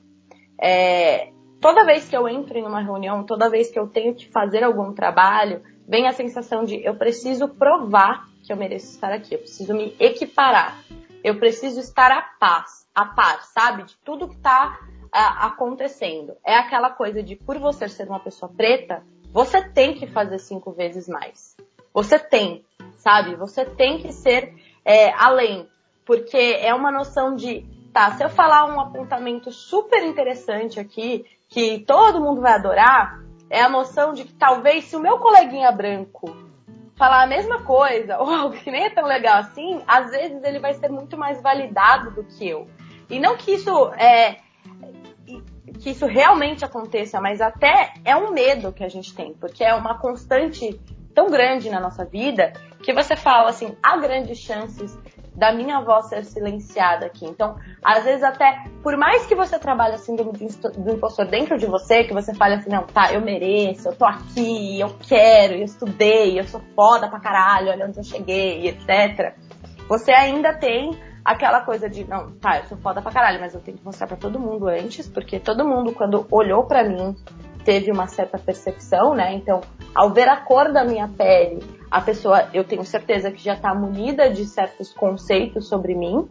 é, 0.61 1.32
toda 1.63 1.85
vez 1.85 2.09
que 2.09 2.15
eu 2.15 2.27
entro 2.27 2.57
em 2.57 2.65
uma 2.65 2.81
reunião, 2.81 3.23
toda 3.23 3.49
vez 3.49 3.71
que 3.71 3.79
eu 3.79 3.87
tenho 3.87 4.13
que 4.13 4.27
fazer 4.27 4.65
algum 4.65 4.91
trabalho, 4.93 5.63
vem 5.87 6.07
a 6.07 6.11
sensação 6.11 6.65
de 6.65 6.83
eu 6.83 6.93
preciso 6.95 7.47
provar 7.47 8.27
que 8.43 8.51
eu 8.51 8.57
mereço 8.57 8.87
estar 8.87 9.13
aqui, 9.13 9.33
eu 9.33 9.39
preciso 9.39 9.73
me 9.73 9.95
equiparar, 9.97 10.83
eu 11.23 11.39
preciso 11.39 11.79
estar 11.79 12.11
a 12.11 12.21
paz, 12.21 12.85
a 12.93 13.05
par, 13.05 13.45
sabe? 13.45 13.83
De 13.83 13.95
tudo 14.03 14.27
que 14.27 14.35
está 14.35 14.77
acontecendo. 15.09 16.35
É 16.45 16.57
aquela 16.57 16.89
coisa 16.89 17.23
de 17.23 17.37
por 17.37 17.57
você 17.57 17.87
ser 17.87 18.09
uma 18.09 18.19
pessoa 18.19 18.51
preta, 18.51 19.01
você 19.31 19.61
tem 19.61 19.93
que 19.93 20.05
fazer 20.05 20.39
cinco 20.39 20.73
vezes 20.73 21.07
mais. 21.07 21.55
Você 21.93 22.19
tem, 22.19 22.65
sabe? 22.97 23.35
Você 23.37 23.63
tem 23.63 23.99
que 23.99 24.11
ser 24.11 24.53
é, 24.83 25.13
além. 25.13 25.65
Porque 26.03 26.57
é 26.59 26.73
uma 26.73 26.91
noção 26.91 27.35
de, 27.35 27.65
tá, 27.93 28.11
se 28.11 28.23
eu 28.23 28.29
falar 28.29 28.65
um 28.65 28.81
apontamento 28.81 29.49
super 29.49 30.03
interessante 30.03 30.77
aqui, 30.77 31.25
que 31.53 31.83
todo 31.85 32.19
mundo 32.19 32.41
vai 32.41 32.53
adorar, 32.53 33.19
é 33.47 33.61
a 33.61 33.69
noção 33.69 34.11
de 34.11 34.23
que 34.23 34.33
talvez 34.33 34.85
se 34.85 34.95
o 34.95 34.99
meu 34.99 35.19
coleguinha 35.19 35.71
branco 35.71 36.35
falar 36.95 37.21
a 37.21 37.27
mesma 37.27 37.61
coisa, 37.61 38.17
ou 38.19 38.27
algo 38.27 38.55
que 38.55 38.71
nem 38.71 38.85
é 38.85 38.89
tão 38.89 39.05
legal 39.05 39.37
assim, 39.37 39.79
às 39.87 40.09
vezes 40.09 40.43
ele 40.43 40.57
vai 40.57 40.73
ser 40.73 40.89
muito 40.89 41.15
mais 41.15 41.39
validado 41.43 42.09
do 42.09 42.23
que 42.23 42.49
eu. 42.49 42.67
E 43.07 43.19
não 43.19 43.37
que 43.37 43.51
isso 43.51 43.93
é 43.93 44.37
que 45.79 45.91
isso 45.91 46.05
realmente 46.07 46.65
aconteça, 46.65 47.21
mas 47.21 47.39
até 47.39 47.93
é 48.03 48.15
um 48.15 48.31
medo 48.31 48.71
que 48.71 48.83
a 48.83 48.89
gente 48.89 49.13
tem, 49.13 49.33
porque 49.33 49.63
é 49.63 49.75
uma 49.75 49.99
constante 49.99 50.79
tão 51.13 51.29
grande 51.29 51.69
na 51.69 51.79
nossa 51.79 52.03
vida 52.03 52.53
que 52.81 52.93
você 52.93 53.15
fala 53.15 53.49
assim, 53.49 53.75
há 53.83 53.97
grandes 53.97 54.39
chances 54.39 54.97
da 55.35 55.51
minha 55.51 55.81
voz 55.81 56.07
ser 56.07 56.23
silenciada 56.23 57.05
aqui. 57.05 57.25
Então, 57.25 57.55
às 57.83 58.03
vezes 58.03 58.23
até, 58.23 58.65
por 58.81 58.95
mais 58.97 59.25
que 59.25 59.35
você 59.35 59.57
trabalhe 59.57 59.95
assim 59.95 60.15
do, 60.15 60.31
impostor 60.93 61.25
dentro 61.25 61.57
de 61.57 61.65
você, 61.65 62.03
que 62.03 62.13
você 62.13 62.33
fale 62.33 62.55
assim, 62.55 62.69
não, 62.69 62.83
tá, 62.83 63.11
eu 63.13 63.21
mereço, 63.21 63.87
eu 63.87 63.95
tô 63.95 64.05
aqui, 64.05 64.79
eu 64.79 64.95
quero, 65.07 65.53
eu 65.53 65.63
estudei, 65.63 66.39
eu 66.39 66.43
sou 66.45 66.61
foda 66.75 67.07
pra 67.07 67.19
caralho, 67.19 67.69
olha 67.69 67.87
onde 67.87 67.97
eu 67.97 68.03
cheguei, 68.03 68.67
etc. 68.67 69.35
Você 69.87 70.11
ainda 70.11 70.53
tem 70.53 70.97
aquela 71.23 71.61
coisa 71.61 71.89
de, 71.89 72.03
não, 72.07 72.31
tá, 72.33 72.59
eu 72.59 72.65
sou 72.65 72.77
foda 72.77 73.01
pra 73.01 73.11
caralho, 73.11 73.39
mas 73.39 73.53
eu 73.53 73.61
tenho 73.61 73.77
que 73.77 73.85
mostrar 73.85 74.07
pra 74.07 74.17
todo 74.17 74.39
mundo 74.39 74.67
antes, 74.67 75.07
porque 75.07 75.39
todo 75.39 75.67
mundo, 75.67 75.93
quando 75.93 76.27
olhou 76.29 76.65
pra 76.65 76.83
mim, 76.83 77.15
teve 77.63 77.91
uma 77.91 78.07
certa 78.07 78.37
percepção, 78.37 79.13
né? 79.13 79.33
Então, 79.33 79.61
ao 79.93 80.11
ver 80.11 80.27
a 80.27 80.37
cor 80.37 80.71
da 80.71 80.83
minha 80.83 81.07
pele, 81.07 81.63
a 81.89 82.01
pessoa, 82.01 82.47
eu 82.53 82.63
tenho 82.63 82.83
certeza 82.83 83.31
que 83.31 83.43
já 83.43 83.53
está 83.53 83.73
munida 83.73 84.29
de 84.29 84.45
certos 84.45 84.91
conceitos 84.93 85.67
sobre 85.67 85.93
mim, 85.95 86.27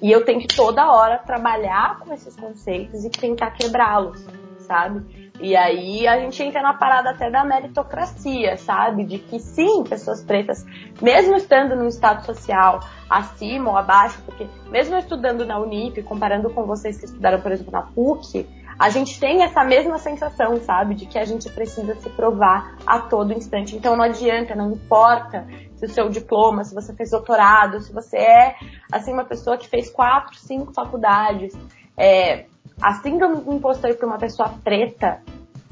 e 0.00 0.12
eu 0.12 0.24
tenho 0.24 0.40
que 0.40 0.54
toda 0.54 0.92
hora 0.92 1.18
trabalhar 1.18 1.98
com 2.00 2.12
esses 2.12 2.36
conceitos 2.36 3.04
e 3.04 3.10
tentar 3.10 3.52
quebrá-los, 3.52 4.22
sabe? 4.60 5.32
E 5.40 5.56
aí 5.56 6.06
a 6.06 6.20
gente 6.20 6.40
entra 6.42 6.62
na 6.62 6.74
parada 6.74 7.10
até 7.10 7.30
da 7.30 7.44
meritocracia, 7.44 8.56
sabe? 8.58 9.04
De 9.04 9.18
que 9.18 9.40
sim, 9.40 9.82
pessoas 9.82 10.22
pretas, 10.22 10.64
mesmo 11.00 11.34
estando 11.34 11.74
num 11.74 11.88
estado 11.88 12.24
social 12.24 12.80
acima 13.08 13.70
ou 13.70 13.76
abaixo, 13.76 14.22
porque 14.24 14.46
mesmo 14.70 14.96
estudando 14.96 15.44
na 15.44 15.58
Unip, 15.58 16.02
comparando 16.02 16.50
com 16.50 16.64
vocês 16.64 16.98
que 16.98 17.06
estudaram, 17.06 17.40
por 17.40 17.50
exemplo, 17.50 17.72
na 17.72 17.82
PUC, 17.82 18.46
a 18.82 18.88
gente 18.88 19.20
tem 19.20 19.44
essa 19.44 19.62
mesma 19.62 19.96
sensação, 19.96 20.56
sabe? 20.56 20.96
De 20.96 21.06
que 21.06 21.16
a 21.16 21.24
gente 21.24 21.48
precisa 21.48 21.94
se 22.00 22.10
provar 22.10 22.76
a 22.84 22.98
todo 22.98 23.32
instante. 23.32 23.76
Então 23.76 23.94
não 23.94 24.02
adianta, 24.02 24.56
não 24.56 24.72
importa 24.72 25.46
se 25.76 25.86
o 25.86 25.88
seu 25.88 26.08
diploma, 26.08 26.64
se 26.64 26.74
você 26.74 26.92
fez 26.92 27.10
doutorado, 27.10 27.80
se 27.80 27.92
você 27.92 28.16
é, 28.16 28.56
assim, 28.90 29.12
uma 29.12 29.24
pessoa 29.24 29.56
que 29.56 29.68
fez 29.68 29.88
quatro, 29.88 30.36
cinco 30.36 30.72
faculdades. 30.72 31.54
É, 31.96 32.46
a 32.80 32.94
síndrome 32.94 33.36
do 33.36 33.54
impostor 33.54 33.94
para 33.94 34.04
uma 34.04 34.18
pessoa 34.18 34.48
preta, 34.64 35.22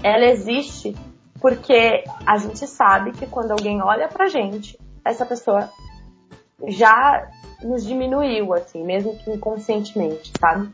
ela 0.04 0.26
existe 0.26 0.94
porque 1.40 2.04
a 2.24 2.38
gente 2.38 2.64
sabe 2.68 3.10
que 3.10 3.26
quando 3.26 3.50
alguém 3.50 3.82
olha 3.82 4.06
pra 4.06 4.28
gente, 4.28 4.78
essa 5.04 5.26
pessoa 5.26 5.68
já 6.68 7.28
nos 7.60 7.84
diminuiu, 7.84 8.54
assim, 8.54 8.84
mesmo 8.84 9.16
que 9.16 9.32
inconscientemente, 9.32 10.30
sabe? 10.38 10.70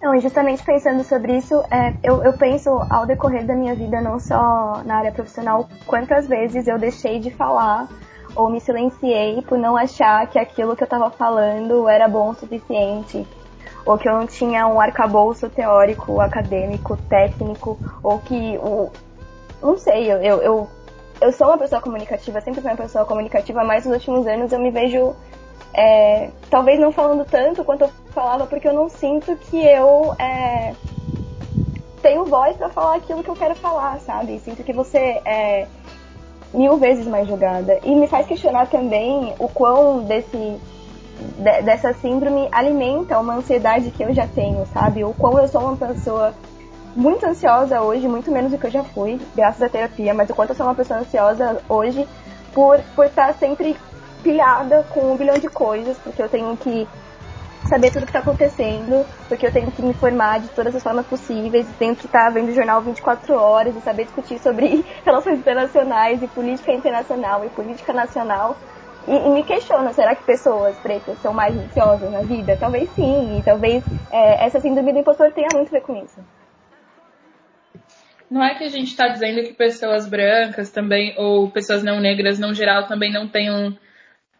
Não, 0.00 0.14
e 0.14 0.20
justamente 0.20 0.62
pensando 0.62 1.02
sobre 1.02 1.36
isso, 1.38 1.54
é, 1.70 1.94
eu, 2.02 2.22
eu 2.22 2.32
penso 2.34 2.70
ao 2.90 3.06
decorrer 3.06 3.46
da 3.46 3.54
minha 3.54 3.74
vida, 3.74 4.00
não 4.00 4.18
só 4.18 4.82
na 4.84 4.96
área 4.96 5.12
profissional, 5.12 5.68
quantas 5.86 6.28
vezes 6.28 6.66
eu 6.66 6.78
deixei 6.78 7.18
de 7.18 7.30
falar 7.30 7.88
ou 8.34 8.50
me 8.50 8.60
silenciei 8.60 9.40
por 9.42 9.56
não 9.56 9.76
achar 9.76 10.26
que 10.26 10.38
aquilo 10.38 10.76
que 10.76 10.82
eu 10.82 10.86
estava 10.86 11.10
falando 11.10 11.88
era 11.88 12.06
bom 12.06 12.30
o 12.30 12.34
suficiente, 12.34 13.26
ou 13.86 13.96
que 13.96 14.06
eu 14.06 14.12
não 14.12 14.26
tinha 14.26 14.66
um 14.66 14.78
arcabouço 14.78 15.48
teórico, 15.48 16.20
acadêmico, 16.20 16.96
técnico, 17.08 17.78
ou 18.02 18.18
que 18.18 18.58
o. 18.58 18.90
Não 19.62 19.78
sei, 19.78 20.12
eu, 20.12 20.18
eu, 20.18 20.68
eu 21.20 21.32
sou 21.32 21.46
uma 21.46 21.58
pessoa 21.58 21.80
comunicativa, 21.80 22.40
sempre 22.42 22.60
fui 22.60 22.70
uma 22.70 22.76
pessoa 22.76 23.06
comunicativa, 23.06 23.64
mas 23.64 23.86
nos 23.86 23.94
últimos 23.94 24.26
anos 24.26 24.52
eu 24.52 24.58
me 24.58 24.70
vejo 24.70 25.16
é, 25.76 26.30
talvez 26.48 26.80
não 26.80 26.90
falando 26.90 27.26
tanto 27.26 27.62
quanto 27.62 27.82
eu 27.82 27.90
falava, 28.12 28.46
porque 28.46 28.66
eu 28.66 28.72
não 28.72 28.88
sinto 28.88 29.36
que 29.36 29.62
eu 29.62 30.14
é, 30.18 30.74
tenho 32.00 32.24
voz 32.24 32.56
para 32.56 32.70
falar 32.70 32.96
aquilo 32.96 33.22
que 33.22 33.28
eu 33.28 33.36
quero 33.36 33.54
falar, 33.54 34.00
sabe? 34.00 34.38
Sinto 34.38 34.64
que 34.64 34.72
você 34.72 35.20
é 35.24 35.66
mil 36.54 36.78
vezes 36.78 37.06
mais 37.06 37.28
jogada. 37.28 37.78
E 37.84 37.94
me 37.94 38.06
faz 38.06 38.26
questionar 38.26 38.68
também 38.68 39.34
o 39.38 39.48
quão 39.48 40.02
desse, 40.04 40.58
de, 41.38 41.62
dessa 41.62 41.92
síndrome 41.92 42.48
alimenta 42.50 43.18
uma 43.18 43.34
ansiedade 43.34 43.90
que 43.90 44.02
eu 44.02 44.14
já 44.14 44.26
tenho, 44.26 44.64
sabe? 44.72 45.04
O 45.04 45.12
quão 45.12 45.38
eu 45.38 45.46
sou 45.46 45.60
uma 45.60 45.76
pessoa 45.76 46.32
muito 46.94 47.26
ansiosa 47.26 47.82
hoje, 47.82 48.08
muito 48.08 48.30
menos 48.30 48.50
do 48.50 48.56
que 48.56 48.66
eu 48.66 48.70
já 48.70 48.82
fui, 48.82 49.20
graças 49.34 49.60
à 49.60 49.68
terapia, 49.68 50.14
mas 50.14 50.30
o 50.30 50.34
quanto 50.34 50.50
eu 50.50 50.56
sou 50.56 50.64
uma 50.64 50.74
pessoa 50.74 51.00
ansiosa 51.00 51.60
hoje 51.68 52.08
por, 52.54 52.80
por 52.94 53.04
estar 53.04 53.34
sempre 53.34 53.76
pilhada 54.22 54.84
com 54.90 55.12
um 55.12 55.16
bilhão 55.16 55.38
de 55.38 55.48
coisas, 55.48 55.96
porque 55.98 56.22
eu 56.22 56.28
tenho 56.28 56.56
que 56.56 56.86
saber 57.66 57.90
tudo 57.90 58.02
o 58.02 58.06
que 58.06 58.10
está 58.10 58.20
acontecendo, 58.20 59.04
porque 59.28 59.46
eu 59.46 59.52
tenho 59.52 59.70
que 59.70 59.82
me 59.82 59.90
informar 59.90 60.40
de 60.40 60.48
todas 60.48 60.74
as 60.74 60.82
formas 60.82 61.06
possíveis, 61.06 61.66
tenho 61.78 61.94
que 61.94 62.06
estar 62.06 62.26
tá 62.26 62.30
vendo 62.30 62.48
o 62.48 62.54
jornal 62.54 62.80
24 62.80 63.34
horas 63.34 63.76
e 63.76 63.80
saber 63.80 64.04
discutir 64.04 64.38
sobre 64.38 64.84
relações 65.04 65.38
internacionais 65.38 66.22
e 66.22 66.28
política 66.28 66.72
internacional 66.72 67.44
e 67.44 67.48
política 67.50 67.92
nacional. 67.92 68.56
E, 69.06 69.12
e, 69.12 69.28
me 69.30 69.44
questiono, 69.44 69.92
será 69.92 70.16
que 70.16 70.24
pessoas 70.24 70.76
pretas 70.78 71.16
são 71.20 71.32
mais 71.32 71.56
ansiosas 71.56 72.10
na 72.10 72.22
vida? 72.22 72.56
Talvez 72.58 72.90
sim, 72.90 73.38
e 73.38 73.42
talvez 73.42 73.84
é, 74.10 74.46
essa 74.46 74.60
síndrome 74.60 74.92
do 74.92 74.98
impostor 74.98 75.32
tenha 75.32 75.48
muito 75.54 75.68
a 75.68 75.78
ver 75.78 75.82
com 75.82 75.96
isso. 75.96 76.18
não 78.28 78.42
é 78.42 78.56
que 78.56 78.64
a 78.64 78.68
gente 78.68 78.88
está 78.88 79.06
dizendo 79.08 79.42
que 79.42 79.54
pessoas 79.54 80.08
brancas 80.08 80.72
também, 80.72 81.14
ou 81.16 81.48
pessoas 81.50 81.84
não 81.84 82.00
negras 82.00 82.38
no 82.40 82.52
geral, 82.52 82.88
também 82.88 83.12
não 83.12 83.28
tenham 83.28 83.76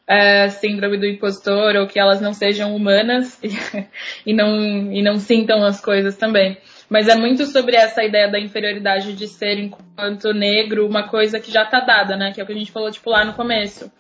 é, 0.09 0.49
síndrome 0.49 0.99
do 0.99 1.07
impostor, 1.07 1.77
ou 1.77 1.87
que 1.87 1.99
elas 1.99 2.21
não 2.21 2.33
sejam 2.33 2.75
humanas 2.75 3.39
e, 3.43 3.49
e, 4.31 4.35
não, 4.35 4.93
e 4.93 5.03
não 5.03 5.19
sintam 5.19 5.65
as 5.65 5.81
coisas 5.81 6.17
também. 6.17 6.57
Mas 6.89 7.09
é 7.09 7.17
muito 7.17 7.45
sobre 7.47 7.75
essa 7.75 8.05
ideia 8.05 8.31
da 8.31 8.39
inferioridade 8.39 9.13
de 9.15 9.27
ser, 9.27 9.59
enquanto 9.59 10.33
negro, 10.33 10.87
uma 10.87 11.09
coisa 11.09 11.41
que 11.41 11.51
já 11.51 11.65
está 11.65 11.81
dada, 11.81 12.17
né? 12.17 12.33
Que 12.33 12.41
é 12.41 12.45
o 12.45 12.47
que 12.47 12.53
a 12.53 12.57
gente 12.57 12.71
falou, 12.71 12.91
tipo, 12.91 13.11
lá 13.11 13.25
no 13.25 13.35
começo. 13.35 13.91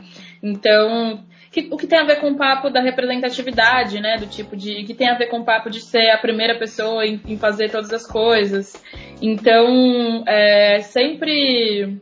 Então, 0.40 1.24
que, 1.50 1.68
o 1.72 1.76
que 1.76 1.86
tem 1.86 1.98
a 1.98 2.04
ver 2.04 2.20
com 2.20 2.30
o 2.30 2.36
papo 2.36 2.70
da 2.70 2.80
representatividade, 2.80 4.00
né? 4.00 4.18
Do 4.18 4.26
tipo 4.26 4.56
de. 4.56 4.84
que 4.84 4.94
tem 4.94 5.08
a 5.08 5.16
ver 5.16 5.26
com 5.26 5.38
o 5.38 5.44
papo 5.44 5.70
de 5.70 5.80
ser 5.80 6.10
a 6.10 6.18
primeira 6.18 6.56
pessoa 6.58 7.04
em, 7.06 7.20
em 7.26 7.36
fazer 7.38 7.70
todas 7.70 7.92
as 7.92 8.06
coisas. 8.06 8.80
Então, 9.20 10.22
é, 10.26 10.80
sempre. 10.82 11.98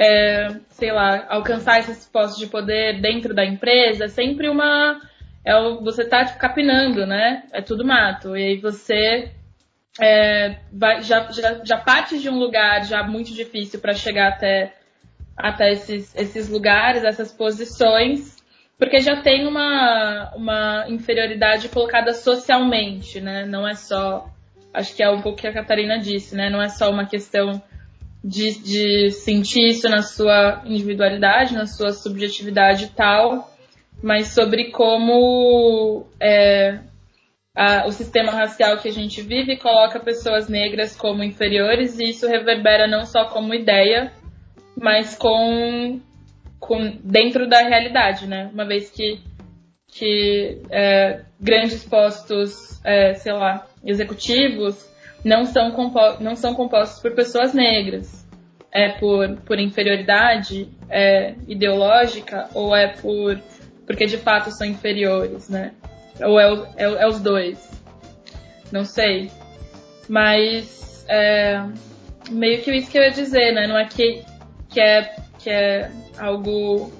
É, 0.00 0.54
sei 0.70 0.92
lá, 0.92 1.26
alcançar 1.28 1.80
esses 1.80 2.06
postos 2.06 2.38
de 2.38 2.46
poder 2.46 3.00
dentro 3.00 3.34
da 3.34 3.44
empresa 3.44 4.04
é 4.04 4.08
sempre 4.08 4.48
uma. 4.48 5.00
É, 5.44 5.54
você 5.82 6.04
tá 6.04 6.24
tipo, 6.24 6.38
capinando, 6.38 7.04
né? 7.04 7.42
É 7.52 7.60
tudo 7.60 7.84
mato. 7.84 8.36
E 8.36 8.44
aí 8.44 8.56
você 8.58 9.32
é, 9.98 10.56
vai, 10.72 11.02
já, 11.02 11.30
já, 11.32 11.64
já 11.64 11.76
parte 11.76 12.20
de 12.20 12.30
um 12.30 12.38
lugar 12.38 12.84
já 12.84 13.02
muito 13.02 13.34
difícil 13.34 13.80
para 13.80 13.92
chegar 13.92 14.28
até, 14.28 14.72
até 15.36 15.72
esses, 15.72 16.14
esses 16.14 16.48
lugares, 16.48 17.02
essas 17.02 17.32
posições, 17.32 18.36
porque 18.78 19.00
já 19.00 19.20
tem 19.20 19.48
uma, 19.48 20.32
uma 20.36 20.84
inferioridade 20.88 21.68
colocada 21.68 22.14
socialmente, 22.14 23.20
né? 23.20 23.44
Não 23.44 23.66
é 23.66 23.74
só, 23.74 24.30
acho 24.72 24.94
que 24.94 25.02
é 25.02 25.10
um 25.10 25.20
pouco 25.20 25.40
que 25.40 25.48
a 25.48 25.52
Catarina 25.52 25.98
disse, 25.98 26.36
né? 26.36 26.48
Não 26.48 26.62
é 26.62 26.68
só 26.68 26.88
uma 26.88 27.04
questão 27.04 27.60
de, 28.22 28.58
de 28.58 29.10
sentir 29.10 29.68
isso 29.68 29.88
na 29.88 30.02
sua 30.02 30.62
individualidade, 30.64 31.54
na 31.54 31.66
sua 31.66 31.92
subjetividade 31.92 32.86
e 32.86 32.88
tal, 32.88 33.50
mas 34.02 34.28
sobre 34.28 34.70
como 34.70 36.06
é, 36.20 36.80
a, 37.54 37.86
o 37.86 37.92
sistema 37.92 38.32
racial 38.32 38.78
que 38.78 38.88
a 38.88 38.92
gente 38.92 39.22
vive 39.22 39.56
coloca 39.56 40.00
pessoas 40.00 40.48
negras 40.48 40.96
como 40.96 41.24
inferiores 41.24 41.98
e 41.98 42.10
isso 42.10 42.26
reverbera 42.26 42.86
não 42.86 43.04
só 43.04 43.26
como 43.26 43.54
ideia, 43.54 44.12
mas 44.76 45.16
com 45.16 46.00
com, 46.58 46.98
dentro 47.02 47.48
da 47.48 47.60
realidade, 47.60 48.26
né? 48.26 48.50
Uma 48.52 48.66
vez 48.66 48.90
que, 48.90 49.20
que 49.86 50.60
é, 50.70 51.22
grandes 51.40 51.84
postos, 51.84 52.80
é, 52.84 53.14
sei 53.14 53.32
lá, 53.32 53.66
executivos 53.84 54.84
não 55.24 55.44
são, 55.44 55.72
não 56.20 56.36
são 56.36 56.54
compostos 56.54 57.00
por 57.00 57.12
pessoas 57.12 57.52
negras. 57.52 58.26
É 58.70 58.90
por, 58.90 59.36
por 59.46 59.58
inferioridade 59.58 60.68
é, 60.90 61.34
ideológica 61.46 62.50
ou 62.52 62.76
é 62.76 62.88
por 62.88 63.40
porque 63.86 64.04
de 64.04 64.18
fato 64.18 64.50
são 64.50 64.66
inferiores, 64.66 65.48
né? 65.48 65.72
Ou 66.20 66.38
é, 66.38 66.44
é, 66.76 66.84
é 66.84 67.08
os 67.08 67.20
dois? 67.20 67.58
Não 68.70 68.84
sei. 68.84 69.30
Mas 70.06 71.06
é, 71.08 71.64
meio 72.28 72.60
que 72.60 72.70
isso 72.76 72.90
que 72.90 72.98
eu 72.98 73.02
ia 73.02 73.10
dizer, 73.10 73.52
né? 73.54 73.66
Não 73.66 73.78
é 73.78 73.86
que, 73.86 74.22
que 74.68 74.78
é 74.78 75.16
que 75.38 75.48
é 75.48 75.90
algo 76.18 76.92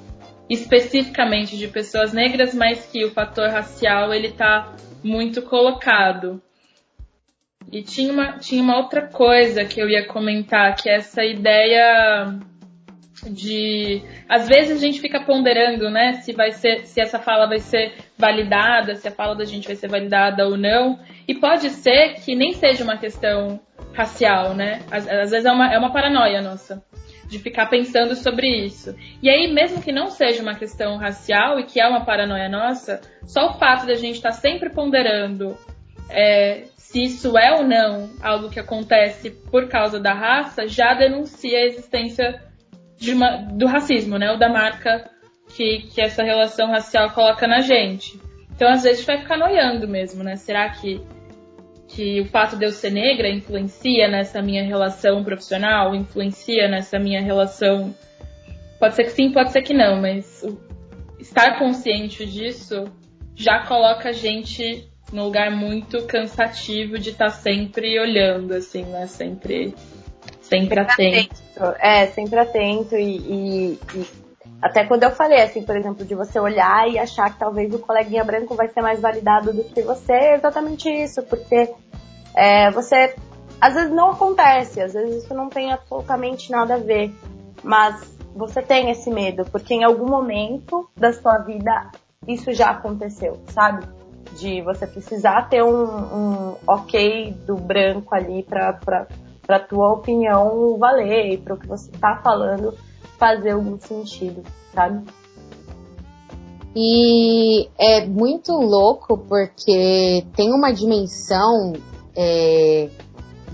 especificamente 0.49 1.59
de 1.59 1.69
pessoas 1.69 2.15
negras, 2.15 2.55
mas 2.55 2.87
que 2.87 3.05
o 3.05 3.11
fator 3.11 3.51
racial 3.51 4.15
ele 4.15 4.33
tá 4.33 4.75
muito 5.03 5.43
colocado. 5.43 6.41
E 7.71 7.83
tinha 7.83 8.13
uma, 8.13 8.39
tinha 8.39 8.63
uma 8.63 8.79
outra 8.79 9.03
coisa 9.03 9.65
que 9.65 9.81
eu 9.81 9.89
ia 9.89 10.07
comentar, 10.07 10.75
que 10.75 10.89
é 10.89 10.97
essa 10.97 11.23
ideia 11.25 12.39
de 13.31 14.03
às 14.29 14.49
vezes 14.49 14.79
a 14.79 14.81
gente 14.81 15.01
fica 15.01 15.21
ponderando, 15.21 15.91
né, 15.91 16.15
se 16.23 16.33
vai 16.33 16.53
ser 16.53 16.87
se 16.87 17.01
essa 17.01 17.19
fala 17.19 17.47
vai 17.47 17.59
ser 17.59 17.95
validada, 18.17 18.95
se 18.95 19.09
a 19.09 19.11
fala 19.11 19.35
da 19.35 19.45
gente 19.45 19.67
vai 19.67 19.77
ser 19.77 19.89
validada 19.89 20.47
ou 20.47 20.57
não. 20.57 20.99
E 21.27 21.35
pode 21.35 21.71
ser 21.71 22.15
que 22.25 22.35
nem 22.35 22.53
seja 22.53 22.85
uma 22.85 22.97
questão 22.97 23.61
racial, 23.93 24.55
né? 24.55 24.81
Às, 24.91 25.07
às 25.09 25.31
vezes 25.31 25.45
é 25.45 25.53
uma, 25.53 25.73
é 25.73 25.79
uma 25.79 25.93
paranoia 25.93 26.41
nossa 26.41 26.83
de 27.29 27.39
ficar 27.39 27.67
pensando 27.67 28.15
sobre 28.17 28.49
isso. 28.49 28.97
E 29.23 29.29
aí, 29.29 29.53
mesmo 29.53 29.83
que 29.83 29.93
não 29.93 30.09
seja 30.09 30.43
uma 30.43 30.55
questão 30.55 30.97
racial 30.97 31.61
e 31.61 31.65
que 31.65 31.79
é 31.79 31.87
uma 31.87 32.05
paranoia 32.05 32.49
nossa, 32.49 33.03
só 33.27 33.51
o 33.51 33.59
fato 33.59 33.85
de 33.85 33.93
a 33.93 33.97
gente 33.97 34.17
estar 34.17 34.31
tá 34.31 34.35
sempre 34.35 34.71
ponderando 34.71 35.57
é, 36.09 36.65
se 36.89 37.03
isso 37.03 37.37
é 37.37 37.53
ou 37.53 37.65
não 37.65 38.09
algo 38.23 38.49
que 38.49 38.59
acontece 38.59 39.31
por 39.31 39.69
causa 39.69 40.01
da 40.01 40.15
raça, 40.15 40.67
já 40.67 40.95
denuncia 40.95 41.59
a 41.59 41.67
existência 41.67 42.43
uma, 43.13 43.43
do 43.53 43.67
racismo, 43.67 44.17
né? 44.17 44.31
Ou 44.31 44.39
da 44.39 44.49
marca 44.49 45.11
que, 45.55 45.83
que 45.93 46.01
essa 46.01 46.23
relação 46.23 46.69
racial 46.69 47.11
coloca 47.11 47.47
na 47.47 47.61
gente. 47.61 48.19
Então, 48.55 48.71
às 48.71 48.85
vezes, 48.85 49.01
a 49.01 49.01
gente 49.01 49.07
vai 49.07 49.19
ficar 49.19 49.37
noiando 49.37 49.87
mesmo, 49.87 50.25
né? 50.25 50.37
Será 50.37 50.71
que 50.71 51.03
que 51.89 52.23
o 52.23 52.27
fato 52.27 52.57
de 52.57 52.65
eu 52.65 52.71
ser 52.71 52.91
negra 52.91 53.29
influencia 53.29 54.09
nessa 54.09 54.41
minha 54.41 54.63
relação 54.63 55.23
profissional, 55.23 55.95
influencia 55.95 56.69
nessa 56.69 56.99
minha 56.99 57.23
relação. 57.23 57.95
Pode 58.79 58.95
ser 58.95 59.05
que 59.05 59.11
sim, 59.11 59.31
pode 59.33 59.53
ser 59.53 59.63
que 59.63 59.75
não, 59.75 60.01
mas 60.01 60.43
estar 61.19 61.59
consciente 61.59 62.27
disso 62.27 62.85
já 63.35 63.67
coloca 63.67 64.11
a 64.11 64.13
gente 64.13 64.89
num 65.13 65.25
lugar 65.25 65.51
muito 65.51 66.05
cansativo 66.07 66.99
de 66.99 67.11
estar 67.11 67.27
tá 67.27 67.31
sempre 67.31 67.99
olhando, 67.99 68.55
assim, 68.55 68.83
né? 68.85 69.07
Sempre, 69.07 69.75
sempre, 70.41 70.81
atento. 70.81 71.43
atento. 71.57 71.77
É, 71.81 72.07
sempre 72.09 72.39
atento 72.39 72.97
e, 72.97 73.19
e, 73.19 73.79
e 73.95 74.07
até 74.61 74.85
quando 74.85 75.05
eu 75.05 75.11
falei, 75.11 75.41
assim, 75.41 75.63
por 75.63 75.77
exemplo, 75.77 76.05
de 76.05 76.15
você 76.15 76.39
olhar 76.39 76.89
e 76.91 76.99
achar 76.99 77.33
que 77.33 77.39
talvez 77.39 77.73
o 77.73 77.79
coleguinha 77.79 78.25
branco 78.25 78.55
vai 78.55 78.69
ser 78.69 78.83
mais 78.83 79.01
validado 79.01 79.53
do 79.53 79.65
que 79.65 79.83
você, 79.83 80.13
é 80.13 80.35
exatamente 80.35 80.89
isso, 80.89 81.23
porque 81.23 81.73
é, 82.35 82.71
você. 82.71 83.15
Às 83.61 83.75
vezes 83.75 83.91
não 83.91 84.11
acontece, 84.13 84.81
às 84.81 84.93
vezes 84.93 85.25
isso 85.25 85.35
não 85.35 85.49
tem 85.49 85.73
absolutamente 85.73 86.49
nada 86.51 86.75
a 86.75 86.79
ver, 86.79 87.13
mas 87.63 88.01
você 88.35 88.63
tem 88.63 88.89
esse 88.91 89.11
medo, 89.11 89.45
porque 89.51 89.75
em 89.75 89.83
algum 89.83 90.09
momento 90.09 90.89
da 90.97 91.13
sua 91.13 91.39
vida 91.39 91.91
isso 92.27 92.53
já 92.53 92.71
aconteceu, 92.71 93.43
sabe? 93.49 93.85
De 94.39 94.63
você 94.63 94.87
precisar 94.87 95.49
ter 95.49 95.63
um, 95.63 95.85
um 95.85 96.57
ok 96.67 97.33
do 97.47 97.57
branco 97.57 98.15
ali 98.15 98.43
pra, 98.43 98.79
pra 99.47 99.59
tua 99.59 99.93
opinião 99.93 100.77
valer 100.79 101.33
e 101.33 101.39
para 101.39 101.55
o 101.55 101.59
que 101.59 101.67
você 101.67 101.91
tá 101.93 102.21
falando 102.23 102.75
fazer 103.19 103.51
algum 103.51 103.79
sentido, 103.81 104.43
sabe? 104.73 105.05
E 106.77 107.69
é 107.77 108.07
muito 108.07 108.53
louco 108.53 109.19
porque 109.19 110.25
tem 110.37 110.53
uma 110.53 110.71
dimensão 110.71 111.73
é, 112.15 112.89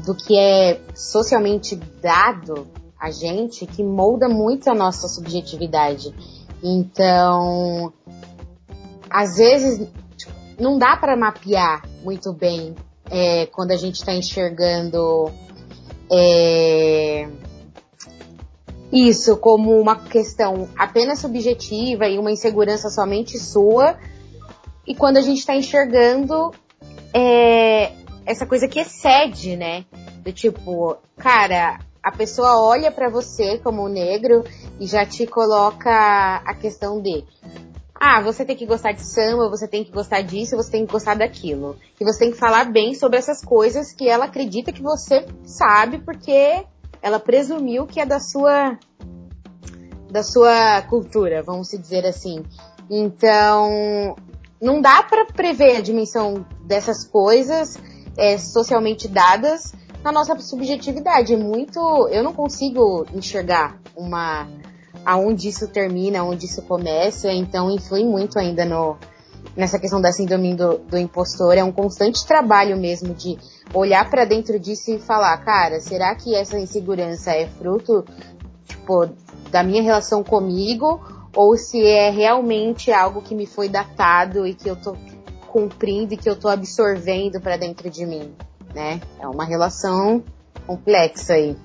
do 0.04 0.14
que 0.14 0.36
é 0.36 0.80
socialmente 0.94 1.76
dado 2.02 2.66
a 3.00 3.10
gente 3.10 3.66
que 3.66 3.82
molda 3.82 4.28
muito 4.28 4.68
a 4.68 4.74
nossa 4.74 5.08
subjetividade. 5.08 6.14
Então, 6.62 7.92
às 9.08 9.36
vezes 9.36 9.88
não 10.58 10.78
dá 10.78 10.96
para 10.96 11.16
mapear 11.16 11.82
muito 12.02 12.32
bem 12.32 12.74
é, 13.10 13.46
quando 13.46 13.72
a 13.72 13.76
gente 13.76 13.96
está 13.96 14.12
enxergando 14.12 15.30
é, 16.10 17.28
isso 18.92 19.36
como 19.36 19.78
uma 19.80 19.96
questão 19.96 20.68
apenas 20.76 21.18
subjetiva 21.18 22.06
e 22.06 22.18
uma 22.18 22.30
insegurança 22.30 22.88
somente 22.90 23.38
sua, 23.38 23.98
e 24.86 24.94
quando 24.94 25.16
a 25.16 25.20
gente 25.20 25.38
está 25.38 25.54
enxergando 25.54 26.52
é, 27.12 27.92
essa 28.26 28.46
coisa 28.46 28.68
que 28.68 28.80
excede, 28.80 29.56
né? 29.56 29.84
Do 30.22 30.32
tipo, 30.32 30.96
cara, 31.16 31.80
a 32.02 32.12
pessoa 32.12 32.60
olha 32.60 32.90
para 32.90 33.08
você 33.08 33.58
como 33.58 33.88
negro 33.88 34.44
e 34.78 34.86
já 34.86 35.04
te 35.06 35.26
coloca 35.26 35.90
a 36.44 36.54
questão 36.54 37.00
de 37.00 37.24
ah, 38.06 38.20
você 38.20 38.44
tem 38.44 38.54
que 38.54 38.66
gostar 38.66 38.92
de 38.92 39.00
samba, 39.00 39.48
você 39.48 39.66
tem 39.66 39.82
que 39.82 39.90
gostar 39.90 40.20
disso, 40.20 40.56
você 40.56 40.70
tem 40.70 40.84
que 40.84 40.92
gostar 40.92 41.14
daquilo. 41.14 41.74
E 41.98 42.04
você 42.04 42.18
tem 42.18 42.32
que 42.32 42.36
falar 42.36 42.70
bem 42.70 42.94
sobre 42.94 43.16
essas 43.16 43.42
coisas 43.42 43.94
que 43.94 44.06
ela 44.06 44.26
acredita 44.26 44.70
que 44.70 44.82
você 44.82 45.26
sabe 45.42 45.98
porque 46.00 46.66
ela 47.00 47.18
presumiu 47.18 47.86
que 47.86 47.98
é 47.98 48.04
da 48.04 48.20
sua 48.20 48.78
da 50.10 50.22
sua 50.22 50.82
cultura, 50.82 51.42
vamos 51.42 51.68
dizer 51.68 52.04
assim. 52.04 52.44
Então, 52.90 54.14
não 54.60 54.82
dá 54.82 55.02
para 55.02 55.24
prever 55.24 55.78
a 55.78 55.80
dimensão 55.80 56.44
dessas 56.62 57.04
coisas 57.06 57.78
é, 58.18 58.36
socialmente 58.36 59.08
dadas 59.08 59.72
na 60.04 60.12
nossa 60.12 60.38
subjetividade. 60.40 61.32
É 61.32 61.38
muito, 61.38 61.80
eu 62.08 62.22
não 62.22 62.34
consigo 62.34 63.06
enxergar 63.14 63.80
uma 63.96 64.46
aonde 65.04 65.48
isso 65.48 65.68
termina, 65.68 66.20
aonde 66.20 66.46
isso 66.46 66.62
começa, 66.62 67.30
então 67.32 67.70
influi 67.70 68.04
muito 68.04 68.38
ainda 68.38 68.64
no 68.64 68.96
nessa 69.56 69.78
questão 69.78 70.00
da 70.00 70.10
síndrome 70.10 70.54
do, 70.54 70.78
do 70.78 70.98
impostor, 70.98 71.56
é 71.56 71.62
um 71.62 71.70
constante 71.70 72.26
trabalho 72.26 72.76
mesmo 72.76 73.14
de 73.14 73.38
olhar 73.72 74.08
para 74.08 74.24
dentro 74.24 74.58
disso 74.58 74.90
e 74.90 74.98
falar, 74.98 75.36
cara, 75.38 75.80
será 75.80 76.14
que 76.14 76.34
essa 76.34 76.58
insegurança 76.58 77.30
é 77.30 77.46
fruto, 77.46 78.04
tipo, 78.64 79.08
da 79.50 79.62
minha 79.62 79.82
relação 79.82 80.24
comigo 80.24 81.00
ou 81.36 81.56
se 81.56 81.84
é 81.84 82.10
realmente 82.10 82.92
algo 82.92 83.22
que 83.22 83.34
me 83.34 83.46
foi 83.46 83.68
datado 83.68 84.46
e 84.46 84.54
que 84.54 84.68
eu 84.68 84.76
tô 84.76 84.96
cumprindo 85.48 86.14
e 86.14 86.16
que 86.16 86.28
eu 86.28 86.36
tô 86.36 86.48
absorvendo 86.48 87.40
para 87.40 87.56
dentro 87.56 87.88
de 87.90 88.04
mim, 88.06 88.32
né? 88.74 89.00
É 89.20 89.26
uma 89.26 89.44
relação 89.44 90.22
complexa 90.66 91.34
aí. 91.34 91.56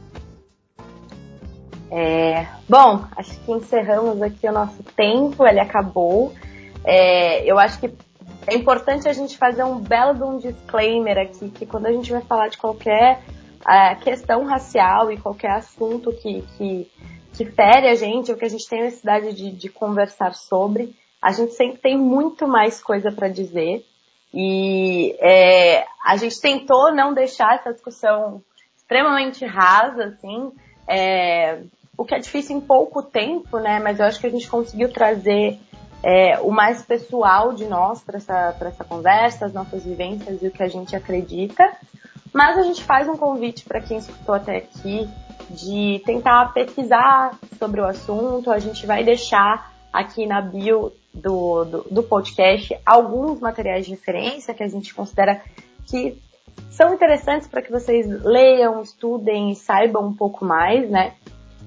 É, 1.91 2.45
bom, 2.67 3.03
acho 3.15 3.39
que 3.39 3.51
encerramos 3.51 4.21
aqui 4.21 4.47
o 4.47 4.51
nosso 4.51 4.83
tempo, 4.95 5.45
ele 5.45 5.59
acabou. 5.59 6.33
É, 6.85 7.43
eu 7.45 7.57
acho 7.57 7.79
que 7.79 7.91
é 8.47 8.55
importante 8.55 9.07
a 9.07 9.13
gente 9.13 9.37
fazer 9.37 9.63
um 9.63 9.79
belo 9.79 10.13
de 10.15 10.23
um 10.23 10.37
disclaimer 10.37 11.17
aqui, 11.17 11.49
que 11.49 11.65
quando 11.65 11.87
a 11.87 11.91
gente 11.91 12.11
vai 12.11 12.21
falar 12.21 12.47
de 12.47 12.57
qualquer 12.57 13.21
uh, 13.61 13.99
questão 14.01 14.45
racial 14.45 15.11
e 15.11 15.17
qualquer 15.17 15.51
assunto 15.51 16.11
que, 16.13 16.43
que, 16.57 16.91
que 17.33 17.45
fere 17.45 17.87
a 17.87 17.95
gente, 17.95 18.31
ou 18.31 18.37
que 18.37 18.45
a 18.45 18.49
gente 18.49 18.67
tem 18.67 18.81
necessidade 18.81 19.33
de, 19.33 19.51
de 19.51 19.69
conversar 19.69 20.33
sobre, 20.33 20.95
a 21.21 21.31
gente 21.31 21.53
sempre 21.53 21.79
tem 21.79 21.97
muito 21.97 22.47
mais 22.47 22.81
coisa 22.81 23.11
para 23.11 23.27
dizer. 23.27 23.85
E 24.33 25.15
é, 25.19 25.85
a 26.05 26.15
gente 26.17 26.39
tentou 26.39 26.93
não 26.93 27.13
deixar 27.13 27.55
essa 27.55 27.73
discussão 27.73 28.41
extremamente 28.77 29.45
rasa, 29.45 30.05
assim, 30.05 30.51
é, 30.87 31.61
o 31.99 32.05
que 32.05 32.15
é 32.15 32.19
difícil 32.19 32.55
em 32.55 32.61
pouco 32.61 33.03
tempo, 33.03 33.59
né? 33.59 33.77
Mas 33.77 33.99
eu 33.99 34.05
acho 34.05 34.21
que 34.21 34.27
a 34.27 34.30
gente 34.30 34.49
conseguiu 34.49 34.89
trazer 34.89 35.59
é, 36.01 36.39
o 36.39 36.49
mais 36.49 36.81
pessoal 36.81 37.51
de 37.51 37.65
nós 37.65 38.01
para 38.01 38.15
essa, 38.15 38.55
essa 38.61 38.85
conversa, 38.85 39.45
as 39.45 39.53
nossas 39.53 39.84
vivências 39.84 40.41
e 40.41 40.47
o 40.47 40.51
que 40.51 40.63
a 40.63 40.69
gente 40.69 40.95
acredita. 40.95 41.69
Mas 42.34 42.57
a 42.57 42.63
gente 42.63 42.85
faz 42.85 43.09
um 43.09 43.17
convite 43.17 43.65
para 43.65 43.81
quem 43.81 43.97
escutou 43.97 44.34
até 44.34 44.55
aqui 44.57 45.09
de 45.49 46.01
tentar 46.05 46.53
pesquisar 46.53 47.38
sobre 47.57 47.81
o 47.81 47.85
assunto. 47.85 48.49
A 48.49 48.59
gente 48.59 48.85
vai 48.85 49.03
deixar 49.03 49.73
aqui 49.91 50.26
na 50.26 50.39
bio 50.39 50.93
do, 51.13 51.65
do, 51.65 51.81
do 51.91 52.03
podcast 52.03 52.80
alguns 52.85 53.41
materiais 53.41 53.85
de 53.85 53.91
referência 53.91 54.53
que 54.53 54.63
a 54.63 54.69
gente 54.69 54.93
considera 54.93 55.41
que 55.85 56.17
são 56.69 56.93
interessantes 56.93 57.45
para 57.45 57.61
que 57.61 57.71
vocês 57.71 58.07
leiam, 58.23 58.81
estudem 58.81 59.51
e 59.51 59.55
saibam 59.55 60.07
um 60.07 60.13
pouco 60.13 60.45
mais, 60.45 60.89
né? 60.89 61.13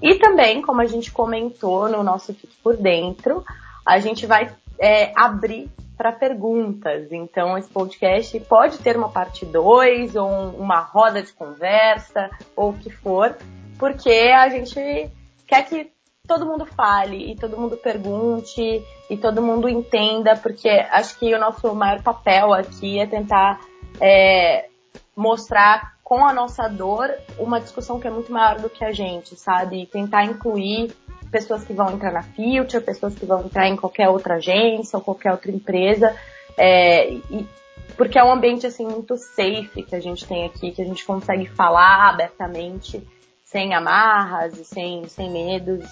E 0.03 0.17
também, 0.17 0.61
como 0.61 0.81
a 0.81 0.87
gente 0.87 1.13
comentou 1.13 1.89
no 1.89 2.03
nosso 2.03 2.35
Fique 2.35 2.57
por 2.63 2.77
Dentro, 2.77 3.45
a 3.87 4.01
gente 4.01 4.27
vai 4.27 4.53
é, 4.79 5.13
abrir 5.15 5.71
para 5.97 6.11
perguntas. 6.11 7.13
Então, 7.13 7.57
esse 7.57 7.71
podcast 7.71 8.39
pode 8.41 8.79
ter 8.79 8.97
uma 8.97 9.09
parte 9.09 9.47
2, 9.47 10.17
ou 10.17 10.29
uma 10.59 10.81
roda 10.81 11.23
de 11.23 11.33
conversa, 11.33 12.29
ou 12.57 12.71
o 12.71 12.77
que 12.77 12.91
for, 12.91 13.37
porque 13.79 14.11
a 14.11 14.49
gente 14.49 15.09
quer 15.47 15.69
que 15.69 15.93
todo 16.27 16.47
mundo 16.47 16.67
fale 16.67 17.31
e 17.31 17.37
todo 17.37 17.57
mundo 17.59 17.77
pergunte 17.77 18.83
e 19.09 19.17
todo 19.17 19.43
mundo 19.43 19.69
entenda, 19.69 20.37
porque 20.37 20.69
acho 20.69 21.19
que 21.19 21.33
o 21.35 21.39
nosso 21.39 21.73
maior 21.75 22.03
papel 22.03 22.53
aqui 22.53 22.99
é 22.99 23.07
tentar 23.07 23.61
é, 24.01 24.67
mostrar 25.15 25.95
com 26.13 26.27
a 26.27 26.33
nossa 26.35 26.69
dor 26.69 27.11
uma 27.39 27.59
discussão 27.59 27.99
que 27.99 28.07
é 28.07 28.11
muito 28.11 28.31
maior 28.31 28.61
do 28.61 28.69
que 28.69 28.85
a 28.85 28.93
gente, 28.93 29.35
sabe? 29.35 29.87
Tentar 29.87 30.25
incluir 30.25 30.93
pessoas 31.31 31.65
que 31.65 31.73
vão 31.73 31.91
entrar 31.91 32.13
na 32.13 32.23
Future, 32.23 32.85
pessoas 32.85 33.15
que 33.15 33.25
vão 33.25 33.41
entrar 33.41 33.67
em 33.67 33.77
qualquer 33.77 34.11
outra 34.11 34.35
agência 34.35 34.99
ou 34.99 35.03
qualquer 35.03 35.33
outra 35.33 35.51
empresa, 35.51 36.15
é, 36.59 37.13
e, 37.13 37.49
porque 37.97 38.19
é 38.19 38.25
um 38.25 38.31
ambiente 38.31 38.67
assim 38.67 38.85
muito 38.85 39.17
safe 39.17 39.83
que 39.83 39.97
a 39.97 40.01
gente 40.01 40.27
tem 40.27 40.45
aqui, 40.45 40.73
que 40.73 40.83
a 40.83 40.85
gente 40.85 41.03
consegue 41.03 41.47
falar 41.47 42.11
abertamente, 42.11 43.03
sem 43.47 43.73
amarras 43.73 44.59
e 44.59 44.67
sem, 44.67 45.09
sem 45.09 45.31
medos. 45.31 45.89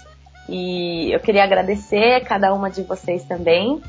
E 0.47 1.11
eu 1.15 1.21
queria 1.21 1.45
agradecer 1.45 2.27
cada 2.27 2.53
uma 2.53 2.69
de 2.69 2.83
vocês 2.83 3.25
também. 3.25 3.81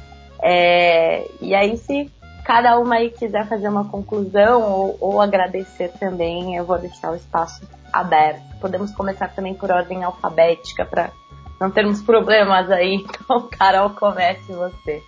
É, 0.42 1.30
e 1.42 1.54
aí, 1.54 1.76
se 1.76 2.10
cada 2.44 2.78
uma 2.80 2.96
aí 2.96 3.10
quiser 3.10 3.48
fazer 3.48 3.68
uma 3.68 3.86
conclusão 3.86 4.62
ou, 4.62 4.98
ou 5.00 5.22
agradecer 5.22 5.92
também, 6.00 6.56
eu 6.56 6.66
vou 6.66 6.78
deixar 6.78 7.12
o 7.12 7.16
espaço 7.16 7.62
aberto. 7.92 8.42
Podemos 8.60 8.92
começar 8.92 9.30
também 9.30 9.54
por 9.54 9.72
ordem 9.72 10.04
alfabética 10.04 10.86
para 10.86 11.12
não 11.60 11.70
termos 11.70 12.02
problemas 12.02 12.70
aí. 12.72 13.06
Então, 13.24 13.48
Carol, 13.48 13.92
comece 13.92 14.52
você. 14.52 15.02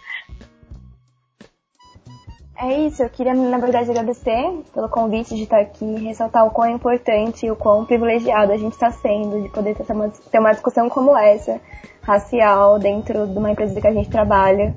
É 2.55 2.85
isso, 2.85 3.03
eu 3.03 3.09
queria, 3.09 3.33
na 3.33 3.57
verdade, 3.57 3.89
agradecer 3.89 4.63
pelo 4.73 4.87
convite 4.87 5.35
de 5.35 5.43
estar 5.43 5.59
aqui 5.59 5.85
ressaltar 6.05 6.45
o 6.45 6.51
quão 6.51 6.69
importante 6.69 7.45
e 7.45 7.51
o 7.51 7.55
quão 7.55 7.83
privilegiado 7.83 8.53
a 8.53 8.57
gente 8.57 8.71
está 8.73 8.91
sendo 8.91 9.41
de 9.41 9.49
poder 9.49 9.75
ter 9.75 9.91
uma, 9.91 10.09
ter 10.09 10.39
uma 10.39 10.51
discussão 10.51 10.87
como 10.87 11.17
essa, 11.17 11.59
racial, 12.03 12.79
dentro 12.79 13.27
de 13.27 13.37
uma 13.37 13.51
empresa 13.51 13.81
que 13.81 13.87
a 13.87 13.91
gente 13.91 14.09
trabalha. 14.09 14.73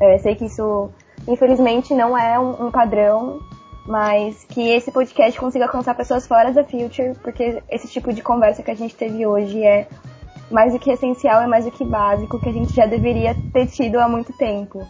É, 0.00 0.16
sei 0.18 0.34
que 0.34 0.46
isso 0.46 0.88
Infelizmente 1.26 1.94
não 1.94 2.16
é 2.16 2.38
um, 2.38 2.66
um 2.66 2.70
padrão, 2.70 3.40
mas 3.86 4.44
que 4.44 4.68
esse 4.68 4.90
podcast 4.90 5.38
consiga 5.38 5.64
alcançar 5.64 5.94
pessoas 5.94 6.26
fora 6.26 6.52
da 6.52 6.64
Future, 6.64 7.14
porque 7.22 7.62
esse 7.70 7.88
tipo 7.88 8.12
de 8.12 8.22
conversa 8.22 8.62
que 8.62 8.70
a 8.70 8.76
gente 8.76 8.94
teve 8.94 9.26
hoje 9.26 9.62
é 9.62 9.88
mais 10.50 10.72
do 10.72 10.78
que 10.78 10.90
essencial, 10.90 11.42
é 11.42 11.46
mais 11.46 11.64
do 11.64 11.70
que 11.70 11.84
básico, 11.84 12.40
que 12.40 12.48
a 12.48 12.52
gente 12.52 12.72
já 12.74 12.86
deveria 12.86 13.34
ter 13.52 13.66
tido 13.66 13.98
há 13.98 14.08
muito 14.08 14.32
tempo. 14.36 14.86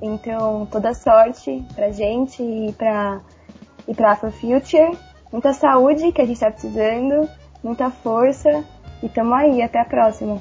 Então, 0.00 0.66
toda 0.66 0.94
sorte 0.94 1.64
pra 1.74 1.90
gente 1.90 2.42
e 2.42 2.72
pra, 2.72 3.20
e 3.86 3.94
pra 3.94 4.12
Afro 4.12 4.30
Future. 4.30 4.96
Muita 5.32 5.52
saúde 5.52 6.12
que 6.12 6.22
a 6.22 6.26
gente 6.26 6.40
tá 6.40 6.50
precisando, 6.50 7.28
muita 7.62 7.90
força 7.90 8.64
e 9.02 9.08
tamo 9.08 9.34
aí, 9.34 9.62
até 9.62 9.80
a 9.80 9.84
próxima. 9.84 10.40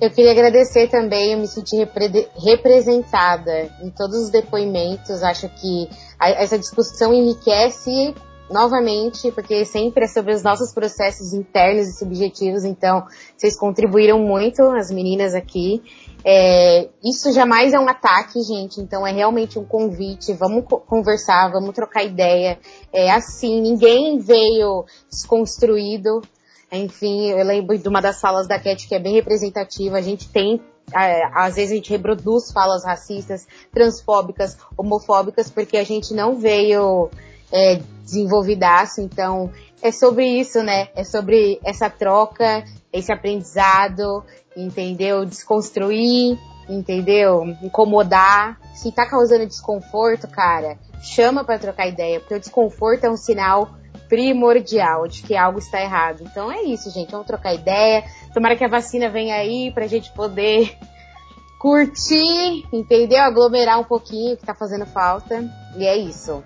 Eu 0.00 0.10
queria 0.10 0.30
agradecer 0.30 0.88
também, 0.88 1.32
eu 1.32 1.38
me 1.38 1.48
senti 1.48 1.76
repre 1.76 2.28
representada 2.36 3.68
em 3.82 3.90
todos 3.90 4.16
os 4.16 4.30
depoimentos. 4.30 5.22
Acho 5.24 5.48
que 5.48 5.88
a, 6.18 6.30
essa 6.30 6.56
discussão 6.56 7.12
enriquece 7.12 8.14
novamente, 8.50 9.30
porque 9.32 9.64
sempre 9.64 10.04
é 10.04 10.08
sobre 10.08 10.32
os 10.32 10.42
nossos 10.42 10.72
processos 10.72 11.32
internos 11.32 11.88
e 11.88 11.98
subjetivos, 11.98 12.64
então 12.64 13.04
vocês 13.36 13.58
contribuíram 13.58 14.18
muito, 14.18 14.62
as 14.62 14.90
meninas 14.90 15.34
aqui. 15.34 15.82
É, 16.24 16.88
isso 17.04 17.32
jamais 17.32 17.72
é 17.72 17.78
um 17.78 17.88
ataque, 17.88 18.40
gente, 18.42 18.80
então 18.80 19.06
é 19.06 19.12
realmente 19.12 19.58
um 19.58 19.64
convite, 19.64 20.32
vamos 20.32 20.64
conversar, 20.86 21.50
vamos 21.50 21.74
trocar 21.74 22.04
ideia. 22.04 22.58
É 22.92 23.10
assim, 23.10 23.60
ninguém 23.60 24.18
veio 24.18 24.84
desconstruído, 25.10 26.22
enfim, 26.70 27.30
eu 27.30 27.44
lembro 27.44 27.78
de 27.78 27.88
uma 27.88 28.00
das 28.00 28.20
falas 28.20 28.46
da 28.46 28.58
Cat 28.58 28.86
que 28.86 28.94
é 28.94 28.98
bem 28.98 29.14
representativa. 29.14 29.96
A 29.96 30.02
gente 30.02 30.28
tem, 30.28 30.60
é, 30.94 31.22
às 31.34 31.56
vezes 31.56 31.72
a 31.72 31.74
gente 31.76 31.90
reproduz 31.90 32.52
falas 32.52 32.84
racistas, 32.84 33.46
transfóbicas, 33.72 34.56
homofóbicas, 34.76 35.50
porque 35.50 35.76
a 35.78 35.84
gente 35.84 36.12
não 36.12 36.36
veio 36.36 37.08
é, 37.50 37.80
desenvolvidaço. 38.04 39.00
Então, 39.00 39.50
é 39.82 39.90
sobre 39.90 40.26
isso, 40.26 40.62
né? 40.62 40.88
É 40.94 41.04
sobre 41.04 41.58
essa 41.64 41.88
troca, 41.88 42.64
esse 42.92 43.10
aprendizado, 43.10 44.22
entendeu? 44.56 45.24
Desconstruir, 45.24 46.38
entendeu? 46.68 47.44
Incomodar. 47.62 48.60
Se 48.74 48.92
tá 48.92 49.06
causando 49.06 49.46
desconforto, 49.46 50.28
cara, 50.28 50.78
chama 51.00 51.44
para 51.44 51.58
trocar 51.58 51.88
ideia, 51.88 52.20
porque 52.20 52.34
o 52.34 52.40
desconforto 52.40 53.04
é 53.04 53.10
um 53.10 53.16
sinal 53.16 53.70
primordial 54.08 55.06
de 55.06 55.22
que 55.22 55.36
algo 55.36 55.58
está 55.58 55.80
errado. 55.80 56.22
Então 56.22 56.50
é 56.50 56.62
isso, 56.62 56.90
gente. 56.90 57.10
Vamos 57.10 57.26
trocar 57.26 57.54
ideia. 57.54 58.04
Tomara 58.32 58.56
que 58.56 58.64
a 58.64 58.68
vacina 58.68 59.08
venha 59.08 59.34
aí 59.34 59.70
pra 59.72 59.86
gente 59.86 60.10
poder 60.12 60.76
curtir, 61.60 62.64
entendeu? 62.72 63.22
Aglomerar 63.22 63.78
um 63.78 63.84
pouquinho 63.84 64.36
que 64.36 64.46
tá 64.46 64.54
fazendo 64.54 64.86
falta. 64.86 65.44
E 65.76 65.86
é 65.86 65.96
isso. 65.96 66.42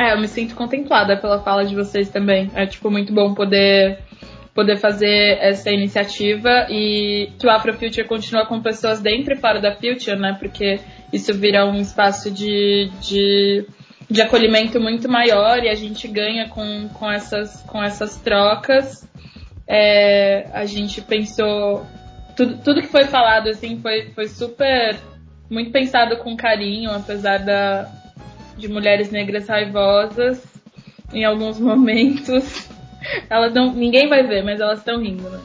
É, 0.00 0.14
eu 0.14 0.20
me 0.20 0.26
sinto 0.26 0.54
contemplada 0.54 1.16
pela 1.16 1.42
fala 1.42 1.64
de 1.64 1.74
vocês 1.74 2.08
também. 2.08 2.50
É 2.54 2.66
tipo 2.66 2.90
muito 2.90 3.12
bom 3.12 3.34
poder 3.34 3.98
poder 4.54 4.76
fazer 4.76 5.38
essa 5.40 5.70
iniciativa 5.70 6.66
e 6.68 7.30
que 7.38 7.46
o 7.46 7.50
Afrofuture 7.50 8.06
continua 8.06 8.44
com 8.44 8.60
pessoas 8.60 9.00
dentro 9.00 9.32
e 9.32 9.36
fora 9.38 9.60
da 9.60 9.74
Future, 9.74 10.16
né? 10.16 10.36
Porque 10.38 10.78
isso 11.10 11.32
vira 11.32 11.64
um 11.64 11.76
espaço 11.76 12.30
de, 12.30 12.90
de 13.00 13.66
de 14.10 14.20
acolhimento 14.20 14.80
muito 14.80 15.08
maior 15.08 15.62
e 15.62 15.68
a 15.68 15.74
gente 15.74 16.06
ganha 16.08 16.48
com, 16.48 16.88
com, 16.90 17.10
essas, 17.10 17.62
com 17.62 17.82
essas 17.82 18.16
trocas. 18.16 19.08
É, 19.66 20.48
a 20.52 20.64
gente 20.64 21.00
pensou. 21.00 21.86
Tudo, 22.36 22.58
tudo 22.62 22.80
que 22.80 22.88
foi 22.88 23.04
falado 23.04 23.48
assim 23.48 23.78
foi, 23.80 24.10
foi 24.10 24.28
super. 24.28 24.96
muito 25.50 25.70
pensado 25.70 26.16
com 26.18 26.36
carinho, 26.36 26.90
apesar 26.90 27.38
da, 27.38 27.90
de 28.56 28.68
mulheres 28.68 29.10
negras 29.10 29.48
raivosas 29.48 30.44
em 31.12 31.24
alguns 31.24 31.58
momentos. 31.60 32.68
Elas 33.28 33.52
não, 33.52 33.72
ninguém 33.72 34.08
vai 34.08 34.22
ver, 34.22 34.44
mas 34.44 34.60
elas 34.60 34.78
estão 34.78 35.00
rindo, 35.00 35.28
né? 35.28 35.40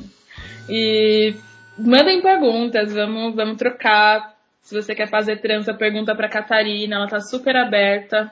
E 0.69 1.35
mandem 1.77 2.21
perguntas, 2.21 2.93
vamos, 2.93 3.35
vamos 3.35 3.57
trocar. 3.57 4.35
Se 4.61 4.75
você 4.75 4.93
quer 4.93 5.07
fazer 5.07 5.37
trança, 5.37 5.73
pergunta 5.73 6.13
para 6.13 6.27
Catarina, 6.27 6.97
ela 6.97 7.07
tá 7.07 7.21
super 7.21 7.55
aberta. 7.55 8.29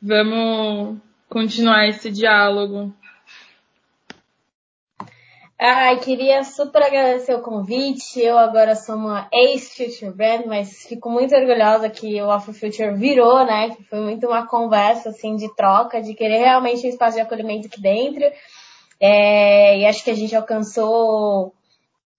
Vamos 0.00 0.98
continuar 1.28 1.88
esse 1.88 2.10
diálogo. 2.10 2.94
Ai, 5.60 5.98
queria 5.98 6.44
super 6.44 6.80
agradecer 6.84 7.34
o 7.34 7.42
convite. 7.42 8.20
Eu 8.20 8.38
agora 8.38 8.76
sou 8.76 8.94
uma 8.94 9.28
ex-Future 9.32 10.12
Brand, 10.12 10.46
mas 10.46 10.84
fico 10.84 11.10
muito 11.10 11.34
orgulhosa 11.34 11.90
que 11.90 12.22
o 12.22 12.30
Afro 12.30 12.54
Future 12.54 12.94
virou, 12.94 13.44
né? 13.44 13.76
Foi 13.90 13.98
muito 13.98 14.28
uma 14.28 14.46
conversa, 14.46 15.08
assim, 15.08 15.34
de 15.34 15.52
troca, 15.56 16.00
de 16.00 16.14
querer 16.14 16.38
realmente 16.38 16.86
um 16.86 16.88
espaço 16.88 17.16
de 17.16 17.22
acolhimento 17.22 17.66
aqui 17.66 17.80
dentro. 17.80 18.24
É, 19.00 19.80
e 19.80 19.86
acho 19.86 20.04
que 20.04 20.12
a 20.12 20.14
gente 20.14 20.36
alcançou 20.36 21.52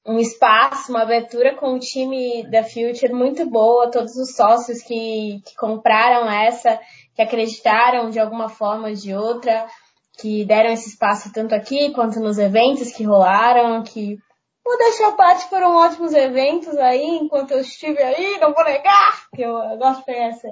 um 0.05 0.17
espaço, 0.17 0.91
uma 0.91 1.03
abertura 1.03 1.55
com 1.55 1.75
o 1.75 1.79
time 1.79 2.43
da 2.49 2.63
Future 2.63 3.13
muito 3.13 3.49
boa, 3.49 3.91
todos 3.91 4.15
os 4.15 4.35
sócios 4.35 4.81
que, 4.81 5.41
que 5.45 5.55
compraram 5.55 6.29
essa, 6.29 6.79
que 7.19 7.23
acreditaram 7.23 8.09
de 8.09 8.17
alguma 8.17 8.47
forma 8.47 8.87
ou 8.87 8.93
de 8.93 9.13
outra 9.13 9.67
que 10.21 10.45
deram 10.45 10.71
esse 10.71 10.87
espaço 10.87 11.33
tanto 11.33 11.53
aqui 11.53 11.91
quanto 11.91 12.17
nos 12.21 12.37
eventos 12.37 12.93
que 12.93 13.03
rolaram, 13.03 13.83
que 13.83 14.17
vou 14.63 14.77
deixar 14.77 15.11
parte 15.17 15.49
foram 15.49 15.75
ótimos 15.75 16.13
eventos 16.13 16.77
aí, 16.77 17.17
enquanto 17.17 17.51
eu 17.51 17.59
estive 17.59 18.01
aí, 18.01 18.39
não 18.39 18.53
vou 18.53 18.63
negar, 18.63 19.27
que 19.35 19.41
eu, 19.41 19.53
gosto 19.77 20.05
de 20.05 20.13
essa, 20.13 20.47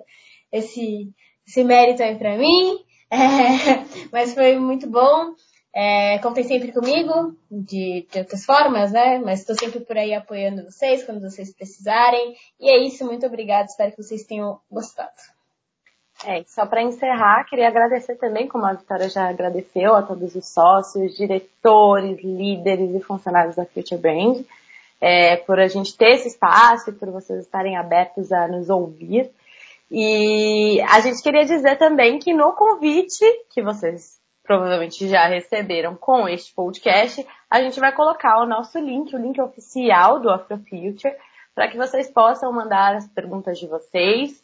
esse, 0.51 1.09
esse 1.47 1.63
mérito 1.63 2.03
aí 2.03 2.17
pra 2.17 2.37
mim, 2.37 2.83
é, 3.09 3.85
mas 4.11 4.33
foi 4.33 4.59
muito 4.59 4.89
bom. 4.89 5.33
É, 5.73 6.17
contem 6.19 6.43
sempre 6.43 6.73
comigo, 6.73 7.37
de, 7.51 8.07
de 8.11 8.19
outras 8.19 8.43
formas, 8.43 8.91
né? 8.91 9.19
Mas 9.19 9.41
estou 9.41 9.55
sempre 9.55 9.79
por 9.81 9.97
aí 9.97 10.13
apoiando 10.13 10.63
vocês 10.65 11.05
quando 11.05 11.21
vocês 11.21 11.53
precisarem. 11.55 12.35
E 12.59 12.69
é 12.69 12.77
isso, 12.79 13.05
muito 13.05 13.25
obrigada, 13.25 13.65
espero 13.65 13.91
que 13.91 14.01
vocês 14.01 14.23
tenham 14.23 14.59
gostado. 14.71 15.36
É, 16.25 16.43
só 16.47 16.65
para 16.65 16.81
encerrar, 16.81 17.43
queria 17.45 17.67
agradecer 17.67 18.15
também, 18.15 18.47
como 18.47 18.65
a 18.65 18.73
Vitória 18.73 19.07
já 19.07 19.29
agradeceu, 19.29 19.95
a 19.95 20.01
todos 20.01 20.35
os 20.35 20.47
sócios, 20.47 21.15
diretores, 21.15 22.23
líderes 22.23 22.95
e 22.95 22.99
funcionários 22.99 23.55
da 23.55 23.65
Future 23.65 24.01
Brand, 24.01 24.43
é, 24.99 25.35
por 25.37 25.59
a 25.59 25.67
gente 25.67 25.95
ter 25.95 26.15
esse 26.15 26.29
espaço 26.29 26.89
e 26.89 26.93
por 26.93 27.11
vocês 27.11 27.41
estarem 27.41 27.77
abertos 27.77 28.31
a 28.31 28.47
nos 28.47 28.69
ouvir. 28.69 29.29
E 29.91 30.81
a 30.89 30.99
gente 31.01 31.21
queria 31.21 31.45
dizer 31.45 31.77
também 31.77 32.17
que 32.17 32.33
no 32.33 32.51
convite 32.53 33.23
que 33.51 33.61
vocês 33.61 34.17
provavelmente 34.43 35.07
já 35.07 35.27
receberam 35.27 35.95
com 35.95 36.27
este 36.27 36.53
podcast, 36.53 37.25
a 37.49 37.61
gente 37.61 37.79
vai 37.79 37.91
colocar 37.91 38.41
o 38.41 38.45
nosso 38.45 38.79
link, 38.79 39.13
o 39.13 39.19
link 39.19 39.39
oficial 39.39 40.19
do 40.19 40.29
Afrofuture, 40.29 41.15
para 41.53 41.67
que 41.67 41.77
vocês 41.77 42.09
possam 42.09 42.51
mandar 42.51 42.95
as 42.95 43.07
perguntas 43.09 43.59
de 43.59 43.67
vocês 43.67 44.41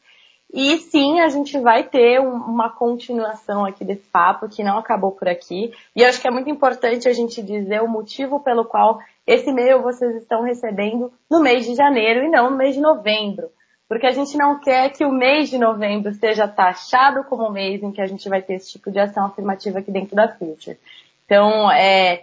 e 0.53 0.77
sim, 0.77 1.19
a 1.19 1.29
gente 1.29 1.59
vai 1.59 1.83
ter 1.83 2.19
uma 2.19 2.69
continuação 2.69 3.65
aqui 3.65 3.83
desse 3.83 4.07
papo 4.11 4.47
que 4.47 4.63
não 4.63 4.77
acabou 4.77 5.11
por 5.11 5.27
aqui. 5.27 5.73
E 5.95 6.05
acho 6.05 6.21
que 6.21 6.27
é 6.27 6.31
muito 6.31 6.47
importante 6.47 7.09
a 7.09 7.13
gente 7.13 7.41
dizer 7.41 7.81
o 7.81 7.87
motivo 7.87 8.39
pelo 8.39 8.63
qual 8.63 8.99
esse 9.25 9.49
e-mail 9.49 9.81
vocês 9.81 10.15
estão 10.15 10.43
recebendo 10.43 11.11
no 11.27 11.41
mês 11.41 11.65
de 11.65 11.73
janeiro 11.73 12.23
e 12.23 12.29
não 12.29 12.51
no 12.51 12.57
mês 12.57 12.75
de 12.75 12.81
novembro. 12.81 13.49
Porque 13.89 14.05
a 14.05 14.11
gente 14.11 14.37
não 14.37 14.59
quer 14.59 14.89
que 14.91 15.03
o 15.03 15.11
mês 15.11 15.49
de 15.49 15.57
novembro 15.57 16.13
seja 16.13 16.47
taxado 16.47 17.23
como 17.23 17.47
o 17.47 17.51
mês 17.51 17.81
em 17.81 17.91
que 17.91 18.01
a 18.01 18.05
gente 18.05 18.29
vai 18.29 18.41
ter 18.43 18.53
esse 18.53 18.73
tipo 18.73 18.91
de 18.91 18.99
ação 18.99 19.25
afirmativa 19.25 19.79
aqui 19.79 19.89
dentro 19.89 20.15
da 20.15 20.27
Future. 20.27 20.77
Então, 21.25 21.71
é, 21.71 22.21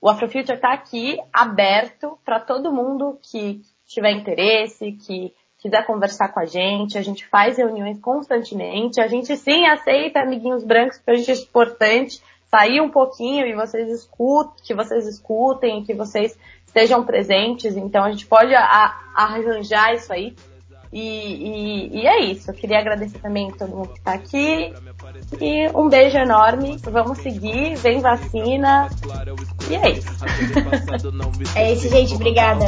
o 0.00 0.08
Afrofuture 0.08 0.54
está 0.54 0.72
aqui 0.72 1.18
aberto 1.32 2.16
para 2.24 2.38
todo 2.38 2.72
mundo 2.72 3.18
que 3.22 3.60
tiver 3.88 4.12
interesse, 4.12 4.92
que 4.92 5.34
quiser 5.66 5.84
conversar 5.84 6.28
com 6.28 6.38
a 6.38 6.46
gente, 6.46 6.96
a 6.96 7.02
gente 7.02 7.26
faz 7.26 7.58
reuniões 7.58 7.98
constantemente. 7.98 9.00
A 9.00 9.08
gente 9.08 9.36
sim 9.36 9.66
aceita 9.66 10.20
amiguinhos 10.20 10.62
brancos, 10.62 10.96
porque 10.98 11.10
a 11.10 11.14
gente 11.16 11.30
é 11.32 11.34
importante 11.34 12.22
sair 12.48 12.80
um 12.80 12.88
pouquinho 12.88 13.44
e 13.44 13.54
vocês 13.54 13.90
escutem, 13.90 14.64
que 14.64 14.74
vocês 14.74 15.06
escutem, 15.06 15.84
que 15.84 15.92
vocês 15.92 16.38
estejam 16.64 17.04
presentes. 17.04 17.76
Então 17.76 18.04
a 18.04 18.10
gente 18.12 18.26
pode 18.26 18.54
arranjar 18.54 19.94
isso 19.94 20.12
aí. 20.12 20.36
E, 20.96 20.98
e, 20.98 22.00
e, 22.00 22.06
é 22.06 22.24
isso. 22.24 22.50
Eu 22.50 22.54
queria 22.54 22.78
agradecer 22.78 23.18
também 23.18 23.50
a 23.50 23.52
todo 23.52 23.76
mundo 23.76 23.88
que 23.88 23.98
está 23.98 24.14
aqui. 24.14 24.72
E 25.38 25.68
um 25.74 25.90
beijo 25.90 26.16
enorme. 26.16 26.78
Vamos 26.90 27.18
seguir. 27.18 27.76
Vem 27.76 28.00
vacina. 28.00 28.88
E 29.68 29.74
é 29.74 29.90
isso. 29.90 30.08
é 31.54 31.72
isso, 31.74 31.90
gente. 31.90 32.14
Obrigada. 32.14 32.64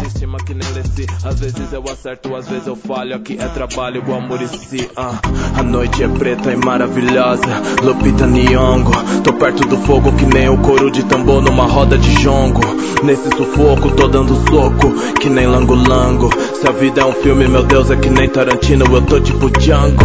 Às 1.24 1.40
vezes 1.40 1.72
eu 1.72 1.82
acerto, 1.90 2.36
às 2.36 2.46
vezes 2.46 2.66
eu 2.66 2.76
falho. 2.76 3.16
Aqui 3.16 3.38
é 3.40 3.48
trabalho 3.48 4.02
igual 4.02 4.20
Murici. 4.20 4.90
Uh. 4.94 5.58
A 5.58 5.62
noite 5.62 6.04
é 6.04 6.08
preta 6.08 6.52
e 6.52 6.56
maravilhosa. 6.56 7.62
Lupita 7.82 8.26
Nyong'o. 8.26 9.22
Tô 9.24 9.32
perto 9.32 9.66
do 9.66 9.78
fogo 9.78 10.12
que 10.12 10.26
nem 10.26 10.50
o 10.50 10.58
couro 10.58 10.90
de 10.90 11.02
tambor 11.04 11.40
numa 11.40 11.64
roda 11.64 11.96
de 11.96 12.12
jongo. 12.20 12.60
Nesse 13.02 13.30
sufoco, 13.30 13.92
tô 13.92 14.08
dando 14.08 14.34
soco 14.50 14.92
que 15.20 15.30
nem 15.30 15.46
lango-lango. 15.46 16.28
Se 16.54 16.66
a 16.66 16.72
vida 16.72 17.00
é 17.00 17.04
um 17.04 17.12
filme, 17.12 17.46
meu 17.46 17.62
Deus, 17.62 17.90
é 17.90 17.96
que 17.96 18.10
nem 18.18 18.28
Tarantino. 18.28 18.84
Eu 18.84 19.02
tô 19.02 19.20
tipo 19.20 19.48
Django. 19.50 20.04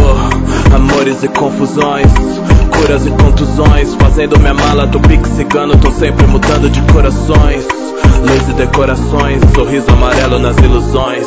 Amores 0.74 1.22
e 1.22 1.28
confusões 1.28 2.12
curas 2.76 3.06
e 3.06 3.10
contusões. 3.10 3.94
Fazendo 3.94 4.38
minha 4.38 4.54
mala, 4.54 4.86
tô 4.86 5.00
pique 5.00 5.28
cigano 5.28 5.76
Tô 5.78 5.90
sempre 5.92 6.26
mudando 6.26 6.70
de 6.70 6.80
corações. 6.92 7.66
Luz 8.20 8.48
e 8.48 8.52
decorações, 8.54 9.42
sorriso 9.54 9.90
amarelo 9.90 10.38
nas 10.38 10.56
ilusões. 10.58 11.26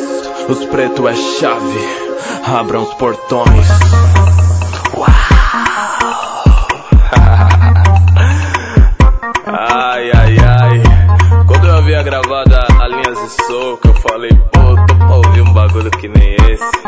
Os 0.50 0.66
pretos 0.66 1.06
é 1.06 1.16
chave, 1.16 1.80
abram 2.46 2.84
os 2.84 2.94
portões. 2.96 3.68
Ai, 9.50 10.12
ai, 10.14 10.38
ai. 10.40 10.84
Quando 11.48 11.68
eu 11.68 11.78
havia 11.78 12.04
gravado 12.04 12.47
de 13.28 13.46
Soco 13.46 13.88
Eu 13.88 13.94
falei, 13.96 14.32
pô, 14.52 14.86
tô 14.88 14.96
pra 14.96 15.16
ouvir 15.16 15.42
um 15.42 15.54
bagulho 15.54 15.92
que 15.92 16.08
nem 16.08 16.36
esse 16.50 16.88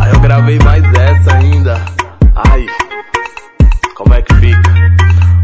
Aí 0.00 0.12
eu 0.12 0.20
gravei 0.20 0.58
mais 0.58 0.84
essa 0.94 1.36
ainda 1.36 1.84
Ai 2.34 2.66
como 3.94 4.12
é 4.12 4.20
que 4.22 4.34
fica? 4.34 4.74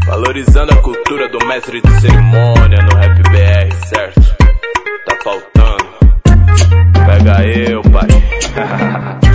Valorizando 0.05 0.73
a 0.73 0.75
cultura 0.81 1.29
do 1.29 1.39
mestre 1.47 1.79
de 1.79 2.01
cerimônia 2.01 2.81
no 2.81 2.97
rap 2.97 3.23
BR, 3.23 3.73
certo? 3.87 4.21
Tá 5.05 5.17
faltando. 5.23 5.89
Pega 7.05 7.47
eu, 7.47 7.81
pai. 7.81 8.09